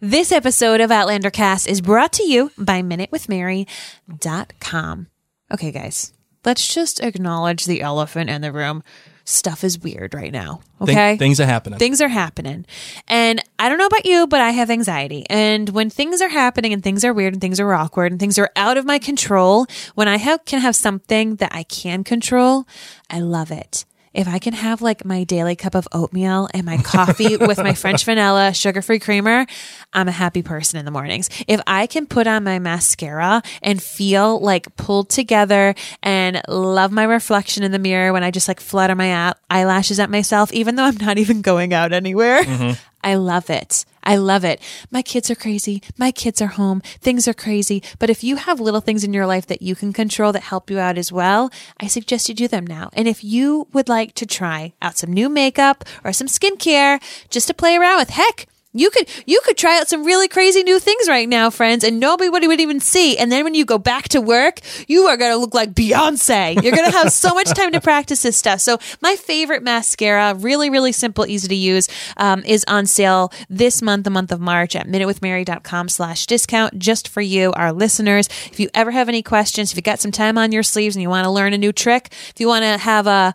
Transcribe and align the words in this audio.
This 0.00 0.32
episode 0.32 0.80
of 0.80 0.90
Outlander 0.90 1.30
Cast 1.30 1.68
is 1.68 1.80
brought 1.80 2.12
to 2.14 2.22
you 2.22 2.50
by 2.58 2.82
MinuteWithMary.com. 2.82 5.06
Okay, 5.52 5.70
guys, 5.72 6.12
let's 6.44 6.72
just 6.74 7.00
acknowledge 7.00 7.64
the 7.64 7.80
elephant 7.80 8.28
in 8.30 8.42
the 8.42 8.52
room. 8.52 8.82
Stuff 9.24 9.64
is 9.64 9.78
weird 9.80 10.14
right 10.14 10.32
now. 10.32 10.60
Thing- 10.84 10.96
Okay. 10.96 11.16
things 11.16 11.40
are 11.40 11.46
happening. 11.46 11.78
Things 11.78 12.00
are 12.00 12.08
happening. 12.08 12.64
And 13.08 13.42
I 13.58 13.68
don't 13.68 13.78
know 13.78 13.86
about 13.86 14.06
you, 14.06 14.26
but 14.28 14.40
I 14.40 14.50
have 14.50 14.70
anxiety. 14.70 15.24
And 15.30 15.70
when 15.70 15.90
things 15.90 16.20
are 16.20 16.28
happening 16.28 16.72
and 16.72 16.82
things 16.82 17.04
are 17.04 17.12
weird 17.12 17.32
and 17.32 17.40
things 17.40 17.58
are 17.58 17.72
awkward 17.74 18.12
and 18.12 18.20
things 18.20 18.38
are 18.38 18.50
out 18.54 18.76
of 18.76 18.84
my 18.84 18.98
control, 19.00 19.66
when 19.94 20.06
I 20.08 20.18
have, 20.18 20.44
can 20.44 20.60
have 20.60 20.76
something 20.76 21.36
that 21.36 21.52
I 21.54 21.62
can 21.64 22.04
control, 22.04 22.66
I 23.10 23.18
love 23.20 23.50
it. 23.50 23.84
If 24.16 24.26
I 24.26 24.38
can 24.38 24.54
have 24.54 24.80
like 24.80 25.04
my 25.04 25.24
daily 25.24 25.56
cup 25.56 25.74
of 25.74 25.86
oatmeal 25.92 26.48
and 26.54 26.64
my 26.64 26.78
coffee 26.78 27.36
with 27.40 27.58
my 27.58 27.74
French 27.74 28.02
vanilla 28.06 28.54
sugar 28.54 28.80
free 28.80 28.98
creamer, 28.98 29.44
I'm 29.92 30.08
a 30.08 30.12
happy 30.12 30.42
person 30.42 30.78
in 30.78 30.86
the 30.86 30.90
mornings. 30.90 31.28
If 31.46 31.60
I 31.66 31.86
can 31.86 32.06
put 32.06 32.26
on 32.26 32.42
my 32.42 32.58
mascara 32.58 33.42
and 33.62 33.82
feel 33.82 34.40
like 34.40 34.74
pulled 34.76 35.10
together 35.10 35.74
and 36.02 36.40
love 36.48 36.92
my 36.92 37.04
reflection 37.04 37.62
in 37.62 37.72
the 37.72 37.78
mirror 37.78 38.10
when 38.14 38.24
I 38.24 38.30
just 38.30 38.48
like 38.48 38.58
flutter 38.58 38.94
my 38.94 39.34
eyelashes 39.50 40.00
at 40.00 40.08
myself, 40.08 40.50
even 40.54 40.76
though 40.76 40.84
I'm 40.84 40.96
not 40.96 41.18
even 41.18 41.42
going 41.42 41.74
out 41.74 41.92
anywhere, 41.92 42.42
mm-hmm. 42.42 42.72
I 43.04 43.16
love 43.16 43.50
it. 43.50 43.84
I 44.06 44.16
love 44.16 44.44
it. 44.44 44.62
My 44.90 45.02
kids 45.02 45.30
are 45.30 45.34
crazy. 45.34 45.82
My 45.98 46.12
kids 46.12 46.40
are 46.40 46.46
home. 46.46 46.80
Things 47.00 47.26
are 47.26 47.34
crazy. 47.34 47.82
But 47.98 48.08
if 48.08 48.22
you 48.22 48.36
have 48.36 48.60
little 48.60 48.80
things 48.80 49.02
in 49.02 49.12
your 49.12 49.26
life 49.26 49.46
that 49.48 49.62
you 49.62 49.74
can 49.74 49.92
control 49.92 50.32
that 50.32 50.44
help 50.44 50.70
you 50.70 50.78
out 50.78 50.96
as 50.96 51.10
well, 51.10 51.50
I 51.80 51.88
suggest 51.88 52.28
you 52.28 52.34
do 52.34 52.46
them 52.46 52.66
now. 52.66 52.88
And 52.92 53.08
if 53.08 53.24
you 53.24 53.66
would 53.72 53.88
like 53.88 54.14
to 54.14 54.24
try 54.24 54.74
out 54.80 54.96
some 54.96 55.12
new 55.12 55.28
makeup 55.28 55.84
or 56.04 56.12
some 56.12 56.28
skincare 56.28 57.02
just 57.30 57.48
to 57.48 57.54
play 57.54 57.76
around 57.76 57.98
with, 57.98 58.10
heck, 58.10 58.46
you 58.78 58.90
could 58.90 59.08
you 59.26 59.40
could 59.44 59.56
try 59.56 59.78
out 59.78 59.88
some 59.88 60.04
really 60.04 60.28
crazy 60.28 60.62
new 60.62 60.78
things 60.78 61.08
right 61.08 61.28
now, 61.28 61.50
friends, 61.50 61.84
and 61.84 62.00
nobody 62.00 62.28
would 62.28 62.60
even 62.60 62.80
see. 62.80 63.16
And 63.18 63.30
then 63.30 63.44
when 63.44 63.54
you 63.54 63.64
go 63.64 63.78
back 63.78 64.08
to 64.10 64.20
work, 64.20 64.60
you 64.88 65.06
are 65.06 65.16
gonna 65.16 65.36
look 65.36 65.54
like 65.54 65.72
Beyonce. 65.72 66.62
You're 66.62 66.76
gonna 66.76 66.92
have 66.92 67.12
so 67.12 67.34
much 67.34 67.48
time 67.48 67.72
to 67.72 67.80
practice 67.80 68.22
this 68.22 68.36
stuff. 68.36 68.60
So 68.60 68.78
my 69.00 69.16
favorite 69.16 69.62
mascara, 69.62 70.34
really, 70.34 70.70
really 70.70 70.92
simple, 70.92 71.26
easy 71.26 71.48
to 71.48 71.54
use, 71.54 71.88
um, 72.16 72.42
is 72.44 72.64
on 72.68 72.86
sale 72.86 73.32
this 73.48 73.82
month, 73.82 74.04
the 74.04 74.10
month 74.10 74.32
of 74.32 74.40
March 74.40 74.76
at 74.76 74.86
minutewithmary.com 74.86 75.88
slash 75.88 76.26
discount 76.26 76.78
just 76.78 77.08
for 77.08 77.20
you, 77.20 77.52
our 77.52 77.72
listeners. 77.72 78.28
If 78.52 78.60
you 78.60 78.68
ever 78.74 78.90
have 78.90 79.08
any 79.08 79.22
questions, 79.22 79.70
if 79.70 79.76
you 79.76 79.82
got 79.82 80.00
some 80.00 80.12
time 80.12 80.38
on 80.38 80.52
your 80.52 80.62
sleeves 80.62 80.96
and 80.96 81.02
you 81.02 81.08
want 81.08 81.24
to 81.24 81.30
learn 81.30 81.52
a 81.52 81.58
new 81.58 81.72
trick, 81.72 82.08
if 82.30 82.34
you 82.38 82.48
want 82.48 82.64
to 82.64 82.78
have 82.78 83.06
a 83.06 83.34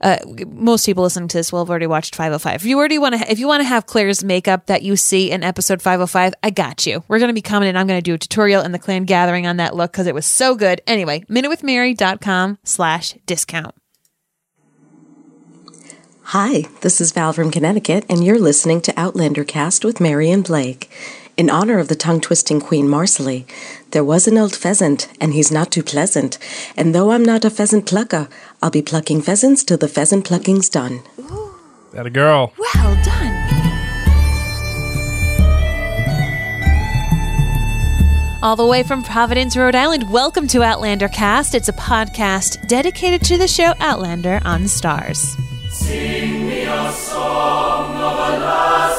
uh, 0.00 0.18
most 0.46 0.86
people 0.86 1.02
listening 1.04 1.28
to 1.28 1.36
this 1.36 1.52
will 1.52 1.60
have 1.60 1.70
already 1.70 1.86
watched 1.86 2.14
505. 2.14 2.56
If 2.56 2.66
you 2.66 2.78
already 2.78 2.98
want 2.98 3.14
to, 3.14 3.30
if 3.30 3.38
you 3.38 3.46
want 3.46 3.62
to 3.62 3.68
have 3.68 3.86
Claire's 3.86 4.24
makeup 4.24 4.66
that 4.66 4.82
you 4.82 4.96
see 4.96 5.30
in 5.30 5.42
episode 5.42 5.80
505, 5.80 6.34
I 6.42 6.50
got 6.50 6.86
you. 6.86 7.04
We're 7.08 7.18
going 7.18 7.28
to 7.28 7.34
be 7.34 7.42
coming 7.42 7.68
and 7.68 7.78
I'm 7.78 7.86
going 7.86 7.98
to 7.98 8.02
do 8.02 8.14
a 8.14 8.18
tutorial 8.18 8.62
in 8.62 8.72
the 8.72 8.78
clan 8.78 9.04
gathering 9.04 9.46
on 9.46 9.56
that 9.58 9.74
look 9.74 9.92
because 9.92 10.06
it 10.06 10.14
was 10.14 10.26
so 10.26 10.54
good. 10.54 10.80
Anyway, 10.86 11.24
minutewithmary.com 11.30 12.58
slash 12.64 13.14
discount. 13.26 13.74
Hi, 16.28 16.62
this 16.80 17.02
is 17.02 17.12
Val 17.12 17.34
from 17.34 17.50
Connecticut, 17.50 18.06
and 18.08 18.24
you're 18.24 18.38
listening 18.38 18.80
to 18.82 18.94
Outlander 18.98 19.44
Cast 19.44 19.84
with 19.84 20.00
Mary 20.00 20.30
and 20.30 20.42
Blake. 20.42 20.90
In 21.36 21.50
honor 21.50 21.80
of 21.80 21.88
the 21.88 21.96
tongue 21.96 22.20
twisting 22.20 22.60
Queen 22.60 22.86
Marsali, 22.86 23.44
there 23.90 24.04
was 24.04 24.28
an 24.28 24.38
old 24.38 24.54
pheasant, 24.54 25.08
and 25.20 25.34
he's 25.34 25.50
not 25.50 25.72
too 25.72 25.82
pleasant. 25.82 26.38
And 26.76 26.94
though 26.94 27.10
I'm 27.10 27.24
not 27.24 27.44
a 27.44 27.50
pheasant 27.50 27.86
plucker, 27.86 28.28
I'll 28.62 28.70
be 28.70 28.82
plucking 28.82 29.22
pheasants 29.22 29.64
till 29.64 29.76
the 29.76 29.88
pheasant 29.88 30.24
plucking's 30.24 30.68
done. 30.68 31.02
that 31.90 32.06
a 32.06 32.10
girl. 32.10 32.52
Well 32.56 32.94
done. 33.02 33.34
All 38.40 38.54
the 38.54 38.66
way 38.66 38.84
from 38.84 39.02
Providence, 39.02 39.56
Rhode 39.56 39.74
Island, 39.74 40.12
welcome 40.12 40.46
to 40.48 40.62
Outlander 40.62 41.08
Cast. 41.08 41.56
It's 41.56 41.68
a 41.68 41.72
podcast 41.72 42.68
dedicated 42.68 43.22
to 43.22 43.38
the 43.38 43.48
show 43.48 43.74
Outlander 43.80 44.40
on 44.44 44.64
Starz. 44.64 45.34
Oh, 47.16 48.93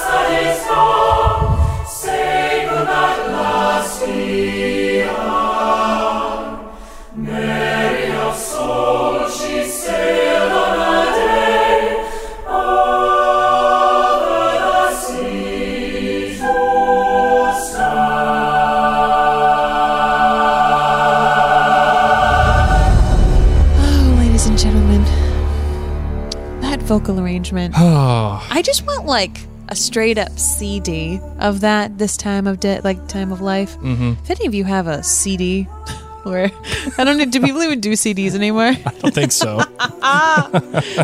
vocal 27.00 27.20
arrangement. 27.20 27.76
Oh, 27.78 28.46
I 28.52 28.62
just 28.62 28.86
want 28.88 29.06
like 29.06 29.38
a 29.68 29.76
straight 29.76 30.18
up 30.18 30.38
CD 30.38 31.20
of 31.40 31.62
that 31.62 31.98
this 31.98 32.18
time 32.18 32.48
of 32.48 32.60
day, 32.60 32.80
like 32.84 33.08
time 33.08 33.32
of 33.32 33.42
life. 33.42 33.78
Mm-hmm. 33.78 34.14
If 34.24 34.30
any 34.32 34.46
of 34.46 34.54
you 34.54 34.64
have 34.64 34.88
a 34.88 35.04
CD, 35.04 35.68
or 36.26 36.50
I 36.98 37.04
don't 37.04 37.18
know, 37.18 37.26
do 37.26 37.42
people 37.42 37.62
even 37.64 37.82
do 37.82 37.94
CDs 37.94 38.36
anymore? 38.36 38.74
I 38.86 38.94
don't 39.00 39.14
think 39.14 39.32
so. 39.32 39.62
Ah. 40.08 40.50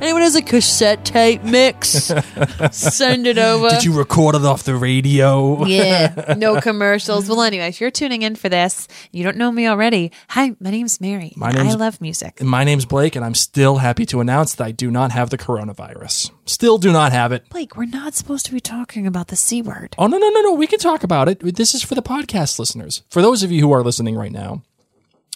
Anyone 0.02 0.22
has 0.22 0.36
a 0.36 0.42
cassette 0.44 1.04
tape 1.06 1.44
mix? 1.44 1.88
Send 2.72 3.26
it 3.26 3.40
over. 3.40 3.70
Did 3.70 3.84
you 3.84 3.98
record 3.98 4.36
it 4.36 4.44
off 4.46 4.64
the 4.64 4.76
radio? 4.76 5.66
yeah, 5.66 6.36
no 6.38 6.62
commercials. 6.62 7.28
Well, 7.28 7.42
anyway, 7.42 7.68
if 7.70 7.82
you're 7.82 7.90
tuning 7.92 8.22
in 8.22 8.36
for 8.36 8.48
this, 8.48 8.88
you 9.12 9.24
don't 9.24 9.38
know 9.38 9.52
me 9.52 9.68
already. 9.68 10.12
Hi, 10.30 10.56
my 10.60 10.70
name's 10.70 11.02
Mary. 11.02 11.34
My 11.36 11.50
and 11.50 11.68
I 11.68 11.74
love 11.74 12.00
music. 12.00 12.44
My 12.44 12.64
name's 12.64 12.86
Blake, 12.86 13.16
and 13.16 13.26
I'm 13.26 13.34
still 13.34 13.78
happy 13.78 14.06
to 14.08 14.22
announce 14.22 14.56
that 14.56 14.66
I 14.66 14.72
do 14.72 14.92
not 14.92 15.12
have 15.12 15.32
the 15.32 15.38
coronavirus. 15.38 16.32
Still 16.46 16.78
do 16.78 16.92
not 16.92 17.12
have 17.12 17.32
it. 17.32 17.50
Blake, 17.50 17.76
we're 17.76 17.86
not 17.86 18.14
supposed 18.14 18.46
to 18.46 18.52
be 18.52 18.60
talking 18.60 19.08
about 19.08 19.30
the 19.30 19.36
C 19.36 19.62
word. 19.62 19.96
Oh, 19.98 20.08
no, 20.08 20.18
no, 20.18 20.30
no, 20.30 20.42
no. 20.42 20.54
We 20.54 20.68
can 20.68 20.80
talk 20.80 21.04
about 21.04 21.28
it. 21.28 21.40
This 21.56 21.74
is 21.74 21.82
for 21.82 21.96
the 21.96 22.04
podcast 22.04 22.60
listeners. 22.60 23.02
For 23.10 23.22
those 23.22 23.42
of 23.42 23.52
you 23.52 23.62
who 23.62 23.72
are 23.72 23.84
listening 23.84 24.16
right 24.16 24.32
now, 24.32 24.62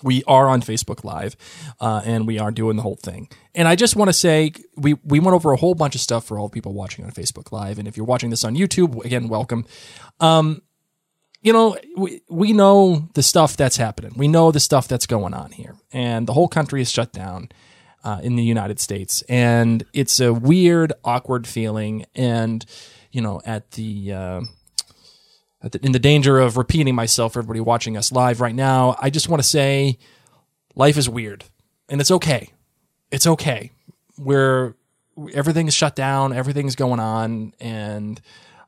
we 0.04 0.24
are 0.26 0.50
on 0.50 0.62
Facebook 0.62 1.04
Live 1.04 1.36
uh, 1.80 2.02
and 2.06 2.28
we 2.28 2.38
are 2.38 2.52
doing 2.52 2.76
the 2.76 2.84
whole 2.84 2.98
thing. 2.98 3.30
And 3.54 3.68
I 3.68 3.76
just 3.76 3.96
want 3.96 4.10
to 4.10 4.14
say 4.14 4.52
we, 4.76 4.96
we 5.04 5.20
went 5.20 5.36
over 5.36 5.52
a 5.54 5.58
whole 5.58 5.76
bunch 5.76 5.96
of 5.96 6.02
stuff 6.02 6.26
for 6.26 6.38
all 6.38 6.50
the 6.50 6.54
people 6.54 6.74
watching 6.74 7.06
on 7.06 7.12
Facebook 7.12 7.52
Live. 7.52 7.80
And 7.80 7.88
if 7.88 7.96
you're 7.96 8.06
watching 8.06 8.30
this 8.30 8.44
on 8.44 8.56
YouTube, 8.56 9.04
again, 9.06 9.30
welcome. 9.30 9.66
Um, 10.20 10.62
you 11.42 11.54
know, 11.54 11.78
we, 11.96 12.22
we 12.30 12.54
know 12.54 13.08
the 13.14 13.24
stuff 13.24 13.56
that's 13.56 13.78
happening. 13.78 14.14
We 14.18 14.28
know 14.28 14.52
the 14.52 14.60
stuff 14.60 14.88
that's 14.88 15.06
going 15.06 15.34
on 15.34 15.52
here. 15.52 15.76
And 15.92 16.28
the 16.28 16.34
whole 16.34 16.48
country 16.48 16.82
is 16.82 16.92
shut 16.92 17.14
down 17.14 17.50
uh, 18.04 18.20
in 18.22 18.36
the 18.36 18.44
United 18.44 18.80
States. 18.80 19.24
And 19.30 19.86
it's 19.94 20.20
a 20.20 20.34
weird, 20.34 20.92
awkward 21.04 21.48
feeling. 21.48 22.06
And, 22.16 22.66
you 23.12 23.22
know, 23.22 23.42
at 23.46 23.72
the. 23.72 24.14
Uh, 24.14 24.42
in 25.82 25.92
the 25.92 26.00
danger 26.00 26.40
of 26.40 26.58
repeating 26.58 26.96
myself 26.96 27.34
for 27.34 27.40
everybody 27.40 27.60
watching 27.60 27.98
us 27.98 28.12
live 28.12 28.42
right 28.42 28.56
now, 28.56 28.96
I 29.00 29.10
just 29.10 29.30
want 29.30 29.42
to 29.42 29.48
say 29.48 29.98
life 30.76 30.98
is 30.98 31.10
weird 31.10 31.44
and 31.90 32.02
it's 32.02 32.12
okay. 32.12 32.50
It's 33.12 33.28
okay. 33.28 33.72
We're 34.18 34.76
everything's 35.34 35.74
shut 35.74 35.96
down, 35.96 36.34
everything's 36.34 36.76
going 36.76 37.00
on, 37.00 37.54
and 37.60 38.20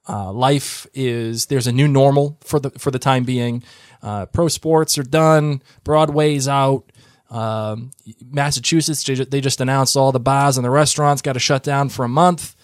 uh, 0.08 0.32
life 0.32 0.88
is 0.94 1.48
there's 1.48 1.68
a 1.68 1.72
new 1.72 1.88
normal 1.88 2.38
for 2.44 2.60
the 2.60 2.70
for 2.72 2.92
the 2.92 3.00
time 3.00 3.24
being. 3.24 3.64
Uh, 4.02 4.26
pro 4.28 4.48
sports 4.48 4.98
are 4.98 5.04
done, 5.04 5.62
Broadway's 5.84 6.48
out. 6.48 6.92
Um, 7.30 7.92
Massachusetts 8.24 9.04
they 9.04 9.16
ju- 9.16 9.26
they 9.26 9.42
just 9.42 9.60
announced 9.60 9.98
all 9.98 10.12
the 10.14 10.20
bars 10.20 10.58
and 10.58 10.64
the 10.64 10.70
restaurants 10.70 11.22
got 11.22 11.34
to 11.34 11.40
shut 11.40 11.64
down 11.64 11.90
for 11.90 12.06
a 12.06 12.10
month. 12.10 12.56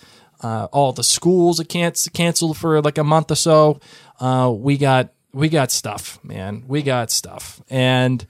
Uh, 0.42 0.68
all 0.72 0.94
the 0.94 1.04
schools 1.04 1.60
are 1.60 1.66
can- 1.66 1.94
canceled 2.14 2.58
for 2.58 2.82
like 2.82 2.98
a 2.98 3.04
month 3.04 3.32
or 3.32 3.36
so. 3.36 3.80
Uh, 4.24 4.50
we 4.50 4.78
got 4.78 5.12
we 5.34 5.50
got 5.50 5.70
stuff, 5.70 6.18
man. 6.24 6.64
We 6.66 6.82
got 6.82 7.12
stuff, 7.12 7.62
and 7.70 8.26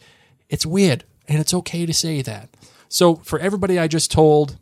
it's 0.49 0.65
weird, 0.65 1.03
and 1.27 1.39
it's 1.39 1.53
okay 1.53 1.85
to 1.85 1.93
say 1.93 2.23
that. 2.23 2.49
So 2.89 3.17
for 3.17 3.37
everybody 3.37 3.77
I 3.77 3.87
just 3.87 4.11
told 4.11 4.57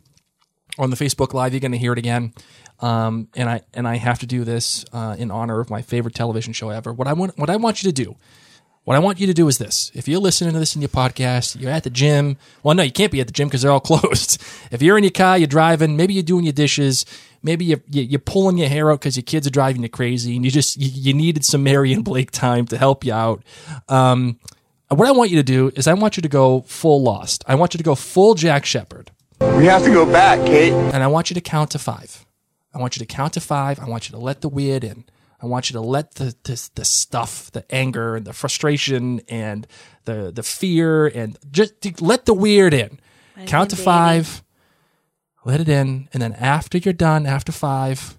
on 0.78 0.90
the 0.90 0.96
Facebook 0.96 1.32
Live, 1.32 1.54
you're 1.54 1.60
going 1.60 1.72
to 1.72 1.78
hear 1.78 1.94
it 1.94 1.98
again. 1.98 2.34
Um, 2.80 3.28
and 3.34 3.48
I 3.48 3.62
and 3.72 3.88
I 3.88 3.96
have 3.96 4.18
to 4.18 4.26
do 4.26 4.44
this 4.44 4.84
uh, 4.92 5.16
in 5.18 5.30
honor 5.30 5.58
of 5.58 5.70
my 5.70 5.80
favorite 5.80 6.14
television 6.14 6.52
show 6.52 6.68
ever. 6.68 6.92
What 6.92 7.08
I 7.08 7.14
want 7.14 7.38
what 7.38 7.48
I 7.48 7.56
want 7.56 7.82
you 7.82 7.90
to 7.90 7.94
do 7.94 8.16
what 8.84 8.96
I 8.96 8.98
want 8.98 9.20
you 9.20 9.28
to 9.28 9.34
do 9.34 9.46
is 9.46 9.58
this. 9.58 9.92
If 9.94 10.08
you're 10.08 10.20
listening 10.20 10.54
to 10.54 10.58
this 10.58 10.74
in 10.74 10.82
your 10.82 10.88
podcast, 10.88 11.60
you're 11.60 11.70
at 11.70 11.84
the 11.84 11.90
gym. 11.90 12.36
Well, 12.64 12.74
no, 12.74 12.82
you 12.82 12.90
can't 12.90 13.12
be 13.12 13.20
at 13.20 13.28
the 13.28 13.32
gym 13.32 13.46
because 13.46 13.62
they're 13.62 13.70
all 13.70 13.80
closed. 13.92 14.42
If 14.72 14.82
you're 14.82 14.98
in 14.98 15.04
your 15.04 15.12
car, 15.12 15.38
you're 15.38 15.46
driving, 15.46 15.96
maybe 15.96 16.14
you're 16.14 16.22
doing 16.24 16.44
your 16.44 16.52
dishes, 16.52 17.06
maybe 17.42 17.64
you're, 17.64 17.82
you're 17.90 18.18
pulling 18.20 18.58
your 18.58 18.68
hair 18.68 18.90
out 18.90 19.00
because 19.00 19.16
your 19.16 19.22
kids 19.24 19.46
are 19.46 19.50
driving 19.50 19.82
you 19.82 19.88
crazy 19.88 20.36
and 20.36 20.44
you 20.44 20.50
just, 20.50 20.76
you, 20.76 20.88
you 20.92 21.14
needed 21.14 21.44
some 21.44 21.62
Mary 21.62 21.92
and 21.92 22.04
Blake 22.04 22.30
time 22.30 22.66
to 22.66 22.78
help 22.78 23.04
you 23.04 23.12
out. 23.12 23.42
Um, 23.88 24.38
what 24.88 25.08
I 25.08 25.12
want 25.12 25.30
you 25.30 25.36
to 25.36 25.42
do 25.42 25.70
is 25.74 25.86
I 25.86 25.94
want 25.94 26.16
you 26.16 26.22
to 26.22 26.28
go 26.28 26.62
full 26.62 27.02
lost. 27.02 27.44
I 27.46 27.54
want 27.54 27.74
you 27.74 27.78
to 27.78 27.84
go 27.84 27.94
full 27.94 28.34
Jack 28.34 28.64
Shephard 28.66 29.10
We 29.40 29.66
have 29.66 29.82
to 29.84 29.90
go 29.90 30.04
back, 30.04 30.38
Kate. 30.46 30.72
and 30.72 31.02
I 31.02 31.06
want 31.06 31.30
you 31.30 31.34
to 31.34 31.40
count 31.40 31.70
to 31.70 31.78
five. 31.78 32.26
I 32.74 32.78
want 32.78 32.96
you 32.96 33.00
to 33.00 33.06
count 33.06 33.34
to 33.34 33.40
five. 33.40 33.78
I 33.80 33.88
want 33.88 34.08
you 34.08 34.12
to 34.12 34.18
let 34.20 34.40
the 34.40 34.48
weird 34.48 34.84
in. 34.84 35.04
I 35.42 35.46
want 35.46 35.68
you 35.68 35.74
to 35.74 35.80
let 35.80 36.14
the 36.14 36.34
the, 36.44 36.70
the 36.76 36.84
stuff, 36.84 37.50
the 37.50 37.64
anger 37.74 38.16
and 38.16 38.24
the 38.24 38.32
frustration 38.32 39.20
and 39.28 39.66
the 40.04 40.30
the 40.30 40.42
fear 40.42 41.06
and 41.06 41.36
just 41.50 42.00
let 42.00 42.26
the 42.26 42.34
weird 42.34 42.72
in. 42.72 43.00
Count 43.46 43.70
to 43.70 43.76
baby. 43.76 43.84
five, 43.84 44.42
let 45.44 45.60
it 45.60 45.68
in, 45.68 46.08
and 46.12 46.22
then 46.22 46.32
after 46.34 46.78
you're 46.78 46.92
done, 46.94 47.26
after 47.26 47.52
five, 47.52 48.18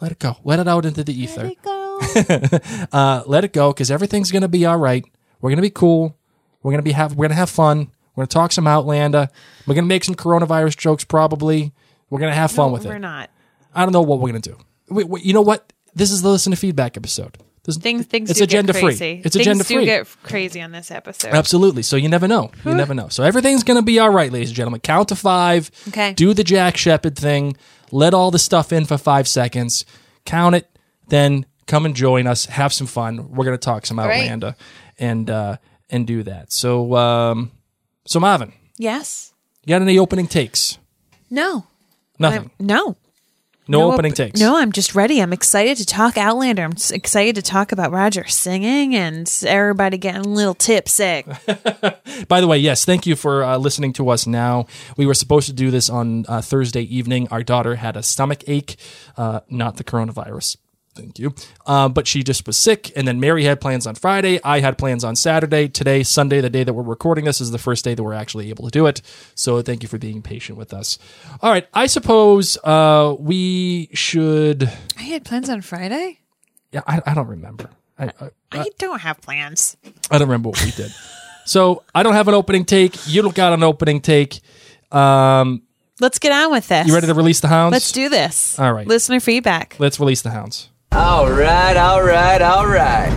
let 0.00 0.12
it 0.12 0.18
go. 0.18 0.36
Let 0.44 0.58
it 0.58 0.68
out 0.68 0.84
into 0.86 1.04
the 1.04 1.12
ether. 1.18 1.42
Let 1.44 1.52
it 1.52 1.62
go. 1.62 1.78
Uh, 2.92 3.22
let 3.26 3.44
it 3.44 3.52
go 3.52 3.72
because 3.72 3.90
everything's 3.90 4.32
gonna 4.32 4.48
be 4.48 4.66
all 4.66 4.76
right. 4.76 5.04
We're 5.40 5.50
gonna 5.50 5.62
be 5.62 5.70
cool. 5.70 6.16
We're 6.62 6.72
gonna 6.72 6.82
be 6.82 6.92
have 6.92 7.14
we're 7.14 7.26
gonna 7.26 7.36
have 7.36 7.50
fun. 7.50 7.90
We're 8.14 8.22
gonna 8.22 8.26
talk 8.28 8.52
some 8.52 8.66
Outlander. 8.66 9.28
We're 9.66 9.74
gonna 9.74 9.86
make 9.86 10.02
some 10.04 10.14
coronavirus 10.16 10.76
jokes 10.76 11.04
probably. 11.04 11.72
We're 12.10 12.18
gonna 12.18 12.34
have 12.34 12.50
fun 12.50 12.72
with 12.72 12.84
We're 12.84 12.96
it. 12.96 13.00
not. 13.00 13.30
I 13.74 13.84
don't 13.84 13.92
know 13.92 14.02
what 14.02 14.18
we're 14.20 14.28
gonna 14.28 14.40
do. 14.40 14.58
Wait, 14.88 15.08
wait, 15.08 15.24
you 15.24 15.32
know 15.32 15.42
what? 15.42 15.72
This 15.94 16.10
is 16.10 16.22
the 16.22 16.28
listen 16.30 16.50
to 16.50 16.56
feedback 16.56 16.96
episode. 16.96 17.38
This, 17.64 17.76
Things 17.76 18.06
things 18.06 18.28
it's 18.28 18.38
do 18.40 18.44
agenda 18.44 18.72
get 18.72 18.80
free. 18.80 18.88
crazy. 18.90 19.22
It's 19.24 19.36
things 19.36 19.46
agenda 19.46 19.62
do 19.64 19.74
free. 19.76 19.84
get 19.84 20.06
crazy 20.24 20.60
on 20.60 20.72
this 20.72 20.90
episode. 20.90 21.28
Absolutely. 21.32 21.82
So 21.82 21.94
you 21.94 22.08
never 22.08 22.26
know. 22.26 22.50
You 22.64 22.74
never 22.74 22.92
know. 22.92 23.06
So 23.08 23.22
everything's 23.22 23.62
going 23.62 23.76
to 23.78 23.84
be 23.84 24.00
all 24.00 24.10
right, 24.10 24.32
ladies 24.32 24.48
and 24.48 24.56
gentlemen. 24.56 24.80
Count 24.80 25.10
to 25.10 25.16
five. 25.16 25.70
Okay. 25.88 26.12
Do 26.12 26.34
the 26.34 26.42
Jack 26.42 26.76
Shephard 26.76 27.16
thing. 27.16 27.56
Let 27.92 28.14
all 28.14 28.32
the 28.32 28.38
stuff 28.40 28.72
in 28.72 28.84
for 28.84 28.98
five 28.98 29.28
seconds. 29.28 29.84
Count 30.24 30.56
it. 30.56 30.68
Then 31.06 31.46
come 31.68 31.86
and 31.86 31.94
join 31.94 32.26
us. 32.26 32.46
Have 32.46 32.72
some 32.72 32.88
fun. 32.88 33.30
We're 33.30 33.44
going 33.44 33.56
to 33.56 33.64
talk 33.64 33.86
some 33.86 33.98
right. 34.00 34.22
Outlander 34.22 34.56
and 34.98 35.30
uh, 35.30 35.56
and 35.88 36.04
do 36.04 36.24
that. 36.24 36.52
So 36.52 36.96
um, 36.96 37.52
so 38.06 38.18
Marvin, 38.18 38.52
Yes. 38.76 39.32
you 39.64 39.68
got 39.70 39.82
any 39.82 39.98
opening 40.00 40.26
takes? 40.26 40.78
No. 41.30 41.64
Nothing. 42.18 42.38
I'm- 42.40 42.50
no. 42.58 42.96
No, 43.68 43.92
opening 43.92 44.12
op- 44.12 44.16
takes. 44.16 44.40
No, 44.40 44.56
I'm 44.56 44.72
just 44.72 44.94
ready. 44.94 45.20
I'm 45.20 45.32
excited 45.32 45.76
to 45.78 45.86
talk 45.86 46.18
Outlander. 46.18 46.64
I'm 46.64 46.74
excited 46.92 47.36
to 47.36 47.42
talk 47.42 47.72
about 47.72 47.92
Roger 47.92 48.26
singing 48.26 48.94
and 48.94 49.30
everybody 49.46 49.98
getting 49.98 50.26
a 50.26 50.28
little 50.28 50.54
tipsy. 50.54 51.24
By 52.28 52.40
the 52.40 52.46
way, 52.46 52.58
yes, 52.58 52.84
thank 52.84 53.06
you 53.06 53.16
for 53.16 53.44
uh, 53.44 53.56
listening 53.58 53.92
to 53.94 54.08
us 54.08 54.26
now. 54.26 54.66
We 54.96 55.06
were 55.06 55.14
supposed 55.14 55.46
to 55.46 55.52
do 55.52 55.70
this 55.70 55.88
on 55.88 56.24
uh, 56.28 56.40
Thursday 56.40 56.82
evening. 56.82 57.28
Our 57.30 57.42
daughter 57.42 57.76
had 57.76 57.96
a 57.96 58.02
stomach 58.02 58.42
ache, 58.46 58.76
uh, 59.16 59.40
not 59.48 59.76
the 59.76 59.84
coronavirus. 59.84 60.56
Thank 60.94 61.18
you. 61.18 61.34
Uh, 61.66 61.88
but 61.88 62.06
she 62.06 62.22
just 62.22 62.46
was 62.46 62.56
sick. 62.56 62.92
And 62.96 63.08
then 63.08 63.18
Mary 63.18 63.44
had 63.44 63.60
plans 63.60 63.86
on 63.86 63.94
Friday. 63.94 64.38
I 64.44 64.60
had 64.60 64.76
plans 64.76 65.04
on 65.04 65.16
Saturday. 65.16 65.68
Today, 65.68 66.02
Sunday, 66.02 66.40
the 66.42 66.50
day 66.50 66.64
that 66.64 66.74
we're 66.74 66.82
recording 66.82 67.24
this, 67.24 67.40
is 67.40 67.50
the 67.50 67.58
first 67.58 67.84
day 67.84 67.94
that 67.94 68.02
we're 68.02 68.12
actually 68.12 68.50
able 68.50 68.64
to 68.66 68.70
do 68.70 68.86
it. 68.86 69.00
So 69.34 69.62
thank 69.62 69.82
you 69.82 69.88
for 69.88 69.96
being 69.98 70.20
patient 70.20 70.58
with 70.58 70.74
us. 70.74 70.98
All 71.40 71.50
right. 71.50 71.66
I 71.72 71.86
suppose 71.86 72.58
uh, 72.62 73.16
we 73.18 73.88
should. 73.94 74.70
I 74.98 75.02
had 75.02 75.24
plans 75.24 75.48
on 75.48 75.62
Friday. 75.62 76.20
Yeah, 76.72 76.82
I, 76.86 77.00
I 77.06 77.14
don't 77.14 77.28
remember. 77.28 77.70
I, 77.98 78.06
I, 78.20 78.30
I 78.52 78.70
don't 78.78 79.00
have 79.00 79.20
plans. 79.20 79.76
I 80.10 80.18
don't 80.18 80.28
remember 80.28 80.50
what 80.50 80.64
we 80.64 80.72
did. 80.72 80.90
So 81.46 81.84
I 81.94 82.02
don't 82.02 82.14
have 82.14 82.28
an 82.28 82.34
opening 82.34 82.64
take. 82.64 83.06
You 83.06 83.22
don't 83.22 83.34
got 83.34 83.52
an 83.52 83.62
opening 83.62 84.00
take. 84.00 84.40
Um, 84.90 85.62
Let's 86.00 86.18
get 86.18 86.32
on 86.32 86.50
with 86.50 86.68
this. 86.68 86.86
you 86.86 86.94
ready 86.94 87.06
to 87.06 87.14
release 87.14 87.40
the 87.40 87.48
hounds? 87.48 87.72
Let's 87.72 87.92
do 87.92 88.08
this. 88.08 88.58
All 88.58 88.72
right. 88.72 88.86
Listener 88.86 89.20
feedback. 89.20 89.76
Let's 89.78 90.00
release 90.00 90.22
the 90.22 90.30
hounds. 90.30 90.68
All 90.94 91.30
right, 91.30 91.74
all 91.76 92.02
right, 92.02 92.42
all 92.42 92.66
right. 92.66 93.16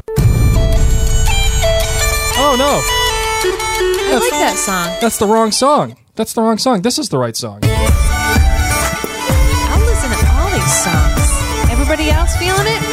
Oh 2.37 2.55
no, 2.57 2.79
I 2.81 4.17
like 4.17 4.31
that 4.31 4.55
song. 4.57 4.95
that's 5.01 5.17
the 5.17 5.25
wrong 5.27 5.51
song. 5.51 5.97
That's 6.15 6.31
the 6.33 6.41
wrong 6.41 6.57
song. 6.57 6.83
This 6.83 6.97
is 6.97 7.09
the 7.09 7.17
right 7.17 7.35
song. 7.35 7.59
I'll 7.63 7.79
listen 9.85 10.09
to 10.09 10.17
all 10.31 10.49
these 10.51 10.73
songs. 10.83 11.69
Everybody 11.69 12.09
else 12.11 12.35
feeling 12.37 12.65
it? 12.65 12.84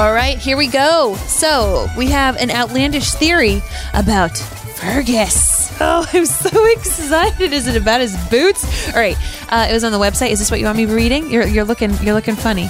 All 0.00 0.12
right, 0.14 0.38
here 0.38 0.56
we 0.56 0.66
go. 0.66 1.14
So 1.26 1.86
we 1.94 2.06
have 2.06 2.36
an 2.36 2.50
outlandish 2.50 3.10
theory 3.10 3.62
about 3.92 4.36
Fergus. 4.38 5.58
Oh, 5.82 6.06
I'm 6.12 6.26
so 6.26 6.66
excited! 6.72 7.54
Is 7.54 7.66
it 7.66 7.74
about 7.74 8.02
his 8.02 8.14
boots? 8.28 8.88
All 8.88 9.00
right, 9.00 9.16
uh, 9.50 9.66
it 9.70 9.72
was 9.72 9.82
on 9.82 9.92
the 9.92 9.98
website. 9.98 10.28
Is 10.28 10.38
this 10.38 10.50
what 10.50 10.60
you 10.60 10.66
want 10.66 10.76
me 10.76 10.84
reading? 10.84 11.30
You're 11.30 11.46
you're 11.46 11.64
looking 11.64 11.94
you're 12.02 12.12
looking 12.12 12.36
funny. 12.36 12.68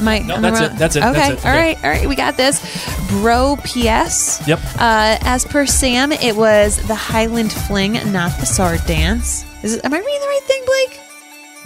I, 0.00 0.20
No, 0.20 0.40
that's 0.40 0.60
it, 0.60 0.78
that's 0.78 0.94
it, 0.94 1.02
Okay, 1.02 1.12
that's 1.14 1.44
it, 1.44 1.46
all 1.46 1.52
okay. 1.52 1.74
right, 1.74 1.84
all 1.84 1.90
right. 1.90 2.08
We 2.08 2.14
got 2.14 2.36
this. 2.36 2.60
Bro, 3.08 3.56
P.S. 3.64 4.46
Yep. 4.46 4.60
Uh, 4.78 5.18
as 5.22 5.44
per 5.44 5.66
Sam, 5.66 6.12
it 6.12 6.36
was 6.36 6.76
the 6.86 6.94
Highland 6.94 7.52
Fling, 7.52 7.94
not 8.12 8.38
the 8.38 8.46
sword 8.46 8.80
dance. 8.86 9.44
Is 9.64 9.74
it, 9.74 9.84
am 9.84 9.92
I 9.92 9.98
reading 9.98 10.20
the 10.20 10.26
right 10.26 10.42
thing, 10.44 10.62
Blake? 10.64 11.00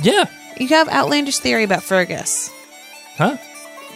Yeah. 0.03 0.25
You 0.59 0.69
have 0.69 0.89
outlandish 0.89 1.39
theory 1.39 1.65
about 1.65 1.83
Fergus. 1.83 2.51
Huh? 3.19 3.37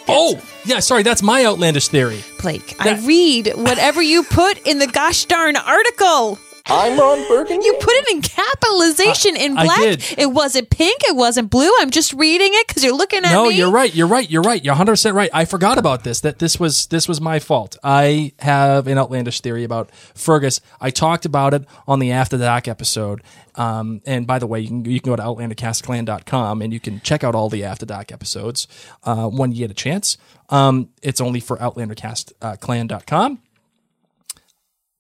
Oh, 0.09 0.41
yeah. 0.65 0.81
Sorry, 0.81 1.03
that's 1.03 1.23
my 1.23 1.45
outlandish 1.45 1.89
theory. 1.89 2.23
Blake, 2.41 2.75
I 2.79 2.95
That- 2.95 3.03
read 3.07 3.53
whatever 3.55 4.03
you 4.03 4.23
put 4.25 4.59
in 4.67 4.79
the 4.79 4.87
gosh 4.87 5.25
darn 5.27 5.57
article. 5.57 6.39
I'm 6.67 6.99
Ron 6.99 7.27
Burgundy. 7.29 7.65
You 7.67 7.75
put 7.75 7.93
it 7.93 8.11
in 8.13 8.23
capitalization 8.23 9.37
in 9.37 9.59
I 9.59 9.65
black. 9.65 9.79
did. 9.81 10.15
It 10.19 10.33
wasn't 10.33 10.71
pink. 10.71 11.03
It 11.09 11.17
wasn't 11.17 11.51
blue. 11.51 11.71
I'm 11.81 11.91
just 11.91 12.13
reading 12.13 12.51
it 12.53 12.67
because 12.69 12.85
you're 12.85 12.97
looking 12.97 13.25
at 13.25 13.33
it. 13.33 13.35
No, 13.35 13.49
me. 13.49 13.57
you're 13.57 13.71
right. 13.71 13.93
You're 13.95 14.07
right. 14.07 14.31
You're 14.31 14.43
right. 14.43 14.63
You're 14.63 14.73
100 14.73 14.93
percent 14.93 15.17
right. 15.17 15.31
I 15.33 15.45
forgot 15.45 15.79
about 15.79 16.05
this. 16.05 16.21
That 16.21 16.39
this 16.39 16.61
was 16.61 16.87
this 16.87 17.09
was 17.09 17.21
my 17.21 17.39
fault. 17.41 17.77
I 17.83 18.33
have 18.39 18.87
an 18.87 18.97
outlandish 18.99 19.41
theory 19.41 19.65
about 19.65 19.91
Fergus. 20.15 20.61
I 20.81 20.91
talked 20.91 21.25
about 21.25 21.53
it 21.55 21.65
on 21.89 21.99
the 21.99 22.13
After 22.13 22.39
Dark 22.39 22.69
episode. 22.69 23.23
Um, 23.55 24.01
and 24.07 24.27
by 24.27 24.39
the 24.39 24.47
way, 24.47 24.61
you 24.61 24.69
can 24.69 24.85
you 24.85 25.01
can 25.01 25.11
go 25.11 25.17
to 25.17 25.23
outlandercastclan.com 25.23 26.63
and 26.63 26.73
you 26.73 26.81
can 26.81 27.01
check 27.01 27.25
out 27.25 27.35
all 27.35 27.49
the 27.49 27.65
After 27.65 27.85
Dark 27.85 28.13
episodes 28.13 28.69
uh, 29.05 29.29
when 29.29 29.53
you 29.53 29.59
get 29.59 29.71
a 29.71 29.75
chance. 29.75 30.17
Um, 30.49 30.91
it's 31.03 31.21
only 31.21 31.41
for 31.41 31.57
outlandercastclan.com. 31.59 33.41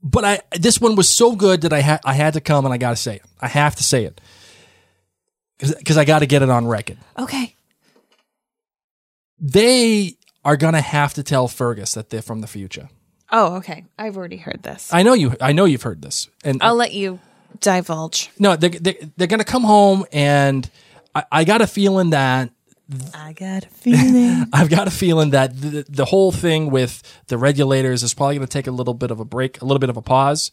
But 0.02 0.24
I 0.24 0.40
this 0.58 0.80
one 0.80 0.96
was 0.96 1.08
so 1.08 1.36
good 1.36 1.62
that 1.62 1.72
I 1.72 1.80
had 1.80 2.00
I 2.04 2.14
had 2.14 2.34
to 2.34 2.40
come 2.40 2.64
and 2.64 2.74
I 2.74 2.76
got 2.76 2.90
to 2.90 2.96
say 2.96 3.16
it. 3.16 3.22
I 3.40 3.48
have 3.48 3.76
to 3.76 3.82
say 3.82 4.04
it 4.04 4.20
because 5.58 5.96
I 5.96 6.04
got 6.04 6.20
to 6.20 6.26
get 6.26 6.42
it 6.42 6.50
on 6.50 6.66
record 6.66 6.98
okay. 7.16 7.54
they 9.38 10.16
are 10.44 10.56
gonna 10.56 10.80
have 10.80 11.14
to 11.14 11.22
tell 11.22 11.46
Fergus 11.48 11.94
that 11.94 12.10
they're 12.10 12.22
from 12.22 12.40
the 12.40 12.46
future. 12.46 12.88
Oh, 13.30 13.56
okay. 13.56 13.84
I've 13.98 14.16
already 14.16 14.36
heard 14.36 14.62
this. 14.62 14.92
I 14.92 15.02
know 15.02 15.14
you. 15.14 15.34
I 15.40 15.52
know 15.52 15.64
you've 15.64 15.82
heard 15.82 16.02
this, 16.02 16.28
and 16.44 16.62
I'll 16.62 16.74
let 16.74 16.92
you 16.92 17.20
divulge. 17.60 18.30
no, 18.38 18.56
they, 18.56 18.68
they, 18.68 19.08
they're 19.16 19.28
gonna 19.28 19.44
come 19.44 19.62
home, 19.62 20.04
and 20.12 20.68
I, 21.14 21.24
I 21.30 21.44
got 21.44 21.62
a 21.62 21.66
feeling 21.66 22.10
that 22.10 22.50
I 23.14 23.32
got 23.32 23.64
a 23.64 23.68
feeling. 23.68 24.46
I've 24.52 24.68
got 24.70 24.88
a 24.88 24.90
feeling 24.90 25.30
that 25.30 25.60
the, 25.60 25.84
the 25.88 26.04
whole 26.04 26.32
thing 26.32 26.70
with 26.70 27.02
the 27.28 27.38
regulators 27.38 28.02
is 28.02 28.14
probably 28.14 28.36
gonna 28.36 28.46
take 28.46 28.66
a 28.66 28.72
little 28.72 28.94
bit 28.94 29.10
of 29.10 29.20
a 29.20 29.24
break, 29.24 29.60
a 29.60 29.64
little 29.64 29.78
bit 29.78 29.90
of 29.90 29.96
a 29.96 30.02
pause, 30.02 30.50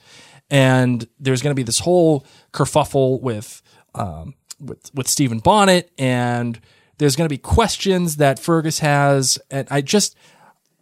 and 0.49 1.07
there's 1.19 1.41
gonna 1.41 1.55
be 1.55 1.63
this 1.63 1.79
whole 1.79 2.25
kerfuffle 2.53 3.21
with 3.21 3.61
um, 3.95 4.35
with 4.59 4.93
with 4.93 5.07
Stephen 5.07 5.39
Bonnet, 5.39 5.91
and 5.97 6.59
there's 6.97 7.15
gonna 7.15 7.29
be 7.29 7.37
questions 7.37 8.17
that 8.17 8.39
Fergus 8.39 8.79
has, 8.79 9.39
and 9.49 9.67
I 9.71 9.81
just. 9.81 10.15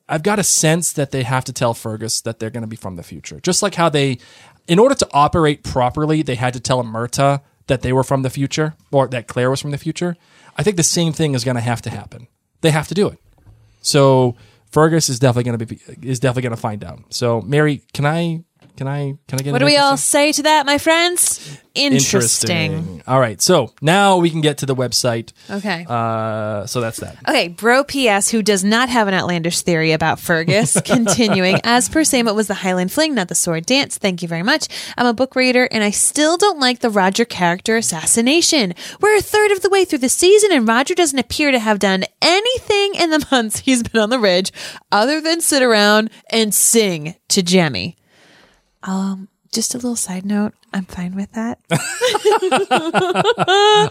I've 0.10 0.24
got 0.24 0.39
a 0.39 0.44
sense 0.44 0.94
that 0.94 1.12
they 1.12 1.24
have 1.24 1.44
to 1.44 1.51
tell 1.51 1.74
Fergus 1.74 2.22
that 2.22 2.39
they're 2.39 2.50
going 2.50 2.62
to 2.62 2.68
be 2.68 2.77
from 2.77 2.96
the 2.96 3.04
future. 3.04 3.42
Just 3.42 3.62
like 3.62 3.75
how 3.75 3.89
they, 3.89 4.20
in 4.66 4.80
order 4.80 4.96
to 4.96 5.08
operate 5.12 5.66
properly, 5.66 6.22
they 6.22 6.36
had 6.36 6.54
to 6.54 6.62
tell 6.62 6.82
Murtagh 6.82 7.42
that 7.68 7.82
they 7.82 7.92
were 7.92 8.06
from 8.06 8.22
the 8.22 8.30
future 8.30 8.75
or 8.89 9.10
that 9.10 9.27
Claire 9.27 9.50
was 9.50 9.60
from 9.60 9.72
the 9.72 9.77
future. 9.77 10.16
I 10.58 10.64
think 10.64 10.78
the 10.78 10.84
same 10.84 11.14
thing 11.14 11.36
is 11.36 11.44
going 11.44 11.56
to 11.56 11.62
have 11.62 11.82
to 11.84 11.90
happen. 11.90 12.28
They 12.62 12.72
have 12.72 12.88
to 12.88 12.94
do 12.94 13.08
it. 13.08 13.20
So 13.82 14.36
Fergus 14.72 15.10
is 15.10 15.20
definitely 15.20 15.44
going 15.44 15.60
to 15.60 15.66
be 15.66 16.08
is 16.08 16.20
definitely 16.20 16.44
going 16.44 16.56
to 16.56 16.62
find 16.62 16.84
out. 16.84 17.14
So 17.14 17.42
Mary, 17.42 17.84
can 17.94 18.06
I 18.06 18.44
can 18.77 18.88
I 18.88 19.17
can 19.27 19.39
I 19.39 19.43
get 19.43 19.51
what 19.51 19.60
do 19.60 19.65
we 19.65 19.77
all 19.77 19.98
say 19.98 20.31
to 20.31 20.43
that, 20.43 20.65
my 20.65 20.77
friends? 20.77 21.60
Interesting. 21.77 23.03
All 23.07 23.19
right. 23.19 23.41
So 23.41 23.74
now 23.81 24.17
we 24.17 24.29
can 24.29 24.41
get 24.41 24.60
to 24.60 24.65
the 24.65 24.75
website. 24.75 25.31
Okay. 25.50 25.86
Uh, 25.88 26.65
so 26.65 26.81
that's 26.81 27.00
that. 27.00 27.17
Okay, 27.27 27.50
Bro 27.50 27.86
PS, 27.86 28.29
who 28.29 28.41
does 28.41 28.63
not 28.63 28.89
have 28.89 29.07
an 29.07 29.13
outlandish 29.13 29.62
theory 29.62 29.91
about 29.91 30.19
Fergus, 30.19 30.79
continuing. 30.86 31.60
As 31.63 31.89
per 31.89 32.03
Sam, 32.03 32.27
it 32.27 32.36
was 32.36 32.48
the 32.48 32.55
Highland 32.55 32.91
Fling, 32.91 33.13
not 33.13 33.27
the 33.27 33.36
sword 33.36 33.65
dance. 33.65 33.98
Thank 33.98 34.22
you 34.22 34.27
very 34.27 34.43
much. 34.43 34.67
I'm 34.98 35.05
a 35.05 35.13
book 35.13 35.36
reader, 35.36 35.67
and 35.72 35.84
I 35.84 35.91
still 35.91 36.38
don't 36.38 36.60
like 36.60 36.79
the 36.79 36.89
Roger 36.89 37.25
character 37.25 37.77
assassination. 37.77 38.74
We're 39.00 39.17
a 39.17 39.22
third 39.22 39.51
of 39.51 39.62
the 39.62 39.69
way 39.69 39.86
through 39.86 40.00
the 40.00 40.10
season, 40.10 40.51
and 40.51 40.67
Roger 40.67 40.96
doesn't 40.96 41.19
appear 41.19 41.51
to 41.51 41.60
have 41.60 41.79
done 41.79 42.05
anything 42.22 42.96
in 42.96 43.10
the 43.12 43.25
months 43.31 43.60
he's 43.60 43.84
been 43.84 44.01
on 44.01 44.10
the 44.10 44.19
ridge 44.19 44.51
other 44.91 45.22
than 45.22 45.41
sit 45.41 45.62
around 45.62 46.10
and 46.31 46.53
sing 46.53 47.15
to 47.29 47.43
Jemmy. 47.43 47.98
Um, 48.84 49.27
just 49.51 49.74
a 49.74 49.77
little 49.77 49.96
side 49.96 50.25
note. 50.25 50.53
I'm 50.77 50.86
fine 50.86 51.15
with 51.15 51.31
that. 51.31 51.57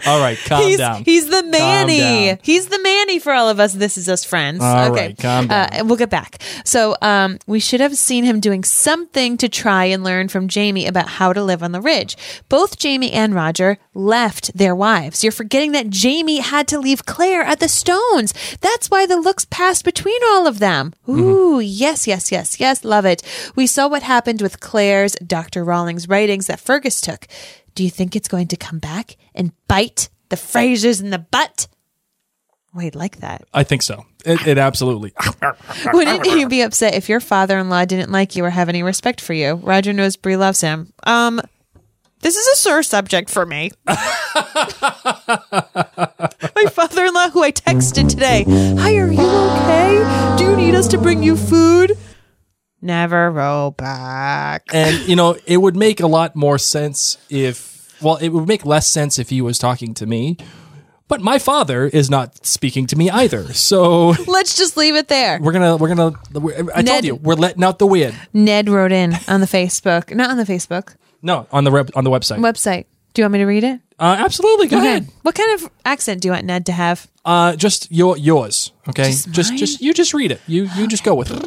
All 0.07 0.19
right, 0.19 0.37
calm 0.45 0.63
he's, 0.63 0.77
down. 0.77 1.03
he's 1.03 1.29
the 1.29 1.43
Manny. 1.43 2.29
down. 2.29 2.39
He's 2.41 2.67
the 2.67 2.79
Manny 2.81 3.19
for 3.19 3.33
all 3.33 3.49
of 3.49 3.59
us. 3.59 3.73
This 3.73 3.97
is 3.97 4.07
us 4.07 4.23
friends. 4.23 4.63
All 4.63 4.91
okay. 4.91 5.07
right, 5.07 5.17
calm 5.17 5.47
down. 5.47 5.73
Uh, 5.73 5.83
we'll 5.83 5.97
get 5.97 6.09
back. 6.09 6.41
So 6.63 6.95
um, 7.01 7.39
we 7.45 7.59
should 7.59 7.81
have 7.81 7.97
seen 7.97 8.23
him 8.23 8.39
doing 8.39 8.63
something 8.63 9.35
to 9.37 9.49
try 9.49 9.85
and 9.85 10.03
learn 10.03 10.29
from 10.29 10.47
Jamie 10.47 10.87
about 10.87 11.09
how 11.09 11.33
to 11.33 11.43
live 11.43 11.61
on 11.61 11.73
the 11.73 11.81
ridge. 11.81 12.15
Both 12.47 12.77
Jamie 12.77 13.11
and 13.11 13.35
Roger 13.35 13.77
left 13.93 14.57
their 14.57 14.75
wives. 14.75 15.23
You're 15.23 15.31
forgetting 15.31 15.73
that 15.73 15.89
Jamie 15.89 16.39
had 16.39 16.67
to 16.69 16.79
leave 16.79 17.05
Claire 17.05 17.41
at 17.41 17.59
the 17.59 17.67
Stones. 17.67 18.33
That's 18.61 18.89
why 18.89 19.05
the 19.05 19.17
looks 19.17 19.43
passed 19.43 19.83
between 19.83 20.23
all 20.23 20.47
of 20.47 20.59
them. 20.59 20.93
Mm-hmm. 21.07 21.19
Ooh, 21.19 21.59
yes, 21.59 22.07
yes, 22.07 22.31
yes, 22.31 22.61
yes. 22.61 22.85
Love 22.85 23.05
it. 23.05 23.21
We 23.55 23.67
saw 23.67 23.89
what 23.89 24.03
happened 24.03 24.41
with 24.41 24.61
Claire's 24.61 25.15
Dr. 25.15 25.65
Rawlings 25.65 26.07
writings 26.07 26.47
that 26.47 26.61
Fergus 26.77 27.01
took. 27.01 27.25
Do 27.73 27.83
you 27.83 27.89
think 27.89 28.15
it's 28.15 28.27
going 28.27 28.49
to 28.49 28.55
come 28.55 28.77
back 28.77 29.17
and 29.33 29.51
bite 29.67 30.09
the 30.29 30.35
Frasers 30.35 31.01
in 31.01 31.09
the 31.09 31.17
butt? 31.17 31.67
Wait, 32.71 32.93
like 32.93 33.17
that. 33.17 33.45
I 33.51 33.63
think 33.63 33.81
so. 33.81 34.05
It, 34.23 34.45
it 34.45 34.59
absolutely. 34.59 35.11
Wouldn't 35.91 36.27
you 36.27 36.47
be 36.47 36.61
upset 36.61 36.93
if 36.93 37.09
your 37.09 37.19
father-in-law 37.19 37.85
didn't 37.85 38.11
like 38.11 38.35
you 38.35 38.45
or 38.45 38.51
have 38.51 38.69
any 38.69 38.83
respect 38.83 39.21
for 39.21 39.33
you? 39.33 39.55
Roger 39.55 39.91
knows 39.91 40.17
Bree 40.17 40.37
loves 40.37 40.61
him. 40.61 40.93
Um, 41.01 41.41
this 42.21 42.35
is 42.35 42.45
a 42.45 42.55
sore 42.57 42.83
subject 42.83 43.31
for 43.31 43.47
me. 43.47 43.71
My 43.87 43.95
father-in-law, 46.69 47.31
who 47.31 47.41
I 47.41 47.51
texted 47.51 48.07
today, 48.07 48.43
"Hi, 48.47 48.95
are 48.97 49.11
you 49.11 49.19
okay? 49.19 50.35
Do 50.37 50.43
you 50.43 50.55
need 50.55 50.75
us 50.75 50.87
to 50.89 50.99
bring 50.99 51.23
you 51.23 51.35
food?" 51.35 51.97
Never 52.87 53.29
roll 53.29 53.71
back. 53.71 54.63
and 54.73 54.97
you 55.07 55.15
know, 55.17 55.37
it 55.45 55.57
would 55.57 55.75
make 55.75 55.99
a 55.99 56.07
lot 56.07 56.35
more 56.35 56.57
sense 56.57 57.17
if, 57.29 57.93
well, 58.01 58.15
it 58.15 58.29
would 58.29 58.47
make 58.47 58.65
less 58.65 58.87
sense 58.87 59.19
if 59.19 59.29
he 59.29 59.41
was 59.41 59.59
talking 59.59 59.93
to 59.95 60.05
me. 60.05 60.37
But 61.09 61.21
my 61.21 61.37
father 61.39 61.85
is 61.85 62.09
not 62.09 62.45
speaking 62.45 62.85
to 62.87 62.95
me 62.97 63.09
either. 63.09 63.53
So 63.53 64.09
Let's 64.27 64.57
just 64.57 64.75
leave 64.77 64.95
it 64.95 65.07
there. 65.09 65.39
we're 65.41 65.51
gonna, 65.53 65.75
we're 65.77 65.93
gonna. 65.93 66.11
We're, 66.33 66.69
I 66.73 66.81
Ned- 66.81 66.87
told 66.87 67.05
you, 67.05 67.15
we're 67.15 67.35
letting 67.35 67.63
out 67.63 67.79
the 67.79 67.87
wind. 67.87 68.15
Ned 68.33 68.69
wrote 68.69 68.91
in 68.91 69.13
on 69.27 69.39
the 69.41 69.47
Facebook, 69.47 70.13
not 70.15 70.29
on 70.29 70.37
the 70.37 70.43
Facebook 70.45 70.95
No, 71.21 71.45
on 71.51 71.63
the 71.65 71.71
rep, 71.71 71.89
on 71.95 72.03
the 72.03 72.09
website. 72.09 72.39
website. 72.39 72.85
Do 73.13 73.21
you 73.21 73.23
want 73.23 73.33
me 73.33 73.39
to 73.39 73.45
read 73.45 73.63
it? 73.63 73.79
Uh, 73.99 74.15
absolutely, 74.19 74.67
go 74.67 74.77
ahead. 74.77 75.07
What 75.23 75.35
kind 75.35 75.59
of 75.59 75.69
accent 75.83 76.21
do 76.21 76.27
you 76.27 76.31
want 76.31 76.45
Ned 76.45 76.65
to 76.67 76.71
have? 76.71 77.07
Uh, 77.25 77.55
just 77.55 77.91
your 77.91 78.17
yours, 78.17 78.71
okay? 78.87 79.05
Just 79.05 79.31
Just, 79.31 79.57
just 79.57 79.81
you 79.81 79.93
just 79.93 80.13
read 80.13 80.31
it. 80.31 80.41
You 80.47 80.69
you 80.75 80.87
just 80.87 81.03
go 81.03 81.13
with 81.15 81.29
it. 81.31 81.43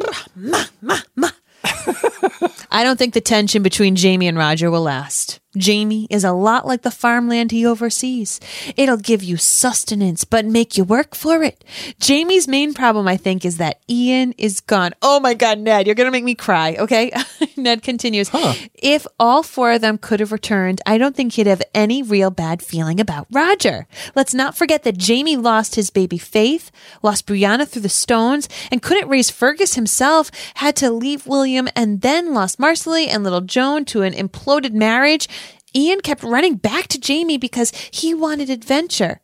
I 2.71 2.83
don't 2.83 2.97
think 2.97 3.13
the 3.13 3.21
tension 3.21 3.63
between 3.63 3.95
Jamie 3.95 4.27
and 4.27 4.37
Roger 4.37 4.71
will 4.71 4.81
last. 4.83 5.40
Jamie 5.57 6.07
is 6.09 6.23
a 6.23 6.31
lot 6.31 6.65
like 6.65 6.83
the 6.83 6.91
farmland 6.91 7.51
he 7.51 7.65
oversees. 7.65 8.39
It'll 8.77 8.97
give 8.97 9.23
you 9.23 9.37
sustenance, 9.37 10.23
but 10.23 10.45
make 10.45 10.77
you 10.77 10.83
work 10.83 11.13
for 11.13 11.43
it. 11.43 11.63
Jamie's 11.99 12.47
main 12.47 12.73
problem, 12.73 13.07
I 13.07 13.17
think, 13.17 13.43
is 13.43 13.57
that 13.57 13.81
Ian 13.89 14.33
is 14.37 14.61
gone. 14.61 14.93
Oh 15.01 15.19
my 15.19 15.33
God, 15.33 15.59
Ned, 15.59 15.85
you're 15.85 15.95
going 15.95 16.07
to 16.07 16.11
make 16.11 16.23
me 16.23 16.35
cry, 16.35 16.75
okay? 16.79 17.11
Ned 17.57 17.83
continues. 17.83 18.29
If 18.75 19.05
all 19.19 19.43
four 19.43 19.73
of 19.73 19.81
them 19.81 19.97
could 19.97 20.19
have 20.21 20.31
returned, 20.31 20.81
I 20.85 20.97
don't 20.97 21.15
think 21.15 21.33
he'd 21.33 21.47
have 21.47 21.61
any 21.73 22.01
real 22.01 22.31
bad 22.31 22.61
feeling 22.61 22.99
about 22.99 23.27
Roger. 23.31 23.87
Let's 24.15 24.33
not 24.33 24.57
forget 24.57 24.83
that 24.83 24.97
Jamie 24.97 25.37
lost 25.37 25.75
his 25.75 25.89
baby 25.89 26.17
Faith, 26.17 26.71
lost 27.03 27.27
Brianna 27.27 27.67
through 27.67 27.81
the 27.81 27.89
stones, 27.89 28.47
and 28.71 28.81
couldn't 28.81 29.09
raise 29.09 29.29
Fergus 29.29 29.75
himself, 29.75 30.31
had 30.55 30.75
to 30.77 30.91
leave 30.91 31.27
William, 31.27 31.67
and 31.75 32.01
then 32.01 32.33
lost 32.33 32.59
Marsali 32.59 33.07
and 33.07 33.23
little 33.23 33.41
Joan 33.41 33.85
to 33.85 34.03
an 34.03 34.13
imploded 34.13 34.73
marriage. 34.73 35.27
Ian 35.75 36.01
kept 36.01 36.23
running 36.23 36.55
back 36.55 36.87
to 36.89 36.99
Jamie 36.99 37.37
because 37.37 37.71
he 37.91 38.13
wanted 38.13 38.49
adventure. 38.49 39.21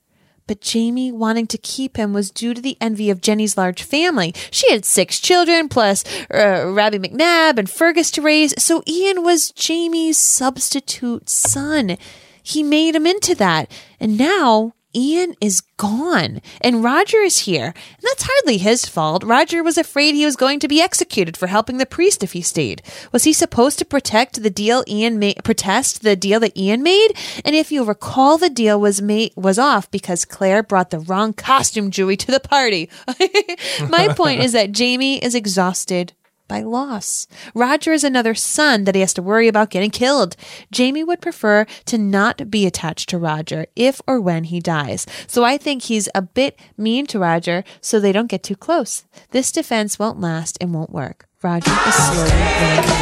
But 0.48 0.62
Jamie 0.62 1.12
wanting 1.12 1.48
to 1.48 1.58
keep 1.58 1.98
him 1.98 2.13
was 2.13 2.32
due 2.32 2.54
to 2.54 2.62
the 2.62 2.77
envy 2.80 3.10
of 3.10 3.20
Jenny's 3.20 3.58
large 3.58 3.84
family. 3.84 4.34
She 4.50 4.72
had 4.72 4.86
six 4.86 5.20
children, 5.20 5.68
plus 5.68 6.06
uh, 6.34 6.72
Rabbie 6.72 7.00
MacNab 7.00 7.60
and 7.60 7.70
Fergus 7.70 8.10
to 8.12 8.22
raise, 8.22 8.54
so 8.62 8.82
Ian 8.88 9.24
was 9.24 9.51
Jamie's 9.51 10.18
substitute 10.18 11.30
son. 11.30 11.98
He 12.42 12.63
made 12.63 12.96
him 12.96 13.06
into 13.06 13.36
that. 13.36 13.70
And 14.00 14.18
now 14.18 14.74
Ian 14.96 15.36
is 15.41 15.62
gone 15.77 16.41
and 16.62 16.84
Roger 16.84 17.20
is 17.20 17.39
here. 17.39 17.65
And 17.65 18.03
that's 18.03 18.24
hardly 18.24 18.58
his 18.58 18.86
fault. 18.86 19.24
Roger 19.24 19.63
was 19.63 19.77
afraid 19.77 20.15
he 20.15 20.25
was 20.25 20.36
going 20.36 20.60
to 20.60 20.67
be 20.67 20.82
executed 20.82 21.38
for 21.38 21.48
helping 21.48 21.77
the 21.77 21.86
priest 21.86 22.24
if 22.24 22.34
he 22.34 22.41
stayed. 22.41 22.82
Was 23.12 23.24
he 23.24 23.34
supposed 23.34 23.79
to 23.79 23.86
protect 23.86 24.41
the 24.41 24.50
deal 24.50 24.84
Ian 24.88 25.20
made, 25.20 25.44
protest 25.44 26.01
the 26.01 26.15
deal 26.15 26.39
that 26.39 26.58
Ian 26.58 26.84
made? 26.84 27.13
And 27.46 27.56
if 27.56 27.72
you 27.72 27.84
recall, 27.84 28.38
the 28.38 28.50
deal 28.50 28.79
was 28.79 29.01
made, 29.01 29.34
was 29.36 29.60
off 29.60 29.89
because 29.91 30.25
Claire 30.25 30.63
brought 30.63 30.89
the 30.89 31.00
wrong 31.00 31.34
costume 31.34 31.91
Jewy 31.91 32.17
to 32.20 32.32
the 32.32 32.39
party. 32.39 32.89
My 33.89 34.13
point 34.13 34.41
is 34.41 34.53
that 34.53 34.72
Jamie 34.72 35.24
is 35.24 35.36
exhausted 35.36 36.13
by 36.48 36.62
loss. 36.62 37.27
Roger 37.54 37.92
is 37.94 38.04
another 38.04 38.34
son 38.36 38.84
that 38.86 38.96
he 38.96 39.01
has 39.01 39.13
to 39.16 39.22
worry 39.22 39.48
about 39.48 39.70
getting 39.70 39.92
killed. 39.92 40.36
Jamie 40.72 41.04
would 41.04 41.22
prefer 41.22 41.66
to 41.86 41.98
not 41.98 42.50
be 42.50 42.66
attached 42.66 43.10
to 43.10 43.18
Roger 43.18 43.66
if 43.75 44.01
or 44.08 44.20
when 44.22 44.46
he 44.46 44.60
dies. 44.60 45.06
So 45.27 45.44
I 45.44 45.58
think 45.58 45.84
he's 45.84 46.10
a 46.16 46.22
bit 46.22 46.60
mean 46.77 47.06
to 47.08 47.20
Roger 47.20 47.63
so 47.82 48.00
they 48.00 48.12
don't 48.12 48.30
get 48.30 48.44
too 48.44 48.56
close. 48.56 49.04
This 49.32 49.51
defense 49.51 50.00
won't 50.00 50.20
last 50.20 50.58
and 50.62 50.74
won't 50.74 50.92
work. 50.92 51.27
Roger 51.44 51.72
is 51.88 51.94
slowly 51.94 52.32
winning 52.32 52.80
over. 52.80 52.98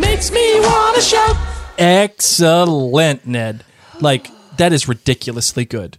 Makes 0.00 0.30
me 0.30 0.60
wanna 0.60 1.00
shout. 1.00 1.36
Excellent, 1.78 3.26
Ned. 3.26 3.64
Like 4.00 4.30
that 4.56 4.72
is 4.72 4.86
ridiculously 4.88 5.64
good. 5.64 5.98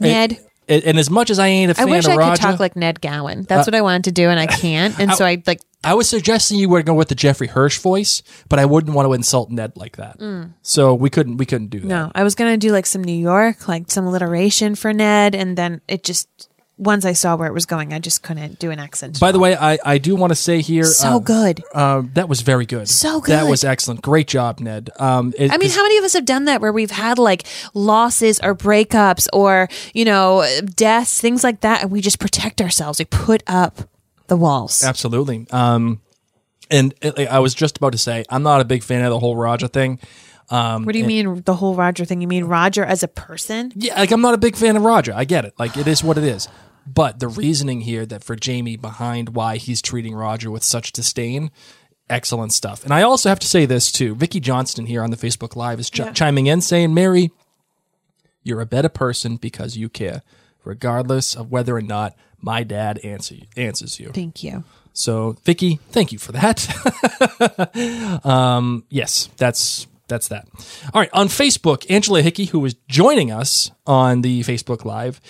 Ned. 0.00 0.32
And, 0.32 0.40
and 0.68 0.98
as 0.98 1.10
much 1.10 1.30
as 1.30 1.38
I 1.38 1.48
ain't 1.48 1.70
a 1.70 1.74
fan 1.74 1.90
wish 1.90 2.04
of 2.04 2.12
I 2.12 2.16
Roger, 2.16 2.30
could 2.32 2.50
talk 2.50 2.60
like 2.60 2.76
Ned 2.76 3.00
Gowan. 3.00 3.42
That's 3.42 3.66
what 3.66 3.74
I 3.74 3.82
wanted 3.82 4.04
to 4.04 4.12
do 4.12 4.28
and 4.28 4.38
I 4.38 4.46
can't. 4.46 4.98
And 4.98 5.12
so 5.12 5.24
I 5.24 5.42
like 5.46 5.60
I 5.84 5.94
was 5.94 6.08
suggesting 6.08 6.58
you 6.58 6.68
would 6.68 6.86
go 6.86 6.94
with 6.94 7.08
the 7.08 7.14
Jeffrey 7.16 7.48
Hirsch 7.48 7.78
voice, 7.78 8.22
but 8.48 8.58
I 8.58 8.64
wouldn't 8.64 8.94
want 8.94 9.06
to 9.06 9.12
insult 9.12 9.50
Ned 9.50 9.72
like 9.76 9.96
that. 9.96 10.20
So 10.62 10.94
we 10.94 11.10
couldn't 11.10 11.38
we 11.38 11.46
couldn't 11.46 11.68
do 11.68 11.80
that. 11.80 11.86
Mm. 11.86 11.88
No, 11.88 12.12
I 12.14 12.22
was 12.22 12.34
gonna 12.34 12.56
do 12.56 12.70
like 12.70 12.86
some 12.86 13.02
New 13.02 13.16
York, 13.16 13.66
like 13.68 13.90
some 13.90 14.06
alliteration 14.06 14.74
for 14.74 14.92
Ned, 14.92 15.34
and 15.34 15.58
then 15.58 15.80
it 15.88 16.04
just 16.04 16.48
once 16.78 17.04
I 17.04 17.12
saw 17.12 17.36
where 17.36 17.46
it 17.46 17.52
was 17.52 17.66
going, 17.66 17.92
I 17.92 17.98
just 17.98 18.22
couldn't 18.22 18.58
do 18.58 18.70
an 18.70 18.78
accent. 18.78 19.20
By 19.20 19.30
the 19.30 19.38
way, 19.38 19.54
I, 19.54 19.78
I 19.84 19.98
do 19.98 20.16
want 20.16 20.30
to 20.30 20.34
say 20.34 20.60
here, 20.62 20.84
so 20.84 21.16
uh, 21.16 21.18
good. 21.20 21.62
Uh, 21.74 22.02
that 22.14 22.28
was 22.28 22.40
very 22.40 22.66
good. 22.66 22.88
So 22.88 23.20
good. 23.20 23.32
That 23.32 23.46
was 23.48 23.62
excellent. 23.62 24.02
Great 24.02 24.26
job, 24.26 24.58
Ned. 24.58 24.90
Um, 24.98 25.32
it- 25.38 25.52
I 25.52 25.58
mean, 25.58 25.70
how 25.70 25.82
many 25.82 25.98
of 25.98 26.04
us 26.04 26.14
have 26.14 26.24
done 26.24 26.46
that 26.46 26.60
where 26.60 26.72
we've 26.72 26.90
had 26.90 27.18
like 27.18 27.44
losses 27.74 28.40
or 28.42 28.54
breakups 28.54 29.28
or 29.32 29.68
you 29.94 30.04
know 30.04 30.44
deaths, 30.74 31.20
things 31.20 31.44
like 31.44 31.60
that, 31.60 31.82
and 31.82 31.90
we 31.92 32.00
just 32.00 32.18
protect 32.18 32.60
ourselves. 32.60 32.98
We 32.98 33.04
put 33.04 33.42
up 33.46 33.82
the 34.26 34.36
walls. 34.36 34.82
Absolutely. 34.82 35.46
Um, 35.50 36.00
and 36.70 36.94
it, 37.02 37.28
I 37.28 37.38
was 37.40 37.54
just 37.54 37.76
about 37.76 37.92
to 37.92 37.98
say, 37.98 38.24
I'm 38.30 38.42
not 38.42 38.60
a 38.62 38.64
big 38.64 38.82
fan 38.82 39.04
of 39.04 39.10
the 39.10 39.18
whole 39.18 39.36
Roger 39.36 39.68
thing. 39.68 39.98
Um, 40.52 40.84
What 40.84 40.92
do 40.92 40.98
you 40.98 41.06
mean 41.06 41.42
the 41.44 41.54
whole 41.54 41.74
Roger 41.74 42.04
thing? 42.04 42.20
You 42.20 42.28
mean 42.28 42.44
Roger 42.44 42.84
as 42.84 43.02
a 43.02 43.08
person? 43.08 43.72
yeah, 43.74 43.98
like 43.98 44.10
I'm 44.10 44.20
not 44.20 44.34
a 44.34 44.38
big 44.38 44.54
fan 44.56 44.76
of 44.76 44.82
Roger. 44.82 45.12
I 45.14 45.24
get 45.24 45.44
it. 45.44 45.54
Like 45.58 45.76
it 45.76 45.86
is 45.86 46.04
what 46.04 46.18
it 46.18 46.24
is. 46.24 46.46
But 46.86 47.20
the 47.20 47.28
reasoning 47.28 47.80
here 47.82 48.04
that 48.06 48.22
for 48.24 48.36
Jamie 48.36 48.76
behind 48.76 49.30
why 49.30 49.56
he's 49.56 49.80
treating 49.80 50.14
Roger 50.14 50.50
with 50.50 50.64
such 50.64 50.92
disdain, 50.92 51.50
excellent 52.10 52.52
stuff. 52.52 52.84
And 52.84 52.92
I 52.92 53.02
also 53.02 53.28
have 53.28 53.38
to 53.38 53.46
say 53.46 53.66
this 53.66 53.90
too. 53.92 54.14
Vicky 54.14 54.40
Johnston 54.40 54.86
here 54.86 55.02
on 55.02 55.10
the 55.10 55.16
Facebook 55.16 55.56
Live 55.56 55.80
is 55.80 55.88
chi- 55.88 56.10
chiming 56.12 56.48
in 56.48 56.60
saying, 56.60 56.92
Mary, 56.92 57.30
you're 58.42 58.60
a 58.60 58.66
better 58.66 58.88
person 58.88 59.36
because 59.36 59.76
you 59.76 59.88
care, 59.88 60.22
regardless 60.64 61.34
of 61.36 61.50
whether 61.52 61.76
or 61.76 61.82
not 61.82 62.14
my 62.40 62.64
dad 62.64 62.98
answer, 63.04 63.36
answers 63.56 64.00
you. 64.00 64.10
Thank 64.10 64.42
you. 64.42 64.64
So, 64.92 65.36
Vicky, 65.44 65.78
thank 65.90 66.10
you 66.12 66.18
for 66.18 66.32
that. 66.32 66.66
um, 68.26 68.84
yes, 68.90 69.30
that's 69.36 69.86
that's 70.12 70.28
that. 70.28 70.46
All 70.92 71.00
right, 71.00 71.10
on 71.14 71.28
Facebook, 71.28 71.86
Angela 71.90 72.20
Hickey, 72.20 72.44
who 72.44 72.62
is 72.66 72.74
joining 72.86 73.32
us 73.32 73.70
on 73.86 74.20
the 74.20 74.40
Facebook 74.42 74.84
Live, 74.84 75.20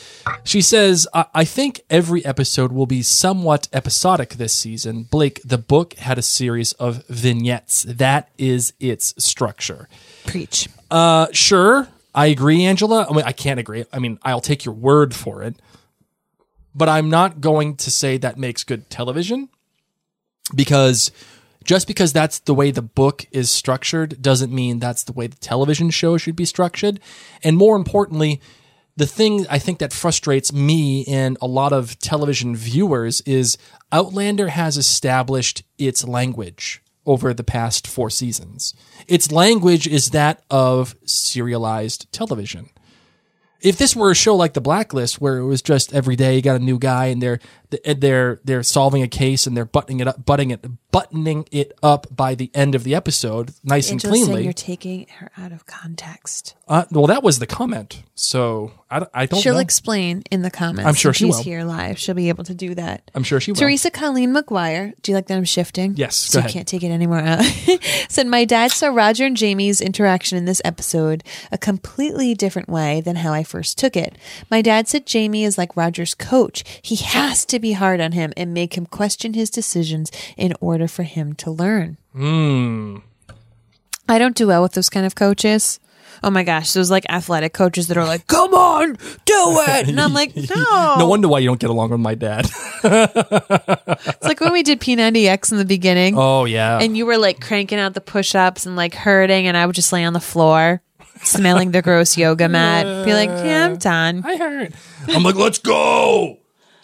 she 0.42 0.60
says, 0.60 1.06
I-, 1.14 1.26
"I 1.32 1.44
think 1.44 1.82
every 1.88 2.24
episode 2.24 2.72
will 2.72 2.86
be 2.86 3.02
somewhat 3.02 3.68
episodic 3.72 4.30
this 4.30 4.52
season. 4.52 5.04
Blake, 5.04 5.40
the 5.44 5.58
book 5.58 5.94
had 5.94 6.18
a 6.18 6.22
series 6.22 6.72
of 6.74 7.06
vignettes. 7.06 7.84
That 7.84 8.30
is 8.36 8.72
its 8.80 9.14
structure." 9.24 9.88
Preach. 10.26 10.68
Uh, 10.90 11.28
sure, 11.32 11.88
I 12.14 12.26
agree, 12.26 12.64
Angela. 12.64 13.06
I 13.08 13.14
mean, 13.14 13.24
I 13.24 13.32
can't 13.32 13.60
agree. 13.60 13.84
I 13.92 14.00
mean, 14.00 14.18
I'll 14.22 14.40
take 14.40 14.64
your 14.64 14.74
word 14.74 15.14
for 15.14 15.42
it, 15.42 15.54
but 16.74 16.88
I'm 16.88 17.08
not 17.08 17.40
going 17.40 17.76
to 17.76 17.90
say 17.90 18.16
that 18.18 18.36
makes 18.36 18.64
good 18.64 18.90
television 18.90 19.48
because 20.54 21.12
just 21.64 21.86
because 21.86 22.12
that's 22.12 22.38
the 22.40 22.54
way 22.54 22.70
the 22.70 22.82
book 22.82 23.26
is 23.32 23.50
structured 23.50 24.20
doesn't 24.22 24.52
mean 24.52 24.78
that's 24.78 25.04
the 25.04 25.12
way 25.12 25.26
the 25.26 25.36
television 25.36 25.90
show 25.90 26.16
should 26.18 26.36
be 26.36 26.44
structured. 26.44 27.00
And 27.42 27.56
more 27.56 27.76
importantly, 27.76 28.40
the 28.96 29.06
thing 29.06 29.46
I 29.48 29.58
think 29.58 29.78
that 29.78 29.92
frustrates 29.92 30.52
me 30.52 31.04
and 31.06 31.38
a 31.40 31.46
lot 31.46 31.72
of 31.72 31.98
television 31.98 32.54
viewers 32.54 33.20
is 33.22 33.56
Outlander 33.90 34.48
has 34.48 34.76
established 34.76 35.62
its 35.78 36.06
language. 36.06 36.82
over 37.04 37.34
the 37.34 37.42
past 37.42 37.86
four 37.88 38.08
seasons. 38.08 38.74
Its 39.08 39.32
language 39.32 39.88
is 39.88 40.10
that 40.10 40.40
of 40.48 40.94
serialized 41.04 42.06
television. 42.12 42.68
If 43.60 43.76
this 43.76 43.96
were 43.96 44.12
a 44.12 44.14
show 44.14 44.36
like 44.36 44.54
The 44.54 44.60
Blacklist, 44.60 45.20
where 45.20 45.38
it 45.38 45.44
was 45.44 45.62
just 45.62 45.92
every 45.92 46.14
day 46.14 46.36
you 46.36 46.42
got 46.42 46.60
a 46.60 46.64
new 46.64 46.78
guy 46.78 47.06
and 47.06 47.20
they're 47.20 47.40
they're 47.84 48.40
they're 48.44 48.62
solving 48.62 49.02
a 49.02 49.08
case 49.08 49.46
and 49.46 49.56
they're 49.56 49.64
buttoning 49.64 50.00
it 50.00 50.08
up, 50.08 50.24
buttoning 50.24 50.50
it, 50.52 50.64
buttoning 50.90 51.46
it 51.50 51.72
up 51.82 52.06
by 52.14 52.34
the 52.34 52.50
end 52.54 52.74
of 52.74 52.84
the 52.84 52.94
episode, 52.94 53.52
nice 53.64 53.90
and 53.90 54.02
cleanly. 54.02 54.44
you're 54.44 54.52
taking 54.52 55.06
her 55.18 55.30
out 55.38 55.52
of 55.52 55.66
context. 55.66 56.54
Uh, 56.68 56.84
well, 56.90 57.06
that 57.06 57.22
was 57.22 57.38
the 57.38 57.46
comment, 57.46 58.02
so 58.14 58.72
I, 58.90 58.98
don't- 59.00 59.10
I 59.12 59.26
don't 59.26 59.40
She'll 59.40 59.54
know. 59.54 59.60
explain 59.60 60.22
in 60.30 60.42
the 60.42 60.50
comments. 60.50 60.86
I'm 60.88 60.94
sure 60.94 61.12
she 61.12 61.26
she's 61.26 61.36
will. 61.36 61.42
here 61.42 61.64
live. 61.64 61.98
She'll 61.98 62.14
be 62.14 62.28
able 62.30 62.44
to 62.44 62.54
do 62.54 62.74
that. 62.76 63.10
I'm 63.14 63.24
sure 63.24 63.40
she 63.40 63.52
will. 63.52 63.56
Teresa 63.58 63.90
Colleen 63.90 64.32
McGuire, 64.34 64.94
do 65.02 65.12
you 65.12 65.16
like 65.16 65.26
that 65.26 65.36
I'm 65.36 65.44
shifting? 65.44 65.94
Yes, 65.96 66.16
So 66.16 66.40
you 66.40 66.48
can't 66.48 66.66
take 66.68 66.82
it 66.82 66.90
anymore 66.90 67.18
out. 67.18 67.42
Said 68.08 68.26
my 68.26 68.44
dad 68.44 68.70
saw 68.70 68.88
Roger 68.88 69.26
and 69.26 69.36
Jamie's 69.36 69.80
interaction 69.80 70.38
in 70.38 70.44
this 70.46 70.62
episode 70.64 71.24
a 71.50 71.58
completely 71.58 72.34
different 72.34 72.68
way 72.68 73.00
than 73.02 73.16
how 73.16 73.32
I 73.32 73.42
first 73.44 73.76
took 73.78 73.96
it. 73.96 74.16
My 74.50 74.62
dad 74.62 74.88
said 74.88 75.06
Jamie 75.06 75.44
is 75.44 75.58
like 75.58 75.76
Roger's 75.76 76.14
coach. 76.14 76.64
He 76.82 76.96
has 76.96 77.44
to 77.46 77.58
be 77.62 77.72
hard 77.72 78.00
on 78.00 78.12
him 78.12 78.32
and 78.36 78.52
make 78.52 78.76
him 78.76 78.84
question 78.84 79.32
his 79.32 79.48
decisions 79.48 80.10
in 80.36 80.52
order 80.60 80.86
for 80.86 81.02
him 81.04 81.32
to 81.36 81.50
learn. 81.50 81.96
Hmm. 82.12 82.98
I 84.08 84.18
don't 84.18 84.36
do 84.36 84.48
well 84.48 84.60
with 84.62 84.72
those 84.72 84.90
kind 84.90 85.06
of 85.06 85.14
coaches. 85.14 85.80
Oh 86.24 86.30
my 86.30 86.44
gosh, 86.44 86.72
those 86.72 86.90
like 86.90 87.04
athletic 87.08 87.52
coaches 87.54 87.88
that 87.88 87.96
are 87.96 88.04
like, 88.04 88.26
"Come 88.28 88.52
on, 88.54 88.92
do 89.24 89.34
it," 89.66 89.88
and 89.88 89.98
I'm 90.00 90.12
like, 90.12 90.36
"No." 90.54 90.94
No 90.98 91.06
wonder 91.08 91.26
why 91.26 91.38
you 91.40 91.48
don't 91.48 91.58
get 91.58 91.70
along 91.70 91.90
with 91.90 92.00
my 92.00 92.14
dad. 92.14 92.46
It's 92.84 94.24
like 94.24 94.40
when 94.40 94.52
we 94.52 94.62
did 94.62 94.80
P90X 94.80 95.52
in 95.52 95.58
the 95.58 95.64
beginning. 95.64 96.14
oh 96.18 96.44
yeah. 96.44 96.78
and 96.80 96.96
you 96.96 97.06
were 97.06 97.16
like 97.18 97.40
cranking 97.40 97.78
out 97.78 97.94
the 97.94 98.00
push-ups 98.00 98.66
and 98.66 98.76
like 98.76 98.94
hurting 98.94 99.46
and 99.46 99.56
i 99.56 99.64
would 99.66 99.74
just 99.74 99.92
lay 99.92 100.04
on 100.04 100.12
the 100.12 100.20
floor 100.20 100.82
smelling 101.22 101.70
the 101.70 101.82
gross 101.82 102.16
yoga 102.16 102.48
mat 102.48 103.04
be 103.04 103.12
like 103.14 103.28
yeah 103.28 103.64
i'm 103.66 103.76
done 103.76 104.22
I 104.24 104.36
hurt. 104.36 104.72
I'm 105.08 105.22
like, 105.22 105.36
let's 105.36 105.58
go. 105.58 106.38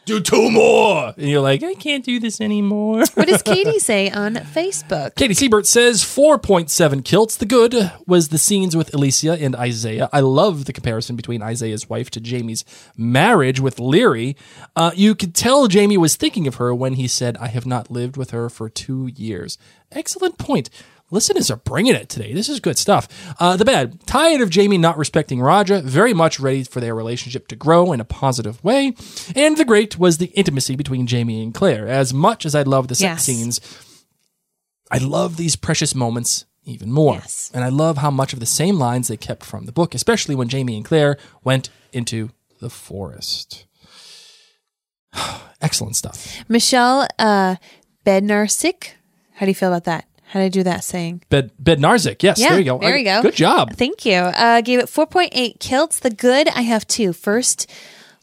Do 0.09 0.21
two 0.21 0.51
more. 0.51 1.13
And 1.19 1.29
you're 1.29 1.43
like, 1.43 1.63
I 1.63 1.75
can't 1.75 2.03
do 2.03 2.19
this 2.19 2.41
anymore. 2.41 3.05
what 3.13 3.29
does 3.29 3.43
katie 3.53 3.79
say 3.79 4.11
on 4.11 4.37
facebook 4.37 5.15
Katie 5.17 5.35
Siebert 5.35 5.67
says 5.67 6.03
4.7 6.03 7.05
kilts. 7.05 7.37
The 7.37 7.45
good 7.45 7.93
was 8.07 8.29
the 8.29 8.39
scenes 8.39 8.75
with 8.75 8.95
Alicia 8.95 9.33
and 9.33 9.55
Isaiah. 9.55 10.09
I 10.11 10.21
love 10.21 10.65
the 10.65 10.73
comparison 10.73 11.15
between 11.15 11.43
Isaiah's 11.43 11.91
wife 11.91 12.11
to 12.13 12.21
Jamie's 12.21 12.65
marriage 12.97 13.61
with 13.61 13.77
Laoghaire. 13.77 14.35
Uh, 14.75 14.93
you 14.95 15.15
could 15.15 15.35
tell 15.35 15.67
Jamie 15.69 15.99
was 15.99 16.17
thinking 16.17 16.47
of 16.47 16.55
her 16.55 16.75
when 16.75 16.95
he 16.95 17.07
said, 17.07 17.37
I 17.37 17.49
have 17.49 17.67
not 17.67 17.91
lived 17.91 18.17
with 18.17 18.31
her 18.31 18.49
for 18.49 18.71
two 18.71 19.09
years. 19.09 19.59
Excellent 19.93 20.39
point. 20.39 20.71
Listeners 21.11 21.51
are 21.51 21.57
bringing 21.57 21.95
it 21.95 22.09
today. 22.11 22.35
This 22.35 22.49
is 22.51 22.61
good 22.61 22.77
stuff. 22.77 23.09
Uh, 23.41 23.57
the 23.57 23.65
bad, 23.65 24.05
tired 24.07 24.43
of 24.43 24.51
Jamie 24.51 24.77
not 24.77 24.99
respecting 24.99 25.41
Roger, 25.41 25.81
very 25.81 26.13
much 26.13 26.39
ready 26.39 26.65
for 26.65 26.81
their 26.81 26.95
relationship 26.95 27.49
to 27.49 27.57
grow 27.57 27.93
in 27.93 28.01
a 28.01 28.05
positive 28.05 28.63
way. 28.63 28.95
And 29.35 29.57
the 29.57 29.65
great 29.65 29.99
was 29.99 30.19
the 30.19 30.27
intimacy 30.35 30.77
between 30.77 31.07
Jamie 31.07 31.43
and 31.43 31.55
Claire. 31.55 31.89
As 31.89 32.13
much 32.13 32.45
as 32.45 32.55
I 32.55 32.63
love 32.63 32.89
the 32.89 32.95
sex 32.95 33.09
Yes. 33.09 33.25
scenes, 33.25 33.61
I 34.91 34.99
love 34.99 35.37
these 35.39 35.57
precious 35.57 35.95
moments 35.95 36.45
even 36.65 36.93
more. 36.93 37.15
Yes. 37.15 37.51
And 37.55 37.65
I 37.65 37.71
love 37.71 37.97
how 37.99 38.11
much 38.11 38.35
of 38.35 38.41
the 38.41 38.47
same 38.47 38.79
lines 38.79 39.09
they 39.09 39.17
kept 39.17 39.45
from 39.45 39.65
the 39.65 39.73
book, 39.73 39.95
especially 39.95 40.35
when 40.35 40.49
Jamie 40.49 40.77
and 40.77 40.85
Claire 40.85 41.17
went 41.43 41.71
into 41.93 42.31
the 42.61 42.69
forest. 42.69 43.65
Excellent 45.61 45.97
stuff. 45.97 46.45
michelle 46.49 47.07
uh 47.19 47.57
bednarsik 48.07 48.91
how 49.35 49.47
do 49.47 49.51
you 49.51 49.55
feel 49.55 49.71
about 49.73 49.85
that 49.85 50.05
how 50.29 50.41
did 50.41 50.47
i 50.47 50.49
do 50.49 50.63
that 50.63 50.85
saying 50.85 51.23
Bed 51.31 51.51
Bednarzik. 51.63 52.23
Yes, 52.23 52.39
Yeah, 52.41 52.51
there 52.51 52.59
you 52.59 52.65
go. 52.65 52.79
there 52.79 52.97
you 52.97 53.05
go. 53.05 53.23
Good 53.23 53.35
job. 53.35 53.75
Thank 53.77 54.05
you. 54.05 54.15
Uh, 54.15 54.61
gave 54.61 54.79
it 54.79 54.87
4.8 54.87 55.59
kilts. 55.61 55.99
The 56.01 56.11
good, 56.11 56.49
I 56.49 56.63
have 56.63 56.87
two. 56.87 57.13
First 57.13 57.71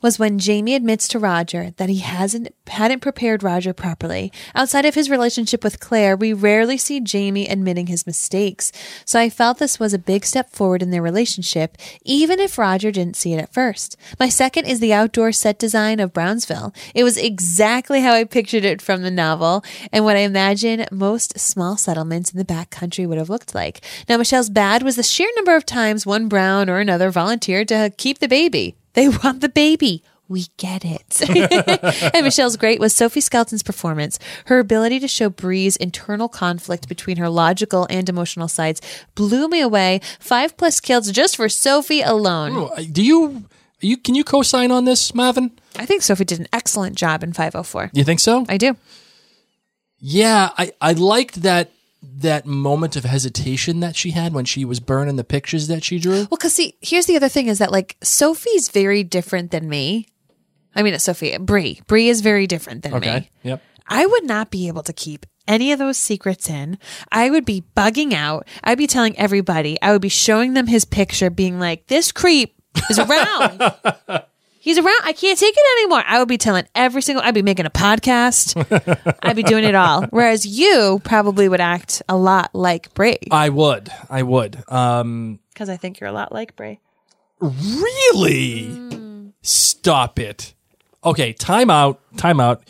was 0.05 0.19
when 0.19 0.37
Jamie 0.37 0.75
admits 0.75 1.07
to 1.07 1.17
Roger 1.17 1.71
that 1.77 1.89
he 1.89 1.97
hasn't 1.97 2.53
hadn't 2.67 2.99
prepared 2.99 3.41
Roger 3.41 3.73
properly. 3.73 4.31
Outside 4.53 4.85
of 4.85 4.93
his 4.93 5.09
relationship 5.09 5.63
with 5.63 5.79
Claire, 5.79 6.15
we 6.15 6.31
rarely 6.31 6.77
see 6.77 6.99
Jamie 6.99 7.47
admitting 7.47 7.87
his 7.87 8.05
mistakes. 8.05 8.71
So 9.03 9.19
I 9.19 9.31
felt 9.31 9.57
this 9.57 9.79
was 9.79 9.95
a 9.95 9.99
big 9.99 10.23
step 10.23 10.51
forward 10.51 10.83
in 10.83 10.91
their 10.91 11.01
relationship, 11.01 11.75
even 12.03 12.39
if 12.39 12.59
Roger 12.59 12.91
didn't 12.91 13.15
see 13.15 13.33
it 13.33 13.39
at 13.39 13.51
first. 13.51 13.97
My 14.19 14.29
second 14.29 14.65
is 14.65 14.79
the 14.79 14.93
outdoor 14.93 15.31
set 15.31 15.57
design 15.57 15.99
of 15.99 16.13
Brownsville. 16.13 16.71
It 16.93 17.03
was 17.03 17.17
exactly 17.17 18.01
how 18.01 18.13
I 18.13 18.25
pictured 18.25 18.63
it 18.63 18.83
from 18.83 19.01
the 19.01 19.09
novel 19.09 19.63
and 19.91 20.05
what 20.05 20.17
I 20.17 20.19
imagine 20.19 20.85
most 20.91 21.39
small 21.39 21.77
settlements 21.77 22.31
in 22.31 22.37
the 22.37 22.45
back 22.45 22.69
country 22.69 23.07
would 23.07 23.17
have 23.17 23.31
looked 23.31 23.55
like. 23.55 23.81
Now, 24.07 24.17
Michelle's 24.17 24.51
bad 24.51 24.83
was 24.83 24.97
the 24.97 25.03
sheer 25.03 25.31
number 25.35 25.55
of 25.55 25.65
times 25.65 26.05
one 26.05 26.27
Brown 26.27 26.69
or 26.69 26.77
another 26.77 27.09
volunteered 27.09 27.67
to 27.69 27.91
keep 27.97 28.19
the 28.19 28.27
baby. 28.27 28.75
They 28.95 29.09
want 29.09 29.41
the 29.41 29.49
baby. 29.49 30.03
We 30.27 30.47
get 30.57 30.83
it. 30.83 31.21
and 32.15 32.25
Michelle's 32.25 32.57
great 32.57 32.79
was 32.79 32.95
Sophie 32.95 33.21
Skelton's 33.21 33.61
performance. 33.61 34.17
Her 34.45 34.57
ability 34.57 34.99
to 35.01 35.07
show 35.07 35.29
Bree's 35.29 35.75
internal 35.75 36.27
conflict 36.27 36.89
between 36.89 37.17
her 37.17 37.29
logical 37.29 37.85
and 37.91 38.09
emotional 38.09 38.47
sides 38.47 38.81
blew 39.13 39.47
me 39.47 39.61
away. 39.61 40.01
Five 40.19 40.57
plus 40.57 40.79
kills 40.79 41.11
just 41.11 41.35
for 41.35 41.47
Sophie 41.47 42.01
alone. 42.01 42.53
Oh, 42.55 42.83
Do 42.91 43.03
you, 43.03 43.45
you 43.81 43.97
can 43.97 44.15
you 44.15 44.23
co-sign 44.23 44.71
on 44.71 44.85
this, 44.85 45.13
Marvin? 45.13 45.51
I 45.75 45.85
think 45.85 46.01
Sophie 46.01 46.25
did 46.25 46.39
an 46.39 46.47
excellent 46.51 46.95
job 46.95 47.21
in 47.21 47.31
504. 47.31 47.91
You 47.93 48.03
think 48.03 48.19
so? 48.19 48.45
I 48.49 48.57
do. 48.57 48.75
Yeah, 49.99 50.49
I, 50.57 50.71
I 50.81 50.93
liked 50.93 51.43
that 51.43 51.71
that 52.17 52.45
moment 52.45 52.95
of 52.95 53.03
hesitation 53.03 53.79
that 53.79 53.95
she 53.95 54.11
had 54.11 54.33
when 54.33 54.45
she 54.45 54.65
was 54.65 54.79
burning 54.79 55.15
the 55.15 55.23
pictures 55.23 55.67
that 55.67 55.83
she 55.83 55.99
drew. 55.99 56.13
Well, 56.13 56.27
because 56.31 56.53
see, 56.53 56.77
here's 56.81 57.05
the 57.05 57.15
other 57.15 57.29
thing 57.29 57.47
is 57.47 57.59
that 57.59 57.71
like 57.71 57.97
Sophie's 58.01 58.69
very 58.69 59.03
different 59.03 59.51
than 59.51 59.67
me. 59.69 60.07
I 60.75 60.83
mean, 60.83 60.97
Sophie, 60.99 61.37
Bree. 61.37 61.81
Bree 61.87 62.09
is 62.09 62.21
very 62.21 62.47
different 62.47 62.83
than 62.83 62.99
me. 62.99 63.29
Yep. 63.43 63.61
I 63.87 64.05
would 64.05 64.25
not 64.25 64.51
be 64.51 64.67
able 64.67 64.83
to 64.83 64.93
keep 64.93 65.25
any 65.47 65.71
of 65.71 65.79
those 65.79 65.97
secrets 65.97 66.49
in. 66.49 66.77
I 67.11 67.29
would 67.29 67.45
be 67.45 67.63
bugging 67.75 68.13
out. 68.13 68.47
I'd 68.63 68.77
be 68.77 68.87
telling 68.87 69.17
everybody. 69.17 69.77
I 69.81 69.91
would 69.91 70.01
be 70.01 70.09
showing 70.09 70.53
them 70.53 70.67
his 70.67 70.85
picture, 70.85 71.29
being 71.29 71.59
like, 71.59 71.87
"This 71.87 72.11
creep 72.11 72.55
is 72.89 72.99
around. 72.99 73.61
He's 74.65 74.79
around. 74.79 74.99
I 75.03 75.13
can't 75.13 75.37
take 75.37 75.53
it 75.55 75.79
anymore." 75.79 76.03
I 76.07 76.17
would 76.17 76.27
be 76.27 76.39
telling 76.39 76.65
every 76.73 77.03
single. 77.03 77.23
I'd 77.23 77.35
be 77.35 77.43
making 77.43 77.67
a 77.67 77.69
podcast. 77.69 78.57
I'd 79.21 79.35
be 79.35 79.43
doing 79.43 79.63
it 79.63 79.75
all. 79.75 80.03
Whereas 80.09 80.43
you 80.45 80.99
probably 81.03 81.47
would 81.47 81.61
act 81.61 82.01
a 82.09 82.17
lot 82.17 82.49
like 82.55 82.91
Bree 82.95 83.17
I 83.29 83.49
would. 83.49 83.91
I 84.09 84.23
would. 84.23 84.63
Um 84.71 85.39
because 85.53 85.69
I 85.69 85.77
think 85.77 85.99
you're 85.99 86.09
a 86.09 86.13
lot 86.13 86.31
like 86.33 86.55
Bree. 86.55 86.79
really? 87.39 89.31
Stop 89.41 90.17
it. 90.19 90.53
Okay, 91.03 91.33
time 91.33 91.69
out. 91.69 91.99
Time 92.17 92.39
out. 92.39 92.63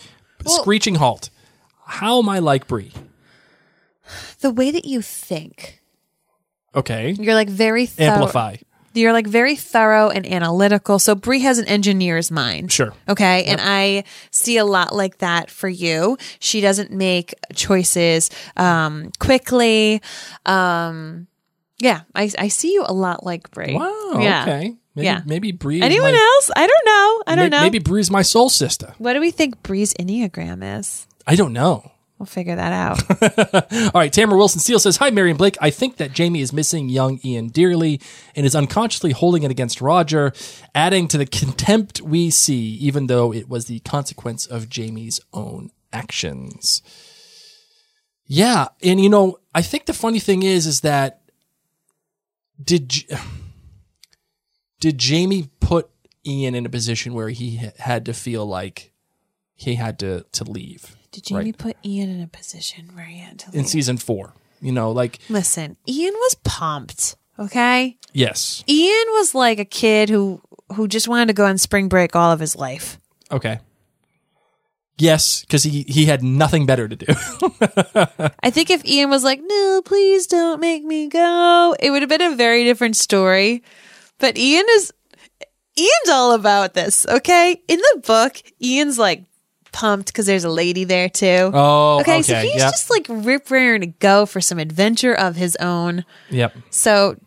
Screeching 0.45 0.95
halt. 0.95 1.29
How 1.85 2.19
am 2.19 2.27
I 2.29 2.39
like 2.39 2.67
Bree? 2.67 2.91
The 4.41 4.51
way 4.51 4.69
that 4.71 4.85
you 4.85 5.01
think, 5.01 5.81
Okay. 6.75 7.11
you're 7.17 7.33
like 7.33 7.49
very 7.49 7.85
thorough. 7.85 8.07
Amplify. 8.11 8.57
You're 8.95 9.13
like 9.13 9.27
very 9.27 9.55
thorough 9.55 10.09
and 10.09 10.25
analytical. 10.25 10.99
So 10.99 11.15
Bree 11.15 11.41
has 11.41 11.57
an 11.57 11.67
engineer's 11.67 12.31
mind. 12.31 12.71
Sure. 12.71 12.93
Okay. 13.09 13.43
And 13.45 13.59
I 13.61 14.03
see 14.31 14.57
a 14.57 14.65
lot 14.65 14.95
like 14.95 15.17
that 15.19 15.49
for 15.51 15.67
you. 15.69 16.17
She 16.39 16.61
doesn't 16.61 16.91
make 16.91 17.33
choices 17.53 18.29
um, 18.57 19.11
quickly. 19.19 20.01
Um, 20.45 21.27
yeah. 21.79 22.01
I, 22.13 22.31
I 22.37 22.47
see 22.47 22.73
you 22.73 22.83
a 22.87 22.93
lot 22.93 23.25
like 23.25 23.51
Bree. 23.51 23.73
Wow. 23.75 24.19
Yeah. 24.19 24.43
Okay. 24.43 24.75
Maybe, 24.95 25.05
Yeah. 25.05 25.21
Maybe 25.25 25.51
Bree. 25.51 25.77
is 25.79 25.83
Anyone 25.83 26.13
my, 26.13 26.31
else? 26.37 26.51
I 26.55 26.65
don't 26.67 26.85
know. 26.85 27.23
I 27.27 27.35
don't 27.35 27.49
may- 27.51 27.57
know. 27.57 27.63
Maybe 27.63 27.79
Bree's 27.79 28.09
my 28.09 28.21
soul 28.21 28.49
sister. 28.49 28.93
What 28.97 29.13
do 29.13 29.19
we 29.19 29.29
think 29.31 29.61
Bree's 29.61 29.93
Enneagram 29.95 30.79
is? 30.79 31.05
I 31.27 31.35
don't 31.35 31.51
know. 31.53 31.91
We'll 32.17 32.25
figure 32.25 32.55
that 32.55 32.71
out. 32.71 33.71
All 33.93 33.99
right, 33.99 34.11
Tamara 34.11 34.37
Wilson 34.37 34.61
Steele 34.61 34.79
says, 34.79 34.97
Hi, 34.97 35.09
Mary 35.09 35.31
and 35.31 35.37
Blake. 35.37 35.57
I 35.59 35.69
think 35.69 35.97
that 35.97 36.13
Jamie 36.13 36.39
is 36.39 36.53
missing 36.53 36.87
young 36.87 37.19
Ian 37.25 37.49
dearly 37.49 37.99
and 38.35 38.45
is 38.45 38.55
unconsciously 38.55 39.11
holding 39.11 39.43
it 39.43 39.51
against 39.51 39.81
Roger, 39.81 40.31
adding 40.73 41.09
to 41.09 41.17
the 41.17 41.25
contempt 41.25 42.01
we 42.01 42.29
see, 42.29 42.75
even 42.75 43.07
though 43.07 43.33
it 43.33 43.49
was 43.49 43.65
the 43.65 43.79
consequence 43.79 44.45
of 44.45 44.69
Jamie's 44.69 45.19
own 45.33 45.71
actions. 45.91 46.81
Yeah, 48.25 48.69
and 48.81 49.01
you 49.01 49.09
know, 49.09 49.39
I 49.53 49.61
think 49.61 49.85
the 49.85 49.93
funny 49.93 50.19
thing 50.19 50.43
is, 50.43 50.65
is 50.65 50.81
that 50.81 51.21
did 52.63 52.93
did 54.79 54.97
Jamie 54.97 55.49
put 55.59 55.89
Ian 56.25 56.55
in 56.55 56.65
a 56.65 56.69
position 56.69 57.13
where 57.13 57.29
he 57.29 57.59
had 57.77 58.05
to 58.05 58.13
feel 58.13 58.45
like 58.45 58.93
he 59.55 59.75
had 59.75 59.97
to 59.99 60.25
to 60.33 60.43
leave 60.43 60.95
Did 61.11 61.25
Jamie 61.25 61.45
Right. 61.45 61.57
put 61.57 61.77
Ian 61.83 62.09
in 62.09 62.21
a 62.21 62.27
position 62.27 62.89
where 62.93 63.05
he 63.05 63.19
had 63.19 63.39
to 63.39 63.51
leave? 63.51 63.59
in 63.61 63.65
season 63.65 63.97
four? 63.97 64.33
You 64.61 64.71
know, 64.71 64.91
like 64.91 65.19
Listen, 65.29 65.77
Ian 65.87 66.13
was 66.13 66.35
pumped. 66.43 67.15
Okay. 67.37 67.97
yes, 68.13 68.63
Ian 68.67 69.05
was 69.09 69.35
like 69.35 69.59
a 69.59 69.65
kid 69.65 70.09
who 70.09 70.41
who 70.73 70.87
just 70.87 71.07
wanted 71.07 71.27
to 71.27 71.33
go 71.33 71.45
on 71.45 71.57
spring 71.57 71.89
break 71.89 72.15
all 72.15 72.31
of 72.31 72.39
his 72.39 72.55
life. 72.55 72.99
okay. 73.31 73.59
Yes, 74.97 75.41
because 75.41 75.63
he 75.63 75.83
he 75.89 76.05
had 76.05 76.23
nothing 76.23 76.65
better 76.65 76.87
to 76.87 76.95
do. 76.95 77.05
I 78.41 78.49
think 78.49 78.69
if 78.69 78.85
Ian 78.85 79.09
was 79.09 79.25
like, 79.25 79.41
no, 79.43 79.81
please 79.83 80.25
don't 80.25 80.61
make 80.61 80.85
me 80.85 81.09
go, 81.09 81.75
it 81.81 81.91
would 81.91 82.01
have 82.01 82.07
been 82.07 82.21
a 82.21 82.35
very 82.37 82.63
different 82.63 82.95
story. 82.95 83.61
But 84.19 84.37
Ian 84.37 84.65
is, 84.71 84.93
Ian's 85.77 86.09
all 86.09 86.31
about 86.31 86.75
this, 86.75 87.05
okay? 87.07 87.61
In 87.67 87.77
the 87.79 88.01
book, 88.07 88.41
Ian's 88.63 88.97
like 88.97 89.25
pumped 89.75 90.07
because 90.07 90.25
there's 90.25 90.45
a 90.45 90.49
lady 90.49 90.85
there 90.85 91.09
too. 91.09 91.51
Oh, 91.53 91.99
okay. 91.99 92.21
So 92.21 92.33
he's 92.35 92.55
yep. 92.55 92.71
just 92.71 92.89
like 92.89 93.05
rip 93.09 93.51
raring 93.51 93.81
to 93.81 93.87
go 93.87 94.25
for 94.25 94.39
some 94.39 94.57
adventure 94.57 95.13
of 95.13 95.35
his 95.35 95.57
own. 95.57 96.05
yep. 96.29 96.55
So, 96.69 97.17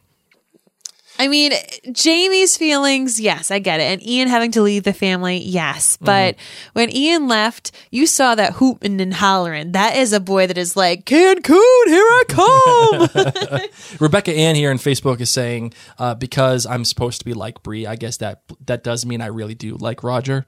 I 1.18 1.28
mean, 1.28 1.52
Jamie's 1.92 2.56
feelings, 2.56 3.20
yes, 3.20 3.50
I 3.50 3.58
get 3.58 3.80
it. 3.80 3.92
And 3.92 4.02
Ian 4.02 4.28
having 4.28 4.52
to 4.52 4.62
leave 4.62 4.84
the 4.84 4.94
family, 4.94 5.36
yes. 5.38 5.96
Mm-hmm. 5.96 6.04
But 6.06 6.36
when 6.72 6.94
Ian 6.94 7.28
left, 7.28 7.72
you 7.90 8.06
saw 8.06 8.34
that 8.36 8.54
hooping 8.54 8.98
and 8.98 9.12
hollering. 9.12 9.72
That 9.72 9.96
is 9.96 10.14
a 10.14 10.20
boy 10.20 10.46
that 10.46 10.56
is 10.56 10.74
like, 10.74 11.04
Cancun, 11.04 11.86
here 11.86 12.02
I 12.02 12.22
come. 12.28 13.68
Rebecca 14.00 14.32
Ann 14.32 14.54
here 14.54 14.70
on 14.70 14.78
Facebook 14.78 15.20
is 15.20 15.28
saying 15.28 15.74
uh, 15.98 16.14
because 16.14 16.64
I'm 16.64 16.86
supposed 16.86 17.18
to 17.18 17.26
be 17.26 17.34
like 17.34 17.62
Bree. 17.62 17.84
I 17.84 17.96
guess 17.96 18.16
that 18.18 18.42
that 18.64 18.82
does 18.82 19.04
mean 19.04 19.20
I 19.20 19.26
really 19.26 19.54
do 19.54 19.76
like 19.76 20.02
Roger. 20.02 20.46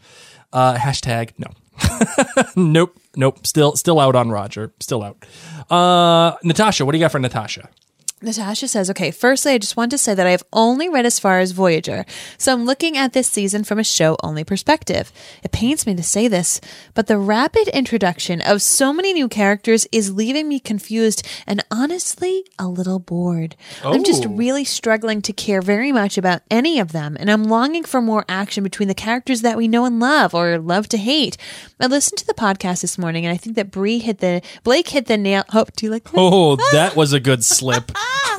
Uh, 0.52 0.76
hashtag 0.76 1.32
no. 1.36 1.48
nope, 2.56 2.98
nope. 3.16 3.46
Still, 3.46 3.76
still 3.76 4.00
out 4.00 4.14
on 4.14 4.30
Roger. 4.30 4.72
Still 4.80 5.02
out. 5.02 5.24
Uh, 5.70 6.36
Natasha, 6.42 6.84
what 6.84 6.92
do 6.92 6.98
you 6.98 7.04
got 7.04 7.12
for 7.12 7.18
Natasha? 7.18 7.68
Natasha 8.22 8.68
says, 8.68 8.90
okay, 8.90 9.10
firstly, 9.10 9.52
I 9.52 9.58
just 9.58 9.78
want 9.78 9.90
to 9.92 9.98
say 9.98 10.12
that 10.14 10.26
I 10.26 10.30
have 10.32 10.42
only 10.52 10.90
read 10.90 11.06
as 11.06 11.18
far 11.18 11.38
as 11.40 11.52
Voyager, 11.52 12.04
so 12.36 12.52
I'm 12.52 12.66
looking 12.66 12.96
at 12.98 13.14
this 13.14 13.26
season 13.28 13.64
from 13.64 13.78
a 13.78 13.84
show 13.84 14.18
only 14.22 14.44
perspective. 14.44 15.10
It 15.42 15.52
pains 15.52 15.86
me 15.86 15.94
to 15.94 16.02
say 16.02 16.28
this, 16.28 16.60
but 16.92 17.06
the 17.06 17.16
rapid 17.16 17.68
introduction 17.68 18.42
of 18.42 18.60
so 18.60 18.92
many 18.92 19.14
new 19.14 19.26
characters 19.26 19.86
is 19.90 20.12
leaving 20.12 20.48
me 20.50 20.60
confused 20.60 21.26
and 21.46 21.64
honestly 21.70 22.44
a 22.58 22.68
little 22.68 22.98
bored. 22.98 23.56
I'm 23.82 24.04
just 24.04 24.26
Oh. 24.26 24.28
really 24.28 24.64
struggling 24.64 25.22
to 25.22 25.32
care 25.32 25.62
very 25.62 25.90
much 25.90 26.18
about 26.18 26.42
any 26.50 26.78
of 26.78 26.92
them, 26.92 27.16
and 27.18 27.30
I'm 27.30 27.44
longing 27.44 27.84
for 27.84 28.02
more 28.02 28.26
action 28.28 28.62
between 28.62 28.88
the 28.88 28.94
characters 28.94 29.40
that 29.40 29.56
we 29.56 29.66
know 29.66 29.86
and 29.86 29.98
love 29.98 30.34
or 30.34 30.58
love 30.58 30.88
to 30.90 30.98
hate. 30.98 31.38
I 31.80 31.86
listened 31.86 32.18
to 32.18 32.26
the 32.26 32.34
podcast 32.34 32.82
this 32.82 32.98
morning, 32.98 33.24
and 33.24 33.32
I 33.32 33.38
think 33.38 33.56
that 33.56 33.70
Bree 33.70 33.98
hit 33.98 34.18
the 34.18 34.42
Blake 34.62 34.88
hit 34.88 35.06
the 35.06 35.16
nail. 35.16 35.44
Oh, 35.54 35.64
do 35.74 35.86
you 35.86 35.90
like 35.92 36.04
that? 36.04 36.12
Oh, 36.16 36.56
that 36.72 36.94
was 36.96 37.14
a 37.14 37.20
good 37.20 37.44
slip. 37.46 37.90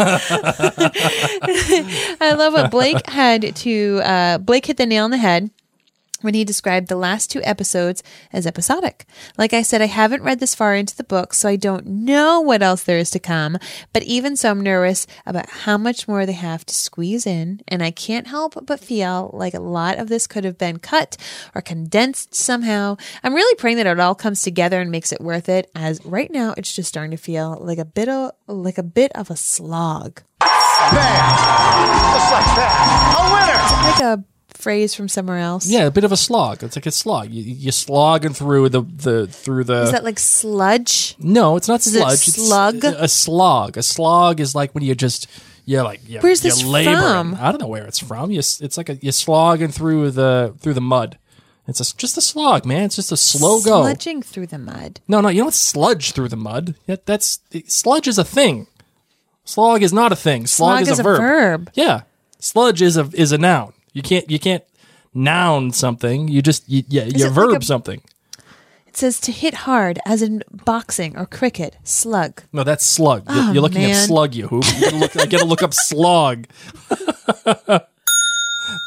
I 2.22 2.34
love 2.38 2.54
what 2.54 2.72
Blake 2.72 3.08
had 3.10 3.56
to 3.56 4.02
uh, 4.04 4.38
Blake 4.40 4.66
hit 4.66 4.78
the 4.78 4.86
nail 4.86 5.04
on 5.04 5.12
the 5.12 5.18
head 5.18 5.52
when 6.22 6.34
he 6.34 6.44
described 6.44 6.88
the 6.88 6.96
last 6.96 7.30
two 7.30 7.42
episodes 7.44 8.04
as 8.32 8.48
episodic. 8.48 9.06
Like 9.38 9.54
I 9.54 9.62
said, 9.62 9.82
I 9.82 9.88
haven't 9.88 10.24
read 10.24 10.40
this 10.40 10.56
far 10.56 10.76
into 10.76 10.96
the 10.96 11.04
book, 11.04 11.34
so 11.34 11.50
I 11.50 11.56
don't 11.56 11.86
know 11.86 12.42
what 12.42 12.62
else 12.62 12.84
there 12.84 12.98
is 12.98 13.10
to 13.12 13.20
come. 13.20 13.58
But 13.94 14.04
even 14.04 14.36
so, 14.36 14.52
I'm 14.52 14.62
nervous 14.62 15.08
about 15.26 15.50
how 15.50 15.78
much 15.78 16.08
more 16.08 16.26
they 16.26 16.34
have 16.34 16.66
to 16.66 16.74
squeeze 16.74 17.26
in, 17.26 17.62
and 17.68 17.84
I 17.84 17.92
can't 17.92 18.28
help 18.28 18.66
but 18.66 18.80
feel 18.80 19.32
like 19.34 19.54
a 19.54 19.60
lot 19.60 19.98
of 19.98 20.10
this 20.10 20.28
could 20.28 20.44
have 20.44 20.58
been 20.58 20.80
cut 20.80 21.18
or 21.54 21.62
condensed 21.62 22.36
somehow. 22.36 22.98
I'm 23.24 23.34
really 23.34 23.56
praying 23.56 23.78
that 23.78 23.88
it 23.88 24.00
all 24.00 24.16
comes 24.16 24.42
together 24.42 24.82
and 24.82 24.92
makes 24.92 25.12
it 25.12 25.22
worth 25.22 25.50
it. 25.50 25.70
As 25.76 26.04
right 26.06 26.32
now, 26.32 26.54
it's 26.58 26.74
just 26.74 26.90
starting 26.90 27.12
to 27.12 27.18
feel 27.18 27.58
like 27.62 27.78
a 27.78 27.86
bit 27.86 28.10
of 28.10 28.32
like 28.48 28.78
a 28.78 28.84
bit 28.84 29.12
of 29.14 29.30
a 29.30 29.36
slog. 29.36 30.22
Bam! 30.40 30.98
Just 32.14 32.32
like 32.34 32.46
that. 32.58 33.16
A 33.18 33.24
winner! 33.34 33.62
like 33.92 34.02
a 34.02 34.31
phrase 34.62 34.94
from 34.94 35.10
somewhere 35.10 35.38
else. 35.38 35.70
Yeah, 35.70 35.86
a 35.86 35.92
bit 35.92 36.04
of 36.04 36.12
a 36.12 36.18
slog. 36.18 36.64
It's 36.64 36.76
like 36.76 36.86
a 36.86 36.92
slog. 36.92 37.32
You, 37.32 37.44
you 37.44 37.72
slogging 37.72 38.34
through 38.34 38.70
the, 38.70 38.82
the 38.82 39.28
through 39.28 39.66
the. 39.66 39.84
Is 39.84 39.92
that 39.92 40.04
like 40.04 40.20
sludge? 40.20 41.16
no, 41.20 41.58
it's 41.58 41.68
not 41.68 41.86
it 41.86 41.90
sludge. 41.90 42.28
It's 42.28 42.48
slug? 42.48 42.84
a 42.84 43.08
slog. 43.08 43.78
A 43.78 43.84
slog 43.84 44.40
is 44.40 44.56
like 44.56 44.74
when 44.74 44.84
you 44.84 44.96
just 44.96 45.28
yeah, 45.66 45.82
like 45.84 46.02
yeah. 46.06 46.22
Where's 46.22 46.44
you're 46.44 46.52
this 46.52 46.64
laboring. 46.64 46.98
from? 46.98 47.38
I 47.40 47.52
don't 47.52 47.62
know 47.62 47.68
where 47.68 47.86
it's 47.86 48.00
from. 48.00 48.32
You, 48.32 48.40
it's 48.40 48.78
like 48.78 48.90
a 48.90 48.96
you 48.96 49.12
slogging 49.12 49.70
through 49.70 50.12
the 50.12 50.56
through 50.60 50.74
the 50.74 50.82
mud. 50.82 51.18
It's 51.68 51.80
a, 51.80 51.96
just 51.96 52.18
a 52.18 52.22
slog, 52.22 52.66
man. 52.66 52.86
It's 52.86 52.96
just 52.96 53.12
a 53.12 53.18
slow 53.18 53.62
go. 53.62 53.84
Sludging 53.84 54.26
through 54.26 54.48
the 54.48 54.58
mud. 54.58 55.00
No, 55.08 55.22
no, 55.22 55.30
you 55.30 55.42
don't 55.42 55.54
sludge 55.54 56.12
through 56.12 56.30
the 56.30 56.36
mud. 56.36 56.76
Yeah, 56.88 56.96
That's 57.06 57.40
sludge 57.68 58.08
is 58.08 58.18
a 58.18 58.24
thing. 58.24 58.68
Slog 59.46 59.82
is 59.82 59.94
not 59.94 60.12
a 60.12 60.16
thing. 60.16 60.48
Slog, 60.48 60.86
Slog 60.86 60.92
is, 60.92 61.00
a, 61.00 61.04
verb. 61.04 61.20
verb. 61.20 61.72
Yeah, 61.74 62.02
sludge 62.40 62.82
is 62.82 62.98
a 62.98 63.10
is 63.14 63.32
a 63.32 63.38
noun. 63.38 63.74
You 63.94 64.02
can't 64.02 64.30
you 64.30 64.40
can't 64.40 64.64
noun 65.14 65.72
something. 65.72 66.28
You 66.28 66.42
just 66.42 66.68
you, 66.70 66.84
yeah 66.88 67.04
you 67.04 67.12
it 67.16 67.22
like 67.26 67.32
verb 67.32 67.62
a- 67.62 67.66
something. 67.66 68.02
It 68.88 68.98
says 68.98 69.22
to 69.22 69.32
hit 69.32 69.54
hard, 69.54 70.00
as 70.06 70.22
in 70.22 70.44
boxing 70.52 71.16
or 71.18 71.26
cricket. 71.26 71.78
Slug. 71.84 72.44
No, 72.52 72.64
that's 72.66 72.86
slug. 72.86 73.24
You're- 73.30 73.42
Oh, 73.48 73.52
You're 73.54 73.62
looking 73.62 73.84
man. 73.84 73.92
up 73.96 74.06
slug, 74.08 74.36
you 74.36 74.48
hoop. 74.48 74.66
You 74.76 74.82
gotta 74.82 74.98
look, 74.98 75.16
I 75.18 75.26
gotta 75.28 75.46
look 75.46 75.64
up 75.64 75.74
slog. 75.74 76.46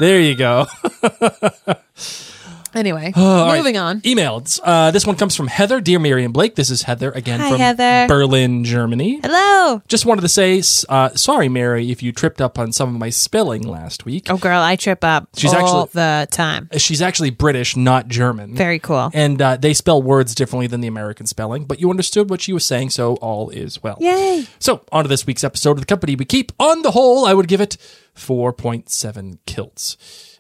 there 0.01 0.21
you 0.21 0.35
go. 0.37 0.67
Anyway, 2.75 3.13
All 3.17 3.47
right. 3.47 3.57
moving 3.59 3.77
on. 3.77 4.01
Emails. 4.03 4.61
Uh, 4.63 4.91
this 4.91 5.07
one 5.07 5.17
comes 5.17 5.37
from 5.37 5.47
Heather. 5.47 5.81
Dear 5.81 5.99
Mary 5.99 6.25
and 6.25 6.33
Blake, 6.35 6.55
this 6.55 6.71
is 6.71 6.83
Heather 6.83 7.11
again 7.13 7.41
Hi, 7.41 7.51
from 7.51 7.59
Heather. 7.61 8.07
Berlin, 8.09 8.65
Germany. 8.65 9.21
Hello. 9.23 9.83
Just 9.89 10.07
wanted 10.07 10.23
to 10.23 10.29
say, 10.29 10.63
uh, 10.89 11.11
sorry, 11.15 11.49
Mary, 11.49 11.91
if 11.91 12.03
you 12.03 12.13
tripped 12.13 12.41
up 12.41 12.59
on 12.59 12.73
some 12.73 12.95
of 12.95 12.99
my 13.01 13.11
spelling 13.11 13.63
last 13.63 14.05
week. 14.05 14.27
Oh, 14.31 14.37
girl, 14.37 14.61
I 14.61 14.77
trip 14.77 15.05
up 15.05 15.29
She's 15.37 15.53
all 15.55 15.83
actually- 15.85 15.91
the 16.01 16.29
time. 16.31 16.69
She's 16.77 17.01
actually 17.03 17.31
British, 17.31 17.77
not 17.77 18.09
German. 18.09 18.55
Very 18.55 18.79
cool. 18.79 19.11
And 19.15 19.41
uh, 19.41 19.57
they 19.57 19.75
spell 19.75 20.03
words 20.03 20.35
differently 20.35 20.67
than 20.67 20.81
the 20.81 20.89
American 20.89 21.27
spelling, 21.27 21.65
but 21.65 21.81
you 21.81 21.91
understood 21.91 22.31
what 22.31 22.41
she 22.41 22.53
was 22.53 22.65
saying, 22.67 22.91
so 22.91 23.15
all 23.17 23.51
is 23.51 23.83
well. 23.83 23.99
Yay. 24.01 24.47
So, 24.59 24.85
on 24.93 25.05
to 25.05 25.09
this 25.09 25.27
week's 25.27 25.45
episode 25.45 25.73
of 25.73 25.81
The 25.81 25.87
Company 25.87 26.17
We 26.17 26.25
Keep. 26.25 26.53
On 26.59 26.83
the 26.83 26.91
whole, 26.93 27.25
I 27.27 27.35
would 27.35 27.49
give 27.49 27.61
it 27.61 27.77
4.7 28.17 29.39
kilts. 29.47 29.97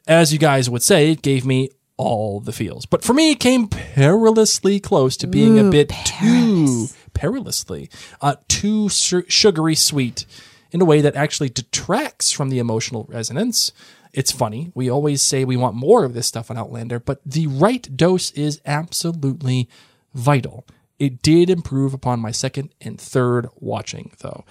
As 0.07 0.33
you 0.33 0.38
guys 0.38 0.68
would 0.68 0.83
say, 0.83 1.12
it 1.12 1.23
gave 1.23 1.47
me 1.47 1.70
all 1.96 2.40
the 2.40 2.52
feels. 2.52 2.87
But 2.87 3.04
for 3.04 3.14
me, 3.14 3.30
it 3.30 3.40
came 3.40 3.68
perilously 3.68 4.80
close 4.80 5.16
to 5.18 5.26
being 5.26 5.59
a 5.59 5.70
bit 5.70 5.92
too 6.04 6.88
perilously, 7.12 7.88
uh, 8.20 8.37
too 8.48 8.88
su- 8.88 9.24
sugary 9.28 9.74
sweet 9.74 10.26
in 10.72 10.80
a 10.80 10.85
way 10.85 11.00
that 11.00 11.14
actually 11.14 11.48
detracts 11.48 12.33
from 12.33 12.50
the 12.50 12.59
emotional 12.59 13.07
resonance. 13.09 13.72
It's 14.12 14.33
funny. 14.33 14.72
We 14.74 14.90
always 14.90 15.22
say 15.22 15.44
we 15.44 15.57
want 15.57 15.76
more 15.76 16.04
of 16.04 16.14
this 16.14 16.26
stuff 16.26 16.50
on 16.50 16.59
Outlander, 16.59 17.00
but 17.00 17.20
the 17.24 17.46
right 17.46 17.96
dose 17.96 18.30
is 18.33 18.61
absolutely 18.66 19.68
vital. 20.14 20.66
It 20.98 21.22
did 21.22 21.50
improve 21.50 21.94
upon 21.94 22.20
my 22.20 22.30
second 22.30 22.70
and 22.80 23.00
third 23.00 23.48
watching, 23.57 24.12
though. 24.20 24.44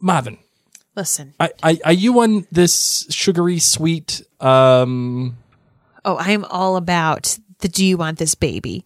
Marvin, 0.00 0.38
Listen. 0.96 1.34
I, 1.38 1.50
I, 1.62 1.78
are 1.84 1.92
you 1.92 2.20
on 2.20 2.46
this 2.50 3.06
sugary 3.10 3.58
sweet? 3.58 4.22
Um, 4.40 5.38
Oh, 6.04 6.16
I 6.16 6.30
am 6.30 6.44
all 6.46 6.76
about 6.76 7.38
the 7.60 7.68
do 7.68 7.84
you 7.84 7.96
want 7.96 8.18
this 8.18 8.34
baby? 8.34 8.84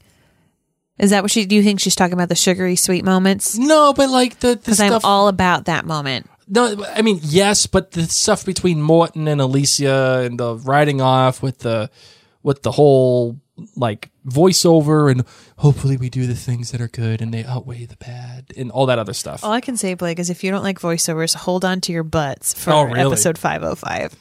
Is 0.98 1.10
that 1.10 1.22
what 1.22 1.30
she 1.30 1.44
do 1.46 1.54
you 1.56 1.62
think 1.62 1.80
she's 1.80 1.94
talking 1.96 2.14
about 2.14 2.28
the 2.28 2.34
sugary 2.34 2.76
sweet 2.76 3.04
moments? 3.04 3.56
no, 3.58 3.92
but 3.92 4.08
like 4.10 4.40
the, 4.40 4.48
the 4.48 4.56
Because 4.56 4.80
I'm 4.80 4.90
stuff. 4.90 5.04
all 5.04 5.28
about 5.28 5.64
that 5.66 5.84
moment. 5.86 6.28
no, 6.48 6.84
I 6.94 7.02
mean 7.02 7.18
yes, 7.22 7.66
but 7.66 7.92
the 7.92 8.04
stuff 8.04 8.44
between 8.44 8.80
Morton 8.82 9.26
and 9.28 9.40
Alicia 9.40 10.22
and 10.24 10.38
the 10.38 10.56
riding 10.56 11.00
off 11.00 11.42
with 11.42 11.58
the 11.60 11.90
with 12.42 12.62
the 12.62 12.72
whole 12.72 13.40
like 13.76 14.10
voiceover 14.26 15.10
and 15.12 15.24
hopefully 15.58 15.96
we 15.96 16.10
do 16.10 16.26
the 16.26 16.34
things 16.34 16.72
that 16.72 16.80
are 16.80 16.88
good 16.88 17.22
and 17.22 17.32
they 17.32 17.44
outweigh 17.44 17.86
the 17.86 17.96
bad 17.96 18.46
and 18.56 18.70
all 18.72 18.86
that 18.86 18.98
other 18.98 19.12
stuff. 19.12 19.44
All 19.44 19.52
I 19.52 19.60
can 19.60 19.76
say, 19.76 19.94
Blake, 19.94 20.18
is 20.18 20.28
if 20.28 20.42
you 20.42 20.50
don't 20.50 20.64
like 20.64 20.80
voiceovers, 20.80 21.36
hold 21.36 21.64
on 21.64 21.80
to 21.82 21.92
your 21.92 22.02
butts 22.02 22.52
for 22.52 22.72
Oh, 22.72 22.82
really? 22.82 23.00
episode 23.12 23.38
505. 23.38 24.16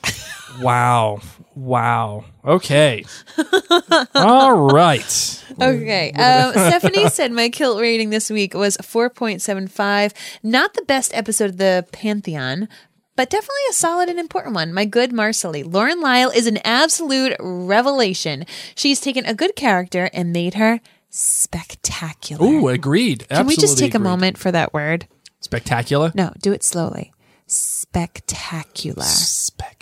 Wow. 0.62 1.20
Wow. 1.56 2.26
Okay. 2.44 3.06
all 4.16 4.70
right. 4.70 5.44
Okay. 5.62 6.12
Um, 6.14 6.52
Stephanie 6.52 7.10
said 7.10 7.32
my 7.32 7.50
kilt 7.50 7.80
rating 7.80 8.10
this 8.10 8.30
week 8.30 8.54
was 8.54 8.78
4.75. 8.78 10.14
Not 10.42 10.74
the 10.74 10.84
best 10.84 11.14
episode 11.14 11.52
of 11.52 11.58
the 11.58 11.86
Pantheon, 11.92 12.68
but 13.16 13.30
definitely 13.30 13.62
a 13.70 13.74
solid 13.74 14.10
and 14.10 14.20
important 14.20 14.56
one. 14.56 14.74
My 14.74 14.86
good 14.86 15.12
Marsali. 15.12 15.64
Lauren 15.72 16.02
Lyle 16.02 16.32
is 16.32 16.48
an 16.48 16.58
absolute 16.64 17.36
revelation. 17.40 18.46
She's 18.76 19.00
taken 19.00 19.26
a 19.26 19.36
good 19.36 19.56
character 19.56 20.10
and 20.14 20.34
made 20.34 20.56
her 20.56 20.82
spectacular. 21.10 22.46
Ooh, 22.46 22.68
agreed. 22.68 23.28
Can 23.30 23.46
we 23.46 23.56
just 23.56 23.74
Absolutely 23.74 23.88
take 23.88 23.96
a 23.96 24.00
moment 24.00 24.38
for 24.40 24.52
that 24.52 24.74
word? 24.74 25.08
Spectacular. 25.40 26.12
No, 26.16 26.34
do 26.42 26.52
it 26.52 26.64
slowly. 26.64 27.14
Spectacular. 27.46 29.04
Spectacular. 29.04 29.73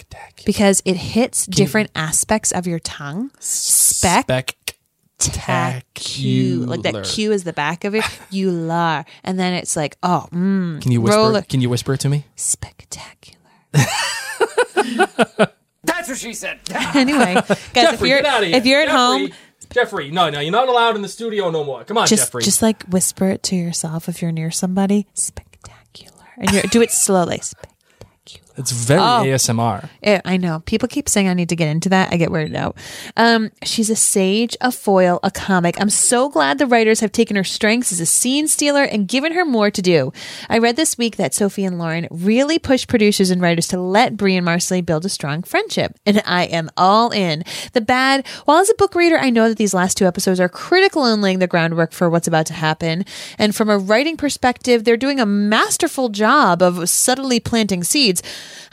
Because 0.46 0.82
it 0.86 0.96
hits 0.98 1.46
different 1.46 1.92
aspects 1.96 2.52
of 2.52 2.68
your 2.68 2.80
tongue. 2.80 3.32
Spec. 3.40 4.56
Spectacular. 5.20 6.66
Like 6.68 6.82
that 6.84 7.04
Q 7.04 7.32
is 7.32 7.44
the 7.44 7.54
back 7.54 7.84
of 7.84 7.94
it. 7.96 8.04
You 8.32 8.50
lar. 8.52 9.06
And 9.24 9.40
then 9.40 9.54
it's 9.54 9.76
like, 9.76 9.98
oh, 10.02 10.28
mm, 10.32 10.82
Can 10.82 10.92
you 10.92 11.02
whisper? 11.02 11.18
roller. 11.18 11.42
Can 11.44 11.62
you 11.62 11.70
whisper 11.70 11.94
it 11.94 12.00
to 12.02 12.10
me? 12.10 12.26
Spectacular. 12.36 13.38
That's 15.84 16.10
what 16.10 16.18
she 16.18 16.34
said. 16.34 16.60
Anyway, 16.96 17.34
guys, 17.36 17.50
if 17.50 17.74
Jeffrey, 17.74 18.10
you're 18.10 18.22
get 18.22 18.34
outta 18.34 18.46
here. 18.48 18.56
if 18.58 18.66
you're 18.66 18.82
at 18.82 18.86
Jeffrey. 18.88 18.98
home, 19.28 19.30
Jeffrey, 19.72 20.12
no, 20.12 20.30
no, 20.30 20.40
you're 20.40 20.52
not 20.52 20.70
allowed 20.70 20.96
in 20.96 21.02
the 21.02 21.08
studio 21.10 21.50
no 21.50 21.64
more. 21.64 21.84
Come 21.84 21.98
on, 21.98 22.08
Just, 22.08 22.26
Jeffrey. 22.28 22.44
just 22.44 22.62
like 22.62 22.84
whisper 22.84 23.30
it 23.30 23.44
to 23.44 23.56
yourself 23.56 24.08
if 24.10 24.22
you're 24.22 24.32
near 24.32 24.52
somebody. 24.52 25.08
Spectacular, 25.14 26.26
and 26.38 26.52
you're, 26.52 26.64
do 26.64 26.82
it 26.82 26.92
slowly. 26.92 27.38
Spectacular. 27.40 27.71
It's 28.62 28.72
very 28.72 29.02
Oh. 29.02 29.24
ASMR. 29.26 29.90
Yeah, 30.02 30.22
I 30.24 30.38
know. 30.38 30.62
People 30.66 30.88
keep 30.88 31.10
saying 31.10 31.28
I 31.28 31.34
need 31.34 31.50
to 31.50 31.56
get 31.56 31.68
into 31.68 31.90
that. 31.90 32.14
I 32.14 32.18
get 32.18 32.30
weirded 32.30 32.56
out. 32.56 32.78
Um, 33.18 33.52
she's 33.64 33.90
a 33.90 33.96
sage, 33.96 34.56
a 34.62 34.72
foil, 34.72 35.20
a 35.24 35.32
comic. 35.32 35.80
I'm 35.82 35.90
so 35.90 36.30
glad 36.30 36.58
the 36.60 36.68
writers 36.68 37.00
have 37.00 37.12
taken 37.12 37.36
her 37.36 37.44
strengths 37.44 37.92
as 37.92 38.00
a 38.00 38.06
scene 38.06 38.48
stealer 38.48 38.84
and 38.84 39.08
given 39.08 39.34
her 39.34 39.46
more 39.46 39.72
to 39.72 39.82
do. 39.82 40.14
I 40.50 40.60
read 40.60 40.76
this 40.76 40.98
week 40.98 41.18
that 41.18 41.34
Sophie 41.34 41.66
and 41.66 41.80
Lauren 41.80 42.08
really 42.12 42.60
pushed 42.60 42.88
producers 42.88 43.32
and 43.32 43.42
writers 43.42 43.68
to 43.70 43.80
let 43.80 44.16
Bree 44.16 44.36
and 44.38 44.46
Marsali 44.48 44.86
build 44.86 45.06
a 45.06 45.10
strong 45.10 45.42
friendship, 45.44 45.98
and 46.06 46.22
I 46.26 46.44
am 46.46 46.70
all 46.78 47.10
in. 47.12 47.44
The 47.74 47.82
bad, 47.82 48.26
while 48.46 48.60
as 48.60 48.70
a 48.70 48.76
book 48.76 48.94
reader, 48.96 49.18
I 49.18 49.30
know 49.32 49.50
that 49.50 49.58
these 49.58 49.74
last 49.74 49.98
two 49.98 50.06
episodes 50.06 50.40
are 50.40 50.50
critical 50.50 51.06
in 51.06 51.22
laying 51.22 51.40
the 51.40 51.48
groundwork 51.48 51.92
for 51.94 52.10
what's 52.10 52.28
about 52.28 52.46
to 52.48 52.54
happen, 52.54 53.06
and 53.38 53.56
from 53.56 53.70
a 53.70 53.78
writing 53.78 54.18
perspective, 54.18 54.84
they're 54.84 54.98
doing 54.98 55.20
a 55.20 55.26
masterful 55.26 56.10
job 56.10 56.62
of 56.62 56.88
subtly 56.90 57.40
planting 57.40 57.84
seeds. 57.84 58.22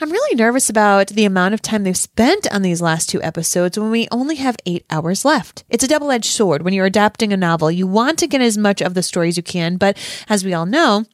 I'm 0.00 0.10
really 0.10 0.36
nervous 0.36 0.70
about 0.70 1.08
the 1.08 1.24
amount 1.24 1.54
of 1.54 1.62
time 1.62 1.84
they've 1.84 1.96
spent 1.96 2.52
on 2.52 2.62
these 2.62 2.82
last 2.82 3.08
two 3.08 3.22
episodes 3.22 3.78
when 3.78 3.90
we 3.90 4.08
only 4.10 4.36
have 4.36 4.56
eight 4.66 4.84
hours 4.90 5.24
left. 5.24 5.64
It's 5.68 5.84
a 5.84 5.88
double 5.88 6.10
edged 6.10 6.32
sword. 6.32 6.62
When 6.62 6.74
you're 6.74 6.86
adapting 6.86 7.32
a 7.32 7.36
novel, 7.36 7.70
you 7.70 7.86
want 7.86 8.18
to 8.20 8.26
get 8.26 8.40
as 8.40 8.58
much 8.58 8.80
of 8.80 8.94
the 8.94 9.02
story 9.02 9.28
as 9.28 9.36
you 9.36 9.42
can, 9.42 9.76
but 9.76 9.96
as 10.28 10.44
we 10.44 10.54
all 10.54 10.66
know, 10.66 11.04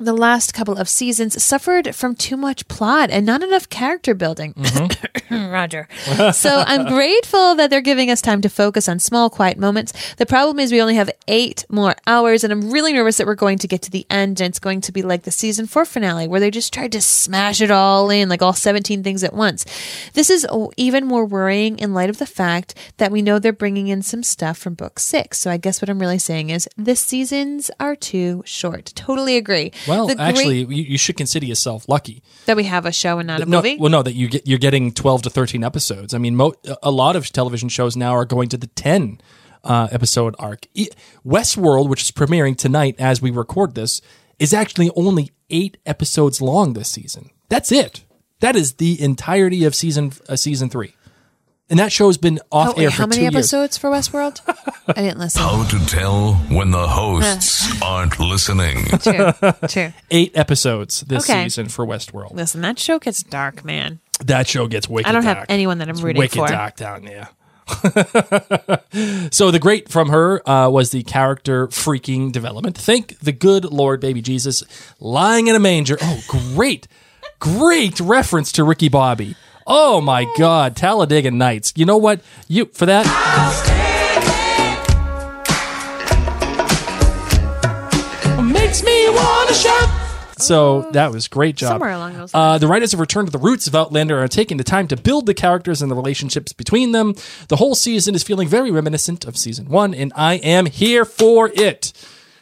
the 0.00 0.14
last 0.14 0.54
couple 0.54 0.76
of 0.76 0.88
seasons 0.88 1.42
suffered 1.42 1.94
from 1.94 2.14
too 2.14 2.36
much 2.36 2.66
plot 2.68 3.10
and 3.10 3.26
not 3.26 3.42
enough 3.42 3.68
character 3.68 4.14
building. 4.14 4.54
Mm-hmm. 4.54 5.06
Roger. 5.50 5.86
so 6.32 6.64
I'm 6.66 6.86
grateful 6.86 7.54
that 7.54 7.70
they're 7.70 7.80
giving 7.80 8.10
us 8.10 8.20
time 8.20 8.40
to 8.40 8.48
focus 8.48 8.88
on 8.88 8.98
small, 8.98 9.30
quiet 9.30 9.58
moments. 9.58 9.92
The 10.16 10.26
problem 10.26 10.58
is 10.58 10.72
we 10.72 10.82
only 10.82 10.96
have 10.96 11.10
eight 11.28 11.64
more 11.68 11.94
hours, 12.06 12.42
and 12.42 12.52
I'm 12.52 12.70
really 12.70 12.92
nervous 12.92 13.18
that 13.18 13.26
we're 13.26 13.34
going 13.36 13.58
to 13.58 13.68
get 13.68 13.82
to 13.82 13.90
the 13.90 14.06
end 14.10 14.40
and 14.40 14.48
it's 14.48 14.58
going 14.58 14.80
to 14.82 14.92
be 14.92 15.02
like 15.02 15.22
the 15.22 15.30
season 15.30 15.66
four 15.66 15.84
finale 15.84 16.26
where 16.26 16.40
they 16.40 16.50
just 16.50 16.72
tried 16.72 16.92
to 16.92 17.00
smash 17.00 17.60
it 17.60 17.70
all 17.70 18.10
in, 18.10 18.28
like 18.28 18.42
all 18.42 18.52
17 18.52 19.02
things 19.02 19.22
at 19.22 19.32
once. 19.34 19.64
This 20.14 20.30
is 20.30 20.46
even 20.76 21.06
more 21.06 21.24
worrying 21.24 21.78
in 21.78 21.94
light 21.94 22.10
of 22.10 22.18
the 22.18 22.26
fact 22.26 22.74
that 22.96 23.12
we 23.12 23.22
know 23.22 23.38
they're 23.38 23.52
bringing 23.52 23.88
in 23.88 24.02
some 24.02 24.22
stuff 24.22 24.58
from 24.58 24.74
book 24.74 24.98
six. 24.98 25.38
So 25.38 25.50
I 25.50 25.58
guess 25.58 25.80
what 25.80 25.88
I'm 25.88 26.00
really 26.00 26.18
saying 26.18 26.50
is 26.50 26.68
the 26.76 26.96
seasons 26.96 27.70
are 27.78 27.94
too 27.94 28.42
short. 28.44 28.92
Totally 28.96 29.36
agree. 29.36 29.72
Well, 29.90 30.06
The 30.06 30.14
great- 30.14 30.24
actually, 30.28 30.58
you, 30.60 30.68
you 30.92 30.98
should 30.98 31.16
consider 31.16 31.44
yourself 31.46 31.88
lucky. 31.88 32.22
that 32.46 32.56
we 32.56 32.64
have 32.64 32.86
a 32.86 32.92
show 32.92 33.18
and 33.18 33.26
not 33.26 33.40
a 33.42 33.46
no, 33.46 33.58
movie. 33.58 33.76
well, 33.78 33.90
no, 33.90 34.02
that 34.02 34.14
you 34.14 34.28
get 34.28 34.46
you're 34.46 34.58
getting 34.58 34.92
twelve 34.92 35.22
to 35.22 35.30
thirteen 35.30 35.62
episodes. 35.64 36.14
I 36.14 36.18
mean, 36.18 36.36
mo- 36.36 36.54
a 36.82 36.90
lot 36.90 37.16
of 37.16 37.30
television 37.32 37.68
shows 37.68 37.96
now 37.96 38.12
are 38.12 38.24
going 38.24 38.48
to 38.50 38.56
the 38.56 38.68
ten 38.68 39.20
uh, 39.64 39.88
episode 39.92 40.34
arc. 40.38 40.66
Westworld, 41.26 41.88
which 41.88 42.02
is 42.02 42.10
premiering 42.10 42.56
tonight 42.56 42.96
as 42.98 43.20
we 43.20 43.30
record 43.30 43.74
this, 43.74 44.00
is 44.38 44.54
actually 44.54 44.90
only 44.96 45.30
eight 45.50 45.76
episodes 45.86 46.40
long 46.40 46.72
this 46.72 46.90
season. 46.90 47.30
That's 47.48 47.72
it. 47.72 48.04
That 48.40 48.56
is 48.56 48.74
the 48.74 49.00
entirety 49.02 49.64
of 49.64 49.74
season 49.74 50.12
uh, 50.28 50.36
season 50.36 50.70
three, 50.70 50.94
and 51.70 51.78
that 51.78 51.92
show's 51.92 52.18
been 52.18 52.38
off 52.50 52.70
Oh, 52.70 52.74
wait, 52.76 52.84
air 52.84 52.90
for 52.90 52.96
how 53.02 53.06
many 53.06 53.18
two 53.18 53.22
years. 53.22 53.34
episodes 53.34 53.78
for 53.78 53.88
Westworld? 53.90 54.40
I 54.88 55.00
didn't 55.02 55.18
listen. 55.18 55.40
How 55.40 55.64
to 55.68 55.86
tell 55.86 56.34
when 56.50 56.70
the 56.72 56.86
hosts 56.88 57.80
aren't 57.82 58.18
listening. 58.20 58.84
True, 58.98 59.32
true. 59.68 59.92
Eight 60.10 60.36
episodes 60.36 61.00
this 61.02 61.28
Okay. 61.30 61.44
season 61.44 61.68
for 61.68 61.86
Westworld. 61.86 62.34
Listen, 62.34 62.60
that 62.62 62.78
show 62.78 62.98
gets 62.98 63.22
dark, 63.22 63.64
man. 63.64 64.00
That 64.24 64.46
show 64.48 64.66
gets 64.66 64.88
wicked. 64.88 65.08
I 65.08 65.12
don't 65.12 65.22
have 65.22 65.38
dark. 65.38 65.46
anyone 65.50 65.78
that 65.78 65.88
I'm 65.88 65.94
It's 65.94 66.02
rooting 66.02 66.18
wicked 66.20 66.38
for. 66.38 66.46
dark 66.48 66.76
down 66.76 67.04
there. 67.04 67.28
so 69.30 69.50
the 69.52 69.58
great 69.60 69.88
from 69.88 70.08
her 70.08 70.46
uh, 70.48 70.68
was 70.68 70.90
the 70.90 71.02
character 71.04 71.68
freaking 71.68 72.32
development. 72.32 72.76
Thank 72.76 73.18
the 73.20 73.32
good 73.32 73.64
Lord, 73.64 74.00
baby 74.00 74.20
Jesus, 74.20 74.64
lying 74.98 75.46
in 75.46 75.54
a 75.54 75.60
manger. 75.60 75.96
Oh, 76.02 76.20
great, 76.28 76.88
great 77.38 78.00
reference 78.00 78.52
to 78.52 78.64
Ricky 78.64 78.88
Bobby. 78.88 79.36
Oh 79.72 80.00
my 80.00 80.26
God, 80.36 80.74
Talladega 80.74 81.30
Nights. 81.30 81.72
You 81.76 81.86
know 81.86 81.96
what? 81.96 82.20
You 82.48 82.64
for 82.72 82.86
that. 82.86 83.06
Makes 88.42 88.82
me 88.82 89.08
wanna 89.10 89.54
shout. 89.54 89.88
So 90.38 90.90
that 90.92 91.12
was 91.12 91.28
great 91.28 91.54
job. 91.54 91.74
Somewhere 91.74 91.92
along 91.92 92.14
those 92.16 92.30
Uh, 92.34 92.58
the 92.58 92.66
writers 92.66 92.90
have 92.92 93.00
returned 93.00 93.28
to 93.28 93.32
the 93.32 93.38
roots 93.38 93.66
of 93.66 93.74
Outlander 93.76 94.16
and 94.16 94.24
are 94.24 94.28
taking 94.28 94.56
the 94.56 94.64
time 94.64 94.88
to 94.88 94.96
build 94.96 95.26
the 95.26 95.34
characters 95.34 95.82
and 95.82 95.90
the 95.90 95.94
relationships 95.94 96.52
between 96.52 96.92
them. 96.92 97.14
The 97.48 97.56
whole 97.56 97.74
season 97.74 98.14
is 98.14 98.22
feeling 98.22 98.48
very 98.48 98.70
reminiscent 98.70 99.24
of 99.24 99.36
season 99.36 99.68
one, 99.68 99.94
and 99.94 100.12
I 100.16 100.34
am 100.36 100.66
here 100.66 101.04
for 101.04 101.50
it. 101.54 101.92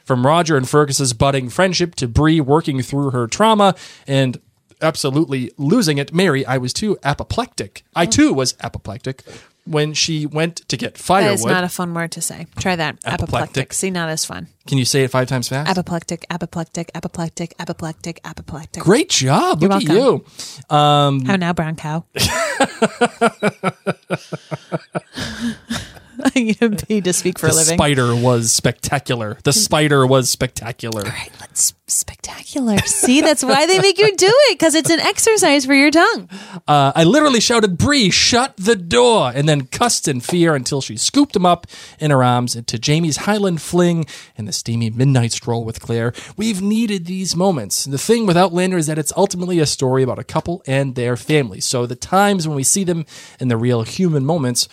From 0.04 0.26
Roger 0.26 0.56
and 0.56 0.66
Fergus's 0.66 1.12
budding 1.12 1.50
friendship 1.50 1.94
to 1.96 2.08
Bree 2.08 2.40
working 2.40 2.80
through 2.80 3.10
her 3.10 3.26
trauma 3.26 3.74
and 4.06 4.40
absolutely 4.80 5.50
losing 5.56 5.98
it, 5.98 6.12
Mary, 6.12 6.44
I 6.46 6.58
was 6.58 6.72
too 6.72 6.98
apoplectic. 7.02 7.82
I 7.94 8.06
too 8.06 8.32
was 8.32 8.54
apoplectic 8.60 9.22
when 9.64 9.92
she 9.92 10.24
went 10.24 10.66
to 10.68 10.78
get 10.78 10.96
firewood. 10.96 11.34
is 11.34 11.44
not 11.44 11.62
a 11.62 11.68
fun 11.68 11.92
word 11.92 12.10
to 12.12 12.22
say. 12.22 12.46
Try 12.58 12.74
that. 12.76 12.94
Apoplectic. 13.04 13.22
Apoplectic. 13.22 13.72
See, 13.74 13.90
not 13.90 14.08
as 14.08 14.24
fun. 14.24 14.46
Can 14.66 14.78
you 14.78 14.86
say 14.86 15.04
it 15.04 15.10
five 15.10 15.28
times 15.28 15.48
fast? 15.48 15.70
Apoplectic, 15.70 16.24
apoplectic, 16.30 16.90
apoplectic, 16.94 17.54
apoplectic, 17.58 18.20
apoplectic. 18.24 18.82
Great 18.82 19.10
job. 19.10 19.60
You're 19.60 19.70
Look 19.70 19.82
at 19.82 19.88
welcome. 19.88 20.24
you. 20.70 20.76
Um, 20.76 21.24
How 21.26 21.36
now, 21.36 21.52
brown 21.52 21.76
cow? 21.76 22.04
pay 26.86 27.00
to 27.00 27.12
speak 27.12 27.38
for 27.38 27.46
the 27.46 27.52
a 27.52 27.56
living. 27.56 27.76
spider 27.76 28.14
was 28.14 28.52
spectacular. 28.52 29.38
The 29.44 29.52
spider 29.52 30.06
was 30.06 30.28
spectacular. 30.28 31.02
Right, 31.02 31.30
let's 31.40 31.74
spectacular. 31.86 32.78
See, 32.78 33.20
that's 33.20 33.42
why 33.42 33.66
they 33.66 33.78
make 33.80 33.98
you 33.98 34.14
do 34.14 34.26
it 34.28 34.58
because 34.58 34.74
it's 34.74 34.90
an 34.90 35.00
exercise 35.00 35.64
for 35.64 35.74
your 35.74 35.90
tongue. 35.90 36.28
Uh, 36.66 36.92
I 36.94 37.04
literally 37.04 37.40
shouted, 37.40 37.78
Bree, 37.78 38.10
shut 38.10 38.56
the 38.56 38.76
door, 38.76 39.32
and 39.34 39.48
then 39.48 39.66
cussed 39.66 40.06
in 40.06 40.20
fear 40.20 40.54
until 40.54 40.80
she 40.80 40.96
scooped 40.96 41.34
him 41.34 41.46
up 41.46 41.66
in 41.98 42.10
her 42.10 42.22
arms 42.22 42.54
into 42.54 42.78
Jamie's 42.78 43.18
Highland 43.18 43.62
fling 43.62 44.06
and 44.36 44.46
the 44.46 44.52
steamy 44.52 44.90
midnight 44.90 45.32
stroll 45.32 45.64
with 45.64 45.80
Claire. 45.80 46.12
We've 46.36 46.60
needed 46.60 47.06
these 47.06 47.34
moments. 47.34 47.84
The 47.84 47.98
thing 47.98 48.26
with 48.26 48.36
Outlander 48.36 48.76
is 48.76 48.86
that 48.86 48.98
it's 48.98 49.12
ultimately 49.16 49.58
a 49.58 49.66
story 49.66 50.02
about 50.02 50.18
a 50.18 50.24
couple 50.24 50.62
and 50.66 50.94
their 50.94 51.16
families. 51.16 51.64
So 51.64 51.86
the 51.86 51.96
times 51.96 52.46
when 52.46 52.56
we 52.56 52.64
see 52.64 52.84
them 52.84 53.06
in 53.40 53.48
the 53.48 53.56
real 53.56 53.82
human 53.82 54.24
moments 54.24 54.68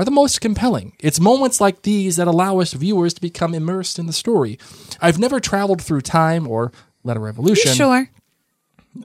are 0.00 0.04
the 0.04 0.10
most 0.10 0.40
compelling. 0.40 0.94
It's 1.00 1.20
moments 1.20 1.60
like 1.60 1.82
these 1.82 2.16
that 2.16 2.26
allow 2.26 2.58
us 2.60 2.72
viewers 2.72 3.12
to 3.14 3.20
become 3.20 3.54
immersed 3.54 3.98
in 3.98 4.06
the 4.06 4.12
story. 4.14 4.58
I've 5.00 5.18
never 5.18 5.40
traveled 5.40 5.82
through 5.82 6.00
time 6.00 6.46
or 6.48 6.72
led 7.04 7.18
a 7.18 7.20
revolution. 7.20 7.74
Sure. 7.74 8.08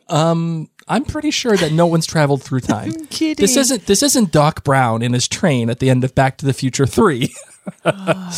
Um, 0.07 0.69
I'm 0.87 1.03
pretty 1.03 1.31
sure 1.31 1.57
that 1.57 1.73
no 1.73 1.85
one's 1.85 2.05
traveled 2.05 2.41
through 2.43 2.59
time. 2.75 2.93
kidding. 3.07 3.43
This 3.43 3.57
isn't 3.57 3.87
this 3.87 4.01
isn't 4.01 4.31
Doc 4.31 4.63
Brown 4.63 5.01
in 5.01 5.11
his 5.11 5.27
train 5.27 5.69
at 5.69 5.79
the 5.79 5.89
end 5.89 6.03
of 6.05 6.15
Back 6.15 6.37
to 6.37 6.45
the 6.45 6.53
Future 6.53 6.85
Three. 6.85 7.33
Ah. 7.83 8.31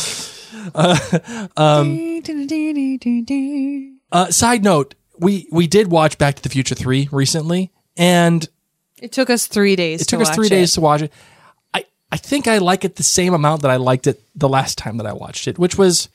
Uh, 0.74 1.48
um, 1.58 2.22
uh, 4.12 4.30
side 4.30 4.64
note: 4.64 4.94
we 5.18 5.46
we 5.52 5.66
did 5.66 5.90
watch 5.90 6.16
Back 6.16 6.36
to 6.36 6.42
the 6.42 6.48
Future 6.48 6.74
Three 6.74 7.10
recently, 7.12 7.70
and 7.96 8.48
It 9.02 9.12
took 9.12 9.28
us 9.28 9.46
three 9.46 9.76
days. 9.76 10.00
it 10.00 10.08
took 10.08 10.22
us 10.22 10.34
three 10.34 10.48
days 10.48 10.72
to 10.72 10.80
watch 10.80 11.02
it. 11.02 11.12
I 12.10 12.16
think 12.16 12.46
I 12.48 12.58
like 12.58 12.84
it 12.84 12.96
the 12.96 13.02
same 13.02 13.34
amount 13.34 13.62
that 13.62 13.70
I 13.70 13.76
liked 13.76 14.06
it 14.06 14.20
the 14.34 14.48
last 14.48 14.78
time 14.78 14.96
that 14.98 15.06
I 15.06 15.12
watched 15.12 15.46
it, 15.48 15.58
which 15.58 15.76
was 15.76 16.08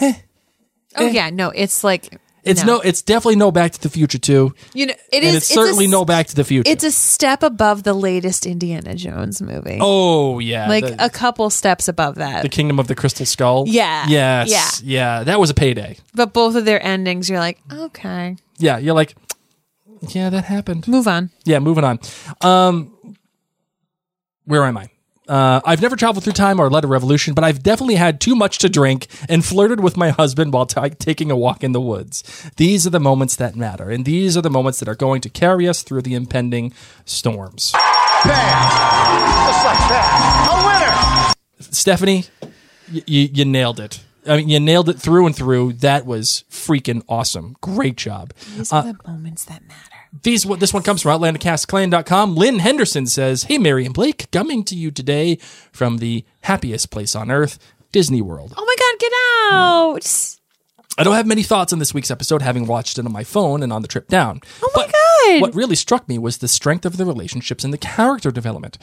Oh 0.00 1.06
yeah, 1.06 1.30
no, 1.30 1.50
it's 1.50 1.84
like 1.84 2.18
it's 2.42 2.64
no, 2.64 2.80
it's 2.80 3.02
definitely 3.02 3.36
no 3.36 3.50
Back 3.52 3.72
to 3.72 3.80
the 3.80 3.90
Future 3.90 4.18
too. 4.18 4.54
You 4.72 4.86
know, 4.86 4.94
it 5.12 5.22
and 5.22 5.24
is. 5.24 5.36
it's 5.36 5.48
certainly 5.48 5.84
a, 5.84 5.88
no 5.88 6.04
Back 6.04 6.26
to 6.28 6.34
the 6.34 6.42
Future. 6.44 6.70
It's 6.70 6.84
a 6.84 6.90
step 6.90 7.42
above 7.42 7.82
the 7.82 7.92
latest 7.92 8.46
Indiana 8.46 8.94
Jones 8.94 9.42
movie. 9.42 9.78
oh 9.80 10.38
yeah, 10.38 10.68
like 10.68 10.86
the- 10.86 11.04
a 11.04 11.10
couple 11.10 11.50
steps 11.50 11.86
above 11.86 12.14
that. 12.16 12.42
the 12.42 12.48
Kingdom 12.48 12.78
of 12.78 12.86
the 12.86 12.94
Crystal 12.94 13.26
Skull. 13.26 13.64
Yeah. 13.66 14.06
Yes. 14.08 14.82
Yeah. 14.82 15.24
That 15.24 15.38
was 15.38 15.50
a 15.50 15.54
payday. 15.54 15.98
but 16.14 16.32
both 16.32 16.54
of 16.56 16.64
their 16.64 16.84
endings, 16.84 17.28
you're 17.28 17.38
like, 17.40 17.58
okay, 17.70 18.36
Yeah. 18.58 18.78
You're 18.78 18.94
like, 18.94 19.14
yeah, 20.08 20.30
that 20.30 20.44
happened. 20.44 20.88
move 20.88 21.06
on. 21.06 21.30
Yeah. 21.44 21.58
Moving 21.58 21.84
on. 21.84 21.98
Um, 22.40 22.94
where 24.44 24.64
am 24.64 24.78
I? 24.78 24.88
Uh, 25.30 25.60
I've 25.64 25.80
never 25.80 25.94
traveled 25.94 26.24
through 26.24 26.32
time 26.32 26.58
or 26.58 26.68
led 26.68 26.82
a 26.82 26.88
revolution, 26.88 27.34
but 27.34 27.44
I've 27.44 27.62
definitely 27.62 27.94
had 27.94 28.20
too 28.20 28.34
much 28.34 28.58
to 28.58 28.68
drink 28.68 29.06
and 29.28 29.44
flirted 29.44 29.78
with 29.78 29.96
my 29.96 30.08
husband 30.20 30.52
while 30.52 30.66
ta 30.66 30.88
taking 30.98 31.30
a 31.30 31.36
walk 31.36 31.62
in 31.62 31.70
the 31.70 31.80
woods. 31.80 32.50
These 32.56 32.84
are 32.84 32.90
the 32.90 32.98
moments 32.98 33.36
that 33.36 33.54
matter, 33.54 33.90
and 33.90 34.04
these 34.04 34.36
are 34.36 34.42
the 34.42 34.50
moments 34.50 34.80
that 34.80 34.88
are 34.88 34.96
going 34.96 35.20
to 35.20 35.28
carry 35.30 35.68
us 35.68 35.82
through 35.84 36.02
the 36.02 36.14
impending 36.14 36.72
storms. 37.04 37.70
Bam! 38.24 38.24
Just 38.24 39.64
like 39.64 39.78
that. 39.88 40.48
A 40.50 40.56
winner! 40.66 41.34
Stephanie, 41.70 42.24
y- 42.42 42.48
y- 43.08 43.30
you 43.32 43.44
nailed 43.44 43.78
it. 43.78 44.00
I 44.26 44.36
mean, 44.36 44.48
you 44.48 44.58
nailed 44.60 44.88
it 44.88 44.98
through 44.98 45.26
and 45.26 45.34
through. 45.36 45.74
That 45.74 46.04
was 46.06 46.44
freaking 46.50 47.02
awesome. 47.08 47.56
Great 47.60 47.96
job. 47.96 48.32
These 48.56 48.72
are 48.72 48.82
the 48.82 48.96
moments 49.06 49.44
that 49.44 49.62
matter. 49.66 49.89
These 50.22 50.42
this 50.44 50.74
one 50.74 50.82
comes 50.82 51.02
from 51.02 51.20
OutlanderCastClan.com. 51.20 52.34
Lynn 52.34 52.58
Henderson 52.58 53.06
says, 53.06 53.44
"Hey, 53.44 53.58
Mary 53.58 53.84
and 53.84 53.94
Blake, 53.94 54.30
coming 54.30 54.64
to 54.64 54.74
you 54.74 54.90
today 54.90 55.38
from 55.72 55.98
the 55.98 56.24
happiest 56.42 56.90
place 56.90 57.14
on 57.14 57.30
earth, 57.30 57.58
Disney 57.92 58.20
World. 58.22 58.52
Oh 58.56 58.64
my 58.64 58.74
God, 58.78 58.98
get 58.98 59.12
out. 59.52 60.36
I 60.98 61.04
don't 61.04 61.14
have 61.14 61.26
many 61.26 61.42
thoughts 61.42 61.72
on 61.72 61.78
this 61.78 61.94
week's 61.94 62.10
episode, 62.10 62.42
having 62.42 62.66
watched 62.66 62.98
it 62.98 63.06
on 63.06 63.12
my 63.12 63.24
phone 63.24 63.62
and 63.62 63.72
on 63.72 63.82
the 63.82 63.88
trip 63.88 64.08
down. 64.08 64.40
Oh 64.62 64.70
my 64.74 64.82
But 64.82 64.92
God. 64.92 65.40
What 65.40 65.54
really 65.54 65.76
struck 65.76 66.08
me 66.08 66.18
was 66.18 66.38
the 66.38 66.48
strength 66.48 66.84
of 66.84 66.96
the 66.96 67.06
relationships 67.06 67.64
and 67.64 67.72
the 67.72 67.78
character 67.78 68.30
development. 68.30 68.76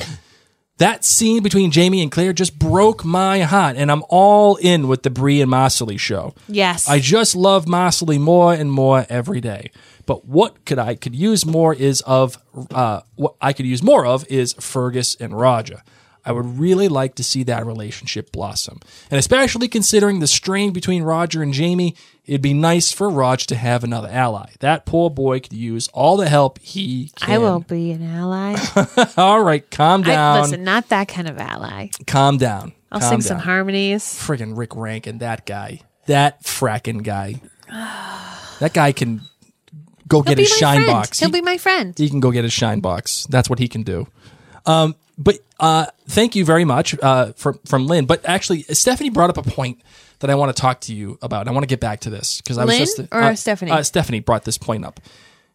That 0.77 1.03
scene 1.03 1.41
between 1.41 1.71
Jamie 1.71 2.01
and 2.03 2.11
Claire 2.11 2.33
just 2.33 2.59
broke 2.59 3.03
my 3.03 3.39
heart, 3.41 3.75
and 3.77 3.91
I'm 3.91 4.03
all 4.09 4.57
in 4.57 4.87
with 4.87 5.01
the 5.03 5.09
Bree 5.09 5.41
and 5.41 5.51
Marsali 5.51 5.99
show. 5.99 6.35
Yes. 6.47 6.87
I 6.87 6.99
just 6.99 7.35
love 7.35 7.65
Marsali 7.65 8.19
more 8.19 8.53
and 8.53 8.71
more 8.71 9.05
every 9.09 9.41
day. 9.41 9.71
But 10.07 10.25
what 10.25 10.65
could 10.65 10.79
I 10.79 10.95
could 10.95 11.13
use 11.13 11.45
more 11.45 11.75
is 11.75 12.01
of 12.01 12.39
uh, 12.73 13.01
what 13.15 13.35
I 13.39 13.53
could 13.53 13.67
use 13.67 13.83
more 13.83 14.07
of 14.07 14.25
is 14.29 14.53
Fergus 14.53 15.13
and 15.15 15.37
Roger. 15.37 15.83
I 16.25 16.31
would 16.31 16.59
really 16.59 16.87
like 16.87 17.15
to 17.15 17.23
see 17.23 17.43
that 17.43 17.65
relationship 17.65 18.33
blossom, 18.33 18.81
and 19.09 19.17
especially 19.17 19.69
considering 19.69 20.19
the 20.19 20.27
strain 20.27 20.73
between 20.73 21.03
Roger 21.03 21.41
and 21.41 21.53
Jamie, 21.53 21.95
it'd 22.25 22.41
be 22.41 22.53
nice 22.53 22.91
for 22.91 23.09
Roger 23.09 23.45
to 23.47 23.55
have 23.55 23.81
another 23.81 24.09
ally. 24.09 24.49
That 24.59 24.85
poor 24.85 25.09
boy 25.09 25.39
could 25.39 25.53
use 25.53 25.87
all 25.89 26.17
the 26.17 26.27
help 26.27 26.59
he 26.59 27.11
can. 27.15 27.31
I 27.31 27.37
won't 27.37 27.69
be 27.69 27.91
an 27.91 28.03
ally. 28.03 28.57
All 29.17 29.41
right, 29.41 29.69
calm 29.71 30.01
I, 30.01 30.07
down. 30.07 30.41
listen, 30.41 30.63
not 30.65 30.89
that 30.89 31.07
kind 31.07 31.29
of 31.29 31.37
ally. 31.37 31.91
calm 32.07 32.37
down. 32.37 32.73
I'll 32.91 32.99
calm 32.99 33.09
sing 33.09 33.21
some 33.21 33.39
harmonies. 33.39 34.03
friggin' 34.03 34.57
Rick 34.57 34.75
Rankin, 34.75 35.19
that 35.19 35.45
guy, 35.45 35.79
that 36.07 36.43
frackin' 36.43 37.03
guy, 37.03 37.41
that 38.59 38.73
guy 38.73 38.91
can 38.91 39.21
go 40.07 40.21
get 40.21 40.37
He'll 40.37 40.45
his 40.45 40.53
be 40.53 40.57
shine 40.59 40.77
friend. 40.83 40.91
box. 40.91 41.19
He'll 41.19 41.29
He, 41.29 41.33
be 41.33 41.41
my 41.41 41.57
friend. 41.57 41.93
he 41.97 42.09
can 42.09 42.19
go 42.19 42.31
get 42.31 42.43
his 42.43 42.53
shine 42.53 42.79
box. 42.79 43.27
That's 43.29 43.49
what 43.49 43.59
he 43.59 43.67
can 43.67 43.83
do. 43.83 44.07
Um, 44.65 44.95
but 45.17 45.39
uh, 45.59 45.87
thank 46.07 46.35
you 46.35 46.45
very 46.45 46.65
much 46.65 46.95
uh, 47.01 47.33
from 47.33 47.59
from 47.65 47.87
Lynn. 47.87 48.05
But 48.05 48.25
actually, 48.27 48.63
Stephanie 48.63 49.09
brought 49.09 49.29
up 49.29 49.37
a 49.37 49.43
point 49.49 49.81
that 50.19 50.29
I 50.29 50.35
want 50.35 50.55
to 50.55 50.59
talk 50.61 50.81
to 50.81 50.93
you 50.95 51.17
about. 51.21 51.47
I 51.47 51.51
want 51.51 51.63
to 51.63 51.67
get 51.67 51.79
back 51.79 52.01
to 52.01 52.09
this 52.09 52.41
because 52.41 52.57
I 52.57 52.65
was 52.65 52.73
Lynn 52.73 52.79
just 52.85 52.99
or 53.11 53.21
uh, 53.21 53.35
Stephanie? 53.35 53.71
Uh, 53.71 53.83
Stephanie 53.83 54.19
brought 54.19 54.43
this 54.45 54.57
point 54.57 54.85
up. 54.85 54.99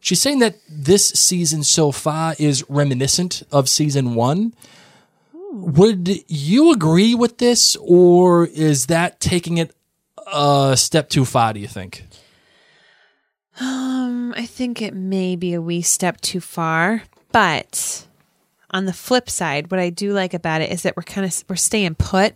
She's 0.01 0.21
saying 0.21 0.41
that 0.41 0.57
this 0.69 1.09
season 1.11 1.63
so 1.63 1.93
far 1.93 2.35
is 2.39 2.65
reminiscent 2.69 3.45
of 3.53 3.69
season 3.69 4.15
one. 4.17 4.53
Would 5.53 6.09
you 6.29 6.73
agree 6.73 7.15
with 7.15 7.39
this, 7.39 7.77
or 7.81 8.47
is 8.47 8.87
that 8.87 9.21
taking 9.21 9.59
it 9.59 9.75
a 10.33 10.75
step 10.77 11.09
too 11.11 11.25
far? 11.25 11.53
Do 11.53 11.61
you 11.61 11.69
think? 11.69 12.05
Um, 13.61 14.33
I 14.37 14.47
think 14.47 14.81
it 14.81 14.95
may 14.95 15.37
be 15.37 15.53
a 15.55 15.61
wee 15.61 15.83
step 15.83 16.21
too 16.21 16.41
far, 16.41 17.03
but 17.33 18.07
on 18.71 18.87
the 18.87 18.93
flip 18.93 19.29
side, 19.29 19.71
what 19.71 19.79
I 19.81 19.91
do 19.91 20.13
like 20.13 20.33
about 20.35 20.63
it 20.63 20.71
is 20.73 20.83
that 20.83 20.97
we're 20.97 21.03
kind 21.03 21.27
of 21.27 21.45
we're 21.49 21.57
staying 21.57 21.97
put 21.97 22.35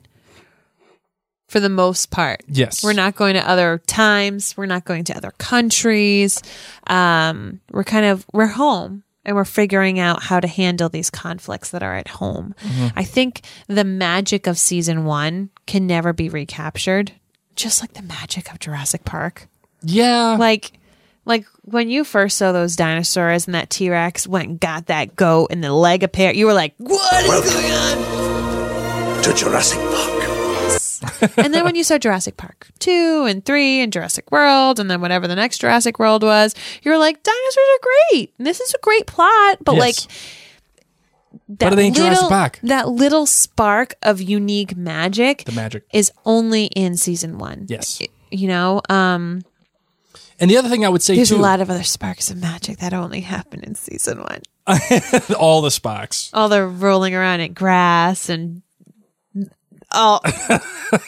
for 1.48 1.60
the 1.60 1.68
most 1.70 2.10
part. 2.10 2.42
Yes. 2.48 2.82
We're 2.84 2.92
not 2.92 3.14
going 3.16 3.34
to 3.34 3.48
other 3.48 3.80
times. 3.86 4.56
We're 4.56 4.66
not 4.66 4.84
going 4.84 5.04
to 5.04 5.16
other 5.16 5.32
countries. 5.38 6.42
Um, 6.88 7.60
we're 7.70 7.84
kind 7.84 8.04
of 8.04 8.26
we're 8.32 8.46
home 8.48 9.04
and 9.24 9.34
we're 9.36 9.44
figuring 9.44 9.98
out 9.98 10.22
how 10.24 10.38
to 10.40 10.46
handle 10.48 10.88
these 10.88 11.08
conflicts 11.10 11.70
that 11.70 11.82
are 11.82 11.94
at 11.96 12.08
home. 12.08 12.54
I 12.94 13.04
think 13.04 13.42
the 13.68 13.84
magic 13.84 14.46
of 14.46 14.58
season 14.58 15.04
one 15.04 15.50
can 15.66 15.86
never 15.86 16.12
be 16.12 16.28
recaptured, 16.28 17.12
just 17.56 17.80
like 17.80 17.94
the 17.94 18.02
magic 18.02 18.52
of 18.52 18.58
Jurassic 18.60 19.04
Park 19.04 19.48
Yeah. 19.82 20.36
like 20.38 20.72
like 21.26 21.44
when 21.62 21.90
you 21.90 22.02
first 22.04 22.38
saw 22.38 22.52
those 22.52 22.74
dinosaurs 22.76 23.46
and 23.46 23.54
that 23.54 23.68
T-Rex 23.68 24.26
went 24.26 24.48
and 24.48 24.58
got 24.60 24.86
that 24.86 25.14
goat 25.16 25.48
and 25.50 25.62
the 25.62 25.72
leg 25.72 26.02
appeared, 26.02 26.36
you 26.36 26.46
were 26.46 26.54
like, 26.54 26.72
"What 26.78 27.24
is 27.24 27.52
going 27.52 27.72
on?" 27.72 29.22
To 29.24 29.34
Jurassic 29.34 29.78
Park. 29.78 30.22
Yes. 30.22 31.02
and 31.36 31.52
then 31.52 31.64
when 31.64 31.74
you 31.74 31.84
saw 31.84 31.98
Jurassic 31.98 32.36
Park 32.36 32.68
2 32.78 33.26
and 33.28 33.44
3 33.44 33.80
and 33.80 33.92
Jurassic 33.92 34.30
World 34.32 34.78
and 34.80 34.90
then 34.90 35.00
whatever 35.00 35.26
the 35.28 35.34
next 35.36 35.58
Jurassic 35.58 35.98
World 35.98 36.22
was, 36.22 36.54
you 36.82 36.90
were 36.90 36.98
like, 36.98 37.22
"Dinosaurs 37.22 37.56
are 37.74 37.88
great. 38.12 38.32
And 38.38 38.46
this 38.46 38.60
is 38.60 38.72
a 38.74 38.78
great 38.82 39.06
plot." 39.06 39.58
But 39.64 39.74
Yes. 39.76 39.80
like 39.80 39.96
that 41.58 41.70
But 41.70 41.78
it 41.78 41.82
ain't 41.82 41.96
little, 41.96 42.08
Jurassic 42.14 42.28
Park. 42.28 42.60
that 42.62 42.88
little 42.88 43.26
spark 43.26 43.94
of 44.02 44.20
unique 44.22 44.76
magic 44.76 45.44
The 45.44 45.52
magic. 45.52 45.84
is 45.92 46.10
only 46.24 46.66
in 46.66 46.96
season 46.96 47.38
1. 47.38 47.66
Yes. 47.68 48.00
You 48.30 48.48
know, 48.48 48.80
um 48.88 49.42
And 50.38 50.50
the 50.50 50.56
other 50.56 50.68
thing 50.68 50.84
I 50.84 50.88
would 50.88 51.02
say 51.02 51.14
too 51.14 51.18
there's 51.18 51.28
too, 51.30 51.36
a 51.36 51.38
lot 51.38 51.60
of 51.60 51.70
other 51.70 51.82
sparks 51.82 52.30
of 52.30 52.36
magic 52.36 52.78
that 52.78 52.92
only 52.92 53.20
happen 53.20 53.62
in 53.62 53.74
season 53.74 54.18
1. 54.18 54.42
all 55.38 55.62
the 55.62 55.70
Sparks. 55.70 56.30
all 56.32 56.48
the 56.48 56.66
rolling 56.66 57.14
around 57.14 57.40
in 57.40 57.52
grass 57.52 58.28
and 58.28 58.62
I'll 59.92 60.20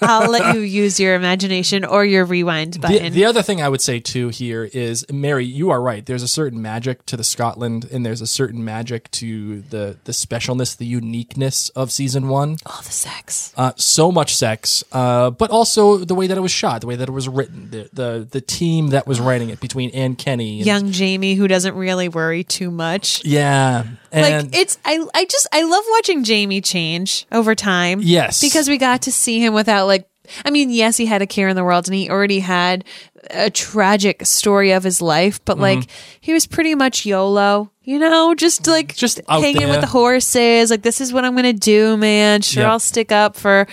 I'll 0.03 0.31
let 0.31 0.55
you 0.55 0.61
use 0.61 0.99
your 1.01 1.15
imagination 1.15 1.85
or 1.85 2.05
your 2.05 2.25
rewind 2.25 2.75
The, 2.75 2.79
button. 2.81 3.13
the 3.13 3.25
other 3.25 3.43
thing 3.43 3.61
I 3.61 3.69
would 3.69 3.81
say 3.81 4.01
too 4.01 4.29
here 4.29 4.65
is 4.73 5.05
Mary, 5.11 5.45
you 5.45 5.71
are 5.71 5.81
right. 5.81 6.05
There's 6.05 6.23
a 6.23 6.29
certain 6.29 6.63
magic 6.63 7.05
to 7.07 7.17
the 7.17 7.25
Scotland, 7.25 7.89
and 7.91 8.05
there's 8.07 8.21
a 8.21 8.27
certain 8.27 8.65
magic 8.65 9.11
to 9.13 9.63
the 9.63 9.97
the 10.05 10.13
specialness, 10.13 10.77
the 10.77 10.87
uniqueness 10.87 11.69
of 11.71 11.91
season 11.91 12.29
one. 12.29 12.57
all 12.67 12.83
the 12.83 12.93
sex. 12.93 13.53
Uh, 13.57 13.73
so 13.77 14.13
much 14.13 14.35
sex, 14.37 14.85
uh, 14.93 15.31
but 15.31 15.51
also 15.51 15.99
the 15.99 16.15
way 16.15 16.27
that 16.27 16.37
it 16.39 16.41
was 16.41 16.53
shot, 16.53 16.81
the 16.81 16.87
way 16.87 16.97
that 16.97 17.09
it 17.09 17.13
was 17.13 17.29
written, 17.29 17.71
the 17.71 17.89
the, 17.93 18.29
the 18.31 18.41
team 18.41 18.89
that 18.89 19.07
was 19.07 19.21
writing 19.21 19.49
it 19.51 19.61
between 19.61 19.91
Anne 19.91 20.15
Kenney, 20.17 20.59
and, 20.59 20.67
Young 20.67 20.91
Jamie 20.93 21.35
who 21.35 21.49
doesn't 21.49 21.75
really 21.75 22.09
worry 22.09 22.45
too 22.45 22.71
much. 22.71 23.25
yeah, 23.25 23.85
and 24.13 24.47
like 24.47 24.57
it's 24.57 24.79
I 24.85 25.05
I 25.15 25.25
just 25.25 25.47
I 25.53 25.63
love 25.65 25.85
watching 25.91 26.25
Jamie 26.25 26.61
change 26.61 27.27
over 27.33 27.55
time. 27.55 28.01
Yes. 28.03 28.41
Because 28.41 28.68
we 28.69 28.79
got 28.79 29.03
to 29.03 29.13
see 29.13 29.45
him 29.45 29.55
without 29.55 29.87
like 29.87 30.09
I 30.45 30.51
mean, 30.51 30.71
yes, 30.71 30.97
he 30.97 31.07
had 31.07 31.23
a 31.23 31.27
care 31.27 31.49
in 31.49 31.57
the 31.57 31.65
world 31.65 31.89
and 31.89 31.95
he 31.95 32.11
already 32.11 32.41
had 32.41 32.85
a 33.31 33.51
tragic 33.51 34.27
story 34.27 34.73
of 34.73 34.85
his 34.85 35.01
life, 35.01 35.45
but 35.45 35.59
like 35.59 35.81
mm-hmm. 35.81 36.19
he 36.21 36.33
was 36.33 36.47
pretty 36.47 36.75
much 36.75 37.07
YOLO, 37.07 37.71
you 37.83 37.99
know, 37.99 38.35
just 38.35 38.67
like 38.67 38.95
Just 38.95 39.21
hanging 39.29 39.61
there. 39.61 39.69
with 39.71 39.81
the 39.81 39.87
horses. 39.87 40.71
Like, 40.71 40.83
this 40.83 41.01
is 41.01 41.13
what 41.13 41.25
I'm 41.25 41.33
going 41.33 41.45
to 41.45 41.53
do, 41.53 41.97
man. 41.97 42.43
Sure, 42.43 42.65
Yeah. 42.65 42.71
I'll 42.71 42.79
stick 42.79 43.11
up 43.13 43.37
for, 43.37 43.67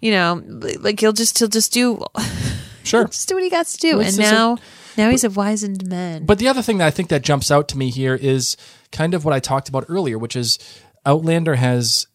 you 0.00 0.12
know, 0.12 0.42
like 0.80 1.00
he'll 1.00 1.12
just, 1.12 1.38
he'll 1.38 1.48
just 1.48 1.72
do, 1.72 2.04
sure. 2.84 3.06
just 3.06 3.28
do 3.28 3.34
what 3.34 3.44
he 3.44 3.50
got 3.50 3.66
to 3.66 3.78
do. 3.78 3.96
Well, 3.96 4.06
and 4.06 4.16
just 4.16 4.18
a- 4.18 4.34
now, 4.34 4.58
now 4.96 5.10
he's 5.10 5.24
a 5.24 5.30
wizened 5.30 5.86
man. 5.86 6.26
But 6.26 6.38
the 6.38 6.48
other 6.48 6.62
thing 6.62 6.78
that 6.78 6.86
I 6.86 6.90
think 6.90 7.08
that 7.08 7.22
jumps 7.22 7.50
out 7.50 7.68
to 7.68 7.78
me 7.78 7.90
here 7.90 8.14
is 8.14 8.56
kind 8.90 9.14
of 9.14 9.24
what 9.24 9.34
I 9.34 9.40
talked 9.40 9.68
about 9.68 9.86
earlier, 9.88 10.18
which 10.18 10.36
is 10.36 10.58
Outlander 11.06 11.54
has, 11.54 12.06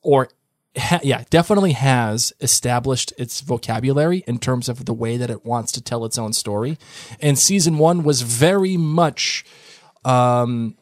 or 0.00 0.28
ha- 0.76 1.00
yeah, 1.02 1.24
definitely 1.30 1.72
has 1.72 2.32
established 2.40 3.12
its 3.18 3.40
vocabulary 3.40 4.24
in 4.26 4.38
terms 4.38 4.68
of 4.68 4.84
the 4.84 4.94
way 4.94 5.16
that 5.16 5.30
it 5.30 5.44
wants 5.44 5.72
to 5.72 5.82
tell 5.82 6.04
its 6.04 6.18
own 6.18 6.32
story. 6.32 6.78
And 7.20 7.38
season 7.38 7.78
one 7.78 8.02
was 8.02 8.22
very 8.22 8.76
much 8.76 9.44
um, 10.04 10.76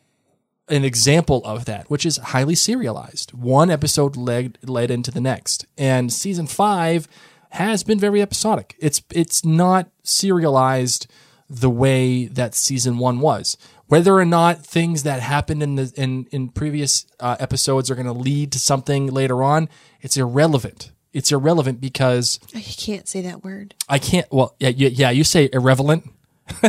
an 0.69 0.85
example 0.85 1.43
of 1.45 1.65
that, 1.67 1.91
which 1.91 2.07
is 2.07 2.17
highly 2.19 2.55
serialized. 2.55 3.33
One 3.33 3.71
episode 3.71 4.17
led 4.17 4.59
led 4.63 4.91
into 4.91 5.11
the 5.11 5.21
next, 5.21 5.67
and 5.77 6.13
season 6.13 6.47
five 6.47 7.09
has 7.51 7.85
been 7.85 7.99
very 7.99 8.23
episodic. 8.23 8.77
It's 8.79 9.03
it's 9.11 9.45
not 9.45 9.91
serialized 10.03 11.07
the 11.49 11.71
way 11.71 12.27
that 12.27 12.55
season 12.55 12.97
one 12.97 13.21
was. 13.21 13.59
Whether 13.93 14.17
or 14.17 14.25
not 14.25 14.65
things 14.65 15.03
that 15.03 15.21
happened 15.21 15.63
in 15.63 15.75
the 15.75 15.93
in 15.99 16.27
in 16.33 16.49
previous 16.49 17.05
uh, 17.21 17.37
episodes 17.39 17.91
are 17.91 17.95
going 17.95 18.07
to 18.07 18.15
lead 18.15 18.51
to 18.53 18.59
something 18.59 19.09
later 19.09 19.43
on, 19.43 19.69
it's 20.01 20.17
irrelevant. 20.17 20.93
It's 21.13 21.31
irrelevant 21.31 21.79
because 21.79 22.41
you 22.55 22.63
can't 22.75 23.07
say 23.07 23.21
that 23.21 23.45
word. 23.45 23.75
I 23.91 23.99
can't. 23.99 24.27
Well, 24.33 24.57
yeah, 24.59 24.71
yeah, 24.71 24.89
yeah 24.89 25.11
you 25.11 25.25
say 25.25 25.51
irrelevant. 25.53 26.09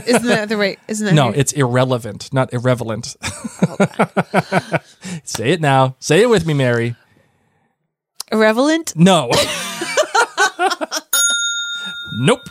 Isn't 0.05 0.25
that 0.25 0.49
the 0.49 0.57
right? 0.57 0.77
Isn't 0.89 1.05
that 1.05 1.13
No, 1.15 1.27
right? 1.27 1.37
it's 1.37 1.53
irrelevant, 1.53 2.33
not 2.33 2.53
irrelevant. 2.53 3.05
Say 5.23 5.51
it 5.51 5.61
now. 5.61 5.95
Say 5.99 6.23
it 6.23 6.29
with 6.29 6.45
me, 6.45 6.53
Mary. 6.53 6.97
irrelevant? 8.33 8.97
No. 8.97 9.31
nope. 12.19 12.41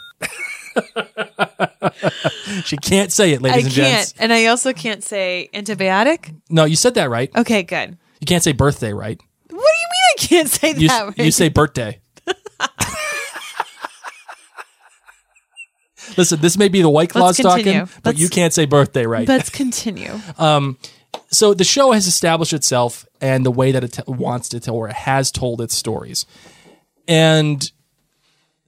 she 2.65 2.77
can't 2.77 3.13
say 3.13 3.33
it, 3.33 3.43
ladies 3.43 3.65
I 3.65 3.67
and 3.67 3.75
can't. 3.75 3.75
gents. 3.75 4.15
And 4.19 4.33
I 4.33 4.47
also 4.47 4.73
can't 4.73 5.03
say 5.03 5.49
antibiotic. 5.55 6.35
No, 6.51 6.65
you 6.65 6.77
said 6.77 6.95
that 6.95 7.11
right. 7.11 7.31
Okay, 7.37 7.63
good. 7.63 7.97
You 8.21 8.27
can't 8.27 8.43
say 8.43 8.53
birthday, 8.53 8.93
right? 8.93 9.21
What 9.49 9.51
do 9.51 9.57
you 9.57 9.61
mean 9.61 9.67
I 10.19 10.27
can't 10.27 10.49
say 10.49 10.75
You, 10.77 10.89
that 10.89 11.07
right? 11.07 11.19
you 11.19 11.31
say 11.33 11.49
birthday. 11.49 12.01
Listen, 16.17 16.41
this 16.41 16.57
may 16.59 16.69
be 16.69 16.83
the 16.83 16.91
White 16.91 17.11
Claws 17.11 17.37
continue. 17.37 17.73
talking, 17.81 17.95
but 18.03 18.11
Let's- 18.11 18.21
you 18.21 18.29
can't 18.29 18.53
say 18.53 18.67
birthday 18.67 19.07
right. 19.07 19.27
Let's 19.27 19.51
continue. 19.51 20.19
Um, 20.39 20.79
so 21.31 21.55
the 21.55 21.65
show 21.65 21.93
has 21.93 22.07
established 22.07 22.53
itself 22.53 23.07
and 23.21 23.45
the 23.47 23.51
way 23.51 23.71
that 23.73 23.85
it 23.85 23.93
t- 23.95 24.03
wants 24.07 24.49
to 24.51 24.61
tell 24.61 24.75
or 24.77 24.89
it 24.89 24.95
has 24.95 25.31
told 25.31 25.61
its 25.61 25.75
stories 25.75 26.27
and 27.07 27.71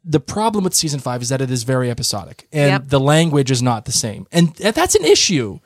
the 0.04 0.20
problem 0.20 0.64
with 0.64 0.74
season 0.74 1.00
five 1.00 1.22
is 1.22 1.28
that 1.30 1.40
it 1.40 1.50
is 1.50 1.62
very 1.62 1.90
episodic 1.90 2.46
and 2.52 2.70
Yep. 2.70 2.88
the 2.88 3.00
language 3.00 3.50
is 3.50 3.62
not 3.62 3.84
the 3.86 3.92
same. 3.92 4.26
And 4.32 4.54
that's 4.54 4.94
an 4.94 5.04
issue. 5.04 5.60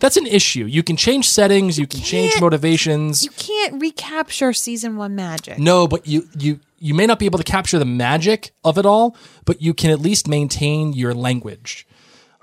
That's 0.00 0.16
an 0.16 0.26
issue. 0.26 0.64
You 0.66 0.82
can 0.82 0.96
change 0.96 1.28
settings, 1.28 1.78
you 1.78 1.86
can 1.86 2.00
change 2.00 2.40
motivations. 2.40 3.24
You 3.24 3.30
can't 3.30 3.80
recapture 3.80 4.52
season 4.52 4.96
one 4.96 5.14
magic. 5.16 5.58
no, 5.58 5.88
but 5.88 6.06
you 6.06 6.28
you 6.38 6.60
you 6.78 6.94
may 6.94 7.06
not 7.06 7.18
be 7.18 7.26
able 7.26 7.38
to 7.38 7.44
capture 7.44 7.78
the 7.80 7.84
magic 7.84 8.52
of 8.62 8.78
it 8.78 8.86
all, 8.86 9.16
but 9.44 9.60
you 9.60 9.74
can 9.74 9.90
at 9.90 9.98
least 10.00 10.28
maintain 10.28 10.92
your 10.92 11.12
language. 11.14 11.84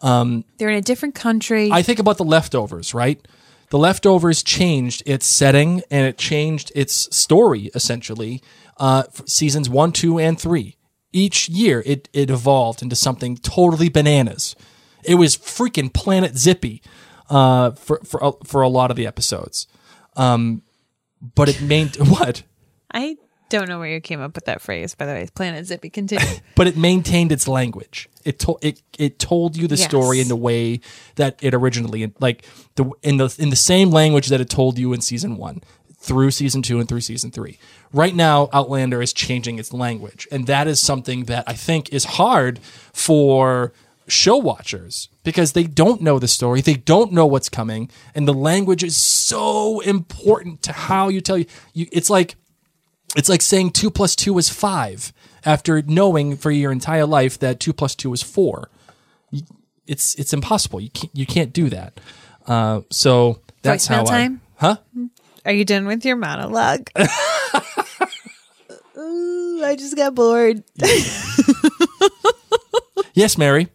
They're 0.02 0.70
in 0.70 0.76
a 0.78 0.82
different 0.82 1.16
country. 1.16 1.72
I 1.72 1.82
think 1.82 2.00
about 2.00 2.18
the 2.18 2.26
leftovers, 2.26 2.94
right? 2.94 3.26
The 3.70 3.78
leftovers 3.80 4.44
changed 4.44 5.02
its 5.06 5.26
setting 5.26 5.82
and 5.90 6.06
it 6.06 6.18
changed 6.18 6.72
its 6.76 7.16
story 7.16 7.72
essentially. 7.74 8.42
Uh, 8.78 9.04
seasons 9.26 9.70
one, 9.70 9.92
two, 9.92 10.20
and 10.20 10.40
three. 10.40 10.75
Each 11.16 11.48
year, 11.48 11.82
it 11.86 12.10
it 12.12 12.30
evolved 12.30 12.82
into 12.82 12.96
something 12.96 13.38
totally 13.38 13.88
bananas. 13.90 14.56
It 15.04 15.16
was 15.16 15.38
freaking 15.38 15.94
Planet 15.94 16.38
Zippy 16.38 16.82
uh, 17.30 17.72
for 17.72 18.02
for 18.04 18.20
a- 18.22 18.46
for 18.46 18.62
a 18.62 18.68
lot 18.68 18.92
of 18.92 18.98
the 18.98 19.08
episodes. 19.08 19.68
Um, 20.18 20.62
but 21.36 21.48
it 21.50 21.62
main 21.62 21.88
what? 22.16 22.44
I 22.94 23.16
don't 23.50 23.70
know 23.70 23.80
where 23.80 23.94
you 23.94 24.02
came 24.02 24.20
up 24.22 24.36
with 24.36 24.46
that 24.46 24.60
phrase, 24.62 24.96
by 24.96 25.06
the 25.06 25.14
way. 25.14 25.28
Planet 25.36 25.66
Zippy, 25.66 25.90
continue. 25.90 26.26
but 26.56 26.68
it 26.68 26.76
maintained 26.76 27.32
its 27.32 27.48
language. 27.48 28.10
It 28.26 28.38
told 28.40 28.60
it 28.62 28.82
it 29.00 29.18
told 29.18 29.56
you 29.56 29.68
the 29.68 29.76
Yes. 29.78 29.86
story 29.88 30.20
in 30.20 30.28
the 30.28 30.36
way 30.36 30.82
that 31.16 31.40
it 31.42 31.54
originally 31.54 32.12
like 32.20 32.46
the 32.76 32.90
in 33.04 33.18
the 33.18 33.34
in 33.40 33.52
the 33.52 33.56
same 33.56 33.90
language 33.92 34.28
that 34.28 34.42
it 34.42 34.50
told 34.50 34.78
you 34.78 34.92
in 34.94 35.00
season 35.02 35.38
one 35.38 35.62
through 36.06 36.32
season 36.32 36.62
two 36.62 36.80
and 36.80 36.88
through 36.88 37.02
season 37.02 37.32
three. 37.32 37.58
Right 37.92 38.16
now, 38.16 38.50
Outlander 38.54 39.02
is 39.02 39.12
changing 39.14 39.60
its 39.60 39.74
language, 39.74 40.28
and 40.32 40.46
that 40.48 40.68
is 40.68 40.80
something 40.80 41.26
that 41.26 41.44
I 41.48 41.54
think 41.54 41.92
is 41.92 42.06
hard 42.06 42.60
for 42.94 43.74
show 44.08 44.38
watchers 44.38 45.10
because 45.24 45.54
they 45.54 45.64
don't 45.64 46.02
know 46.02 46.20
the 46.20 46.28
story, 46.28 46.62
they 46.62 46.76
don't 46.76 47.12
know 47.12 47.26
what's 47.26 47.50
coming, 47.50 47.90
and 48.14 48.28
the 48.28 48.34
language 48.34 48.84
is 48.84 48.96
so 48.96 49.80
important 49.80 50.62
to 50.64 50.72
how 50.72 51.08
you 51.10 51.22
tell 51.22 51.38
you. 51.38 51.46
you 51.74 51.88
it's 51.92 52.10
like 52.10 52.36
it's 53.16 53.30
like 53.30 53.42
saying 53.42 53.72
two 53.72 53.90
plus 53.90 54.16
two 54.16 54.38
is 54.38 54.50
five 54.50 55.12
after 55.44 55.82
knowing 55.82 56.36
for 56.38 56.52
your 56.52 56.72
entire 56.72 57.06
life 57.06 57.40
that 57.40 57.60
two 57.60 57.74
plus 57.74 57.96
two 57.96 58.14
is 58.14 58.22
four. 58.22 58.70
You- 59.32 59.42
It's 59.88 60.16
it's 60.16 60.34
impossible. 60.34 60.80
You 60.82 60.90
can't 60.90 61.16
you 61.16 61.26
can't 61.26 61.52
do 61.54 61.70
that. 61.70 62.00
Uh, 62.48 62.82
so 62.92 63.40
that's 63.64 63.88
Voicemail 63.88 63.96
how 63.96 64.04
time? 64.06 64.42
I. 64.62 64.68
Huh? 64.68 64.78
Are 65.46 65.52
you 65.52 65.64
done 65.66 65.86
with 65.86 66.04
your 66.06 66.16
monologue? 66.16 66.90
Ooh, 68.98 69.62
I 69.64 69.76
just 69.78 69.96
got 69.96 70.16
bored. 70.16 70.64
Yes, 73.14 73.38
Mary. 73.38 73.70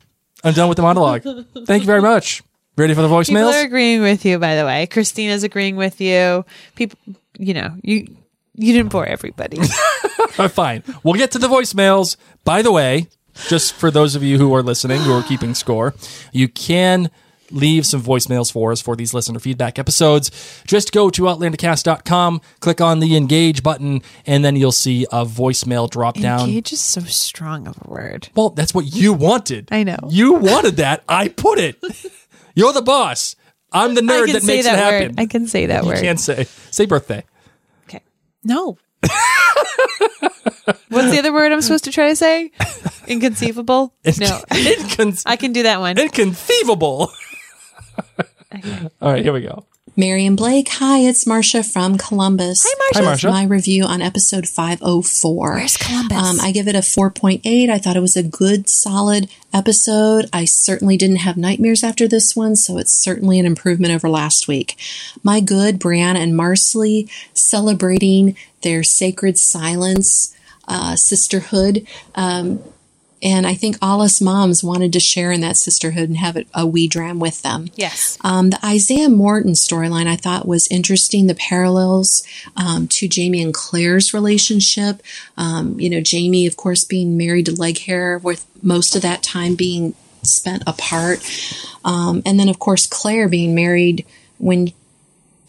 I'm 0.45 0.53
done 0.53 0.69
with 0.69 0.77
the 0.77 0.83
monologue. 0.83 1.23
Thank 1.23 1.83
you 1.83 1.87
very 1.87 2.03
much. 2.03 2.43
Ready 2.77 2.93
for 2.93 3.01
the 3.01 3.09
People 3.09 3.17
are 3.17 3.23
voicemails? 3.25 3.65
agreeing 3.65 4.03
with 4.03 4.27
you, 4.27 4.39
by 4.39 4.55
the 4.55 4.67
way. 4.67 4.87
Christina's 4.87 5.45
agreeing 5.45 5.77
with 5.77 5.99
you. 5.99 6.45
People, 6.75 6.99
you 7.39 7.55
know, 7.55 7.75
you 7.83 8.07
you 8.55 8.75
didn't 8.75 8.91
bore 8.93 9.07
everybody. 9.07 9.59
Fine. 10.51 10.83
We'll 11.03 11.15
get 11.15 11.31
to 11.33 11.39
the 11.39 11.49
voicemails. 11.49 12.17
By 12.45 12.61
the 12.61 12.71
way, 12.71 13.09
just 13.49 13.73
for 13.73 13.91
those 13.91 14.15
of 14.15 14.23
you 14.23 14.37
who 14.37 14.55
are 14.55 14.63
listening, 14.63 15.01
who 15.01 15.13
are 15.13 15.23
keeping 15.23 15.55
score, 15.55 15.95
you 16.33 16.47
can 16.49 17.11
leave 17.51 17.87
some 17.87 18.03
voicemails 18.03 18.53
for 18.53 18.73
us 18.73 18.81
for 18.81 18.97
these 18.97 19.13
listener 19.15 19.39
feedback 19.39 19.79
episodes. 19.79 20.31
Just 20.67 20.93
go 20.93 21.11
to 21.11 21.23
outlandercast.com, 21.23 22.41
click 22.61 22.81
on 22.81 23.01
the 23.01 23.17
engage 23.17 23.63
button, 23.63 24.03
and 24.27 24.45
then 24.45 24.57
you'll 24.57 24.73
see 24.73 25.05
a 25.13 25.25
voicemail 25.25 25.89
drop 25.91 26.17
down. 26.19 26.41
Engage 26.49 26.73
is 26.73 26.81
so 26.81 27.01
strong 27.03 27.67
of 27.67 27.77
a 27.85 27.89
word. 27.91 28.29
Well, 28.35 28.51
that's 28.51 28.75
what 28.75 28.87
you 28.87 29.13
wanted. 29.13 29.69
I 29.71 29.83
know. 29.83 29.99
You 30.09 30.35
wanted 30.35 30.77
that. 30.77 31.03
I 31.09 31.29
put 31.29 31.59
it. 31.59 31.77
You're 32.55 32.73
the 32.73 32.83
boss. 32.83 33.37
I'm 33.73 33.95
the 33.95 34.01
nerd 34.01 34.33
that 34.33 34.45
makes 34.45 34.65
that 34.67 34.75
it 34.75 34.79
happen. 34.79 35.09
word. 35.11 35.21
I 35.21 35.27
can 35.27 35.47
say 35.47 35.67
that 35.67 35.83
you 35.85 35.89
word. 35.89 35.97
You 35.99 36.03
can't 36.03 36.21
say. 36.21 36.45
Say 36.71 36.87
birthday. 36.87 37.25
Okay. 37.89 38.01
No. 38.43 38.79
What's 40.89 41.11
the 41.13 41.19
other 41.19 41.33
word 41.33 41.53
I'm 41.53 41.61
supposed 41.63 41.85
to 41.85 41.93
try 41.93 42.09
to 42.09 42.17
say? 42.17 42.51
Inconceivable? 43.07 43.95
No. 44.05 44.11
Incon- 44.11 45.23
I 45.27 45.37
can 45.37 45.53
do 45.53 45.63
that 45.65 45.81
one. 45.81 45.99
inconceivable. 45.99 47.11
All 49.01 49.13
right, 49.13 49.23
here 49.23 49.33
we 49.33 49.43
go. 49.43 49.65
Mary 49.97 50.25
and 50.25 50.37
Blake, 50.37 50.69
hi, 50.69 51.01
it's 51.01 51.27
Marcia 51.27 51.63
from 51.63 51.99
Columbus. 51.99 52.65
Hi, 52.67 52.75
Marcia. 52.79 52.99
Hi, 52.99 53.05
Marcia. 53.05 53.31
My 53.31 53.45
review 53.45 53.85
on 53.85 54.01
episode 54.01 54.49
504. 54.49 55.51
Where's 55.55 55.77
Columbus? 55.77 56.17
Um, 56.17 56.41
I 56.41 56.53
give 56.53 56.69
it 56.69 56.75
a 56.75 56.79
4.8. 56.79 57.69
I 57.69 57.79
thought 57.79 57.97
it 57.97 58.01
was 58.01 58.17
a 58.17 58.23
good, 58.23 58.69
solid 58.69 59.29
episode. 59.53 60.27
I 60.33 60.45
certainly 60.45 60.97
didn't 60.97 61.17
have 61.17 61.37
nightmares 61.37 61.83
after 61.83 62.07
this 62.07 62.37
one, 62.37 62.57
so 62.57 62.79
it's 62.79 62.93
certainly 62.93 63.39
an 63.39 63.47
improvement 63.47 63.93
over 63.93 64.09
last 64.09 64.49
week. 64.49 64.77
My 65.23 65.41
good, 65.41 65.81
Brianna 65.81 66.19
and 66.19 66.35
Marsali 66.35 67.11
celebrating 67.35 68.37
their 68.63 68.83
sacred 68.83 69.39
silence, 69.39 70.35
uh, 70.69 70.95
sisterhood. 70.95 71.87
Um, 72.15 72.63
and 73.23 73.47
I 73.47 73.55
think 73.55 73.77
all 73.83 74.01
us 74.01 74.21
moms 74.21 74.65
wanted 74.65 74.93
to 74.95 75.01
share 75.01 75.31
in 75.31 75.41
that 75.43 75.57
sisterhood 75.57 76.09
and 76.09 76.17
have 76.19 76.39
a 76.55 76.67
wee 76.67 76.89
dram 76.89 77.21
with 77.21 77.43
them. 77.43 77.69
yes. 77.75 78.17
Um, 78.23 78.51
the 78.51 78.65
Isaiah 78.65 79.09
Morton 79.09 79.53
storyline 79.53 80.07
I 80.07 80.17
thought 80.17 80.49
was 80.49 80.69
interesting. 80.69 81.27
The 81.27 81.35
parallels 81.35 82.23
um, 82.57 82.89
to 82.89 83.09
Jamie 83.09 83.43
and 83.43 83.53
Claire's 83.53 84.15
relationship. 84.15 85.03
Um, 85.37 85.79
you 85.79 85.91
know, 85.91 86.01
Jamie, 86.01 86.47
of 86.47 86.57
course, 86.57 86.85
being 86.85 87.17
married 87.17 87.47
to 87.47 87.53
Laoghaire, 87.53 88.23
with 88.23 88.47
most 88.63 88.97
of 88.97 89.03
that 89.03 89.23
time 89.23 89.55
being 89.55 89.95
spent 90.23 90.63
apart, 90.67 91.21
um, 91.85 92.23
and 92.27 92.39
then 92.39 92.49
of 92.49 92.59
course 92.59 92.87
Claire 92.87 93.29
being 93.29 93.55
married 93.55 94.05
when 94.39 94.73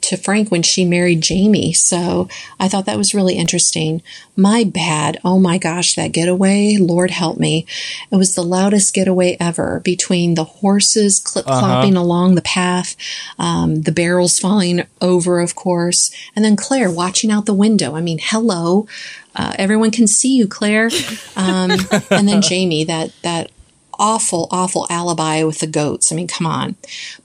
to 0.02 0.18
Frank 0.18 0.52
when 0.52 0.64
she 0.64 0.86
married 0.86 1.22
Jamie. 1.22 1.74
So 1.74 2.28
I 2.60 2.68
thought 2.68 2.86
that 2.86 2.98
was 2.98 3.14
really 3.14 3.36
interesting. 3.36 4.02
My 4.36 4.64
bad. 4.64 5.20
Oh 5.24 5.40
my 5.40 5.58
gosh, 5.58 5.96
that 5.96 6.12
getaway. 6.12 6.78
Lord 6.78 7.12
help 7.12 7.38
me. 7.38 7.66
It 8.12 8.16
was 8.16 8.36
the 8.36 8.44
loudest 8.44 8.94
getaway 8.94 9.38
ever 9.40 9.80
between 9.84 10.36
the 10.36 10.44
horses 10.44 11.20
clip 11.20 11.46
clopping 11.46 11.96
along 11.96 12.36
the 12.36 12.42
path, 12.42 12.96
um, 13.38 13.84
the 13.84 13.92
barrels 13.92 14.40
falling 14.40 14.84
over, 15.02 15.40
of 15.40 15.56
course, 15.56 16.12
and 16.36 16.44
then 16.44 16.56
Claire 16.56 16.92
watching 16.92 17.32
out 17.32 17.46
the 17.46 17.54
window. 17.54 17.96
I 17.96 18.02
mean, 18.02 18.20
hello. 18.22 18.88
Uh, 19.36 19.54
everyone 19.58 19.92
can 19.92 20.08
see 20.08 20.36
you, 20.36 20.48
Claire. 20.48 20.90
Um, 21.36 21.72
and 22.12 22.28
then 22.28 22.42
Jamie, 22.42 22.84
that, 22.84 23.14
that 23.24 23.52
awful, 23.98 24.48
awful 24.52 24.88
alibi 24.90 25.44
with 25.44 25.60
the 25.60 25.68
goats. 25.68 26.12
I 26.12 26.16
mean, 26.16 26.28
come 26.28 26.48
on. 26.48 26.76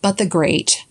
But 0.02 0.18
the 0.18 0.26
great. 0.26 0.84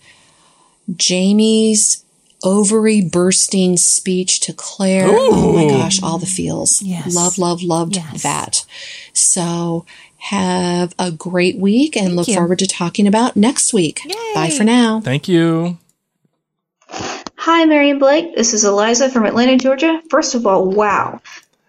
Jamie's 0.94 2.04
ovary 2.44 3.02
bursting 3.02 3.76
speech 3.76 4.40
to 4.40 4.52
Claire. 4.52 5.06
Oh 5.08 5.52
my 5.52 5.68
gosh, 5.68 6.02
all 6.02 6.18
the 6.18 6.26
feels. 6.26 6.80
Yes. 6.82 7.14
Love, 7.14 7.38
love, 7.38 7.62
loved 7.62 7.96
Yes. 7.96 8.22
that. 8.22 8.64
So 9.12 9.84
have 10.18 10.94
a 10.98 11.10
great 11.10 11.58
week 11.58 11.96
and 11.96 12.14
look 12.16 12.28
you. 12.28 12.34
forward 12.34 12.58
to 12.58 12.66
talking 12.66 13.06
about 13.06 13.36
next 13.36 13.72
week. 13.72 14.00
Bye 14.34 14.50
for 14.56 14.64
now. 14.64 15.00
Thank 15.00 15.28
you. 15.28 15.78
Hi, 16.88 17.64
Mary 17.64 17.90
and 17.90 18.00
Blake. 18.00 18.34
This 18.36 18.52
is 18.52 18.64
Eliza 18.64 19.08
from 19.08 19.24
Atlanta, 19.24 19.56
Georgia. 19.56 20.00
First 20.10 20.34
of 20.34 20.46
all, 20.46 20.66
wow. 20.68 21.20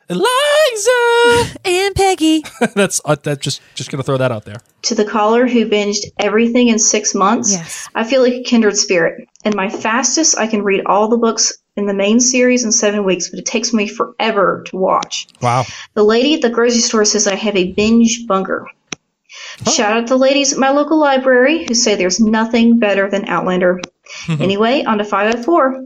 Eliza. 0.09 1.57
And 1.65 1.95
Peggy. 1.95 2.43
that's 2.75 3.01
uh, 3.03 3.15
that. 3.23 3.41
Just 3.41 3.61
just 3.75 3.91
gonna 3.91 4.03
throw 4.03 4.17
that 4.17 4.31
out 4.31 4.45
there. 4.45 4.57
To 4.83 4.95
the 4.95 5.03
caller 5.03 5.47
who 5.47 5.67
binged 5.67 6.05
everything 6.19 6.69
in 6.69 6.79
six 6.79 7.13
months, 7.13 7.51
Yes. 7.51 7.89
I 7.95 8.03
feel 8.03 8.21
like 8.21 8.33
a 8.33 8.43
kindred 8.43 8.77
spirit. 8.77 9.27
And 9.43 9.55
my 9.55 9.69
fastest, 9.69 10.37
I 10.37 10.47
can 10.47 10.63
read 10.63 10.83
all 10.85 11.07
the 11.09 11.17
books 11.17 11.57
in 11.75 11.87
the 11.87 11.93
main 11.93 12.19
series 12.19 12.63
in 12.63 12.71
seven 12.71 13.03
weeks, 13.03 13.29
but 13.29 13.39
it 13.39 13.45
takes 13.45 13.73
me 13.73 13.87
forever 13.87 14.63
to 14.67 14.77
watch. 14.77 15.27
Wow. 15.41 15.65
The 15.93 16.03
lady 16.03 16.35
at 16.35 16.41
the 16.41 16.49
grocery 16.49 16.79
store 16.79 17.05
says 17.05 17.27
I 17.27 17.35
have 17.35 17.55
a 17.55 17.73
binge 17.73 18.25
bunker. 18.27 18.69
Shout 19.73 19.93
out 19.93 20.07
to 20.07 20.13
the 20.13 20.17
ladies 20.17 20.53
at 20.53 20.59
my 20.59 20.69
local 20.69 20.97
library 20.99 21.65
who 21.67 21.73
say 21.73 21.95
there's 21.95 22.19
nothing 22.19 22.79
better 22.79 23.09
than 23.09 23.25
Outlander. 23.27 23.81
anyway, 24.29 24.83
on 24.83 24.97
to 24.99 25.03
504. 25.03 25.85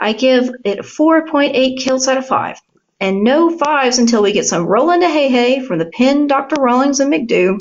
I 0.00 0.12
give 0.12 0.50
it 0.64 0.80
4.8 0.80 1.78
kills 1.78 2.06
out 2.08 2.18
of 2.18 2.26
5. 2.26 2.60
And 3.02 3.24
no 3.24 3.58
fives 3.58 3.98
until 3.98 4.22
we 4.22 4.30
get 4.30 4.46
some 4.46 4.64
Roland 4.64 5.02
Hey 5.02 5.28
Hey 5.28 5.58
from 5.66 5.80
the 5.80 5.86
pen 5.86 6.28
Dr. 6.28 6.62
Rawlings 6.62 7.00
and 7.00 7.12
McDo. 7.12 7.58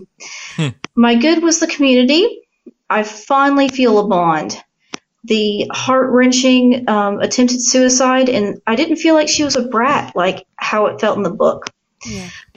My 0.96 1.16
good 1.16 1.42
was 1.42 1.60
the 1.60 1.66
community. 1.66 2.42
I 2.88 3.02
finally 3.02 3.68
feel 3.68 3.98
a 3.98 4.08
bond. 4.08 4.56
The 5.24 5.68
heart 5.72 6.12
wrenching 6.12 6.88
um, 6.88 7.22
attempted 7.22 7.60
suicide, 7.64 8.30
and 8.30 8.62
I 8.68 8.76
didn't 8.76 8.98
feel 8.98 9.16
like 9.16 9.30
she 9.30 9.44
was 9.44 9.56
a 9.56 9.68
brat 9.68 10.16
like 10.16 10.46
how 10.58 10.86
it 10.86 11.02
felt 11.02 11.18
in 11.18 11.24
the 11.24 11.32
book. 11.32 11.66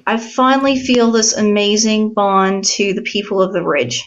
I 0.06 0.18
finally 0.18 0.78
feel 0.78 1.10
this 1.10 1.34
amazing 1.34 2.12
bond 2.12 2.64
to 2.76 2.92
the 2.92 3.00
people 3.00 3.40
of 3.40 3.54
the 3.54 3.62
Ridge. 3.62 4.06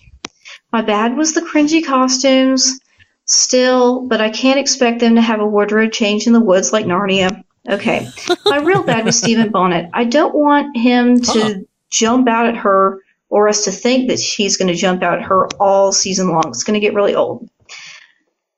My 0.71 0.83
bad 0.83 1.17
was 1.17 1.33
the 1.33 1.41
cringy 1.41 1.83
costumes, 1.83 2.79
still, 3.25 4.07
but 4.07 4.21
I 4.21 4.29
can't 4.29 4.59
expect 4.59 4.99
them 4.99 5.15
to 5.15 5.21
have 5.21 5.39
a 5.39 5.47
wardrobe 5.47 5.91
change 5.91 6.27
in 6.27 6.33
the 6.33 6.39
woods 6.39 6.71
like 6.71 6.85
Narnia. 6.85 7.43
Okay. 7.69 8.07
My 8.45 8.57
real 8.59 8.83
bad 8.83 9.05
was 9.05 9.17
Stephen 9.19 9.49
Bonnet. 9.49 9.89
I 9.93 10.05
don't 10.05 10.33
want 10.33 10.75
him 10.77 11.19
to 11.21 11.41
Huh. 11.41 11.53
jump 11.89 12.27
out 12.29 12.47
at 12.47 12.55
her 12.55 12.99
or 13.29 13.49
us 13.49 13.65
to 13.65 13.71
think 13.71 14.07
that 14.07 14.19
he's 14.19 14.55
going 14.57 14.69
to 14.69 14.73
jump 14.73 15.03
out 15.03 15.19
at 15.19 15.25
her 15.25 15.47
all 15.59 15.91
season 15.91 16.29
long. 16.29 16.45
It's 16.47 16.63
going 16.63 16.79
to 16.79 16.85
get 16.85 16.93
really 16.93 17.13
old. 17.15 17.49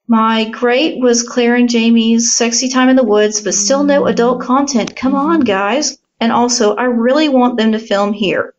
My 0.08 0.50
great 0.50 1.00
was 1.00 1.24
Claire 1.24 1.56
and 1.56 1.70
Jamie's 1.70 2.36
sexy 2.36 2.70
time 2.70 2.90
in 2.90 2.96
the 2.96 3.04
woods, 3.04 3.42
but 3.42 3.54
still 3.54 3.84
no 3.84 4.06
adult 4.08 4.42
content. 4.42 4.96
Come 4.96 5.16
on, 5.16 5.38
mm-hmm. 5.38 5.46
guys. 5.46 5.98
And 6.20 6.32
also, 6.32 6.76
I 6.76 6.84
really 6.86 7.30
want 7.30 7.58
them 7.58 7.72
to 7.72 7.80
film 7.80 8.14
here. 8.14 8.54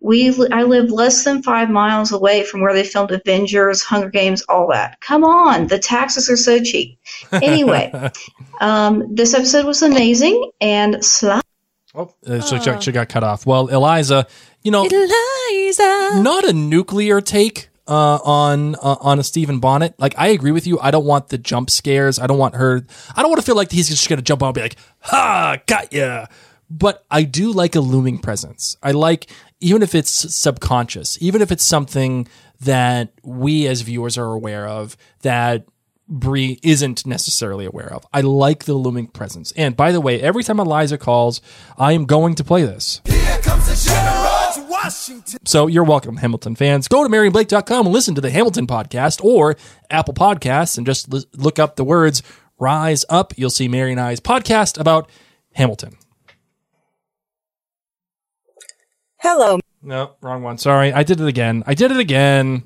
We, 0.00 0.34
I 0.50 0.64
live 0.64 0.90
less 0.90 1.24
than 1.24 1.42
five 1.42 1.70
miles 1.70 2.12
away 2.12 2.44
from 2.44 2.60
where 2.60 2.74
they 2.74 2.84
filmed 2.84 3.12
Avengers, 3.12 3.82
Hunger 3.82 4.10
Games, 4.10 4.42
all 4.48 4.68
that. 4.68 5.00
Come 5.00 5.22
on, 5.24 5.68
the 5.68 5.78
taxes 5.78 6.28
are 6.28 6.36
so 6.36 6.60
cheap. 6.60 6.98
Anyway, 7.30 7.92
um, 8.60 9.14
this 9.14 9.34
episode 9.34 9.66
was 9.66 9.82
amazing, 9.82 10.50
and 10.60 11.04
slap. 11.04 11.44
Oh, 11.94 12.14
uh, 12.26 12.40
she, 12.40 12.58
she- 12.58 12.80
she 12.80 12.92
got 12.92 13.08
cut 13.08 13.22
off. 13.22 13.44
Well, 13.46 13.68
Eliza, 13.68 14.26
you 14.62 14.70
know, 14.70 14.84
Eliza. 14.86 16.22
not 16.22 16.44
a 16.48 16.52
nuclear 16.52 17.20
take 17.20 17.68
uh, 17.86 18.18
on 18.24 18.74
uh, 18.76 18.96
on 19.00 19.18
a 19.18 19.22
Stephen 19.24 19.58
Bonnet. 19.60 19.94
Like 19.98 20.14
I 20.16 20.28
agree 20.28 20.52
with 20.52 20.66
you. 20.66 20.78
I 20.80 20.90
don't 20.90 21.04
want 21.04 21.28
the 21.28 21.38
jump 21.38 21.68
scares. 21.68 22.18
I 22.18 22.26
don't 22.26 22.38
want 22.38 22.54
her. 22.54 22.86
I 23.14 23.20
don't 23.22 23.30
want 23.30 23.40
to 23.40 23.46
feel 23.46 23.56
like 23.56 23.70
he's 23.70 23.88
just 23.88 24.08
going 24.08 24.18
to 24.18 24.22
jump 24.24 24.42
out 24.42 24.46
and 24.48 24.54
be 24.54 24.60
like, 24.62 24.76
"Ha, 25.00 25.58
got 25.66 25.92
ya." 25.92 26.26
But 26.70 27.04
I 27.10 27.24
do 27.24 27.52
like 27.52 27.74
a 27.74 27.80
looming 27.80 28.18
presence. 28.18 28.76
I 28.82 28.92
like 28.92 29.30
even 29.60 29.82
if 29.82 29.94
it's 29.94 30.10
subconscious, 30.34 31.18
even 31.20 31.42
if 31.42 31.52
it's 31.52 31.64
something 31.64 32.26
that 32.60 33.12
we 33.22 33.66
as 33.66 33.82
viewers 33.82 34.16
are 34.16 34.32
aware 34.32 34.66
of 34.66 34.96
that 35.22 35.66
Bree 36.12 36.60
isn't 36.62 37.06
necessarily 37.06 37.64
aware 37.64 37.90
of. 37.92 38.06
I 38.12 38.20
like 38.20 38.64
the 38.64 38.74
looming 38.74 39.06
presence. 39.06 39.50
And 39.52 39.76
by 39.76 39.92
the 39.92 40.00
way, 40.00 40.20
every 40.20 40.44
time 40.44 40.60
Eliza 40.60 40.98
calls, 40.98 41.40
I 41.78 41.92
am 41.92 42.04
going 42.04 42.34
to 42.34 42.44
play 42.44 42.64
this. 42.64 43.00
So 45.44 45.66
you're 45.68 45.84
welcome, 45.84 46.18
Hamilton 46.18 46.54
fans. 46.54 46.86
Go 46.86 47.02
to 47.02 47.08
MaryandBlake.com 47.08 47.86
and 47.86 47.92
listen 47.92 48.14
to 48.14 48.20
the 48.20 48.30
Hamilton 48.30 48.66
podcast 48.66 49.24
or 49.24 49.56
Apple 49.90 50.12
Podcasts 50.14 50.76
and 50.76 50.86
just 50.86 51.12
l- 51.12 51.22
look 51.34 51.58
up 51.58 51.76
the 51.76 51.84
words 51.84 52.22
Rise 52.58 53.04
Up. 53.08 53.32
You'll 53.38 53.50
see 53.50 53.66
Mary 53.68 53.92
and 53.92 54.00
I's 54.00 54.20
podcast 54.20 54.78
about 54.78 55.08
Hamilton. 55.54 55.96
Hello. 59.16 59.60
No, 59.82 60.16
wrong 60.20 60.42
one. 60.42 60.58
Sorry. 60.58 60.92
I 60.92 61.02
did 61.04 61.20
it 61.20 61.26
again. 61.26 61.64
I 61.66 61.74
did 61.74 61.90
it 61.90 61.98
again. 61.98 62.64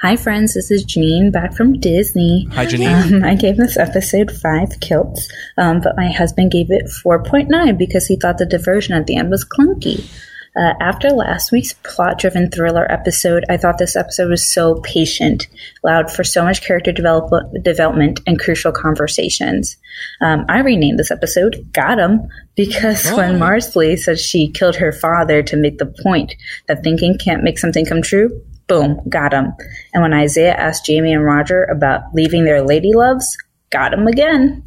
Hi, 0.00 0.16
friends. 0.16 0.54
This 0.54 0.70
is 0.70 0.84
Janine 0.84 1.32
back 1.32 1.54
from 1.54 1.78
Disney. 1.80 2.46
Hi, 2.52 2.66
Janine. 2.66 3.16
Um, 3.16 3.24
I 3.24 3.34
gave 3.34 3.56
this 3.56 3.76
episode 3.76 4.30
five 4.30 4.78
kilts, 4.80 5.28
um, 5.56 5.80
but 5.80 5.96
my 5.96 6.08
husband 6.10 6.50
gave 6.52 6.70
it 6.70 6.86
4.9 7.04 7.76
because 7.76 8.06
he 8.06 8.16
thought 8.16 8.38
the 8.38 8.46
diversion 8.46 8.94
at 8.94 9.06
the 9.06 9.16
end 9.16 9.30
was 9.30 9.44
clunky. 9.44 10.08
Uh, 10.56 10.72
after 10.80 11.10
last 11.10 11.52
week's 11.52 11.74
plot 11.84 12.18
driven 12.18 12.50
thriller 12.50 12.90
episode, 12.90 13.44
I 13.48 13.56
thought 13.56 13.78
this 13.78 13.94
episode 13.94 14.30
was 14.30 14.48
so 14.48 14.76
patient, 14.82 15.46
allowed 15.84 16.10
for 16.10 16.24
so 16.24 16.42
much 16.42 16.62
character 16.62 16.90
develop- 16.90 17.52
development 17.62 18.20
and 18.26 18.40
crucial 18.40 18.72
conversations. 18.72 19.76
Um, 20.20 20.46
I 20.48 20.60
renamed 20.60 20.98
this 20.98 21.10
episode 21.10 21.68
Got 21.72 22.00
'em 22.00 22.28
because 22.56 23.08
when 23.12 23.38
Marsali 23.38 23.96
said 23.98 24.18
she 24.18 24.48
killed 24.48 24.76
her 24.76 24.90
father 24.92 25.42
to 25.44 25.56
make 25.56 25.78
the 25.78 25.86
point 26.02 26.34
that 26.66 26.82
thinking 26.82 27.18
can't 27.18 27.44
make 27.44 27.58
something 27.58 27.84
come 27.84 28.02
true, 28.02 28.40
boom, 28.68 29.00
got 29.08 29.32
him. 29.32 29.52
And 29.92 30.02
when 30.02 30.12
Isaiah 30.12 30.54
asked 30.54 30.86
Jamie 30.86 31.12
and 31.12 31.24
Roger 31.24 31.64
about 31.64 32.02
leaving 32.14 32.44
their 32.44 32.62
lady 32.62 32.92
loves, 32.92 33.36
got 33.70 33.92
him 33.92 34.06
again. 34.06 34.64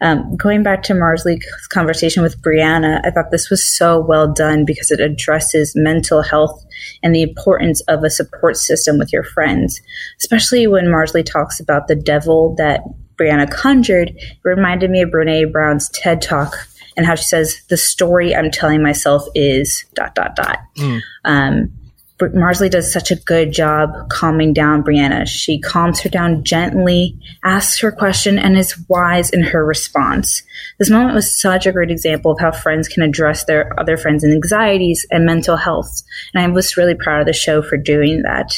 Um, 0.00 0.36
going 0.36 0.62
back 0.62 0.82
to 0.84 0.92
Marsali's 0.92 1.66
conversation 1.68 2.22
with 2.22 2.42
Brianna, 2.42 3.00
I 3.04 3.10
thought 3.10 3.30
this 3.30 3.48
was 3.48 3.66
so 3.66 4.00
well 4.00 4.30
done 4.30 4.64
because 4.64 4.90
it 4.90 5.00
addresses 5.00 5.74
mental 5.74 6.20
health 6.20 6.62
and 7.02 7.14
the 7.14 7.22
importance 7.22 7.80
of 7.82 8.02
a 8.04 8.10
support 8.10 8.56
system 8.56 8.98
with 8.98 9.12
your 9.12 9.22
friends. 9.22 9.80
Especially 10.18 10.66
when 10.66 10.86
Marsali 10.86 11.24
talks 11.24 11.60
about 11.60 11.88
the 11.88 11.94
devil 11.94 12.54
that 12.58 12.82
Brianna 13.16 13.50
conjured, 13.50 14.10
it 14.10 14.38
reminded 14.42 14.90
me 14.90 15.00
of 15.00 15.10
Brene 15.10 15.52
Brown's 15.52 15.88
TED 15.90 16.20
Talk 16.20 16.54
and 16.96 17.06
how 17.06 17.14
she 17.14 17.24
says, 17.24 17.62
The 17.68 17.76
story 17.76 18.34
I'm 18.34 18.50
telling 18.50 18.82
myself 18.82 19.24
is 19.34 19.84
dot, 19.94 20.14
dot, 20.14 20.36
dot. 20.36 20.58
Um, 21.24 21.68
Br- 21.68 21.83
Marsali 22.30 22.70
does 22.70 22.92
such 22.92 23.10
a 23.10 23.16
good 23.16 23.52
job 23.52 23.90
calming 24.10 24.52
down 24.52 24.82
Brianna. 24.82 25.26
She 25.26 25.60
calms 25.60 26.00
her 26.00 26.08
down 26.08 26.44
gently, 26.44 27.18
asks 27.44 27.80
her 27.80 27.92
question, 27.92 28.38
and 28.38 28.56
is 28.56 28.78
wise 28.88 29.30
in 29.30 29.42
her 29.42 29.64
response. 29.64 30.42
This 30.78 30.90
moment 30.90 31.14
was 31.14 31.40
such 31.40 31.66
a 31.66 31.72
great 31.72 31.90
example 31.90 32.32
of 32.32 32.40
how 32.40 32.52
friends 32.52 32.88
can 32.88 33.02
address 33.02 33.44
their 33.44 33.78
other 33.78 33.96
friends' 33.96 34.24
anxieties 34.24 35.06
and 35.10 35.24
mental 35.24 35.56
health. 35.56 36.02
And 36.32 36.42
I 36.42 36.48
was 36.48 36.76
really 36.76 36.94
proud 36.94 37.20
of 37.20 37.26
the 37.26 37.32
show 37.32 37.62
for 37.62 37.76
doing 37.76 38.22
that. 38.22 38.56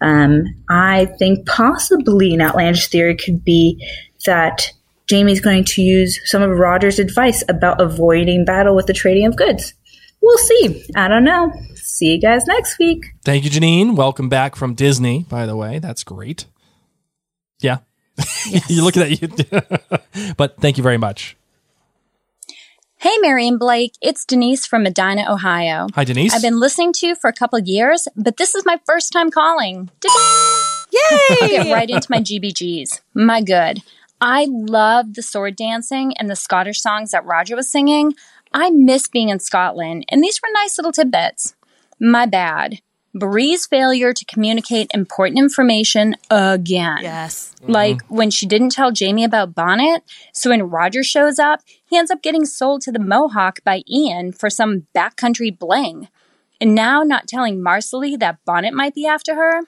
Um, 0.00 0.44
I 0.68 1.06
think 1.18 1.46
possibly 1.46 2.34
an 2.34 2.40
outlandish 2.40 2.88
theory 2.88 3.16
could 3.16 3.44
be 3.44 3.86
that 4.26 4.70
Jamie's 5.06 5.40
going 5.40 5.64
to 5.64 5.82
use 5.82 6.20
some 6.24 6.42
of 6.42 6.50
Roger's 6.50 6.98
advice 6.98 7.44
about 7.48 7.80
avoiding 7.80 8.44
battle 8.44 8.74
with 8.74 8.86
the 8.86 8.92
trading 8.92 9.26
of 9.26 9.36
goods. 9.36 9.74
We'll 10.22 10.38
see. 10.38 10.84
I 10.96 11.08
don't 11.08 11.24
know. 11.24 11.52
See 12.02 12.14
you 12.14 12.20
guys 12.20 12.48
next 12.48 12.80
week. 12.80 13.14
Thank 13.24 13.44
you, 13.44 13.50
Janine. 13.50 13.94
Welcome 13.94 14.28
back 14.28 14.56
from 14.56 14.74
Disney, 14.74 15.24
by 15.28 15.46
the 15.46 15.54
way. 15.54 15.78
That's 15.78 16.02
great. 16.02 16.46
Yeah. 17.60 17.78
you 18.66 18.82
look 18.82 18.96
at 18.96 19.22
you. 19.22 19.28
but 20.36 20.56
thank 20.56 20.78
you 20.78 20.82
very 20.82 20.98
much. 20.98 21.36
Hey, 22.96 23.16
Mary 23.20 23.46
and 23.46 23.56
Blake. 23.56 23.92
It's 24.02 24.24
Denise 24.24 24.66
from 24.66 24.82
Medina, 24.82 25.32
Ohio. 25.32 25.86
Hi, 25.94 26.02
Denise. 26.02 26.34
I've 26.34 26.42
been 26.42 26.58
listening 26.58 26.92
to 26.94 27.06
you 27.06 27.14
for 27.14 27.30
a 27.30 27.32
couple 27.32 27.56
of 27.56 27.68
years, 27.68 28.08
but 28.16 28.36
this 28.36 28.56
is 28.56 28.66
my 28.66 28.80
first 28.84 29.12
time 29.12 29.30
calling. 29.30 29.88
Yay! 30.92 31.36
I'll 31.40 31.48
get 31.48 31.72
right 31.72 31.88
into 31.88 32.08
my 32.10 32.18
GBGs. 32.18 33.00
My 33.14 33.42
good. 33.42 33.78
I 34.20 34.48
love 34.50 35.14
the 35.14 35.22
sword 35.22 35.54
dancing 35.54 36.16
and 36.16 36.28
the 36.28 36.34
Scottish 36.34 36.80
songs 36.80 37.12
that 37.12 37.24
Roger 37.24 37.54
was 37.54 37.70
singing. 37.70 38.14
I 38.52 38.70
miss 38.70 39.06
being 39.06 39.28
in 39.28 39.38
Scotland, 39.38 40.04
and 40.08 40.20
these 40.20 40.40
were 40.42 40.48
nice 40.52 40.76
little 40.76 40.90
tidbits. 40.90 41.54
My 42.02 42.26
bad. 42.26 42.80
Bree's 43.14 43.64
failure 43.64 44.12
to 44.12 44.24
communicate 44.24 44.90
important 44.92 45.38
information 45.38 46.16
again. 46.30 46.98
Yes. 47.00 47.54
Like 47.62 47.98
mm-hmm. 47.98 48.16
when 48.16 48.30
she 48.30 48.44
didn't 48.44 48.70
tell 48.70 48.90
Jamie 48.90 49.22
about 49.22 49.54
Bonnet, 49.54 50.02
so 50.32 50.50
when 50.50 50.64
Roger 50.64 51.04
shows 51.04 51.38
up, 51.38 51.60
he 51.84 51.96
ends 51.96 52.10
up 52.10 52.20
getting 52.20 52.44
sold 52.44 52.80
to 52.82 52.92
the 52.92 52.98
Mohawk 52.98 53.62
by 53.62 53.82
Ian 53.88 54.32
for 54.32 54.50
some 54.50 54.88
backcountry 54.96 55.56
bling. 55.56 56.08
And 56.60 56.74
now 56.74 57.04
not 57.04 57.28
telling 57.28 57.60
Marsali 57.60 58.18
that 58.18 58.44
Bonnet 58.44 58.74
might 58.74 58.94
be 58.94 59.06
after 59.06 59.36
her. 59.36 59.60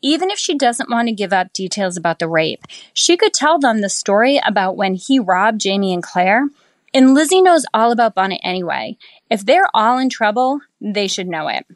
Even 0.00 0.30
if 0.30 0.38
she 0.38 0.56
doesn't 0.56 0.90
want 0.90 1.08
to 1.08 1.14
give 1.14 1.32
up 1.34 1.52
details 1.52 1.98
about 1.98 2.20
the 2.20 2.28
rape, 2.28 2.64
she 2.94 3.18
could 3.18 3.34
tell 3.34 3.58
them 3.58 3.82
the 3.82 3.90
story 3.90 4.40
about 4.46 4.78
when 4.78 4.94
he 4.94 5.18
robbed 5.18 5.60
Jamie 5.60 5.92
and 5.92 6.02
Claire. 6.02 6.48
And 6.96 7.12
Lizzie 7.12 7.42
knows 7.42 7.66
all 7.74 7.92
about 7.92 8.14
Bonnet 8.14 8.40
anyway. 8.42 8.96
If 9.28 9.44
they're 9.44 9.68
all 9.74 9.98
in 9.98 10.08
trouble, 10.08 10.60
they 10.80 11.08
should 11.08 11.28
know 11.28 11.46
it. 11.48 11.66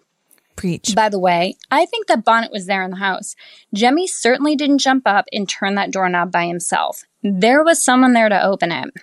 Preach. 0.56 0.94
By 0.94 1.10
the 1.10 1.18
way, 1.18 1.56
I 1.70 1.84
think 1.84 2.06
that 2.06 2.24
Bonnet 2.24 2.50
was 2.50 2.64
there 2.64 2.82
in 2.82 2.90
the 2.90 2.96
house. 2.96 3.36
Jemmy 3.74 4.06
certainly 4.06 4.56
didn't 4.56 4.78
jump 4.78 5.02
up 5.04 5.26
and 5.30 5.46
turn 5.46 5.74
that 5.74 5.90
doorknob 5.90 6.32
by 6.32 6.46
himself. 6.46 7.02
There 7.22 7.62
was 7.62 7.84
someone 7.84 8.14
there 8.14 8.30
to 8.30 8.42
open 8.42 8.72
it. 8.72 8.94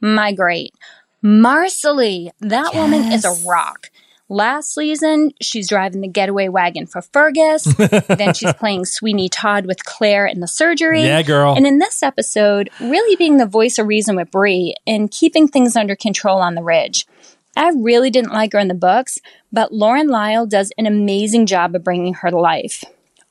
My 0.00 0.32
great. 0.32 0.74
Marsali, 1.22 2.30
that 2.40 2.74
woman 2.74 3.12
is 3.12 3.24
a 3.24 3.48
rock. 3.48 3.90
Last 4.32 4.72
season, 4.72 5.32
she's 5.42 5.68
driving 5.68 6.02
the 6.02 6.08
getaway 6.08 6.46
wagon 6.46 6.86
for 6.86 7.02
Fergus. 7.02 7.64
then 8.06 8.32
she's 8.32 8.52
playing 8.52 8.84
Sweeney 8.84 9.28
Todd 9.28 9.66
with 9.66 9.84
Claire 9.84 10.24
in 10.24 10.38
the 10.38 10.46
surgery. 10.46 11.02
Yeah, 11.02 11.22
girl. 11.22 11.56
And 11.56 11.66
in 11.66 11.80
this 11.80 12.00
episode, 12.00 12.70
really 12.80 13.16
being 13.16 13.38
the 13.38 13.46
voice 13.46 13.76
of 13.76 13.88
reason 13.88 14.14
with 14.14 14.30
Bree 14.30 14.76
and 14.86 15.10
keeping 15.10 15.48
things 15.48 15.74
under 15.74 15.96
control 15.96 16.38
on 16.38 16.54
the 16.54 16.62
ridge. 16.62 17.08
I 17.56 17.72
really 17.74 18.08
didn't 18.08 18.32
like 18.32 18.52
her 18.52 18.60
in 18.60 18.68
the 18.68 18.74
books, 18.74 19.18
but 19.50 19.72
Lauren 19.72 20.06
Lyle 20.06 20.46
does 20.46 20.70
an 20.78 20.86
amazing 20.86 21.46
job 21.46 21.74
of 21.74 21.82
bringing 21.82 22.14
her 22.14 22.30
to 22.30 22.38
life. 22.38 22.84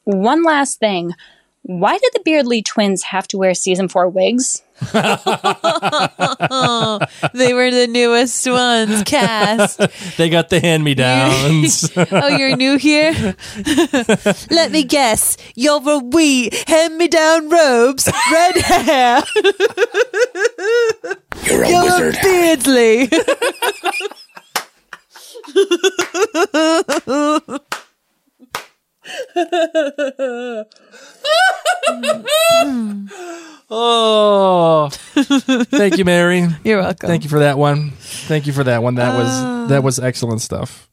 One 0.04 0.44
last 0.44 0.80
thing. 0.80 1.14
Why 1.62 1.98
did 1.98 2.12
the 2.12 2.22
Beardsley 2.26 2.62
twins 2.62 3.04
have 3.04 3.26
to 3.30 3.38
wear 3.38 3.54
season 3.54 3.88
four 3.88 4.10
wigs? 4.10 4.64
they 7.34 7.54
were 7.54 7.70
the 7.72 7.88
newest 7.90 8.50
ones 8.50 9.04
cast. 9.04 9.80
they 10.18 10.30
got 10.30 10.50
the 10.50 10.60
hand 10.62 10.84
me 10.84 10.96
downs. 10.96 11.92
oh, 11.98 12.28
you're 12.28 12.56
new 12.56 12.78
here? 12.78 13.36
Let 14.50 14.72
me 14.72 14.84
guess. 14.84 15.36
You're 15.56 15.82
a 15.90 16.00
wee 16.00 16.50
hand 16.68 16.98
me 16.98 17.08
down 17.10 17.50
robes, 17.50 18.10
red 18.32 18.56
hair. 18.58 19.24
You're 21.46 21.64
a 21.64 21.70
You're 21.70 21.84
wizard. 21.84 22.16
a 22.16 22.22
Beardsley. 22.22 23.10
Oh. 33.70 34.90
Thank 34.92 35.98
you, 35.98 36.06
Mary. 36.06 36.48
You're 36.64 36.80
welcome. 36.80 37.08
Thank 37.08 37.24
you 37.24 37.30
for 37.30 37.40
that 37.40 37.58
one. 37.58 37.92
Thank 37.92 38.48
you 38.48 38.54
for 38.54 38.64
that 38.64 38.84
one. 38.84 38.96
That 38.96 39.18
was 39.18 39.70
that 39.70 39.84
was 39.84 40.00
excellent 40.00 40.42
stuff. 40.42 40.90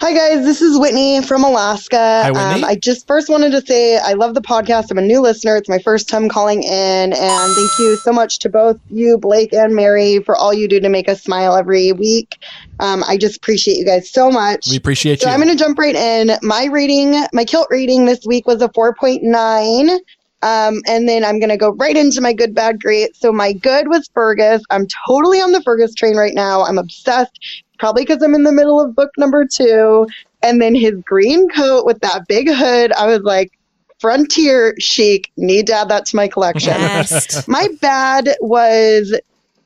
Hi 0.00 0.14
guys, 0.14 0.44
this 0.44 0.62
is 0.62 0.78
Whitney 0.78 1.20
from 1.22 1.42
Alaska. 1.42 2.22
Hi, 2.22 2.30
Whitney. 2.30 2.62
Um, 2.62 2.64
I 2.64 2.76
just 2.76 3.08
first 3.08 3.28
wanted 3.28 3.50
to 3.50 3.60
say 3.66 3.98
I 3.98 4.12
love 4.12 4.34
the 4.34 4.40
podcast. 4.40 4.92
I'm 4.92 4.98
a 4.98 5.02
new 5.02 5.20
listener. 5.20 5.56
It's 5.56 5.68
my 5.68 5.80
first 5.80 6.08
time 6.08 6.28
calling 6.28 6.62
in, 6.62 7.12
and 7.12 7.14
thank 7.14 7.78
you 7.80 7.96
so 7.96 8.12
much 8.12 8.38
to 8.40 8.48
both 8.48 8.78
you, 8.90 9.18
Blake 9.18 9.52
and 9.52 9.74
Mary, 9.74 10.20
for 10.20 10.36
all 10.36 10.54
you 10.54 10.68
do 10.68 10.78
to 10.78 10.88
make 10.88 11.08
us 11.08 11.24
smile 11.24 11.56
every 11.56 11.90
week. 11.90 12.36
Um, 12.78 13.02
I 13.08 13.16
just 13.16 13.38
appreciate 13.38 13.76
you 13.76 13.84
guys 13.84 14.08
so 14.08 14.30
much. 14.30 14.68
We 14.70 14.76
appreciate 14.76 15.20
So 15.20 15.26
you. 15.26 15.34
I'm 15.34 15.40
going 15.40 15.50
to 15.50 15.58
jump 15.58 15.76
right 15.80 15.96
in. 15.96 16.30
My 16.42 16.66
rating, 16.66 17.20
my 17.32 17.44
kilt 17.44 17.66
rating 17.68 18.04
this 18.04 18.24
week 18.24 18.46
was 18.46 18.62
a 18.62 18.68
4.9. 18.68 19.98
Um, 20.40 20.80
and 20.86 21.08
then 21.08 21.24
I'm 21.24 21.40
going 21.40 21.48
to 21.48 21.56
go 21.56 21.70
right 21.70 21.96
into 21.96 22.20
my 22.20 22.32
good, 22.32 22.54
bad, 22.54 22.80
great. 22.80 23.16
So 23.16 23.32
my 23.32 23.52
good 23.52 23.88
was 23.88 24.08
Fergus. 24.14 24.62
I'm 24.70 24.86
totally 25.08 25.40
on 25.40 25.50
the 25.50 25.60
Fergus 25.62 25.92
train 25.94 26.16
right 26.16 26.34
now. 26.34 26.62
I'm 26.62 26.78
obsessed, 26.78 27.40
probably 27.78 28.04
because 28.04 28.22
I'm 28.22 28.34
in 28.34 28.42
the 28.42 28.52
middle 28.52 28.80
of 28.80 28.94
book 28.94 29.10
number 29.16 29.46
two. 29.46 30.06
And 30.42 30.62
then 30.62 30.74
his 30.74 30.94
green 31.04 31.48
coat 31.48 31.84
with 31.84 32.00
that 32.00 32.26
big 32.28 32.48
hood, 32.48 32.92
I 32.92 33.06
was 33.06 33.22
like, 33.22 33.58
frontier 34.00 34.74
chic. 34.78 35.30
Need 35.36 35.66
to 35.68 35.74
add 35.74 35.88
that 35.88 36.06
to 36.06 36.16
my 36.16 36.28
collection. 36.28 36.72
Yes. 36.72 37.46
my 37.48 37.68
bad 37.80 38.36
was 38.40 39.18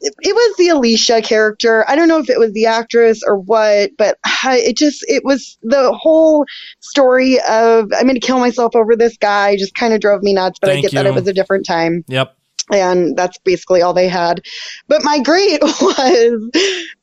it 0.02 0.12
it 0.20 0.34
was 0.34 0.56
the 0.56 0.68
Alicia 0.68 1.22
character. 1.22 1.88
I 1.88 1.94
don't 1.94 2.08
know 2.08 2.18
if 2.18 2.28
it 2.28 2.38
was 2.38 2.52
the 2.52 2.66
actress 2.66 3.22
or 3.24 3.38
what, 3.38 3.90
but 3.96 4.18
I- 4.24 4.58
it 4.58 4.76
just 4.76 5.04
it 5.08 5.24
was 5.24 5.58
the 5.62 5.92
whole 5.92 6.44
story 6.80 7.38
of 7.48 7.90
I'm 7.96 8.04
going 8.04 8.14
to 8.14 8.20
kill 8.20 8.40
myself 8.40 8.74
over 8.74 8.96
this 8.96 9.16
guy 9.16 9.56
just 9.56 9.74
kind 9.74 9.94
of 9.94 10.00
drove 10.00 10.22
me 10.22 10.34
nuts. 10.34 10.58
But 10.58 10.70
I 10.70 10.72
Thank 10.74 10.82
get 10.90 10.94
that 10.94 11.06
it 11.06 11.14
was 11.14 11.28
a 11.28 11.32
different 11.32 11.66
time 11.66 12.04
Yep. 12.08 12.36
And 12.70 13.16
that's 13.16 13.38
basically 13.38 13.82
all 13.82 13.94
they 13.94 14.08
had. 14.08 14.42
But 14.88 15.02
my 15.04 15.20
great 15.20 15.62
was 15.62 16.50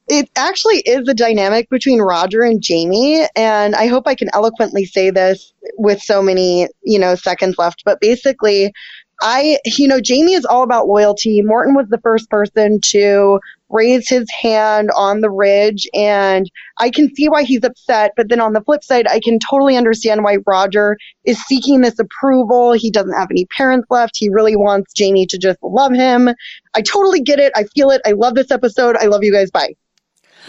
it 0.07 0.29
actually 0.35 0.77
is 0.79 1.05
the 1.05 1.13
dynamic 1.13 1.69
between 1.69 2.01
Roger 2.01 2.41
and 2.41 2.61
Jamie, 2.61 3.25
and 3.35 3.75
I 3.75 3.87
hope 3.87 4.07
I 4.07 4.15
can 4.15 4.29
eloquently 4.33 4.85
say 4.85 5.09
this 5.09 5.53
with 5.77 6.01
so 6.01 6.21
many, 6.21 6.67
you 6.83 6.99
know, 6.99 7.15
seconds 7.15 7.57
left. 7.57 7.83
But 7.85 7.99
basically, 8.01 8.73
I, 9.21 9.59
you 9.65 9.87
know, 9.87 9.99
Jamie 9.99 10.33
is 10.33 10.45
all 10.45 10.63
about 10.63 10.87
loyalty. 10.87 11.41
Morton 11.41 11.75
was 11.75 11.87
the 11.89 11.99
first 11.99 12.29
person 12.29 12.79
to 12.85 13.39
raise 13.69 14.09
his 14.09 14.29
hand 14.31 14.89
on 14.95 15.21
the 15.21 15.29
ridge, 15.29 15.87
and 15.93 16.49
I 16.77 16.89
can 16.89 17.13
see 17.15 17.29
why 17.29 17.43
he's 17.43 17.63
upset. 17.63 18.13
But 18.15 18.29
then 18.29 18.39
on 18.39 18.53
the 18.53 18.61
flip 18.61 18.83
side, 18.83 19.07
I 19.07 19.19
can 19.19 19.39
totally 19.39 19.77
understand 19.77 20.23
why 20.23 20.37
Roger 20.45 20.97
is 21.25 21.39
seeking 21.45 21.81
this 21.81 21.99
approval. 21.99 22.73
He 22.73 22.91
doesn't 22.91 23.13
have 23.13 23.29
any 23.31 23.45
parents 23.45 23.87
left. 23.89 24.17
He 24.17 24.29
really 24.29 24.55
wants 24.55 24.93
Jamie 24.93 25.27
to 25.27 25.37
just 25.37 25.59
love 25.61 25.93
him. 25.93 26.29
I 26.73 26.81
totally 26.81 27.21
get 27.21 27.39
it. 27.39 27.51
I 27.55 27.63
feel 27.63 27.89
it. 27.91 28.01
I 28.05 28.11
love 28.11 28.35
this 28.35 28.51
episode. 28.51 28.95
I 28.97 29.05
love 29.05 29.23
you 29.23 29.31
guys. 29.31 29.51
Bye. 29.51 29.75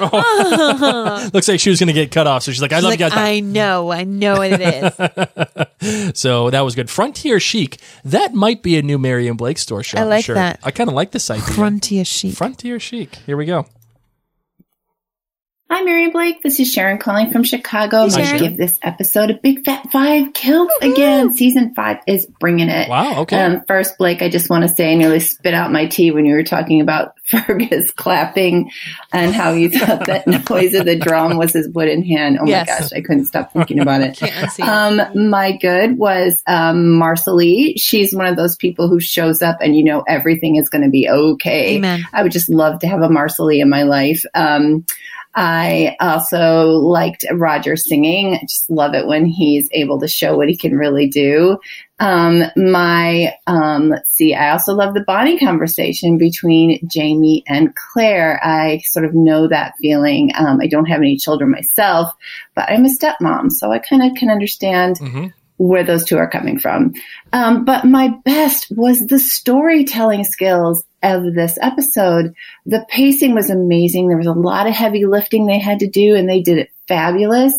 Looks 1.32 1.48
like 1.48 1.60
she 1.60 1.70
was 1.70 1.78
going 1.78 1.88
to 1.88 1.92
get 1.92 2.10
cut 2.10 2.26
off, 2.26 2.42
so 2.42 2.52
she's 2.52 2.62
like, 2.62 2.72
"I 2.72 2.76
She's 2.76 2.84
love 2.84 2.90
like, 2.92 3.00
you 3.00 3.06
guys." 3.06 3.14
Bye. 3.14 3.28
I 3.30 3.40
know, 3.40 3.92
I 3.92 4.04
know 4.04 4.38
what 4.38 4.50
it 4.52 5.72
is. 6.12 6.18
so 6.18 6.50
that 6.50 6.60
was 6.62 6.74
good. 6.74 6.90
Frontier 6.90 7.40
chic. 7.40 7.78
That 8.04 8.34
might 8.34 8.62
be 8.62 8.76
a 8.78 8.82
new 8.82 8.98
Mary 8.98 9.28
and 9.28 9.36
Blake 9.38 9.58
store 9.58 9.82
shop. 9.82 10.00
I 10.00 10.04
like 10.04 10.24
shirt. 10.24 10.36
that. 10.36 10.60
I 10.62 10.70
kind 10.70 10.88
of 10.88 10.94
like 10.94 11.10
this 11.10 11.30
idea. 11.30 11.44
Frontier 11.44 12.04
chic. 12.04 12.34
Frontier 12.34 12.78
chic. 12.80 13.16
Here 13.26 13.36
we 13.36 13.44
go. 13.46 13.66
Hi, 15.72 15.82
Mary 15.82 16.10
Blake. 16.10 16.42
This 16.42 16.58
is 16.58 16.68
Sharon 16.72 16.98
calling 16.98 17.30
from 17.30 17.44
Chicago. 17.44 17.98
Hey, 17.98 18.02
I'm 18.06 18.10
going 18.10 18.22
to 18.22 18.26
Sharon. 18.26 18.42
give 18.42 18.56
this 18.56 18.76
episode 18.82 19.30
a 19.30 19.34
big 19.34 19.64
fat 19.64 19.88
five 19.92 20.32
kills 20.32 20.68
again. 20.82 21.32
Season 21.32 21.76
five 21.76 21.98
is 22.08 22.26
bringing 22.26 22.68
it. 22.68 22.88
Wow, 22.88 23.20
okay. 23.20 23.40
Um, 23.40 23.62
first, 23.68 23.96
Blake, 23.96 24.20
I 24.20 24.28
just 24.28 24.50
want 24.50 24.68
to 24.68 24.74
say 24.74 24.90
I 24.90 24.96
nearly 24.96 25.20
spit 25.20 25.54
out 25.54 25.70
my 25.70 25.86
tea 25.86 26.10
when 26.10 26.26
you 26.26 26.34
were 26.34 26.42
talking 26.42 26.80
about 26.80 27.12
Fergus 27.24 27.92
clapping 27.92 28.72
and 29.12 29.32
how 29.32 29.52
you 29.52 29.70
thought 29.70 30.06
that 30.06 30.26
noise 30.50 30.74
of 30.74 30.86
the 30.86 30.96
drum 30.96 31.36
was 31.36 31.52
his 31.52 31.68
wooden 31.68 32.02
hand. 32.02 32.38
Oh 32.40 32.46
Yes. 32.48 32.68
my 32.68 32.78
gosh, 32.80 32.92
I 32.92 33.00
couldn't 33.02 33.26
stop 33.26 33.52
thinking 33.52 33.78
about 33.78 34.00
it. 34.00 34.16
Can't 34.16 34.32
unsee 34.32 34.64
it. 34.64 34.68
Um, 35.14 35.30
my 35.30 35.56
good 35.56 35.96
was 35.96 36.42
um, 36.48 37.00
Marsali. 37.00 37.74
She's 37.76 38.12
one 38.12 38.26
of 38.26 38.34
those 38.36 38.56
people 38.56 38.88
who 38.88 38.98
shows 38.98 39.40
up 39.40 39.58
and 39.60 39.76
you 39.76 39.84
know 39.84 40.02
everything 40.08 40.56
is 40.56 40.68
going 40.68 40.82
to 40.82 40.90
be 40.90 41.08
okay. 41.08 41.76
Amen. 41.76 42.02
I 42.12 42.24
would 42.24 42.32
just 42.32 42.48
love 42.48 42.80
to 42.80 42.88
have 42.88 43.02
a 43.02 43.08
Marsali 43.08 43.60
in 43.62 43.70
my 43.70 43.84
life. 43.84 44.24
Um, 44.34 44.84
I 45.34 45.96
also 46.00 46.70
liked 46.70 47.24
Roger 47.32 47.76
singing. 47.76 48.34
I 48.34 48.40
just 48.40 48.68
love 48.68 48.94
it 48.94 49.06
when 49.06 49.26
he's 49.26 49.68
able 49.72 50.00
to 50.00 50.08
show 50.08 50.36
what 50.36 50.48
he 50.48 50.56
can 50.56 50.76
really 50.76 51.08
do. 51.08 51.58
Um, 52.00 52.44
my, 52.56 53.34
um, 53.46 53.90
let's 53.90 54.10
see, 54.10 54.34
I 54.34 54.50
also 54.50 54.72
love 54.72 54.94
the 54.94 55.04
bonding 55.04 55.38
conversation 55.38 56.16
between 56.18 56.80
Jamie 56.88 57.44
and 57.46 57.74
Claire. 57.76 58.40
I 58.42 58.78
sort 58.86 59.04
of 59.04 59.14
know 59.14 59.46
that 59.48 59.74
feeling. 59.78 60.32
Um, 60.36 60.60
I 60.60 60.66
don't 60.66 60.86
have 60.86 61.00
any 61.00 61.16
children 61.16 61.50
myself, 61.50 62.10
but 62.54 62.70
I'm 62.70 62.86
a 62.86 62.88
stepmom, 62.88 63.52
so 63.52 63.70
I 63.70 63.78
kind 63.78 64.02
of 64.02 64.16
can 64.16 64.30
understand 64.30 64.98
where 65.60 65.84
those 65.84 66.06
two 66.06 66.16
are 66.16 66.30
coming 66.30 66.58
from. 66.58 66.94
Um, 67.34 67.66
but 67.66 67.84
my 67.84 68.14
best 68.24 68.68
was 68.70 69.06
the 69.06 69.18
storytelling 69.18 70.24
skills 70.24 70.82
of 71.02 71.34
this 71.34 71.58
episode. 71.60 72.34
The 72.64 72.86
pacing 72.88 73.34
was 73.34 73.50
amazing. 73.50 74.08
There 74.08 74.16
was 74.16 74.26
a 74.26 74.32
lot 74.32 74.66
of 74.66 74.72
heavy 74.72 75.04
lifting 75.04 75.44
they 75.44 75.58
had 75.58 75.80
to 75.80 75.86
do, 75.86 76.16
and 76.16 76.26
they 76.26 76.40
did 76.40 76.56
it 76.56 76.70
fabulous. 76.88 77.52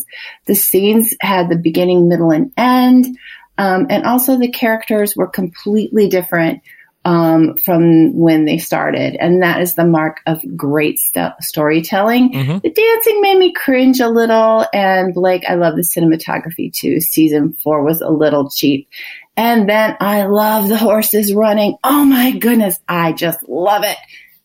The 0.46 0.56
scenes 0.56 1.14
had 1.20 1.48
the 1.48 1.56
beginning, 1.56 2.08
middle, 2.08 2.32
and 2.32 2.52
end. 2.56 3.06
Um, 3.56 3.86
and 3.88 4.04
also 4.04 4.36
the 4.36 4.50
characters 4.50 5.14
were 5.14 5.28
completely 5.28 6.08
different 6.08 6.62
um, 7.04 7.56
from 7.64 8.16
when 8.16 8.44
they 8.44 8.58
started. 8.58 9.16
And 9.18 9.42
that 9.42 9.60
is 9.60 9.74
the 9.74 9.84
mark 9.84 10.20
of 10.26 10.40
great 10.56 10.98
st- 10.98 11.34
storytelling. 11.40 12.34
The 12.60 12.70
dancing 12.70 13.20
made 13.20 13.38
me 13.38 13.52
cringe 13.52 14.00
a 14.00 14.08
little. 14.08 14.66
And 14.72 15.14
Blake, 15.14 15.44
I 15.48 15.54
love 15.54 15.76
the 15.76 15.82
cinematography 15.82 16.72
too. 16.72 17.00
Season 17.00 17.52
four 17.62 17.82
was 17.82 18.00
a 18.00 18.10
little 18.10 18.50
cheap. 18.50 18.88
And 19.36 19.68
then 19.68 19.96
I 20.00 20.24
love 20.24 20.68
the 20.68 20.76
horses 20.76 21.32
running. 21.34 21.76
Oh 21.82 22.04
my 22.04 22.32
goodness. 22.32 22.78
I 22.88 23.12
just 23.12 23.48
love 23.48 23.82
it. 23.84 23.96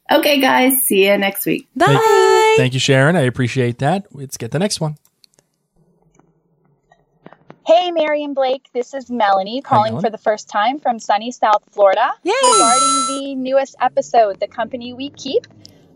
Okay, 0.09 0.39
guys. 0.39 0.73
See 0.85 1.07
you 1.07 1.17
next 1.17 1.45
week. 1.45 1.67
Bye. 1.75 2.55
Thank 2.57 2.73
you, 2.73 2.79
Sharon. 2.79 3.15
I 3.15 3.21
appreciate 3.21 3.79
that. 3.79 4.07
Let's 4.11 4.37
get 4.37 4.51
the 4.51 4.59
next 4.59 4.79
one. 4.79 4.95
Hey, 7.67 7.91
Mary 7.91 8.23
and 8.23 8.33
Blake. 8.33 8.69
This 8.73 8.93
is 8.93 9.11
Melanie 9.11 9.61
calling 9.61 9.99
for 9.99 10.09
the 10.09 10.17
first 10.17 10.47
time 10.47 10.79
from 10.79 10.99
sunny 10.99 11.31
South 11.31 11.63
Florida. 11.69 12.13
Yay. 12.23 12.31
Regarding 12.53 13.07
the 13.09 13.35
newest 13.35 13.75
episode, 13.81 14.39
The 14.39 14.47
Company 14.47 14.93
We 14.93 15.09
Keep, 15.09 15.47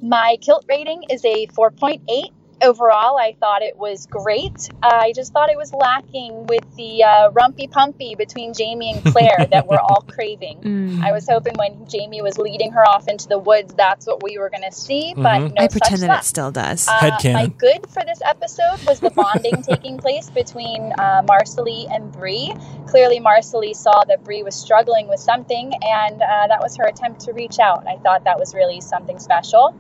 my 0.02 0.36
kilt 0.42 0.66
rating 0.68 1.04
is 1.10 1.24
a 1.24 1.48
4.8. 1.48 2.34
Overall, 2.62 3.18
I 3.18 3.36
thought 3.40 3.62
it 3.64 3.76
was 3.78 4.06
great. 4.06 4.70
I 4.84 5.14
just 5.16 5.34
thought 5.34 5.50
it 5.50 5.58
was 5.58 5.74
lacking 5.74 6.46
with 6.48 6.64
the 6.76 7.04
uh, 7.04 7.32
rumpy 7.32 7.70
pumpy 7.70 8.16
between 8.16 8.54
Jamie 8.54 8.92
and 8.94 9.04
Claire 9.12 9.48
that 9.52 9.68
we're 9.68 9.80
all 9.80 10.02
craving. 10.08 10.60
Mm. 10.62 11.04
I 11.04 11.12
was 11.12 11.28
hoping 11.28 11.54
when 11.56 11.88
Jamie 11.88 12.22
was 12.22 12.38
leading 12.38 12.72
her 12.74 12.88
off 12.88 13.08
into 13.08 13.28
the 13.28 13.40
woods, 13.40 13.74
that's 13.74 14.06
what 14.06 14.22
we 14.22 14.38
were 14.38 14.50
going 14.50 14.64
to 14.64 14.72
see, 14.72 15.14
but 15.16 15.24
Mhm. 15.42 15.54
no 15.56 15.64
I 15.64 15.68
such 15.68 15.72
pretend 15.72 16.02
that 16.04 16.08
luck. 16.10 16.22
it 16.22 16.26
still 16.26 16.52
does. 16.52 16.88
Uh, 16.88 16.92
Headcanon. 17.00 17.34
my 17.34 17.48
good 17.48 17.88
for 17.90 18.04
this 18.06 18.20
episode 18.24 18.80
was 18.86 19.00
the 19.00 19.10
bonding 19.10 19.64
taking 19.68 19.98
place 19.98 20.30
between 20.30 20.94
uh, 21.00 21.24
Marsali 21.24 21.88
and 21.94 22.12
Bree. 22.12 22.54
Clearly, 22.88 23.20
Marsali 23.20 23.76
saw 23.76 24.04
that 24.04 24.24
Bree 24.24 24.44
was 24.44 24.56
struggling 24.56 25.08
with 25.08 25.20
something, 25.20 25.74
and 25.82 26.22
uh, 26.22 26.48
that 26.48 26.60
was 26.62 26.76
her 26.78 26.86
attempt 26.86 27.22
to 27.22 27.34
reach 27.34 27.58
out. 27.60 27.88
I 27.88 27.98
thought 27.98 28.24
that 28.26 28.38
was 28.40 28.54
really 28.54 28.82
something 28.82 29.18
special. 29.18 29.76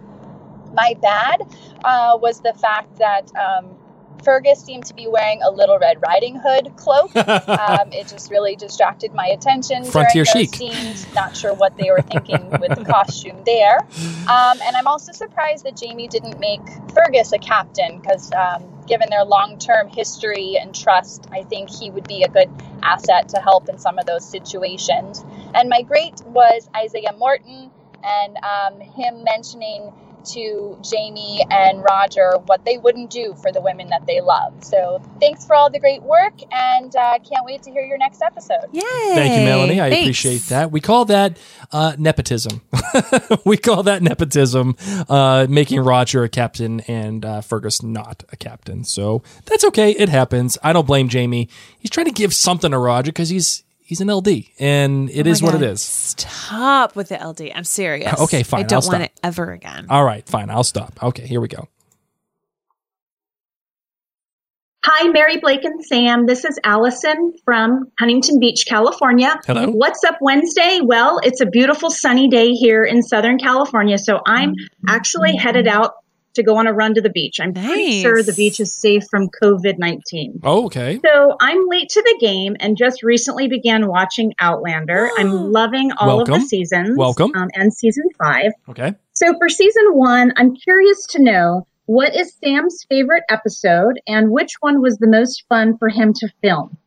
My 0.73 0.95
bad 1.01 1.41
uh, 1.83 2.17
was 2.21 2.41
the 2.41 2.53
fact 2.53 2.97
that 2.97 3.31
um, 3.35 3.75
Fergus 4.23 4.63
seemed 4.63 4.85
to 4.85 4.93
be 4.93 5.07
wearing 5.07 5.41
a 5.41 5.49
Little 5.49 5.79
Red 5.79 6.01
Riding 6.01 6.35
Hood 6.35 6.73
cloak. 6.75 7.15
um, 7.15 7.91
it 7.91 8.07
just 8.07 8.29
really 8.29 8.55
distracted 8.55 9.13
my 9.13 9.27
attention 9.27 9.83
Frontier 9.83 10.25
chic. 10.25 10.53
scenes. 10.55 11.11
Not 11.13 11.35
sure 11.35 11.53
what 11.53 11.75
they 11.77 11.89
were 11.89 12.01
thinking 12.01 12.49
with 12.59 12.75
the 12.75 12.85
costume 12.85 13.43
there. 13.45 13.79
Um, 14.27 14.59
and 14.63 14.75
I'm 14.75 14.87
also 14.87 15.11
surprised 15.11 15.65
that 15.65 15.75
Jamie 15.75 16.07
didn't 16.07 16.39
make 16.39 16.61
Fergus 16.93 17.33
a 17.33 17.39
captain 17.39 17.99
because, 17.99 18.31
um, 18.33 18.63
given 18.87 19.09
their 19.09 19.25
long 19.25 19.57
term 19.57 19.87
history 19.87 20.57
and 20.59 20.75
trust, 20.75 21.27
I 21.31 21.43
think 21.43 21.69
he 21.69 21.89
would 21.89 22.07
be 22.07 22.23
a 22.23 22.27
good 22.27 22.49
asset 22.83 23.29
to 23.29 23.41
help 23.41 23.69
in 23.69 23.77
some 23.77 23.97
of 23.97 24.05
those 24.05 24.27
situations. 24.27 25.25
And 25.53 25.69
my 25.69 25.81
great 25.81 26.21
was 26.25 26.69
Isaiah 26.75 27.13
Morton 27.17 27.71
and 28.03 28.37
um, 28.37 28.79
him 28.79 29.23
mentioning 29.23 29.93
to 30.25 30.77
Jamie 30.81 31.45
and 31.49 31.83
Roger 31.83 32.33
what 32.45 32.65
they 32.65 32.77
wouldn't 32.77 33.09
do 33.09 33.35
for 33.41 33.51
the 33.51 33.61
women 33.61 33.89
that 33.89 34.05
they 34.05 34.21
love. 34.21 34.63
So 34.63 35.01
thanks 35.19 35.45
for 35.45 35.55
all 35.55 35.69
the 35.69 35.79
great 35.79 36.01
work 36.03 36.33
and 36.51 36.95
uh, 36.95 37.19
can't 37.19 37.45
wait 37.45 37.63
to 37.63 37.71
hear 37.71 37.83
your 37.83 37.97
next 37.97 38.21
episode. 38.21 38.65
Yay. 38.71 38.81
Thank 38.81 39.39
you, 39.39 39.45
Melanie. 39.45 39.81
I 39.81 39.89
Thanks. 39.89 40.03
appreciate 40.03 40.41
that. 40.43 40.71
We 40.71 40.81
call 40.81 41.05
that 41.05 41.37
uh, 41.71 41.95
nepotism. 41.97 42.61
we 43.45 43.57
call 43.57 43.83
that 43.83 44.01
nepotism, 44.01 44.75
uh, 45.09 45.47
making 45.49 45.81
Roger 45.81 46.23
a 46.23 46.29
captain 46.29 46.81
and 46.81 47.25
uh, 47.25 47.41
Fergus 47.41 47.83
not 47.83 48.23
a 48.31 48.37
captain. 48.37 48.83
So 48.83 49.23
that's 49.45 49.63
okay. 49.65 49.91
It 49.91 50.09
happens. 50.09 50.57
I 50.63 50.73
don't 50.73 50.87
blame 50.87 51.09
Jamie. 51.09 51.49
He's 51.79 51.91
trying 51.91 52.07
to 52.07 52.11
give 52.11 52.33
something 52.33 52.71
to 52.71 52.77
Roger 52.77 53.11
because 53.11 53.29
he's 53.29 53.63
he's 53.91 53.99
an 53.99 54.09
LD, 54.09 54.45
and 54.57 55.09
it 55.09 55.27
Oh 55.27 55.29
is 55.29 55.41
my 55.41 55.47
what 55.47 55.61
it 55.61 55.63
is. 55.63 55.81
Stop 55.81 56.95
with 56.95 57.09
the 57.09 57.15
LD. 57.15 57.51
I'm 57.53 57.65
serious. 57.65 58.17
Okay, 58.21 58.41
fine, 58.41 58.61
I 58.61 58.63
don't 58.63 58.85
I'll 58.85 58.89
want 58.89 59.03
it 59.03 59.11
ever 59.21 59.51
again. 59.51 59.87
All 59.89 60.05
right, 60.05 60.25
fine. 60.25 60.49
I'll 60.49 60.63
stop. 60.63 61.03
Okay, 61.03 61.27
here 61.27 61.41
we 61.41 61.49
go. 61.49 61.67
Hi, 64.85 65.09
Mary 65.09 65.39
Blake 65.39 65.65
and 65.65 65.83
Sam. 65.83 66.25
This 66.25 66.45
is 66.45 66.57
Allison 66.63 67.33
from 67.43 67.91
Huntington 67.99 68.39
Beach, 68.39 68.65
California. 68.65 69.37
Hello. 69.45 69.69
What's 69.69 70.05
up 70.05 70.15
Wednesday? 70.21 70.79
Well, 70.81 71.19
it's 71.21 71.41
a 71.41 71.45
beautiful 71.45 71.91
sunny 71.91 72.29
day 72.29 72.51
here 72.51 72.85
in 72.85 73.03
Southern 73.03 73.39
California, 73.39 73.97
so 73.97 74.21
I'm 74.25 74.51
mm-hmm. 74.51 74.85
actually 74.87 75.35
headed 75.35 75.67
out 75.67 75.95
to 76.33 76.43
go 76.43 76.57
on 76.57 76.67
a 76.67 76.73
run 76.73 76.93
to 76.95 77.01
the 77.01 77.09
beach. 77.09 77.39
I'm 77.39 77.53
pretty 77.53 78.01
sure 78.01 78.23
the 78.23 78.33
beach 78.33 78.59
is 78.59 78.73
safe 78.73 79.03
from 79.09 79.29
COVID 79.41 79.77
19. 79.77 80.41
Oh, 80.43 80.65
okay. 80.65 80.99
So 81.03 81.35
I'm 81.39 81.67
late 81.67 81.89
to 81.89 82.01
the 82.01 82.17
game 82.19 82.55
and 82.59 82.77
just 82.77 83.03
recently 83.03 83.47
began 83.47 83.87
watching 83.87 84.33
Outlander. 84.39 85.09
I'm 85.17 85.31
loving 85.51 85.91
all 85.93 86.21
of 86.21 86.27
the 86.27 86.39
seasons. 86.41 86.97
Welcome. 86.97 87.31
Um, 87.35 87.49
and 87.53 87.73
season 87.73 88.05
five. 88.17 88.51
Okay. 88.69 88.93
So 89.13 89.37
for 89.37 89.49
season 89.49 89.93
one, 89.93 90.33
I'm 90.35 90.55
curious 90.55 91.05
to 91.11 91.21
know 91.21 91.67
what 91.85 92.15
is 92.15 92.33
Sam's 92.43 92.85
favorite 92.89 93.23
episode 93.29 93.99
and 94.07 94.31
which 94.31 94.53
one 94.61 94.81
was 94.81 94.97
the 94.97 95.07
most 95.07 95.43
fun 95.49 95.77
for 95.77 95.89
him 95.89 96.13
to 96.13 96.29
film. 96.41 96.77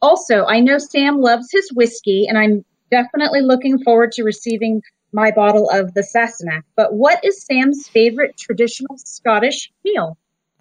Also, 0.00 0.44
I 0.44 0.60
know 0.60 0.78
Sam 0.78 1.20
loves 1.20 1.48
his 1.50 1.70
whiskey, 1.72 2.26
and 2.28 2.36
I'm 2.36 2.64
definitely 2.90 3.40
looking 3.40 3.78
forward 3.78 4.12
to 4.12 4.22
receiving 4.22 4.82
my 5.14 5.30
bottle 5.30 5.70
of 5.70 5.94
the 5.94 6.02
Sassenach. 6.02 6.64
But 6.76 6.92
what 6.92 7.24
is 7.24 7.42
Sam's 7.44 7.88
favorite 7.88 8.36
traditional 8.36 8.98
Scottish 8.98 9.72
meal? 9.84 10.18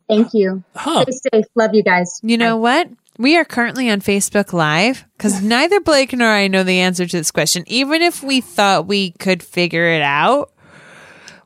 Thank 0.07 0.33
you. 0.33 0.63
Huh. 0.75 1.05
Stay 1.09 1.29
safe. 1.33 1.45
Love 1.55 1.73
you 1.73 1.83
guys. 1.83 2.19
You 2.23 2.37
know 2.37 2.57
what? 2.57 2.89
We 3.17 3.37
are 3.37 3.45
currently 3.45 3.89
on 3.89 3.99
Facebook 4.01 4.53
Live 4.53 5.05
because 5.17 5.41
neither 5.43 5.79
Blake 5.79 6.13
nor 6.13 6.29
I 6.29 6.47
know 6.47 6.63
the 6.63 6.79
answer 6.79 7.05
to 7.05 7.17
this 7.17 7.31
question. 7.31 7.63
Even 7.67 8.01
if 8.01 8.21
we 8.23 8.41
thought 8.41 8.87
we 8.87 9.11
could 9.11 9.41
figure 9.41 9.85
it 9.85 10.01
out, 10.01 10.51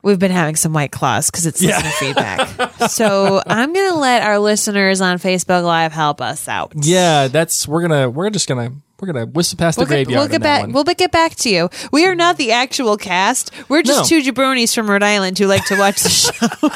we've 0.01 0.19
been 0.19 0.31
having 0.31 0.55
some 0.55 0.73
white 0.73 0.91
claws 0.91 1.29
because 1.29 1.45
it's 1.45 1.61
listener 1.61 1.89
feedback. 1.91 2.89
So 2.89 3.41
I'm 3.45 3.73
going 3.73 3.91
to 3.91 3.97
let 3.97 4.21
our 4.21 4.39
listeners 4.39 5.01
on 5.01 5.17
Facebook 5.17 5.63
Live 5.63 5.91
help 5.91 6.21
us 6.21 6.47
out. 6.47 6.73
Yeah, 6.75 7.27
that's 7.27 7.67
we're 7.67 7.81
gonna 7.81 8.09
we're 8.09 8.29
just 8.29 8.47
gonna 8.47 8.73
we're 8.99 9.07
gonna 9.11 9.25
whistle 9.25 9.57
past 9.57 9.77
We'll 9.77 9.85
the 9.87 9.89
get, 9.95 10.05
graveyard. 10.05 10.17
we'll 10.17 10.23
on 10.25 10.31
get 10.31 10.41
that 10.41 10.57
back. 10.57 10.61
one. 10.61 10.71
We'll 10.73 10.83
be- 10.83 10.95
get 10.95 11.11
back 11.11 11.35
to 11.35 11.49
you. 11.49 11.69
We 11.91 12.05
are 12.05 12.15
not 12.15 12.37
the 12.37 12.51
actual 12.51 12.97
cast. 12.97 13.51
We're 13.69 13.83
just 13.83 14.11
No. 14.11 14.21
two 14.21 14.31
jabronis 14.31 14.73
from 14.73 14.89
Rhode 14.89 15.03
Island 15.03 15.37
who 15.37 15.45
like 15.47 15.65
to 15.65 15.75
watch 15.77 16.01
the 16.03 16.09
show. 16.09 16.69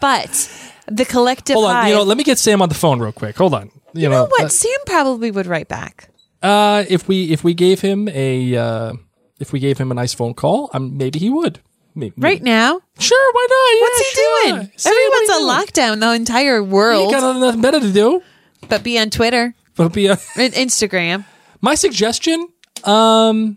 but 0.00 0.50
the 0.86 1.04
collective. 1.04 1.54
Hold 1.54 1.66
on, 1.70 1.86
you 1.88 1.94
know, 1.94 2.02
let 2.02 2.16
me 2.16 2.24
get 2.24 2.38
Sam 2.38 2.62
on 2.62 2.68
the 2.68 2.74
phone 2.74 3.00
real 3.00 3.12
quick. 3.12 3.36
Hold 3.36 3.54
on. 3.54 3.70
You, 3.94 4.08
know 4.08 4.24
what? 4.24 4.44
uh, 4.44 4.48
Sam 4.48 4.72
probably 4.86 5.30
would 5.30 5.46
write 5.46 5.68
back. 5.68 6.08
Uh, 6.42 6.84
if 6.88 7.06
we 7.06 7.30
if 7.30 7.44
we 7.44 7.54
gave 7.54 7.80
him 7.80 8.08
a 8.08 8.56
uh, 8.56 8.92
if 9.38 9.52
we 9.52 9.60
gave 9.60 9.78
him 9.78 9.90
a 9.90 9.94
nice 9.94 10.14
phone 10.14 10.34
call, 10.34 10.70
um, 10.72 10.96
maybe 10.96 11.18
he 11.18 11.28
would. 11.30 11.60
Maybe, 11.94 12.14
Right 12.16 12.42
now? 12.42 12.80
Sure, 12.98 13.32
why 13.34 13.46
not? 13.50 13.76
Yeah, 13.76 13.82
What's 13.82 13.98
he 13.98 14.14
sure. 14.14 14.56
doing? 14.56 14.72
Sam, 14.76 14.92
Everyone's 14.94 15.30
on 15.30 15.42
lockdown, 15.42 16.00
the 16.00 16.12
entire 16.14 16.62
world. 16.64 17.12
You 17.12 17.20
got 17.20 17.38
nothing 17.38 17.60
better 17.60 17.80
to 17.80 17.92
do. 17.92 18.22
But 18.66 18.82
be 18.82 18.98
on 18.98 19.10
Twitter. 19.10 19.54
But 19.76 19.92
be 19.92 20.08
and 20.08 20.18
Instagram. 20.36 21.26
My 21.62 21.74
suggestion, 21.76 22.48
um, 22.84 23.56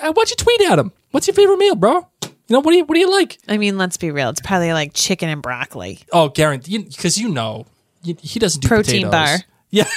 uh, 0.00 0.06
why 0.06 0.12
don't 0.12 0.30
you 0.30 0.36
tweet 0.36 0.60
at 0.62 0.78
him? 0.78 0.90
What's 1.10 1.26
your 1.26 1.34
favorite 1.34 1.58
meal, 1.58 1.74
bro? 1.76 2.08
You 2.22 2.30
know 2.56 2.60
what 2.60 2.72
do 2.72 2.78
you 2.78 2.84
what 2.84 2.94
do 2.94 3.00
you 3.00 3.10
like? 3.10 3.38
I 3.48 3.58
mean, 3.58 3.78
let's 3.78 3.96
be 3.98 4.10
real. 4.10 4.30
It's 4.30 4.40
probably 4.40 4.72
like 4.72 4.92
chicken 4.94 5.28
and 5.28 5.40
broccoli. 5.42 6.00
Oh, 6.12 6.28
guarantee 6.30 6.78
because 6.78 7.18
you 7.18 7.28
know 7.28 7.66
you, 8.02 8.16
he 8.20 8.38
doesn't 8.40 8.60
do 8.62 8.68
Protein 8.68 9.06
potatoes. 9.06 9.10
bar. 9.10 9.38
Yeah, 9.74 9.88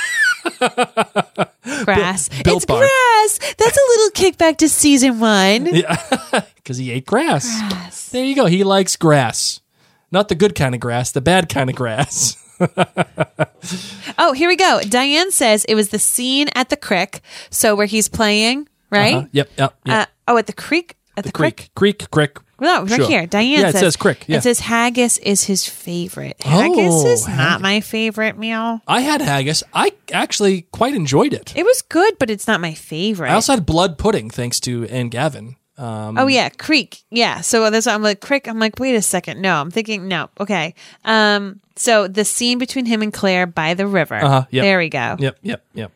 Grass. 1.84 2.30
Built 2.44 2.58
it's 2.58 2.66
Bar. 2.66 2.80
grass. 2.80 3.40
That's 3.58 3.78
a 3.78 3.82
little 3.90 4.10
kickback 4.12 4.58
to 4.60 4.70
season 4.70 5.20
one. 5.20 5.66
yeah, 5.76 6.02
because 6.56 6.78
he 6.78 6.92
ate 6.92 7.06
grass. 7.06 8.10
There 8.12 8.24
you 8.24 8.36
go. 8.36 8.46
He 8.46 8.64
likes 8.64 8.96
grass, 8.96 9.60
not 10.14 10.30
the 10.30 10.36
good 10.36 10.56
kind 10.56 10.74
of 10.74 10.80
grass, 10.80 11.12
the 11.12 11.20
bad 11.20 11.50
kind 11.50 11.70
of 11.70 11.76
grass. 11.76 12.38
Oh, 14.18 14.34
here 14.34 14.48
we 14.48 14.56
go. 14.56 14.80
Diane 14.88 15.32
says 15.32 15.66
it 15.66 15.76
was 15.76 15.90
the 15.90 16.00
scene 16.00 16.48
at 16.56 16.70
the 16.70 16.78
creek. 16.78 17.22
So 17.50 17.76
where 17.76 17.86
he's 17.88 18.08
playing, 18.08 18.68
right? 18.90 19.16
Uh-huh. 19.16 19.28
Yep, 19.32 19.50
yep, 19.58 19.76
yep. 19.86 20.08
Uh, 20.08 20.12
oh, 20.28 20.38
at 20.38 20.48
the 20.48 20.54
creek? 20.54 20.96
At 21.18 21.24
the, 21.26 21.32
creek? 21.32 21.70
creek, 21.76 22.10
creek. 22.12 22.38
No, 22.60 22.84
right 22.84 22.96
Sure. 22.96 23.08
here. 23.08 23.26
Diane 23.26 23.60
Yeah, 23.62 23.70
it 23.70 23.72
says, 23.74 23.82
says 23.82 23.96
crick. 23.98 24.26
Yeah. 24.28 24.38
It 24.38 24.44
says 24.44 24.60
haggis 24.62 25.18
is 25.18 25.44
his 25.44 25.68
favorite. 25.68 26.42
Haggis 26.42 26.94
Oh, 26.94 27.08
is 27.08 27.28
not 27.28 27.60
my 27.62 27.82
favorite 27.82 28.38
meal. 28.38 28.80
I 28.88 29.02
had 29.02 29.22
haggis. 29.22 29.64
I 29.74 29.92
actually 30.14 30.64
quite 30.72 30.94
enjoyed 30.94 31.34
it. 31.34 31.54
It 31.56 31.66
was 31.66 31.82
good, 31.82 32.18
but 32.20 32.30
it's 32.30 32.48
not 32.48 32.62
my 32.62 32.74
favorite. 32.74 33.30
I 33.32 33.34
also 33.34 33.54
had 33.54 33.66
blood 33.66 33.98
pudding 33.98 34.30
thanks 34.30 34.60
to 34.62 34.86
Ann 34.88 35.10
Gavin. 35.10 35.58
Um, 35.78 36.18
Oh 36.18 36.28
yeah, 36.28 36.50
creek. 36.50 37.04
Yeah. 37.10 37.42
So 37.42 37.70
that's 37.70 37.86
why 37.86 37.94
I'm 37.94 38.02
like 38.04 38.22
creek. 38.22 38.48
I'm 38.48 38.60
like, 38.60 38.80
wait 38.80 38.96
a 38.96 39.02
second. 39.02 39.42
No, 39.42 39.56
I'm 39.62 39.72
thinking 39.72 40.08
no. 40.08 40.30
Okay. 40.40 40.74
Um. 41.04 41.60
So 41.76 42.08
the 42.08 42.24
scene 42.24 42.58
between 42.58 42.86
him 42.86 43.02
and 43.02 43.12
Claire 43.14 43.46
by 43.48 43.74
the 43.74 43.86
river. 43.86 44.16
Uh-huh, 44.16 44.46
yep. 44.50 44.64
There 44.64 44.78
we 44.78 44.88
go. 44.90 45.18
Yep, 45.20 45.38
yep, 45.42 45.66
yep. 45.74 45.92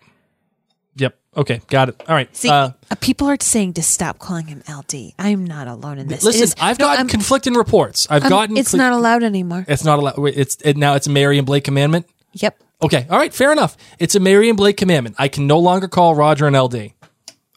Yep. 0.97 1.15
Okay, 1.37 1.61
got 1.67 1.87
it. 1.89 2.03
All 2.09 2.15
right. 2.15 2.35
See, 2.35 2.49
uh, 2.49 2.71
uh, 2.91 2.95
people 2.99 3.27
are 3.29 3.37
saying 3.39 3.73
to 3.73 3.83
stop 3.83 4.19
calling 4.19 4.47
him 4.47 4.61
LD. 4.67 5.13
I'm 5.17 5.45
not 5.45 5.67
alone 5.69 5.97
in 5.99 6.07
this. 6.07 6.23
Listen, 6.23 6.43
is- 6.43 6.55
I've 6.59 6.79
no, 6.79 6.85
gotten 6.85 6.99
I'm- 7.01 7.07
conflicting 7.07 7.53
reports. 7.53 8.07
I've 8.09 8.23
I'm- 8.23 8.29
gotten. 8.29 8.57
It's 8.57 8.73
not 8.73 8.91
allowed 8.91 9.23
anymore. 9.23 9.63
It's 9.69 9.85
not 9.85 9.99
allowed. 9.99 10.17
wait, 10.17 10.35
It's 10.37 10.57
it, 10.65 10.75
now. 10.75 10.95
It's 10.95 11.07
a 11.07 11.11
Mary 11.11 11.37
and 11.37 11.45
Blake 11.47 11.63
commandment. 11.63 12.07
Yep. 12.33 12.61
Okay. 12.81 13.05
All 13.09 13.17
right. 13.17 13.33
Fair 13.33 13.51
enough. 13.53 13.77
It's 13.99 14.15
a 14.15 14.19
Mary 14.19 14.49
and 14.49 14.57
Blake 14.57 14.75
commandment. 14.75 15.15
I 15.19 15.29
can 15.29 15.47
no 15.47 15.59
longer 15.59 15.87
call 15.87 16.15
Roger 16.15 16.47
an 16.47 16.55
LD. 16.55 16.91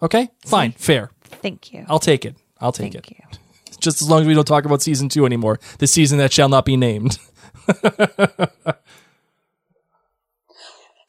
Okay. 0.01 0.31
Fine. 0.45 0.73
Fair. 0.73 1.11
Thank 1.41 1.73
you. 1.73 1.85
I'll 1.89 1.99
take 1.99 2.25
it. 2.25 2.37
I'll 2.61 2.73
take 2.73 2.95
it. 2.95 3.07
Just 3.81 4.01
as 4.01 4.09
long 4.09 4.21
as 4.23 4.29
we 4.29 4.35
don't 4.35 4.47
talk 4.47 4.65
about 4.65 4.81
season 4.83 5.09
two 5.09 5.27
anymore, 5.27 5.59
the 5.79 5.87
season 5.87 6.19
that 6.19 6.33
shall 6.33 6.49
not 6.49 6.65
be 6.65 6.77
named. 6.77 7.19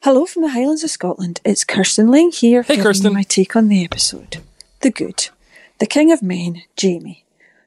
Hello 0.02 0.26
from 0.26 0.42
the 0.42 0.50
Highlands 0.50 0.84
of 0.84 0.90
Scotland. 0.90 1.40
It's 1.44 1.64
Kirsten 1.64 2.08
Lang 2.08 2.30
here. 2.30 2.62
Hey, 2.62 2.74
giving 2.74 2.84
Kirsten. 2.84 3.14
My 3.14 3.22
take 3.22 3.56
on 3.56 3.68
the 3.68 3.84
episode. 3.84 4.42
The 4.80 4.90
good. 4.90 5.28
The 5.78 5.86
King 5.86 6.12
of 6.12 6.22
Men, 6.22 6.62
Jamie. 6.76 7.23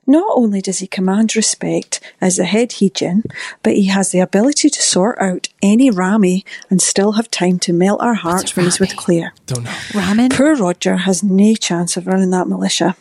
Not 0.08 0.32
only 0.36 0.62
does 0.62 0.80
he 0.80 0.88
command 0.88 1.36
respect 1.36 2.00
as 2.22 2.38
the 2.38 2.46
head 2.46 2.70
Heejin, 2.72 3.30
but 3.62 3.74
he 3.74 3.88
has 3.88 4.12
the 4.12 4.22
ability 4.22 4.70
to 4.70 4.82
sort 4.82 5.20
out 5.20 5.50
any 5.62 5.90
Rami 5.90 6.46
and 6.70 6.82
still 6.82 7.14
have 7.14 7.30
time 7.30 7.60
to 7.60 7.74
melt 7.74 8.02
our 8.02 8.14
hearts 8.14 8.56
when 8.56 8.66
he's 8.66 8.80
with 8.80 8.96
Claire. 8.96 9.34
Don't 9.46 9.66
know. 9.66 9.70
Ramen? 9.92 10.34
Poor 10.34 10.56
Roger 10.56 10.96
has 10.96 11.24
no 11.24 11.54
chance 11.56 11.98
of 11.98 12.08
running 12.08 12.30
that 12.32 12.48
militia. 12.48 12.96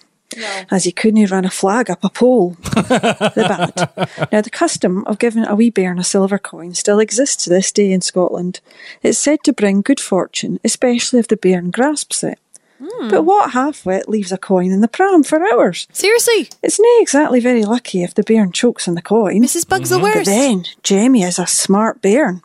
As 0.71 0.85
he 0.85 0.93
couldn't 0.93 1.31
run 1.31 1.45
a 1.45 1.51
flag 1.51 1.89
up 1.89 2.05
a 2.05 2.11
pole. 2.11 2.57
the 2.61 3.33
bad. 3.37 4.29
Now, 4.33 4.41
the 4.41 4.51
custom 4.51 5.05
of 5.07 5.19
giving 5.19 5.47
a 5.47 5.55
wee 5.55 5.71
bairn 5.71 5.99
a 5.99 6.05
silver 6.05 6.39
coin 6.39 6.75
still 6.75 6.99
exists 6.99 7.45
to 7.45 7.51
this 7.51 7.73
day 7.73 7.93
in 7.93 8.01
Scotland. 8.01 8.61
It's 9.03 9.19
said 9.19 9.45
to 9.45 9.53
bring 9.53 9.81
good 9.83 10.01
fortune, 10.01 10.59
especially 10.65 11.21
if 11.21 11.29
the 11.29 11.37
bairn 11.37 11.71
grasps 11.71 12.25
it. 12.25 12.39
Hmm. 12.79 13.09
But 13.09 13.23
what 13.23 13.53
half-wit 13.53 14.09
leaves 14.09 14.33
a 14.33 14.39
coin 14.39 14.71
in 14.71 14.81
the 14.81 14.89
pram 14.89 15.23
for 15.23 15.45
hours? 15.47 15.87
Seriously? 15.93 16.49
It's 16.63 16.81
not 16.81 17.03
exactly 17.03 17.41
very 17.41 17.65
lucky 17.65 18.03
if 18.03 18.15
the 18.15 18.23
bairn 18.23 18.53
chokes 18.53 18.89
on 18.89 18.95
the 18.95 19.03
coin. 19.03 19.43
Mrs. 19.43 19.69
Bug's 19.69 19.91
the 19.91 19.97
mm-hmm. 19.97 20.19
But 20.19 20.25
then, 20.27 20.65
Jamie 20.83 21.23
is 21.23 21.39
a 21.39 21.47
smart 21.47 22.03
bairn. 22.03 22.43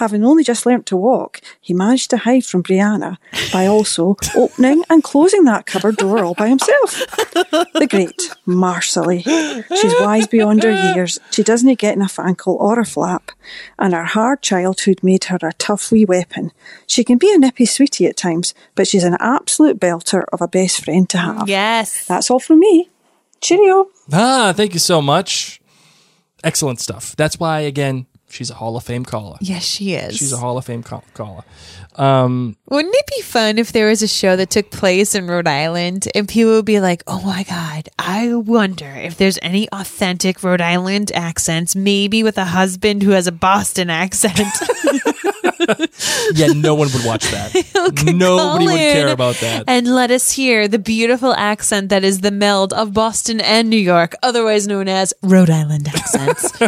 Having 0.00 0.24
only 0.24 0.42
just 0.42 0.64
learnt 0.64 0.86
to 0.86 0.96
walk, 0.96 1.42
he 1.60 1.74
managed 1.74 2.08
to 2.08 2.16
hide 2.16 2.46
from 2.46 2.62
Brianna 2.62 3.18
by 3.52 3.66
also 3.66 4.16
opening 4.34 4.82
and 4.88 5.04
closing 5.04 5.44
that 5.44 5.66
cupboard 5.66 5.96
door 5.98 6.24
all 6.24 6.32
by 6.32 6.48
himself. 6.48 7.06
The 7.74 7.86
great 7.88 8.16
Marsali. 8.46 9.22
She's 9.68 9.94
wise 10.00 10.26
beyond 10.26 10.62
her 10.62 10.94
years. 10.94 11.18
She 11.30 11.42
doesn't 11.42 11.78
get 11.78 11.96
enough 11.96 12.18
ankle 12.18 12.56
or 12.58 12.80
a 12.80 12.86
flap, 12.86 13.30
and 13.78 13.92
her 13.92 14.04
hard 14.04 14.40
childhood 14.40 15.00
made 15.02 15.24
her 15.24 15.38
a 15.42 15.52
tough 15.52 15.92
wee 15.92 16.06
weapon. 16.06 16.52
She 16.86 17.04
can 17.04 17.18
be 17.18 17.30
a 17.34 17.36
nippy 17.36 17.66
sweetie 17.66 18.06
at 18.06 18.16
times, 18.16 18.54
but 18.74 18.88
she's 18.88 19.04
an 19.04 19.18
absolute 19.20 19.78
belter 19.78 20.24
of 20.32 20.40
a 20.40 20.48
best 20.48 20.82
friend 20.82 21.10
to 21.10 21.18
have. 21.18 21.46
Yes. 21.46 22.06
That's 22.06 22.30
all 22.30 22.40
from 22.40 22.60
me. 22.60 22.88
Cheerio. 23.42 23.88
Ah, 24.10 24.54
thank 24.56 24.72
you 24.72 24.80
so 24.80 25.02
much. 25.02 25.60
Excellent 26.42 26.80
stuff. 26.80 27.14
That's 27.16 27.38
why, 27.38 27.60
again, 27.60 28.06
she's 28.30 28.50
a 28.50 28.54
Hall 28.54 28.76
of 28.76 28.84
Fame 28.84 29.04
caller. 29.04 29.36
Yes, 29.40 29.64
she 29.64 29.94
is. 29.94 30.16
She's 30.16 30.32
a 30.32 30.36
Hall 30.38 30.56
of 30.56 30.64
Fame 30.64 30.82
call- 30.82 31.04
caller. 31.14 31.42
Um, 31.96 32.56
Wouldn't 32.68 32.94
it 32.94 33.06
be 33.16 33.22
fun 33.22 33.58
if 33.58 33.72
there 33.72 33.88
was 33.88 34.02
a 34.02 34.08
show 34.08 34.36
that 34.36 34.48
took 34.50 34.70
place 34.70 35.14
in 35.14 35.26
Rhode 35.26 35.48
Island 35.48 36.08
and 36.14 36.28
people 36.28 36.52
would 36.52 36.64
be 36.64 36.80
like, 36.80 37.02
oh 37.06 37.20
my 37.22 37.42
God, 37.42 37.88
I 37.98 38.34
wonder 38.34 38.86
if 38.88 39.16
there's 39.18 39.38
any 39.42 39.68
authentic 39.70 40.42
Rhode 40.42 40.60
Island 40.60 41.10
accents, 41.14 41.74
maybe 41.76 42.22
with 42.22 42.38
a 42.38 42.44
husband 42.46 43.02
who 43.02 43.10
has 43.10 43.26
a 43.26 43.32
Boston 43.32 43.90
accent. 43.90 44.38
yeah, 46.34 46.48
no 46.48 46.74
one 46.74 46.88
would 46.92 47.04
watch 47.04 47.30
that. 47.30 47.52
Nobody 48.14 48.66
would 48.66 48.76
care 48.76 49.08
about 49.12 49.36
that. 49.36 49.64
And 49.66 49.86
let 49.94 50.10
us 50.10 50.32
hear 50.32 50.68
the 50.68 50.78
beautiful 50.78 51.34
accent 51.34 51.88
that 51.90 52.04
is 52.04 52.20
the 52.20 52.30
meld 52.30 52.72
of 52.72 52.92
Boston 52.92 53.40
and 53.40 53.68
New 53.68 53.76
York, 53.76 54.14
otherwise 54.22 54.66
known 54.66 54.88
as 54.88 55.12
Rhode 55.22 55.50
Island 55.50 55.88
accents. 55.88 56.50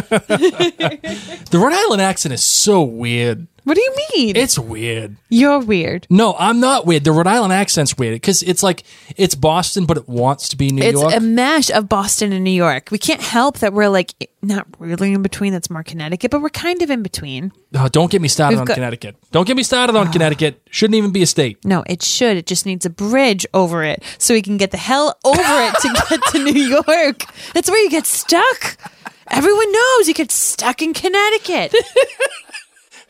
The 1.53 1.59
Rhode 1.59 1.73
Island 1.73 2.01
accent 2.01 2.33
is 2.33 2.43
so 2.43 2.81
weird. 2.81 3.47
What 3.63 3.75
do 3.75 3.81
you 3.81 3.95
mean? 4.17 4.35
It's 4.35 4.59
weird. 4.59 5.15
You're 5.29 5.59
weird. 5.59 6.05
No, 6.09 6.35
I'm 6.37 6.59
not 6.59 6.85
weird. 6.85 7.03
The 7.05 7.11
Rhode 7.13 7.27
Island 7.27 7.53
accent's 7.53 7.97
weird 7.97 8.13
because 8.15 8.43
it's 8.43 8.61
like 8.61 8.83
it's 9.15 9.35
Boston, 9.35 9.85
but 9.85 9.97
it 9.97 10.09
wants 10.09 10.49
to 10.49 10.57
be 10.57 10.69
New 10.69 10.81
York. 10.83 10.93
it's 10.93 11.01
York. 11.01 11.15
a 11.15 11.19
mash 11.21 11.69
of 11.71 11.87
Boston 11.87 12.33
and 12.33 12.43
New 12.43 12.51
York. 12.51 12.89
We 12.91 12.97
can't 12.97 13.21
help 13.21 13.59
that 13.59 13.71
we're 13.73 13.87
like 13.89 14.13
not 14.41 14.67
really 14.79 15.13
in 15.13 15.21
between. 15.21 15.53
That's 15.53 15.69
more 15.69 15.83
Connecticut, 15.83 16.29
but 16.31 16.41
we're 16.41 16.49
kind 16.49 16.81
of 16.81 16.89
in 16.91 17.03
between. 17.03 17.53
Oh, 17.73 17.87
don't 17.87 18.11
get 18.11 18.21
me 18.21 18.27
started 18.27 18.55
We've 18.55 18.61
on 18.61 18.65
got- 18.65 18.73
Connecticut. 18.75 19.15
Don't 19.31 19.47
get 19.47 19.55
me 19.55 19.63
started 19.63 19.95
on 19.95 20.07
ah. 20.07 20.11
Connecticut. 20.11 20.61
Shouldn't 20.69 20.95
even 20.95 21.11
be 21.11 21.21
a 21.23 21.25
state. 21.25 21.63
No, 21.63 21.83
it 21.87 22.03
should. 22.03 22.35
It 22.37 22.45
just 22.45 22.65
needs 22.65 22.85
a 22.85 22.89
bridge 22.89 23.45
over 23.53 23.83
it 23.83 24.03
so 24.17 24.33
we 24.33 24.41
can 24.41 24.57
get 24.57 24.71
the 24.71 24.77
hell 24.77 25.17
over 25.23 25.39
it 25.41 25.73
to 25.81 26.05
get 26.09 26.21
to 26.31 26.43
New 26.43 26.61
York. 26.85 27.23
That's 27.53 27.69
where 27.69 27.81
you 27.81 27.89
get 27.89 28.05
stuck. 28.05 28.77
Everyone 29.29 29.71
knows 29.71 30.07
you 30.09 30.13
get 30.13 30.31
stuck 30.31 30.81
in 30.81 30.93
Connecticut. 30.93 31.73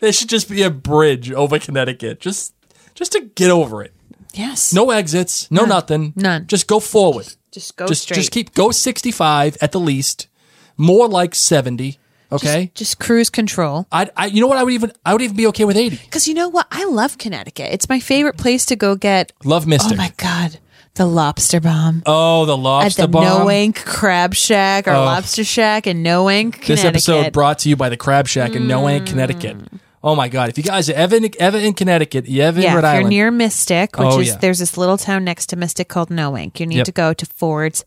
There 0.04 0.12
should 0.12 0.28
just 0.28 0.49
be 0.49 0.64
a 0.64 0.70
bridge 0.70 1.32
over 1.32 1.58
Connecticut, 1.58 2.20
just 2.20 2.54
just 2.93 3.14
to 3.14 3.22
get 3.22 3.49
over 3.49 3.82
it. 3.82 3.93
Yes. 4.34 4.74
No 4.74 4.91
exits, 4.91 5.49
no 5.49 5.64
nothing, 5.64 6.12
none. 6.18 6.45
Just 6.45 6.68
go 6.68 6.82
forward. 6.82 7.34
Just 7.54 7.78
go 7.78 7.88
just 7.88 8.01
straight. 8.01 8.18
just 8.18 8.32
keep 8.34 8.54
go 8.54 8.72
65 8.72 9.56
at 9.62 9.72
the 9.72 9.80
least, 9.80 10.28
more 10.76 11.08
like 11.08 11.34
70. 11.34 11.99
Okay. 12.34 12.66
Just, 12.66 12.76
just 12.76 12.99
cruise 12.99 13.30
control. 13.30 13.88
I, 13.93 14.10
I 14.18 14.26
you 14.26 14.41
know 14.41 14.47
what 14.47 14.58
I 14.58 14.64
would 14.64 14.74
even 14.74 14.91
I 15.06 15.14
would 15.14 15.22
even 15.22 15.38
be 15.38 15.47
okay 15.47 15.64
with 15.64 15.78
80. 15.78 15.95
Because 15.95 16.28
you 16.28 16.34
know 16.34 16.49
what? 16.49 16.68
I 16.70 16.84
love 16.84 17.18
Connecticut. 17.18 17.72
It's 17.72 17.88
my 17.88 18.01
favorite 18.01 18.36
place 18.36 18.66
to 18.66 18.76
go 18.76 18.97
get. 18.97 19.32
Love 19.45 19.66
Mystic. 19.68 19.93
Oh 19.93 19.95
my 19.95 20.12
god, 20.18 20.60
the 20.95 21.06
lobster 21.06 21.62
bomb. 21.62 22.04
Oh, 22.06 22.45
the 22.45 22.58
At 22.58 22.60
lobster 22.60 23.01
the 23.04 23.08
bomb. 23.08 23.47
Noank 23.47 23.86
Crab 23.86 24.34
Shack 24.34 24.86
or 24.86 24.91
Oh. 24.91 25.06
Lobster 25.06 25.45
Shack 25.45 25.88
in 25.88 26.04
Noank, 26.04 26.66
This 26.66 26.84
episode 26.84 27.32
brought 27.32 27.60
to 27.60 27.70
you 27.70 27.78
by 27.78 27.88
the 27.88 27.95
Crab 27.95 28.28
Shack 28.28 28.54
in 28.54 28.64
Noank 28.64 29.04
mm. 29.04 29.08
Connecticut. 29.08 29.56
Oh 30.04 30.16
my 30.16 30.28
God! 30.28 30.49
If 30.49 30.58
you 30.58 30.64
guys 30.66 30.89
are 30.89 30.93
ever 30.93 31.16
in, 31.16 31.30
ever 31.39 31.58
in 31.58 31.74
Connecticut, 31.74 32.28
you 32.28 32.41
ever 32.41 32.58
in 32.58 32.64
yeah, 32.64 32.74
Rhode 32.76 32.80
if 32.80 32.84
you're 32.84 32.89
Island, 32.91 33.10
near 33.10 33.32
Mystic, 33.32 33.97
which 33.97 34.08
Oh, 34.10 34.20
is 34.20 34.28
yeah. 34.30 34.38
there's 34.38 34.60
this 34.60 34.78
little 34.78 34.97
town 34.97 35.24
next 35.24 35.45
to 35.47 35.56
Mystic 35.56 35.88
called 35.88 36.10
Noank. 36.10 36.60
You 36.60 36.66
need 36.66 36.78
Yep. 36.78 36.86
to 36.86 36.91
go 36.91 37.14
to 37.14 37.26
Ford's 37.26 37.86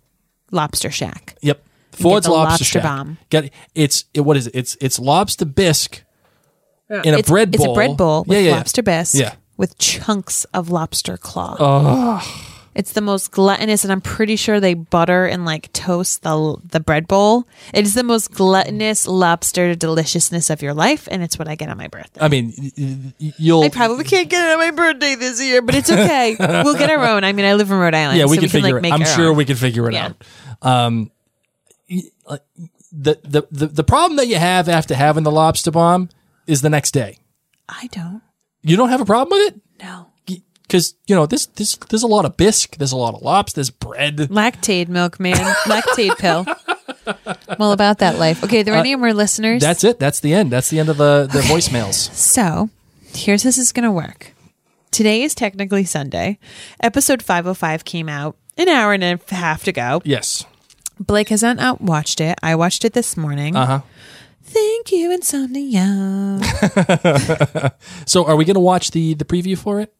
Lobster 0.51 0.91
Shack. 0.91 1.37
Yep. 1.43 1.59
get 1.93 2.01
Ford's 2.03 2.27
the 2.27 2.33
Lobster, 2.33 2.51
lobster 2.51 2.65
Shack. 2.65 2.83
bomb. 2.83 3.19
Get 3.29 3.53
it's 3.75 4.05
it, 4.15 4.21
what 4.21 4.37
is 4.39 4.47
it? 4.47 4.55
It's 4.55 4.77
it's 4.81 4.99
lobster 4.99 5.45
bisque 5.45 6.03
in 6.89 7.15
a 7.15 7.19
it's, 7.19 7.29
bread 7.29 7.51
bowl. 7.51 7.61
It's 7.67 7.71
a 7.71 7.75
bread 7.75 7.97
bowl 7.99 8.25
with 8.27 8.39
yeah, 8.39 8.45
yeah, 8.45 8.51
yeah. 8.51 8.57
lobster 8.57 8.83
bisque. 8.83 9.15
Yeah. 9.19 9.35
With 9.59 9.77
chunks 9.79 10.45
of 10.55 10.71
lobster 10.71 11.17
claw. 11.19 11.57
Oh, 11.59 12.46
It's 12.77 12.93
the 12.93 13.01
most 13.01 13.31
gluttonous, 13.31 13.85
and 13.85 13.93
I'm 13.93 14.03
pretty 14.03 14.37
sure 14.37 14.61
they 14.61 14.75
butter 14.75 15.25
and 15.25 15.47
like 15.47 15.73
toast 15.73 16.23
the 16.23 16.57
the 16.63 16.79
bread 16.79 17.09
bowl. 17.09 17.49
It 17.73 17.87
is 17.87 17.95
the 17.95 18.03
most 18.03 18.33
gluttonous 18.33 19.07
lobster 19.09 19.75
deliciousness 19.75 20.51
of 20.51 20.61
your 20.61 20.75
life, 20.75 21.09
and 21.11 21.23
it's 21.23 21.39
what 21.39 21.49
I 21.49 21.55
get 21.55 21.71
on 21.71 21.79
my 21.79 21.89
birthday. 21.89 22.21
I 22.21 22.29
mean, 22.29 22.53
you'll 23.19 23.63
I 23.63 23.71
probably 23.71 24.05
can't 24.05 24.29
get 24.29 24.47
it 24.47 24.53
on 24.53 24.59
my 24.59 24.71
birthday 24.73 25.15
this 25.15 25.43
year, 25.43 25.63
but 25.63 25.75
it's 25.75 25.91
okay. 25.91 26.37
we'll 26.39 26.77
get 26.77 26.91
our 26.91 27.03
own. 27.03 27.25
I 27.25 27.33
mean, 27.33 27.47
I 27.47 27.55
live 27.55 27.71
in 27.71 27.79
Rhode 27.79 27.95
Island, 27.95 28.19
yeah, 28.19 28.27
we 28.27 28.37
so 28.37 28.43
can 28.43 28.51
figure 28.51 28.81
like, 28.83 28.85
it. 28.85 28.93
I'm 28.93 29.07
sure 29.07 29.31
own. 29.31 29.37
we 29.37 29.47
can 29.47 29.57
figure 29.57 29.89
it 29.89 29.95
Yeah. 29.95 30.13
out. 30.61 30.87
Um, 30.87 31.11
the, 31.89 33.19
the 33.25 33.47
the 33.51 33.67
the 33.69 33.85
problem 33.85 34.17
that 34.19 34.27
you 34.27 34.37
have 34.37 34.69
after 34.69 34.95
having 34.95 35.23
the 35.25 35.33
lobster 35.33 35.71
bomb 35.71 36.11
is 36.47 36.61
the 36.61 36.71
next 36.71 36.91
day. 36.93 37.19
I 37.71 37.89
don't. 37.91 38.21
You 38.61 38.77
don't 38.77 38.91
have 38.91 39.01
a 39.01 39.07
problem 39.07 39.39
with 39.39 39.55
it? 39.55 39.61
No. 39.83 40.09
Because 40.67 40.95
you 41.07 41.15
know 41.15 41.27
this 41.27 41.47
this 41.47 41.77
there's 41.77 42.03
a 42.03 42.07
lot 42.09 42.25
of 42.25 42.37
bisque, 42.37 42.77
there's 42.77 42.93
a 42.93 42.97
lot 42.97 43.15
of 43.15 43.23
lobster, 43.23 43.57
there's 43.57 43.71
bread. 43.71 44.17
Lactaid 44.17 44.89
milk, 44.89 45.21
man. 45.21 45.37
Lactaid 45.65 46.17
pill. 46.19 46.45
I'm 47.49 47.61
all 47.61 47.73
about 47.73 47.99
that 47.99 48.19
life. 48.19 48.43
Okay, 48.43 48.61
are 48.61 48.65
there 48.65 48.75
Uh, 48.75 48.81
any 48.81 48.97
more 48.97 49.13
listeners? 49.15 49.63
That's 49.63 49.85
it. 49.85 49.99
That's 50.01 50.19
the 50.21 50.35
end. 50.35 50.51
That's 50.51 50.69
the 50.71 50.81
end 50.81 50.89
of 50.89 50.97
the 50.97 51.29
the 51.33 51.41
voicemails. 51.41 52.13
So, 52.13 52.69
here's 53.15 53.43
how 53.45 53.49
this 53.49 53.59
is 53.59 53.73
going 53.73 53.85
to 53.85 53.93
work. 53.93 54.33
Today 54.91 55.23
is 55.23 55.35
technically 55.35 55.85
Sunday. 55.85 56.39
Episode 56.81 57.23
505 57.23 57.85
came 57.85 58.09
out 58.09 58.37
an 58.57 58.69
hour 58.69 58.93
and 58.93 59.05
a 59.05 59.21
half 59.35 59.67
ago. 59.69 60.01
Yes. 60.05 60.45
Blake 60.99 61.29
has 61.29 61.43
not 61.43 61.59
out 61.59 61.81
watched 61.81 62.21
it. 62.21 62.39
I 62.43 62.55
watched 62.57 62.85
it 62.85 62.93
this 62.95 63.17
morning. 63.17 63.55
Uh 63.55 63.67
huh. 63.67 63.81
Thank 64.43 64.91
you, 64.93 65.13
Insomnia. 65.13 66.41
So, 68.07 68.25
are 68.25 68.37
we 68.37 68.45
going 68.45 68.55
to 68.55 68.61
watch 68.61 68.91
the 68.93 69.15
the 69.15 69.25
preview 69.25 69.59
for 69.59 69.81
it? 69.81 69.93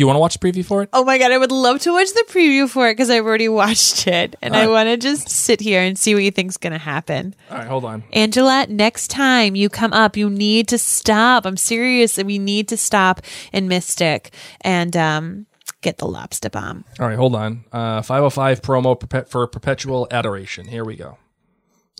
You 0.00 0.06
want 0.06 0.14
to 0.14 0.20
watch 0.20 0.38
the 0.38 0.50
preview 0.50 0.64
for 0.64 0.82
it? 0.82 0.88
oh 0.94 1.04
my 1.04 1.18
God, 1.18 1.30
I 1.30 1.36
would 1.36 1.52
love 1.52 1.80
to 1.80 1.92
watch 1.92 2.10
the 2.14 2.24
preview 2.26 2.66
for 2.66 2.88
it 2.88 2.94
because 2.94 3.10
I've 3.10 3.26
already 3.26 3.50
watched 3.50 4.06
it. 4.06 4.34
And 4.40 4.56
I 4.56 4.66
want 4.66 4.86
to 4.88 4.96
just 4.96 5.28
sit 5.28 5.60
here 5.60 5.82
and 5.82 5.98
see 5.98 6.14
what 6.14 6.24
you 6.24 6.30
think's 6.30 6.56
going 6.56 6.72
to 6.72 6.78
happen. 6.78 7.34
All 7.50 7.58
right, 7.58 7.66
hold 7.66 7.84
on. 7.84 8.04
Angela, 8.14 8.66
next 8.66 9.08
time 9.08 9.54
you 9.54 9.68
come 9.68 9.92
up, 9.92 10.16
you 10.16 10.30
need 10.30 10.68
to 10.68 10.78
stop. 10.78 11.44
I'm 11.44 11.58
serious. 11.58 12.16
We 12.16 12.38
need 12.38 12.66
to 12.68 12.78
stop 12.78 13.20
in 13.52 13.68
Mystic 13.68 14.32
and 14.62 14.96
um, 14.96 15.46
get 15.82 15.98
the 15.98 16.06
lobster 16.06 16.48
bomb. 16.48 16.86
All 16.98 17.06
right, 17.06 17.18
hold 17.18 17.34
on. 17.34 17.66
Uh, 17.70 18.00
505 18.00 18.62
promo 18.62 19.28
for 19.28 19.46
perpetual 19.46 20.08
adoration. 20.10 20.68
Here 20.68 20.82
we 20.82 20.96
go. 20.96 21.18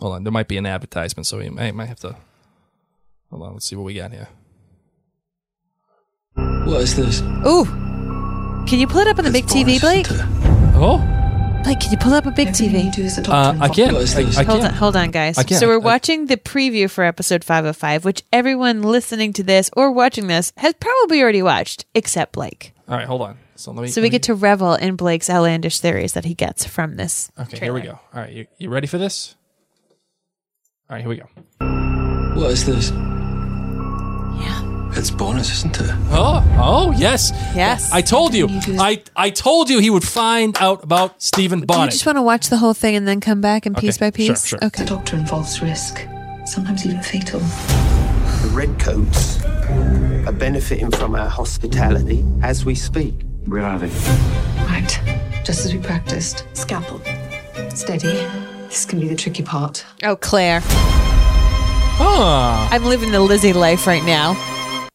Hold 0.00 0.14
on. 0.14 0.24
There 0.24 0.32
might 0.32 0.48
be 0.48 0.56
an 0.56 0.64
advertisement, 0.64 1.26
so 1.26 1.36
we 1.36 1.50
may, 1.50 1.70
might 1.70 1.90
have 1.90 2.00
to. 2.00 2.16
Hold 3.28 3.42
on. 3.42 3.52
Let's 3.52 3.66
see 3.66 3.76
what 3.76 3.84
we 3.84 3.92
got 3.92 4.10
here. 4.12 4.28
What 6.34 6.80
is 6.80 6.96
this? 6.96 7.20
Ooh. 7.46 7.89
Can 8.66 8.78
you 8.78 8.86
pull 8.86 9.00
it 9.00 9.08
up 9.08 9.18
on 9.18 9.24
the 9.24 9.32
big 9.32 9.46
TV, 9.46 9.80
Blake? 9.80 10.06
Oh. 10.76 10.98
Blake, 11.64 11.80
can 11.80 11.90
you 11.90 11.98
pull 11.98 12.14
up 12.14 12.24
a 12.26 12.30
big 12.30 12.48
TV? 12.48 12.86
Uh, 13.28 13.54
I 13.60 13.68
can. 13.68 13.94
I, 13.96 14.00
I 14.00 14.44
hold 14.44 14.60
can. 14.60 14.66
on, 14.70 14.74
hold 14.74 14.96
on, 14.96 15.10
guys. 15.10 15.36
I 15.38 15.42
can. 15.42 15.58
So 15.58 15.66
we're 15.66 15.74
I- 15.74 15.78
watching 15.78 16.26
the 16.26 16.36
preview 16.36 16.88
for 16.88 17.02
episode 17.04 17.42
505, 17.44 18.04
which 18.04 18.22
everyone 18.32 18.82
listening 18.82 19.32
to 19.34 19.42
this 19.42 19.70
or 19.76 19.90
watching 19.90 20.28
this 20.28 20.52
has 20.56 20.74
probably 20.74 21.20
already 21.20 21.42
watched, 21.42 21.84
except 21.94 22.32
Blake. 22.32 22.72
All 22.88 22.96
right, 22.96 23.06
hold 23.06 23.22
on. 23.22 23.38
So 23.56 23.72
let 23.72 23.82
me. 23.82 23.88
So 23.88 24.00
we 24.02 24.08
get 24.08 24.22
to 24.24 24.34
revel 24.34 24.74
in 24.74 24.96
Blake's 24.96 25.28
outlandish 25.28 25.80
theories 25.80 26.12
that 26.14 26.24
he 26.24 26.34
gets 26.34 26.64
from 26.64 26.96
this. 26.96 27.30
Okay, 27.38 27.58
here 27.58 27.72
we 27.74 27.82
go. 27.82 27.98
All 28.14 28.20
right, 28.20 28.32
you, 28.32 28.46
you 28.58 28.70
ready 28.70 28.86
for 28.86 28.98
this? 28.98 29.34
All 30.88 30.96
right, 30.96 31.00
here 31.00 31.08
we 31.10 31.16
go. 31.16 31.26
What 32.40 32.52
is 32.52 32.64
this? 32.64 32.90
Yeah. 34.92 34.98
It's 34.98 35.10
bonus, 35.10 35.50
isn't 35.58 35.80
it? 35.80 35.90
Oh, 36.10 36.42
oh, 36.58 36.92
yes, 36.92 37.30
yes. 37.54 37.90
I 37.92 38.02
told 38.02 38.34
you. 38.34 38.48
I 38.78 39.02
I 39.16 39.30
told 39.30 39.70
you 39.70 39.78
he 39.80 39.90
would 39.90 40.04
find 40.06 40.56
out 40.60 40.82
about 40.84 41.22
Stephen 41.22 41.60
Do 41.60 41.78
you 41.78 41.86
just 41.86 42.04
want 42.06 42.16
to 42.18 42.22
watch 42.22 42.48
the 42.48 42.56
whole 42.56 42.74
thing 42.74 42.96
and 42.96 43.06
then 43.06 43.20
come 43.20 43.40
back 43.40 43.66
and 43.66 43.76
Okay, 43.76 43.86
piece 43.88 43.98
by 43.98 44.06
sure, 44.06 44.12
piece? 44.12 44.46
sure. 44.46 44.58
Okay. 44.62 44.84
The 44.84 44.88
doctor 44.90 45.16
involves 45.16 45.62
risk, 45.62 46.06
sometimes 46.44 46.84
even 46.86 47.02
fatal. 47.02 47.40
The 47.40 48.50
redcoats 48.52 49.42
are 50.26 50.32
benefiting 50.32 50.90
from 50.90 51.14
our 51.14 51.28
hospitality 51.28 52.24
as 52.42 52.64
we 52.64 52.74
speak. 52.74 53.14
Where 53.46 53.62
are 53.62 53.78
they? 53.78 53.88
Right, 54.66 55.00
just 55.44 55.64
as 55.64 55.72
we 55.74 55.80
practiced. 55.80 56.44
Scalpel. 56.54 57.00
Steady. 57.74 58.26
This 58.68 58.84
can 58.84 59.00
be 59.00 59.08
the 59.08 59.16
tricky 59.16 59.42
part. 59.42 59.84
Oh, 60.04 60.16
Claire. 60.16 60.60
Huh. 62.02 62.68
I'm 62.70 62.84
living 62.84 63.10
the 63.12 63.20
Lizzie 63.20 63.52
life 63.52 63.86
right 63.86 64.04
now. 64.04 64.34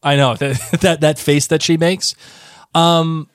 I 0.06 0.16
know 0.16 0.36
that 0.36 0.56
that 0.80 1.00
that 1.00 1.18
face 1.18 1.48
that 1.48 1.62
she 1.62 1.76
makes. 1.76 2.14
Um, 2.74 3.28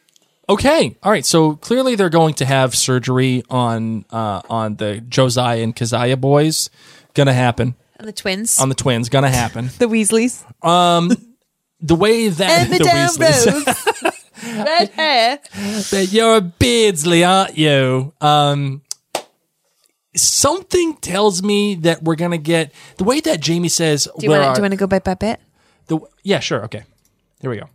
okay, 0.47 0.95
all 1.03 1.11
right. 1.11 1.25
So 1.25 1.55
clearly 1.57 1.95
they're 1.95 2.09
going 2.09 2.35
to 2.35 2.45
have 2.45 2.75
surgery 2.75 3.43
on 3.49 4.05
uh, 4.09 4.41
on 4.49 4.75
the 4.77 5.01
Josiah 5.01 5.61
and 5.61 5.75
Keziah 5.75 6.17
boys. 6.17 6.69
Gonna 7.13 7.33
happen 7.33 7.75
And 7.99 8.07
the 8.07 8.13
twins. 8.13 8.57
on 8.59 8.69
the 8.69 8.75
twins. 8.75 9.09
Gonna 9.09 9.29
happen. 9.29 9.65
the 9.79 9.87
Weasleys. 9.87 10.45
Um, 10.65 11.11
the 11.81 11.95
way 11.95 12.29
that 12.29 12.49
And 12.49 12.73
the 12.79 12.83
Madame 12.85 13.09
Weasleys. 13.09 14.03
Rose. 14.03 14.17
Red 14.65 14.89
hair. 14.91 15.39
But 15.91 16.13
you're 16.13 16.37
a 16.37 16.41
Beardsley, 16.41 17.23
aren't 17.25 17.57
you? 17.57 18.13
Um, 18.21 18.81
something 20.15 20.95
tells 20.97 21.43
me 21.43 21.75
that 21.75 22.01
we're 22.03 22.15
gonna 22.15 22.37
get 22.37 22.71
the 22.97 23.03
way 23.03 23.19
that 23.19 23.41
Jamie 23.41 23.69
says. 23.69 24.07
Do 24.17 24.25
you 24.25 24.29
wanna, 24.31 24.53
do 24.53 24.59
you 24.59 24.63
want 24.63 24.71
to 24.71 24.77
go 24.77 24.87
bit 24.87 25.03
by 25.03 25.15
bit? 25.15 25.39
The 25.91 25.99
yeah, 26.23 26.39
sure, 26.39 26.63
okay. 26.65 26.83
Here 27.41 27.49
we 27.49 27.57
go. 27.57 27.65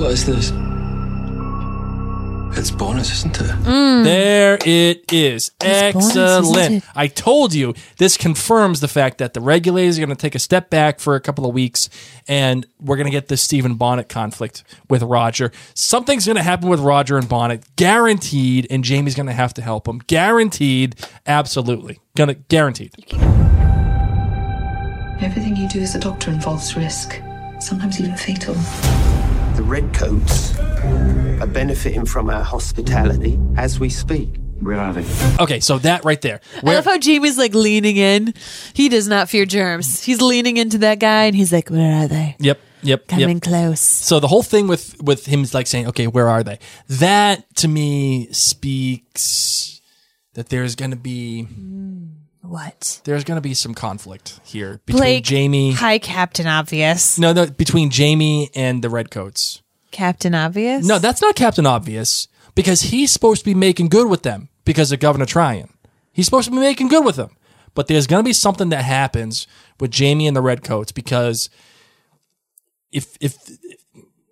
What 0.00 0.10
is 0.10 0.26
this? 0.26 0.52
It's 2.54 2.70
bonus, 2.70 3.10
isn't 3.12 3.40
it? 3.40 3.50
Mm. 3.64 4.04
There 4.04 4.58
it 4.66 5.10
is. 5.10 5.48
bonus, 5.58 6.10
isn't 6.10 6.18
Excellent. 6.18 6.74
it? 6.76 6.84
I 6.94 7.06
told 7.06 7.54
you 7.54 7.74
this 7.96 8.18
confirms 8.18 8.80
the 8.80 8.88
fact 8.88 9.16
that 9.18 9.32
the 9.32 9.40
regulators 9.40 9.98
are 9.98 10.02
going 10.04 10.14
to 10.14 10.20
take 10.20 10.34
a 10.34 10.38
step 10.38 10.68
back 10.68 11.00
for 11.00 11.14
a 11.14 11.20
couple 11.20 11.46
of 11.46 11.54
weeks 11.54 11.88
and 12.28 12.66
we're 12.78 12.96
going 12.96 13.06
to 13.06 13.10
get 13.10 13.28
this 13.28 13.40
Stephen 13.40 13.76
Bonnet 13.76 14.10
conflict 14.10 14.64
with 14.90 15.02
Roger. 15.02 15.50
Something's 15.72 16.26
going 16.26 16.36
to 16.36 16.42
happen 16.42 16.68
with 16.68 16.80
Roger 16.80 17.16
and 17.16 17.26
Bonnet, 17.26 17.64
guaranteed, 17.76 18.66
and 18.68 18.84
Jamie's 18.84 19.14
going 19.14 19.26
to 19.26 19.32
have 19.32 19.54
to 19.54 19.62
help 19.62 19.88
him. 19.88 19.98
Guaranteed. 20.06 20.96
Absolutely. 21.26 22.00
Gonna 22.14 22.34
guaranteed. 22.34 22.92
Everything 25.22 25.54
you 25.54 25.68
do 25.68 25.80
as 25.80 25.94
a 25.94 26.00
doctor 26.00 26.32
involves 26.32 26.76
risk, 26.76 27.20
sometimes 27.60 28.00
even 28.00 28.16
fatal. 28.16 28.54
The 29.54 29.62
redcoats 29.62 30.58
are 30.58 31.46
benefiting 31.46 32.06
from 32.06 32.28
our 32.28 32.42
hospitality 32.42 33.38
as 33.56 33.78
we 33.78 33.88
speak. 33.88 34.30
Where 34.58 34.80
are 34.80 34.92
they? 34.92 35.06
Okay, 35.40 35.60
so 35.60 35.78
that 35.78 36.04
right 36.04 36.20
there. 36.20 36.40
I 36.56 36.74
love 36.74 36.84
how 36.84 36.98
Jamie's 36.98 37.38
like 37.38 37.54
leaning 37.54 37.96
in. 37.96 38.34
He 38.74 38.88
does 38.88 39.06
not 39.06 39.28
fear 39.28 39.44
germs. 39.44 40.02
He's 40.02 40.20
leaning 40.20 40.56
into 40.56 40.78
that 40.78 40.98
guy 40.98 41.26
and 41.26 41.36
he's 41.36 41.52
like, 41.52 41.70
Where 41.70 42.04
are 42.04 42.08
they? 42.08 42.34
Yep. 42.40 42.58
Yep. 42.82 43.06
Coming 43.06 43.28
yep. 43.36 43.42
close. 43.42 43.80
So 43.80 44.18
the 44.18 44.26
whole 44.26 44.42
thing 44.42 44.66
with 44.66 45.00
with 45.00 45.26
him 45.26 45.42
is 45.42 45.54
like 45.54 45.68
saying, 45.68 45.86
"Okay, 45.86 46.08
where 46.08 46.28
are 46.28 46.42
they?" 46.42 46.58
That 46.88 47.54
to 47.56 47.68
me 47.68 48.26
speaks 48.32 49.80
that 50.34 50.48
there's 50.48 50.74
going 50.74 50.90
to 50.90 50.96
be 50.96 51.46
mm. 51.48 52.11
What? 52.42 53.00
there's 53.04 53.22
going 53.24 53.36
to 53.36 53.40
be 53.40 53.54
some 53.54 53.72
conflict 53.72 54.40
here 54.44 54.80
between 54.84 55.00
Blake, 55.00 55.24
Jamie. 55.24 55.72
Hi, 55.72 55.98
Captain 55.98 56.46
Obvious. 56.46 57.18
No, 57.18 57.32
no, 57.32 57.46
between 57.46 57.90
Jamie 57.90 58.50
and 58.54 58.82
the 58.82 58.90
Redcoats. 58.90 59.62
Captain 59.92 60.34
Obvious? 60.34 60.84
No, 60.84 60.98
that's 60.98 61.22
not 61.22 61.36
Captain 61.36 61.66
Obvious 61.66 62.26
because 62.54 62.82
he's 62.82 63.12
supposed 63.12 63.42
to 63.42 63.44
be 63.44 63.54
making 63.54 63.88
good 63.88 64.08
with 64.08 64.22
them 64.22 64.48
because 64.64 64.90
of 64.90 64.98
Governor 64.98 65.26
Tryon. 65.26 65.68
He's 66.12 66.24
supposed 66.24 66.46
to 66.46 66.50
be 66.50 66.58
making 66.58 66.88
good 66.88 67.04
with 67.04 67.16
them. 67.16 67.30
But 67.74 67.86
there's 67.86 68.06
going 68.06 68.22
to 68.22 68.28
be 68.28 68.34
something 68.34 68.68
that 68.68 68.84
happens 68.84 69.46
with 69.80 69.90
Jamie 69.90 70.26
and 70.26 70.36
the 70.36 70.42
Redcoats 70.42 70.92
because 70.92 71.48
if 72.90 73.16
if 73.20 73.38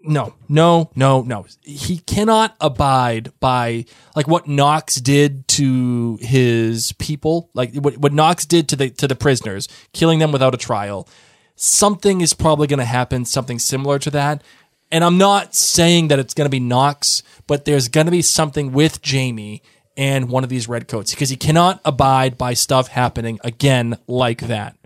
no, 0.02 0.34
no, 0.48 0.90
no, 0.96 1.22
no. 1.22 1.46
He 1.62 1.98
cannot 1.98 2.56
abide 2.60 3.32
by 3.38 3.84
like 4.16 4.26
what 4.26 4.48
Knox 4.48 4.96
did 4.96 5.46
to 5.48 6.18
his 6.20 6.92
people, 6.92 7.50
like 7.54 7.74
what, 7.74 7.98
what 7.98 8.12
Knox 8.12 8.46
did 8.46 8.68
to 8.70 8.76
the 8.76 8.90
to 8.90 9.06
the 9.06 9.14
prisoners, 9.14 9.68
killing 9.92 10.18
them 10.18 10.32
without 10.32 10.54
a 10.54 10.58
trial. 10.58 11.08
Something 11.56 12.22
is 12.22 12.32
probably 12.32 12.66
going 12.66 12.78
to 12.78 12.86
happen, 12.86 13.26
something 13.26 13.58
similar 13.58 13.98
to 13.98 14.10
that. 14.10 14.42
And 14.90 15.04
I'm 15.04 15.18
not 15.18 15.54
saying 15.54 16.08
that 16.08 16.18
it's 16.18 16.34
going 16.34 16.46
to 16.46 16.50
be 16.50 16.60
Knox, 16.60 17.22
but 17.46 17.64
there's 17.64 17.88
going 17.88 18.06
to 18.06 18.10
be 18.10 18.22
something 18.22 18.72
with 18.72 19.02
Jamie 19.02 19.62
and 19.96 20.30
one 20.30 20.42
of 20.42 20.50
these 20.50 20.68
redcoats 20.68 21.10
because 21.10 21.28
he 21.28 21.36
cannot 21.36 21.80
abide 21.84 22.38
by 22.38 22.54
stuff 22.54 22.88
happening 22.88 23.38
again 23.44 23.98
like 24.06 24.40
that. 24.42 24.76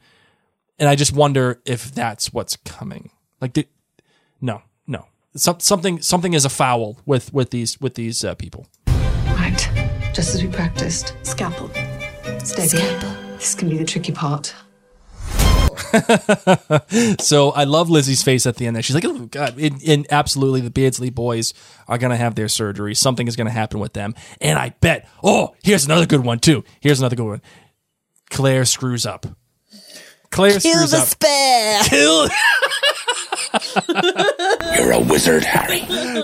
And 0.78 0.88
I 0.88 0.96
just 0.96 1.12
wonder 1.12 1.60
if 1.64 1.94
that's 1.94 2.32
what's 2.32 2.56
coming. 2.56 3.10
Like, 3.40 3.68
no, 4.40 4.62
Some, 5.37 5.59
something 5.59 6.01
something 6.01 6.32
is 6.32 6.45
a 6.45 6.49
foul 6.49 6.99
with 7.07 7.32
with 7.32 7.51
these 7.51 7.80
with 7.80 7.95
these 7.95 8.24
uh, 8.24 8.35
people. 8.35 8.66
Right. 9.26 9.68
Just 10.14 10.35
as 10.35 10.43
we 10.43 10.49
practiced. 10.49 11.14
Scalpel. 11.22 11.70
Steady. 12.45 12.68
Scalpel. 12.68 13.11
This 13.37 13.55
can 13.55 13.68
be 13.68 13.76
the 13.76 13.85
tricky 13.85 14.12
part. 14.12 14.55
so 17.20 17.51
I 17.51 17.64
love 17.64 17.91
Lizzie's 17.91 18.22
face 18.22 18.47
at 18.47 18.57
the 18.57 18.66
end 18.66 18.76
there. 18.76 18.82
She's 18.82 18.95
like, 18.95 19.05
oh, 19.05 19.26
God. 19.26 19.59
And, 19.59 19.82
and 19.82 20.07
absolutely, 20.11 20.61
the 20.61 20.70
Beardsley 20.70 21.11
boys 21.11 21.53
are 21.89 21.99
going 21.99 22.11
to 22.11 22.16
have 22.16 22.35
their 22.37 22.49
surgery. 22.49 22.95
Something 22.95 23.28
is 23.28 23.37
going 23.37 23.47
to 23.47 23.53
happen 23.53 23.80
with 23.80 23.93
them. 23.93 24.14
And 24.41 24.59
I 24.59 24.70
bet, 24.80 25.09
oh, 25.22 25.55
here's 25.62 25.85
another 25.85 26.07
good 26.07 26.24
one, 26.24 26.39
too. 26.39 26.64
Here's 26.80 27.01
another 27.01 27.16
good 27.16 27.26
one. 27.26 27.43
Claire 28.30 28.64
screws 28.64 29.07
up. 29.07 29.26
Claire 30.30 30.59
Kill 30.59 30.72
screws 30.72 30.91
the 30.93 30.99
up. 30.99 31.07
spare. 31.07 31.82
Kill. 31.85 32.28
You're 34.77 34.93
a 34.93 35.01
wizard, 35.01 35.45
Harry. 35.45 35.81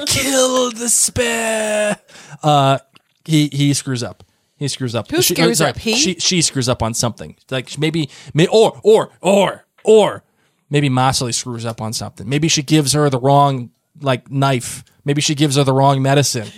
Kill 0.06 0.70
the 0.70 0.88
spare. 0.88 1.98
Uh, 2.42 2.78
he 3.24 3.48
he 3.52 3.74
screws 3.74 4.02
up. 4.02 4.24
He 4.56 4.68
screws 4.68 4.94
up. 4.94 5.10
Who 5.10 5.22
She- 5.22 5.34
screws 5.34 5.58
sorry, 5.58 5.70
up? 5.70 5.78
He? 5.78 5.94
She 5.94 6.14
she 6.14 6.42
screws 6.42 6.68
up 6.68 6.82
on 6.82 6.94
something. 6.94 7.36
Like 7.50 7.78
maybe, 7.78 8.10
may, 8.34 8.46
or 8.48 8.78
or 8.82 9.10
or 9.20 9.64
or 9.84 10.22
maybe 10.68 10.88
Marsali 10.90 11.32
screws 11.34 11.64
up 11.64 11.80
on 11.80 11.92
something. 11.92 12.28
Maybe 12.28 12.48
she 12.48 12.62
gives 12.62 12.92
her 12.92 13.08
the 13.10 13.18
wrong 13.18 13.70
like 14.00 14.30
knife. 14.30 14.84
Maybe 15.04 15.20
she 15.22 15.34
gives 15.34 15.56
her 15.56 15.64
the 15.64 15.72
wrong 15.72 16.02
medicine. 16.02 16.48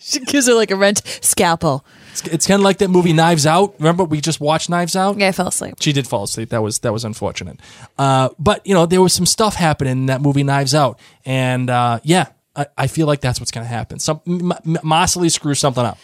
She 0.00 0.20
gives 0.20 0.46
her 0.48 0.54
like 0.54 0.70
a 0.70 0.76
rent 0.76 1.00
scalpel. 1.22 1.84
It's, 2.12 2.22
it's 2.28 2.46
kind 2.46 2.60
of 2.60 2.64
like 2.64 2.78
that 2.78 2.88
movie 2.88 3.12
Knives 3.12 3.46
Out. 3.46 3.74
Remember 3.78 4.04
we 4.04 4.20
just 4.20 4.40
watched 4.40 4.68
Knives 4.70 4.94
Out? 4.94 5.18
Yeah, 5.18 5.28
I 5.28 5.32
fell 5.32 5.48
asleep. 5.48 5.74
She 5.80 5.92
did 5.92 6.06
fall 6.06 6.24
asleep. 6.24 6.50
That 6.50 6.62
was 6.62 6.78
that 6.80 6.92
was 6.92 7.04
unfortunate. 7.04 7.58
Uh, 7.98 8.28
but 8.38 8.66
you 8.66 8.74
know 8.74 8.86
there 8.86 9.00
was 9.02 9.12
some 9.14 9.26
stuff 9.26 9.54
happening 9.54 9.92
in 9.92 10.06
that 10.06 10.20
movie 10.20 10.42
Knives 10.44 10.74
Out, 10.74 10.98
and 11.24 11.68
uh, 11.70 12.00
yeah, 12.04 12.26
I, 12.54 12.66
I 12.76 12.86
feel 12.86 13.06
like 13.06 13.20
that's 13.20 13.40
what's 13.40 13.50
going 13.50 13.64
to 13.64 13.68
happen. 13.68 13.98
Some 13.98 14.20
M- 14.26 14.52
M- 14.52 14.76
Marsali 14.84 15.30
screws 15.30 15.58
something 15.58 15.84
up. 15.84 15.98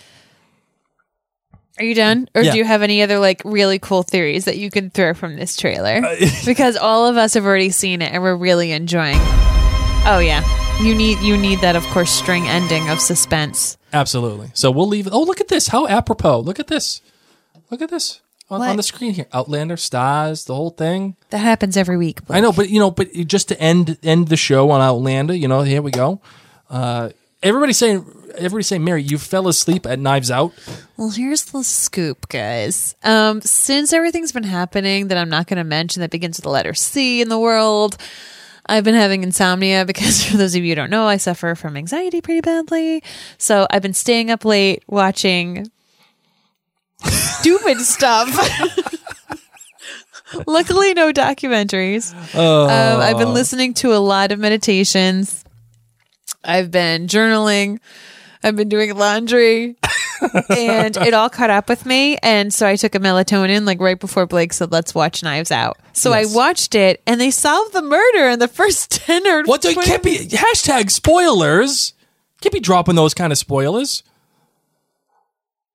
Are 1.78 1.84
you 1.84 1.94
done? 1.94 2.28
Or 2.34 2.42
Yeah. 2.42 2.52
do 2.52 2.58
you 2.58 2.64
have 2.64 2.82
any 2.82 3.02
other 3.02 3.18
like 3.20 3.40
really 3.44 3.78
cool 3.78 4.02
theories 4.02 4.46
that 4.46 4.56
you 4.58 4.68
can 4.70 4.90
throw 4.90 5.14
from 5.14 5.36
this 5.36 5.56
trailer? 5.56 6.04
Uh, 6.04 6.16
because 6.44 6.76
all 6.76 7.06
of 7.06 7.16
us 7.16 7.34
have 7.34 7.44
already 7.44 7.70
seen 7.70 8.02
it 8.02 8.12
and 8.12 8.22
we're 8.22 8.34
really 8.36 8.72
enjoying. 8.72 9.18
Oh 10.04 10.20
yeah. 10.24 10.42
You 10.82 10.94
need 10.94 11.18
you 11.20 11.36
need 11.36 11.60
that 11.60 11.76
of 11.76 11.84
course 11.86 12.10
string 12.10 12.48
ending 12.48 12.88
of 12.90 13.00
suspense. 13.00 13.77
Absolutely. 13.92 14.50
So 14.54 14.70
we'll 14.70 14.88
leave. 14.88 15.08
Oh, 15.10 15.22
look 15.22 15.40
at 15.40 15.48
this! 15.48 15.68
How 15.68 15.86
apropos! 15.86 16.40
Look 16.40 16.58
at 16.58 16.66
this! 16.66 17.00
Look 17.70 17.82
at 17.82 17.90
this 17.90 18.20
on, 18.50 18.62
on 18.62 18.76
the 18.76 18.82
screen 18.82 19.12
here. 19.12 19.26
Outlander, 19.32 19.76
Starz, 19.76 20.46
the 20.46 20.54
whole 20.54 20.70
thing. 20.70 21.16
That 21.30 21.38
happens 21.38 21.76
every 21.76 21.96
week. 21.96 22.20
I 22.28 22.40
know, 22.40 22.52
but 22.52 22.70
you 22.70 22.78
know, 22.78 22.90
but 22.90 23.12
just 23.12 23.48
to 23.48 23.60
end 23.60 23.98
end 24.02 24.28
the 24.28 24.36
show 24.36 24.70
on 24.70 24.80
Outlander, 24.80 25.34
you 25.34 25.48
know, 25.48 25.62
here 25.62 25.82
we 25.82 25.90
go. 25.90 26.20
Uh, 26.70 27.10
everybody's 27.42 27.78
saying, 27.78 28.04
everybody's 28.36 28.66
saying, 28.66 28.84
Mary, 28.84 29.02
you 29.02 29.18
fell 29.18 29.48
asleep 29.48 29.86
at 29.86 29.98
Knives 29.98 30.30
Out. 30.30 30.52
Well, 30.96 31.10
here's 31.10 31.44
the 31.44 31.62
scoop, 31.62 32.28
guys. 32.28 32.94
Um, 33.02 33.40
since 33.40 33.92
everything's 33.92 34.32
been 34.32 34.44
happening 34.44 35.08
that 35.08 35.18
I'm 35.18 35.30
not 35.30 35.46
going 35.46 35.58
to 35.58 35.64
mention 35.64 36.00
that 36.00 36.10
begins 36.10 36.38
with 36.38 36.44
the 36.44 36.50
letter 36.50 36.74
C 36.74 37.20
in 37.20 37.28
the 37.28 37.38
world, 37.38 37.96
I've 38.68 38.84
been 38.84 38.94
having 38.94 39.22
insomnia 39.22 39.84
because, 39.86 40.24
for 40.24 40.36
those 40.36 40.54
of 40.54 40.62
you 40.62 40.70
who 40.70 40.74
don't 40.76 40.90
know, 40.90 41.06
I 41.06 41.16
suffer 41.16 41.54
from 41.54 41.76
anxiety 41.76 42.20
pretty 42.20 42.40
badly. 42.40 43.02
So 43.38 43.66
I've 43.70 43.82
been 43.82 43.94
staying 43.94 44.30
up 44.30 44.44
late 44.44 44.82
watching 44.86 45.70
stupid 47.04 47.80
stuff. 47.80 48.28
Luckily, 50.46 50.92
no 50.92 51.10
documentaries. 51.12 52.12
Um, 52.64 53.00
I've 53.00 53.16
been 53.16 53.28
listening 53.34 53.72
to 53.74 53.94
a 53.94 53.98
lot 53.98 54.30
of 54.30 54.38
meditations. 54.38 55.42
I've 56.44 56.70
been 56.70 57.06
journaling. 57.06 57.78
I've 58.44 58.54
been 58.54 58.68
doing 58.68 58.94
laundry. 58.94 59.76
And 60.50 60.96
it 60.96 61.14
all 61.14 61.28
caught 61.30 61.50
up 61.50 61.68
with 61.68 61.86
me. 61.86 62.16
And 62.22 62.52
so 62.52 62.66
I 62.66 62.76
took 62.76 62.94
a 62.94 62.98
melatonin 62.98 63.66
like 63.66 63.80
right 63.80 63.98
before 63.98 64.26
Blake 64.26 64.52
said, 64.52 64.72
let's 64.72 64.94
watch 64.94 65.22
Knives 65.22 65.50
Out. 65.50 65.78
So 65.92 66.14
Yes. 66.14 66.32
I 66.32 66.36
watched 66.36 66.74
it 66.74 67.02
and 67.06 67.20
they 67.20 67.30
solved 67.30 67.72
the 67.72 67.82
murder 67.82 68.28
in 68.28 68.38
the 68.38 68.48
first 68.48 68.90
10 69.06 69.26
or 69.26 69.42
What? 69.44 69.64
You 69.64 69.74
20 69.74 69.88
can't 69.88 70.02
be 70.02 70.16
hashtag 70.28 70.90
spoilers. 70.90 71.92
Can't 72.40 72.52
be 72.52 72.60
dropping 72.60 72.94
those 72.94 73.14
kind 73.14 73.32
of 73.32 73.38
spoilers. 73.38 74.02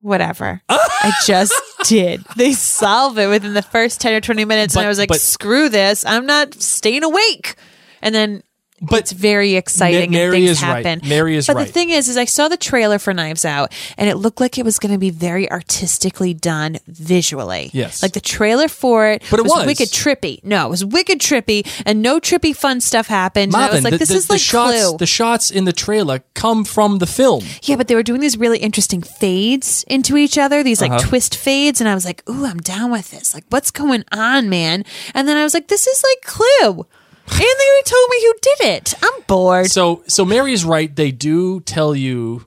Whatever. 0.01 0.61
I 0.69 1.13
just 1.25 1.53
did. 1.85 2.23
They 2.35 2.51
solve 2.53 3.17
it 3.17 3.27
within 3.27 3.53
the 3.53 3.61
first 3.61 4.01
10 4.01 4.13
or 4.13 4.21
20 4.21 4.43
minutes. 4.45 4.73
But- 4.73 4.81
and 4.81 4.85
I 4.85 4.89
was 4.89 4.99
like, 4.99 5.09
but- 5.09 5.21
screw 5.21 5.69
this. 5.69 6.05
I'm 6.05 6.25
not 6.25 6.53
staying 6.55 7.03
awake. 7.03 7.55
And 8.01 8.13
then 8.13 8.43
But 8.85 8.99
it's 8.99 9.11
very 9.13 9.55
exciting 9.55 10.11
Ma- 10.11 10.17
Mary 10.17 10.25
and 10.37 10.45
things 10.47 10.49
is 10.57 10.61
right. 10.61 10.85
happen. 10.85 11.07
Mary 11.07 11.35
is 11.37 11.47
but 11.47 11.55
right. 11.55 11.65
the 11.67 11.71
thing 11.73 11.89
is, 11.89 12.09
is 12.09 12.17
I 12.17 12.25
saw 12.25 12.49
the 12.49 12.57
trailer 12.57 12.99
for 12.99 13.13
Knives 13.13 13.45
Out 13.45 13.71
and 13.97 14.09
it 14.09 14.15
looked 14.17 14.41
like 14.41 14.57
it 14.57 14.65
was 14.65 14.77
going 14.77 14.91
to 14.91 14.97
be 14.99 15.09
very 15.09 15.49
artistically 15.49 16.33
done 16.33 16.77
visually. 16.87 17.69
Yes. 17.73 18.03
Like 18.03 18.11
the 18.13 18.19
trailer 18.21 18.67
for 18.67 19.07
it, 19.07 19.23
But 19.31 19.39
it 19.39 19.43
was. 19.45 19.65
wicked 19.65 19.89
trippy. 19.89 20.43
No, 20.43 20.65
it 20.67 20.69
was 20.69 20.83
wicked 20.83 21.19
trippy 21.19 21.65
and 21.85 22.01
no 22.01 22.19
trippy 22.19 22.55
fun 22.55 22.81
stuff 22.81 23.07
happened. 23.07 23.53
and 23.53 23.63
I 23.63 23.69
was 23.71 23.83
like, 23.83 23.91
the, 23.91 23.97
this 23.99 24.09
the- 24.09 24.15
is 24.15 24.27
the 24.27 24.33
like 24.33 24.41
shots. 24.41 24.83
Clue. 24.85 24.97
The 24.97 25.05
shots 25.05 25.49
in 25.49 25.63
the 25.65 25.73
trailer 25.73 26.19
come 26.33 26.65
from 26.65 26.97
the 26.99 27.07
film. 27.07 27.43
Yeah, 27.63 27.77
but 27.77 27.87
they 27.87 27.95
were 27.95 28.03
doing 28.03 28.19
these 28.21 28.37
really 28.37 28.59
interesting 28.59 29.01
fades 29.01 29.83
into 29.87 30.17
each 30.17 30.37
other, 30.37 30.61
these 30.63 30.81
like 30.81 30.91
Uh-huh. 30.91 31.07
twist 31.07 31.35
fades, 31.35 31.79
and 31.79 31.89
I 31.89 31.95
was 31.95 32.05
like, 32.05 32.21
"Ooh, 32.29 32.45
I'm 32.45 32.57
down 32.59 32.91
with 32.91 33.11
this. 33.11 33.33
Like, 33.33 33.45
what's 33.49 33.71
going 33.71 34.03
on, 34.11 34.49
man?" 34.49 34.83
And 35.13 35.27
then 35.27 35.37
I 35.37 35.43
was 35.43 35.53
like, 35.53 35.67
"This 35.69 35.87
is 35.87 36.03
like 36.03 36.21
Clue," 36.33 36.85
and 37.27 37.39
they 37.39 37.45
already 37.45 37.83
told 37.85 38.09
me 38.09 38.21
who 38.21 38.33
did 38.41 38.59
it. 38.75 38.93
I'm 39.01 39.21
bored. 39.27 39.67
So, 39.67 40.03
so 40.07 40.25
Mary 40.25 40.53
is 40.53 40.65
right. 40.65 40.93
They 40.95 41.11
do 41.11 41.59
tell 41.61 41.95
you 41.95 42.45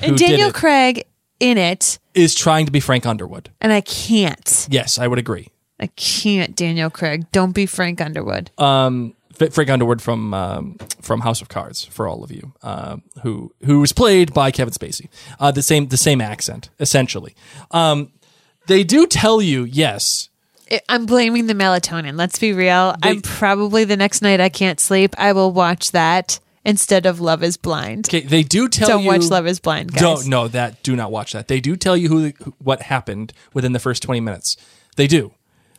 who 0.00 0.06
and 0.06 0.18
Daniel 0.18 0.38
did 0.38 0.48
it 0.48 0.54
Craig 0.54 1.04
in 1.40 1.58
it, 1.58 1.98
is 2.14 2.34
trying 2.34 2.66
to 2.66 2.72
be 2.72 2.80
Frank 2.80 3.04
Underwood. 3.06 3.50
and 3.60 3.72
I 3.72 3.80
can't. 3.80 4.66
Yes, 4.70 4.98
I 4.98 5.06
would 5.06 5.18
agree. 5.18 5.48
I 5.80 5.88
can't, 5.96 6.54
Daniel 6.54 6.90
Craig. 6.90 7.26
Don't 7.32 7.52
be 7.52 7.66
Frank 7.66 8.00
Underwood. 8.00 8.50
um, 8.58 9.14
Frank 9.50 9.70
Underwood 9.70 10.00
from 10.00 10.32
um, 10.34 10.76
from 11.00 11.20
House 11.22 11.40
of 11.40 11.48
Cards 11.48 11.84
for 11.84 12.06
all 12.06 12.22
of 12.22 12.30
you, 12.30 12.52
uh, 12.62 12.98
who 13.22 13.52
who 13.64 13.80
was 13.80 13.92
played 13.92 14.32
by 14.32 14.50
Kevin 14.52 14.72
Spacey. 14.72 15.08
Uh, 15.40 15.50
the 15.50 15.62
same 15.62 15.88
the 15.88 15.96
same 15.96 16.20
accent 16.20 16.70
essentially. 16.78 17.34
Um, 17.72 18.12
they 18.68 18.84
do 18.84 19.06
tell 19.06 19.42
you 19.42 19.64
yes. 19.64 20.28
I- 20.72 20.80
I'm 20.88 21.06
blaming 21.06 21.46
the 21.46 21.54
melatonin. 21.54 22.16
Let's 22.18 22.38
be 22.38 22.52
real. 22.52 22.94
I'm 23.02 23.20
probably 23.20 23.84
the 23.84 23.96
next 23.96 24.22
night 24.22 24.40
I 24.40 24.48
can't 24.48 24.80
sleep. 24.80 25.14
I 25.18 25.32
will 25.32 25.52
watch 25.52 25.92
that 25.92 26.38
instead 26.64 27.06
of 27.06 27.20
Love 27.20 27.42
Is 27.42 27.56
Blind. 27.56 28.08
Okay, 28.08 28.20
they 28.20 28.42
do 28.42 28.68
tell 28.68 28.88
Don't 28.88 29.02
you. 29.02 29.08
watch 29.08 29.24
Love 29.24 29.46
Is 29.46 29.58
Blind, 29.60 29.92
guys. 29.92 30.00
Don't 30.00 30.28
no 30.28 30.48
that 30.48 30.82
do 30.82 30.94
not 30.96 31.10
watch 31.10 31.32
that. 31.32 31.48
They 31.48 31.60
do 31.60 31.76
tell 31.76 31.96
you 31.96 32.08
who, 32.08 32.32
who 32.42 32.54
what 32.58 32.82
happened 32.82 33.32
within 33.52 33.72
the 33.72 33.78
first 33.80 34.02
twenty 34.02 34.20
minutes. 34.20 34.56
They 34.96 35.06
do, 35.06 35.32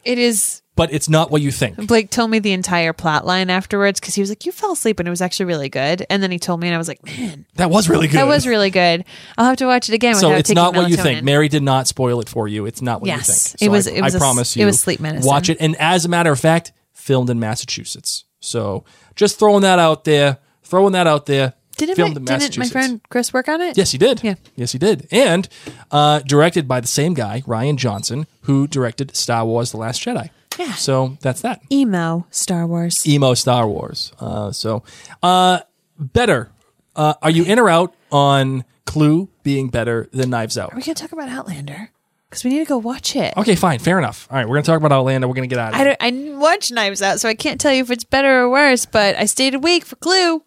It 0.04 0.18
is 0.18 0.63
but 0.76 0.92
it's 0.94 1.08
not 1.10 1.30
what 1.32 1.42
you 1.42 1.52
think. 1.52 1.88
Blake 1.88 2.10
told 2.10 2.32
me 2.32 2.40
the 2.40 2.52
entire 2.52 2.94
plot 2.94 3.26
line 3.26 3.50
afterwards 3.50 4.00
because 4.00 4.16
he 4.16 4.22
was 4.22 4.30
like, 4.30 4.46
"You 4.46 4.52
fell 4.52 4.72
asleep," 4.74 5.00
and 5.00 5.08
it 5.08 5.12
was 5.12 5.22
actually 5.22 5.46
really 5.46 5.70
good. 5.70 6.06
And 6.10 6.22
then 6.24 6.32
he 6.32 6.40
told 6.40 6.60
me, 6.60 6.68
and 6.68 6.76
I 6.76 6.78
was 6.78 6.88
like, 6.88 7.06
"Man, 7.06 7.46
That 7.56 7.70
was 7.70 7.90
really 7.90 8.08
good. 8.08 8.18
that 8.18 8.28
was 8.28 8.48
really 8.48 8.70
good." 8.70 9.06
I'll 9.38 9.46
have 9.46 9.58
to 9.58 9.66
watch 9.66 9.90
it 9.90 9.94
again. 9.96 10.16
so 10.16 10.32
it's 10.32 10.50
not 10.52 10.76
what 10.76 10.90
you 10.90 10.98
think. 10.98 11.24
Mary 11.24 11.48
did 11.50 11.64
not 11.64 11.88
spoil 11.88 12.20
it 12.22 12.30
for 12.30 12.48
you. 12.48 12.66
It's 12.66 12.82
not 12.82 13.02
what 13.02 13.08
Yes. 13.08 13.28
you 13.28 13.34
think. 13.60 13.62
It 13.62 13.70
was- 13.70 13.88
I, 13.88 13.92
it 13.92 14.02
was 14.02 14.16
I 14.16 14.18
a- 14.18 14.20
promise 14.20 14.56
it 14.56 14.60
you. 14.62 14.66
was 14.66 14.80
sleep 14.80 15.00
medicine. 15.00 15.28
Watch 15.28 15.50
it, 15.50 15.58
and 15.60 15.76
as 15.78 16.06
a 16.06 16.10
matter 16.10 16.32
of 16.32 16.40
fact, 16.40 16.72
filmed 16.94 17.30
in 17.30 17.40
Massachusetts. 17.40 18.26
So 18.40 18.84
Just 19.16 19.38
throwing 19.40 19.62
that 19.62 19.78
out 19.80 20.04
there. 20.06 20.40
Throwing 20.64 20.94
that 20.94 21.06
out 21.08 21.28
there. 21.28 21.54
Didn't, 21.78 21.96
Filmed 21.96 22.22
my, 22.22 22.34
in 22.36 22.40
didn't 22.40 22.58
my 22.58 22.68
friend 22.68 23.02
Chris 23.10 23.34
work 23.34 23.48
on 23.48 23.60
it? 23.62 23.76
Yes, 23.78 23.92
he 23.92 23.98
did. 23.98 24.24
Yeah. 24.24 24.36
Yes, 24.56 24.72
he 24.74 24.78
did. 24.78 25.08
And 25.12 25.48
uh, 25.92 26.20
directed 26.20 26.68
by 26.68 26.80
the 26.80 26.88
same 26.88 27.14
guy, 27.16 27.42
Rian 27.48 27.78
Johnson, 27.78 28.28
who 28.42 28.68
directed 28.68 29.16
Star 29.16 29.44
Wars: 29.46 29.72
The 29.72 29.78
Last 29.78 30.00
Jedi. 30.02 30.30
Yeah. 30.60 30.74
So 30.74 31.18
that's 31.22 31.42
that. 31.42 31.62
Emo 31.72 32.26
Star 32.32 32.66
Wars. 32.68 33.08
Emo 33.08 33.34
Star 33.34 33.68
Wars. 33.68 34.12
Uh, 34.20 34.52
so, 34.52 34.84
uh, 35.22 35.60
better. 35.98 36.52
Uh, 36.96 37.14
are 37.22 37.32
you 37.32 37.44
in 37.44 37.58
or 37.60 37.70
out 37.70 37.96
on 38.12 38.64
Clue 38.86 39.30
being 39.44 39.70
better 39.70 40.08
than 40.14 40.30
Knives 40.30 40.58
Out? 40.58 40.74
Are 40.74 40.76
we 40.76 40.84
gonna 40.84 40.94
talk 40.96 41.12
about 41.12 41.30
Outlander? 41.30 41.90
Because 42.30 42.44
we 42.44 42.52
need 42.52 42.60
to 42.60 42.66
go 42.66 42.78
watch 42.78 43.16
it. 43.16 43.36
Okay, 43.38 43.56
fine, 43.56 43.80
fair 43.80 43.98
enough. 44.00 44.28
All 44.32 44.38
right, 44.38 44.48
we're 44.48 44.56
gonna 44.56 44.64
talk 44.66 44.78
about 44.80 44.92
Outlander. 44.92 45.28
We're 45.28 45.34
gonna 45.36 45.48
get 45.48 45.60
out 45.60 45.74
of 45.74 45.80
I 45.80 45.82
it. 45.82 45.86
don't. 45.86 45.98
I 46.02 46.10
didn't 46.12 46.40
watch 46.40 46.72
Knives 46.72 47.02
Out, 47.02 47.20
so 47.20 47.30
I 47.30 47.36
can't 47.36 47.60
tell 47.62 47.72
you 47.74 47.82
if 47.84 47.92
it's 47.92 48.04
better 48.04 48.42
or 48.42 48.50
worse. 48.50 48.86
But 48.86 49.16
I 49.16 49.26
stayed 49.26 49.56
awake 49.56 49.86
for 49.86 49.96
Clue. 49.98 50.44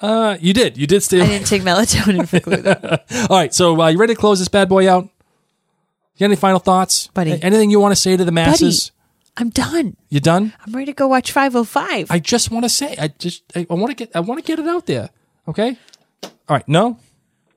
Uh, 0.00 0.36
you 0.40 0.52
did. 0.52 0.76
You 0.76 0.86
did 0.86 1.02
stay. 1.02 1.20
I 1.20 1.26
didn't 1.26 1.46
take 1.46 1.62
melatonin 1.62 2.28
for 2.28 2.38
Clue. 2.40 2.56
Though. 2.58 3.26
All 3.30 3.36
right, 3.38 3.54
so 3.54 3.80
uh, 3.80 3.88
you 3.88 3.98
ready 3.98 4.14
to 4.14 4.20
close 4.20 4.38
this 4.40 4.48
bad 4.48 4.68
boy 4.68 4.90
out? 4.90 5.04
You 5.04 6.20
got 6.20 6.26
any 6.26 6.36
final 6.36 6.58
thoughts, 6.58 7.08
Buddy. 7.08 7.32
A- 7.32 7.36
Anything 7.38 7.70
you 7.70 7.78
want 7.80 7.92
to 7.92 8.00
say 8.00 8.16
to 8.16 8.24
the 8.24 8.32
masses? 8.32 8.90
I'm 9.36 9.50
done. 9.50 9.96
You 10.08 10.20
done? 10.20 10.54
I'm 10.66 10.72
ready 10.72 10.86
to 10.86 10.92
go 10.92 11.08
watch 11.08 11.32
505. 11.32 12.10
I 12.10 12.18
just 12.18 12.50
want 12.50 12.64
to 12.64 12.68
say, 12.68 12.96
I 12.98 13.08
just, 13.08 13.42
I, 13.54 13.66
I 13.68 13.74
want 13.74 13.90
to 13.90 13.94
get, 13.94 14.14
I 14.16 14.20
want 14.20 14.42
to 14.42 14.46
get 14.46 14.58
it 14.58 14.66
out 14.66 14.86
there. 14.86 15.10
Okay. 15.46 15.76
All 16.22 16.30
right. 16.48 16.66
No. 16.66 16.98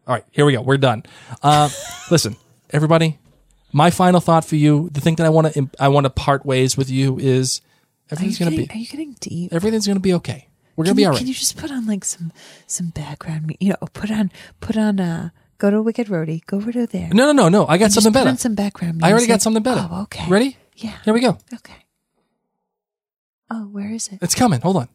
All 0.07 0.15
right. 0.15 0.25
Here 0.31 0.45
we 0.45 0.53
go. 0.53 0.61
We're 0.61 0.77
done. 0.77 1.03
Uh, 1.41 1.69
listen, 2.11 2.35
everybody. 2.71 3.17
My 3.71 3.91
final 3.91 4.19
thought 4.19 4.45
for 4.45 4.55
you, 4.55 4.89
the 4.91 4.99
thing 4.99 5.15
that 5.15 5.25
I 5.25 5.29
want 5.29 5.53
to, 5.53 5.69
I 5.79 5.89
want 5.89 6.05
to 6.05 6.09
part 6.09 6.45
ways 6.45 6.75
with 6.75 6.89
you 6.89 7.19
is 7.19 7.61
everything's 8.09 8.39
gonna 8.39 8.51
getting, 8.51 8.65
be, 8.65 8.73
are 8.73 8.77
you 8.77 8.87
getting 8.87 9.15
deep? 9.19 9.53
everything's 9.53 9.85
gonna 9.85 9.99
be 9.99 10.13
okay. 10.15 10.47
We're 10.75 10.85
gonna 10.85 10.93
Can 10.93 10.97
be 10.97 11.05
all 11.05 11.11
right. 11.11 11.19
Can 11.19 11.27
you 11.27 11.35
just 11.35 11.55
put 11.55 11.69
on 11.69 11.85
like 11.85 12.03
some 12.03 12.33
some 12.65 12.89
background? 12.89 13.55
You 13.59 13.69
know, 13.69 13.87
put 13.93 14.09
on 14.09 14.31
put 14.59 14.75
on 14.75 14.99
uh 14.99 15.29
go 15.59 15.69
to 15.69 15.83
Wicked 15.83 16.09
Rhody. 16.09 16.41
Go 16.47 16.57
over 16.57 16.71
to 16.71 16.87
there. 16.87 17.09
no, 17.09 17.31
no, 17.31 17.31
no, 17.31 17.49
no. 17.49 17.67
I 17.67 17.77
got 17.77 17.91
something 17.91 18.11
put 18.11 18.19
better. 18.21 18.29
on 18.31 18.37
some 18.37 18.55
background. 18.55 18.95
Music. 18.95 19.05
I 19.05 19.11
already 19.11 19.27
got 19.27 19.43
something 19.43 19.61
better. 19.61 19.87
Oh, 19.91 20.01
okay. 20.03 20.27
Ready? 20.27 20.57
Yeah. 20.79 20.97
Here 21.03 21.13
we 21.13 21.19
go. 21.19 21.37
Okay. 21.53 21.85
Oh, 23.51 23.63
where 23.67 23.91
is 23.91 24.07
it? 24.07 24.19
It's 24.21 24.35
coming. 24.35 24.61
Hold 24.61 24.77
on. 24.77 24.89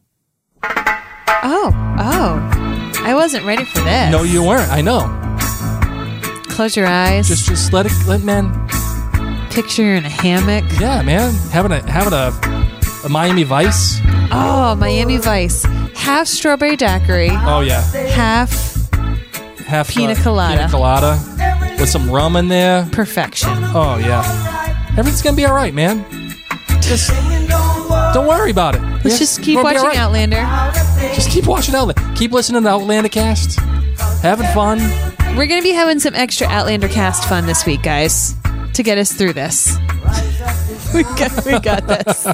Oh, 0.63 1.71
oh. 1.99 2.91
I 3.03 3.13
wasn't 3.13 3.45
ready 3.45 3.65
for 3.65 3.81
this. 3.81 4.11
No, 4.11 4.23
you 4.23 4.43
weren't. 4.43 4.71
I 4.71 4.81
know. 4.81 5.01
Close 6.49 6.75
your 6.75 6.87
eyes. 6.87 7.27
Just, 7.27 7.47
just 7.47 7.71
let 7.71 7.85
it, 7.85 7.91
let 8.07 8.23
man. 8.23 8.51
Picture 9.51 9.83
you're 9.83 9.95
in 9.95 10.05
a 10.05 10.09
hammock. 10.09 10.63
Yeah, 10.79 11.01
man. 11.03 11.33
Having 11.51 11.73
a, 11.73 11.91
having 11.91 12.13
a, 12.13 12.31
a 13.05 13.09
Miami 13.09 13.43
Vice. 13.43 13.99
Oh, 14.31 14.75
Miami 14.79 15.17
Vice. 15.17 15.63
Half 15.93 16.27
strawberry 16.27 16.77
daiquiri. 16.77 17.29
Oh 17.31 17.61
yeah. 17.61 17.81
Half 18.07 18.75
Half 19.65 19.89
Pina 19.89 20.13
uh, 20.13 20.23
colada. 20.23 20.57
Pina 20.57 20.69
colada 20.69 21.75
with 21.79 21.89
some 21.89 22.09
rum 22.09 22.35
in 22.35 22.47
there. 22.47 22.87
perfection. 22.91 23.49
Oh 23.51 23.97
yeah. 23.97 24.54
Everything's 24.97 25.21
gonna 25.21 25.35
be 25.35 25.45
all 25.45 25.53
right, 25.53 25.73
man. 25.73 26.05
Just 26.81 27.09
don't 28.13 28.27
worry 28.27 28.51
about 28.51 28.75
it. 28.75 28.81
Let's 28.81 29.05
Yeah? 29.05 29.17
just 29.17 29.41
keep 29.41 29.61
watching 29.61 29.81
right. 29.81 29.97
Outlander. 29.97 30.47
Just 31.13 31.29
keep 31.29 31.45
watching 31.47 31.75
Outlander. 31.75 32.01
Keep 32.15 32.31
listening 32.31 32.63
to 32.63 32.69
Outlander 32.69 33.09
cast. 33.09 33.59
Having 34.21 34.47
fun. 34.47 34.79
We're 35.35 35.47
to 35.47 35.61
be 35.61 35.71
having 35.73 35.99
some 35.99 36.15
extra 36.15 36.47
Outlander 36.47 36.87
cast 36.87 37.27
fun 37.27 37.45
this 37.45 37.65
week, 37.65 37.81
guys, 37.83 38.35
to 38.73 38.83
get 38.83 38.97
us 38.97 39.11
through 39.11 39.33
this. 39.33 39.77
we 40.93 41.03
got, 41.03 41.45
we 41.45 41.59
got 41.59 41.87
this. 41.87 42.25
All 42.25 42.33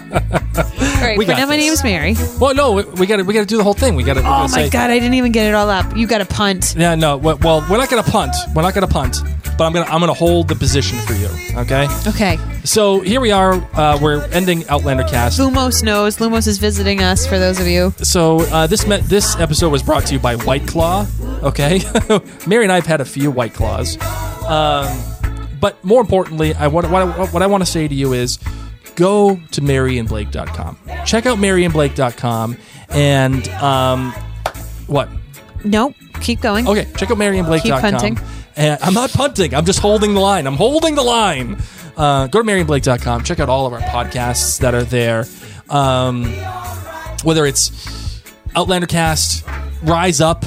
right, 1.01 1.17
We 1.17 1.25
for 1.25 1.31
got 1.31 1.39
now, 1.39 1.45
my 1.47 1.55
this. 1.55 1.65
name 1.65 1.73
is 1.73 1.83
Mary. 1.83 2.15
Well, 2.39 2.53
no, 2.53 2.73
we- 2.73 3.07
got 3.07 3.17
to 3.17 3.23
we 3.23 3.33
got 3.33 3.39
to 3.39 3.45
do 3.45 3.57
the 3.57 3.63
whole 3.63 3.73
thing. 3.73 3.95
We 3.95 4.03
got 4.03 4.15
to. 4.15 4.19
Oh 4.21 4.23
my 4.23 4.47
say, 4.47 4.69
God, 4.69 4.91
I 4.91 4.99
didn't 4.99 5.15
even 5.15 5.31
get 5.31 5.47
it 5.47 5.55
all 5.55 5.69
up. 5.69 5.95
You 5.97 6.05
got 6.05 6.19
to 6.19 6.25
punt. 6.25 6.75
Yeah, 6.77 6.93
no. 6.95 7.17
Well, 7.17 7.37
we're 7.69 7.77
not 7.77 7.89
gonna 7.89 8.03
punt. 8.03 8.35
We're 8.53 8.61
not 8.61 8.73
gonna 8.75 8.87
punt. 8.87 9.17
But 9.61 9.67
I'm 9.67 9.73
gonna 9.73 9.91
I'm 9.91 9.99
gonna 9.99 10.13
hold 10.15 10.47
the 10.47 10.55
position 10.55 10.97
for 10.97 11.13
you. 11.13 11.27
Okay. 11.55 11.87
Okay. 12.07 12.39
So 12.63 13.01
here 13.01 13.21
we 13.21 13.29
are. 13.29 13.53
Uh, 13.77 13.99
we're 14.01 14.23
ending 14.31 14.67
Outlander 14.67 15.03
cast. 15.03 15.39
Lumos 15.39 15.83
knows. 15.83 16.17
Lumos 16.17 16.47
is 16.47 16.57
visiting 16.57 17.03
us, 17.03 17.27
for 17.27 17.37
those 17.37 17.59
of 17.59 17.67
you. 17.67 17.93
So 17.97 18.39
uh, 18.39 18.65
this 18.65 18.87
met, 18.87 19.03
this 19.03 19.35
episode 19.35 19.69
was 19.69 19.83
brought 19.83 20.07
to 20.07 20.15
you 20.15 20.19
by 20.19 20.35
White 20.35 20.65
Claw. 20.65 21.05
Okay, 21.43 21.79
Mary 22.47 22.63
and 22.63 22.71
I 22.71 22.75
have 22.77 22.87
had 22.87 23.01
a 23.01 23.05
few 23.05 23.29
White 23.29 23.53
Claws, 23.53 24.01
um, 24.47 24.87
but 25.59 25.83
more 25.85 26.01
importantly, 26.01 26.55
I 26.55 26.65
want 26.67 26.89
what 26.89 27.03
I, 27.03 27.25
what 27.25 27.43
I 27.43 27.45
want 27.45 27.61
to 27.61 27.69
say 27.69 27.87
to 27.87 27.93
you 27.93 28.13
is 28.13 28.39
go 28.95 29.35
to 29.51 29.61
maryandblake.com. 29.61 30.79
Check 31.05 31.27
out 31.27 31.37
maryandblake.com 31.37 32.57
and 32.89 33.47
um, 33.49 34.11
what? 34.87 35.07
Nope. 35.63 35.93
Keep 36.19 36.41
going. 36.41 36.67
Okay, 36.67 36.87
check 36.97 37.11
out 37.11 37.17
maryandblake.com. 37.17 37.61
Keep 37.61 37.79
punting. 37.79 38.40
And 38.61 38.77
I'm 38.83 38.93
not 38.93 39.11
punting. 39.11 39.55
I'm 39.55 39.65
just 39.65 39.79
holding 39.79 40.13
the 40.13 40.19
line. 40.19 40.45
I'm 40.45 40.55
holding 40.55 40.93
the 40.93 41.01
line. 41.01 41.57
Uh, 41.97 42.27
go 42.27 42.43
to 42.43 42.47
maryandblake.com. 42.47 43.23
Check 43.23 43.39
out 43.39 43.49
all 43.49 43.65
of 43.65 43.73
our 43.73 43.79
podcasts 43.79 44.59
that 44.59 44.75
are 44.75 44.83
there. 44.83 45.25
Um, 45.69 46.25
whether 47.23 47.45
it's 47.47 48.21
Outlander 48.55 48.85
Cast, 48.85 49.45
Rise 49.81 50.21
Up. 50.21 50.45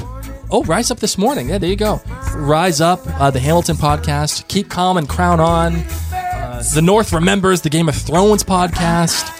Oh, 0.49 0.63
Rise 0.63 0.91
Up 0.91 0.99
this 0.99 1.17
morning. 1.17 1.49
Yeah, 1.49 1.57
there 1.57 1.69
you 1.69 1.75
go. 1.75 2.01
Rise 2.35 2.79
Up, 2.79 3.01
uh, 3.19 3.31
the 3.31 3.39
Hamilton 3.39 3.75
podcast. 3.75 4.47
Keep 4.47 4.69
Calm 4.69 4.95
and 4.97 5.09
Crown 5.09 5.39
On. 5.41 5.75
Uh, 5.75 6.63
the 6.73 6.81
North 6.81 7.11
Remembers, 7.11 7.61
the 7.61 7.69
Game 7.69 7.89
of 7.89 7.95
Thrones 7.95 8.43
podcast. 8.43 9.33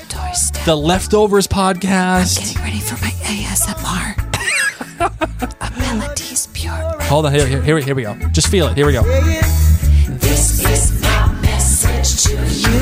The 0.66 0.76
Leftovers 0.76 1.48
podcast. 1.48 2.40
Getting 2.40 2.62
ready 2.62 2.80
for 2.80 2.96
my 2.96 3.12
ASMR. 3.24 4.16
Pure. 5.98 6.16
Hold 7.08 7.26
on. 7.28 7.34
Here, 7.34 7.46
here, 7.48 7.62
here, 7.62 7.78
here 7.80 7.96
we 7.96 8.02
go. 8.04 8.16
Just 8.32 8.48
feel 8.48 8.68
it. 8.68 8.76
Here 8.76 8.86
we 8.86 8.94
go. 8.94 9.04
This 9.04 10.64
is 10.66 11.02
my 11.02 11.32
message 11.42 12.24
to 12.24 12.32
you. 12.34 12.80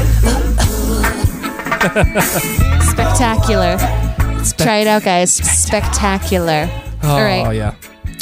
Spectacular. 2.82 3.78
Try 4.58 4.78
it 4.78 4.88
out, 4.88 5.04
guys. 5.04 5.34
Spectacular. 5.34 6.70
Oh, 7.04 7.10
All 7.16 7.22
right. 7.22 7.54
yeah. 7.56 7.76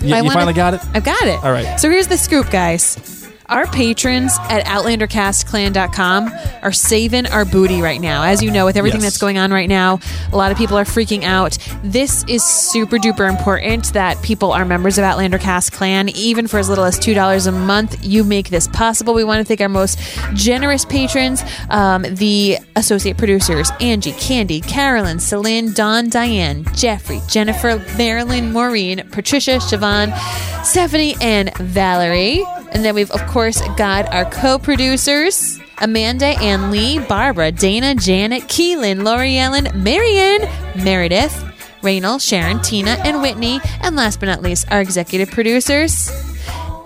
You, 0.04 0.16
I 0.16 0.18
you 0.20 0.24
wanna- 0.24 0.32
finally 0.34 0.54
got 0.54 0.74
it? 0.74 0.82
I've 0.94 1.04
got 1.04 1.22
it. 1.24 1.44
All 1.44 1.52
right. 1.52 1.80
So 1.80 1.90
here's 1.90 2.08
the 2.08 2.18
scoop, 2.18 2.50
guys. 2.50 3.21
Our 3.52 3.68
patrons 3.68 4.32
at 4.50 4.66
OutlanderCastClan.com 4.66 6.32
are 6.64 6.72
saving 6.72 7.26
our 7.28 7.44
booty 7.44 7.82
right 7.82 8.00
now. 8.00 8.24
As 8.24 8.42
you 8.42 8.50
know, 8.50 8.64
with 8.66 8.78
everything 8.78 9.02
Yes. 9.02 9.12
that's 9.12 9.18
going 9.22 9.38
on 9.38 9.52
right 9.52 9.68
now, 9.68 10.00
a 10.32 10.38
lot 10.38 10.54
of 10.54 10.58
people 10.58 10.78
are 10.78 10.86
freaking 10.86 11.24
out. 11.26 11.58
This 11.84 12.24
is 12.30 12.44
super 12.46 12.96
duper 12.98 13.28
important 13.30 13.92
that 13.92 14.22
people 14.22 14.54
are 14.54 14.64
members 14.64 14.98
of 14.98 15.04
Outlander 15.04 15.38
Cast 15.38 15.74
Clan. 15.74 16.08
Even 16.10 16.48
for 16.48 16.60
as 16.60 16.70
little 16.70 16.86
as 16.86 16.98
$2 16.98 17.46
a 17.48 17.52
month, 17.52 18.06
you 18.06 18.24
make 18.24 18.50
this 18.52 18.70
possible. 18.70 19.14
We 19.14 19.26
want 19.26 19.40
to 19.40 19.46
thank 19.46 19.60
our 19.60 19.68
most 19.68 20.00
generous 20.34 20.86
patrons, 20.86 21.44
um, 21.70 22.04
the 22.04 22.58
associate 22.78 23.18
producers 23.18 23.70
Angie, 23.82 24.14
Candy, 24.14 24.62
Carolyn, 24.62 25.20
Celine, 25.20 25.74
Dawn, 25.74 26.08
Diane, 26.08 26.64
Jeffrey, 26.74 27.20
Jennifer, 27.28 27.84
Marilyn, 27.98 28.54
Maureen, 28.54 29.06
Patricia, 29.12 29.58
Siobhan, 29.58 30.16
Stephanie, 30.64 31.16
and 31.20 31.54
Valerie. 31.58 32.46
And 32.72 32.86
then 32.86 32.96
we've, 32.96 33.12
of 33.12 33.26
course, 33.28 33.62
got 33.78 34.12
our 34.14 34.26
co 34.26 34.58
producers. 34.58 35.60
Amanda 35.82 36.28
and 36.28 36.70
Lee, 36.70 37.00
Barbara, 37.00 37.52
Dana, 37.52 37.96
Janet, 37.96 38.44
Keelan, 38.44 39.04
Lori 39.04 39.38
Ellen, 39.40 39.68
Marianne, 39.74 40.48
Meredith, 40.76 41.44
Raynal, 41.82 42.20
Sharon, 42.20 42.62
Tina, 42.62 42.92
and 43.04 43.22
Whitney. 43.22 43.60
And 43.82 43.96
last 43.96 44.20
but 44.20 44.28
not 44.28 44.44
least, 44.44 44.72
our 44.72 44.80
executive 44.80 45.32
producers, 45.32 46.12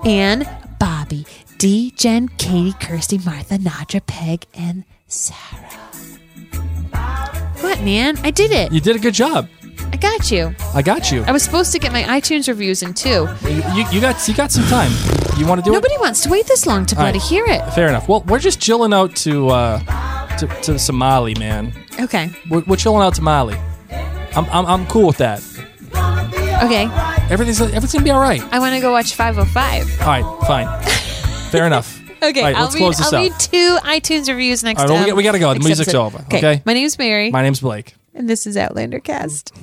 Anne, 0.06 0.48
Bobby, 0.80 1.26
D, 1.58 1.92
Jen, 1.92 2.30
Katie, 2.30 2.74
Kirsty, 2.80 3.18
Martha, 3.20 3.58
Nadra, 3.58 4.06
Peg, 4.06 4.46
and 4.54 4.86
Sarah. 5.08 5.40
What, 7.60 7.82
man? 7.82 8.18
I 8.24 8.32
did 8.32 8.52
it. 8.52 8.72
You 8.72 8.80
did 8.80 8.96
a 8.96 9.00
good 9.00 9.14
job. 9.14 9.50
I 10.06 10.18
got 10.18 10.32
you. 10.32 10.56
I 10.74 10.82
got 10.82 11.12
you. 11.12 11.24
I 11.24 11.32
was 11.32 11.44
supposed 11.44 11.72
to 11.74 11.80
get 11.80 11.92
my 11.92 12.04
iTunes 12.04 12.48
reviews 12.48 12.84
in 12.84 12.94
too. 12.94 13.28
You, 13.44 13.50
you, 13.74 13.86
you 13.92 14.02
got 14.02 14.28
you 14.28 14.34
got 14.36 14.52
some 14.52 14.64
time. 14.66 14.92
You 15.38 15.46
want 15.48 15.60
to 15.60 15.66
do 15.66 15.72
it? 15.72 15.76
Nobody 15.76 15.98
wants 16.00 16.22
to 16.24 16.30
wait 16.30 16.46
this 16.48 16.66
long 16.66 16.86
to 16.88 16.96
All 16.96 17.04
right. 17.04 17.12
bloody 17.14 17.26
hear 17.28 17.46
it. 17.46 17.62
Fair 17.74 17.88
enough. 17.88 18.08
Well, 18.08 18.22
we're 18.28 18.40
just 18.40 18.60
chilling 18.62 18.94
out 18.94 19.16
to 19.18 19.50
uh, 19.50 20.38
to, 20.38 20.48
to 20.64 20.80
Somali, 20.80 21.34
man. 21.36 21.74
Okay. 22.00 22.30
We're, 22.50 22.64
we're 22.68 22.76
chilling 22.78 23.02
out 23.02 23.16
to 23.16 23.22
Mali. 23.22 23.56
I'm, 24.36 24.46
I'm 24.52 24.66
I'm 24.66 24.88
cool 24.88 25.08
with 25.08 25.18
that. 25.18 25.42
Okay. 26.64 26.88
Everything's 27.32 27.60
everything's 27.60 27.94
gonna 27.94 28.04
be 28.06 28.12
all 28.12 28.20
right. 28.22 28.42
I 28.54 28.60
want 28.60 28.76
to 28.76 28.82
go 28.82 28.92
watch 28.92 29.16
505. 29.16 30.02
All 30.02 30.08
right, 30.08 30.46
fine. 30.48 31.50
Fair 31.52 31.66
enough. 31.66 32.02
Okay, 32.24 32.42
right, 32.42 32.56
I'll, 32.56 32.64
let's 32.64 32.74
read, 32.76 32.80
close 32.80 32.98
this 32.98 33.14
I'll 33.14 33.22
read 33.22 33.34
two 33.38 33.78
iTunes 33.84 34.28
reviews 34.30 34.64
next 34.64 34.80
All 34.82 34.88
right, 34.88 34.94
well, 34.94 35.00
we 35.00 35.06
time. 35.06 35.10
got- 35.10 35.18
we 35.18 35.24
gotta 35.24 35.40
go. 35.40 35.54
The 35.54 35.60
music's 35.60 35.94
over, 35.94 36.20
okay? 36.34 36.64
My 36.66 36.74
name's 36.74 36.98
Mary. 36.98 37.30
My 37.30 37.44
name's 37.44 37.60
Blake. 37.60 37.94
and 38.16 38.28
this 38.28 38.48
is 38.48 38.58
Outlander 38.58 39.00
Cast. 39.00 39.54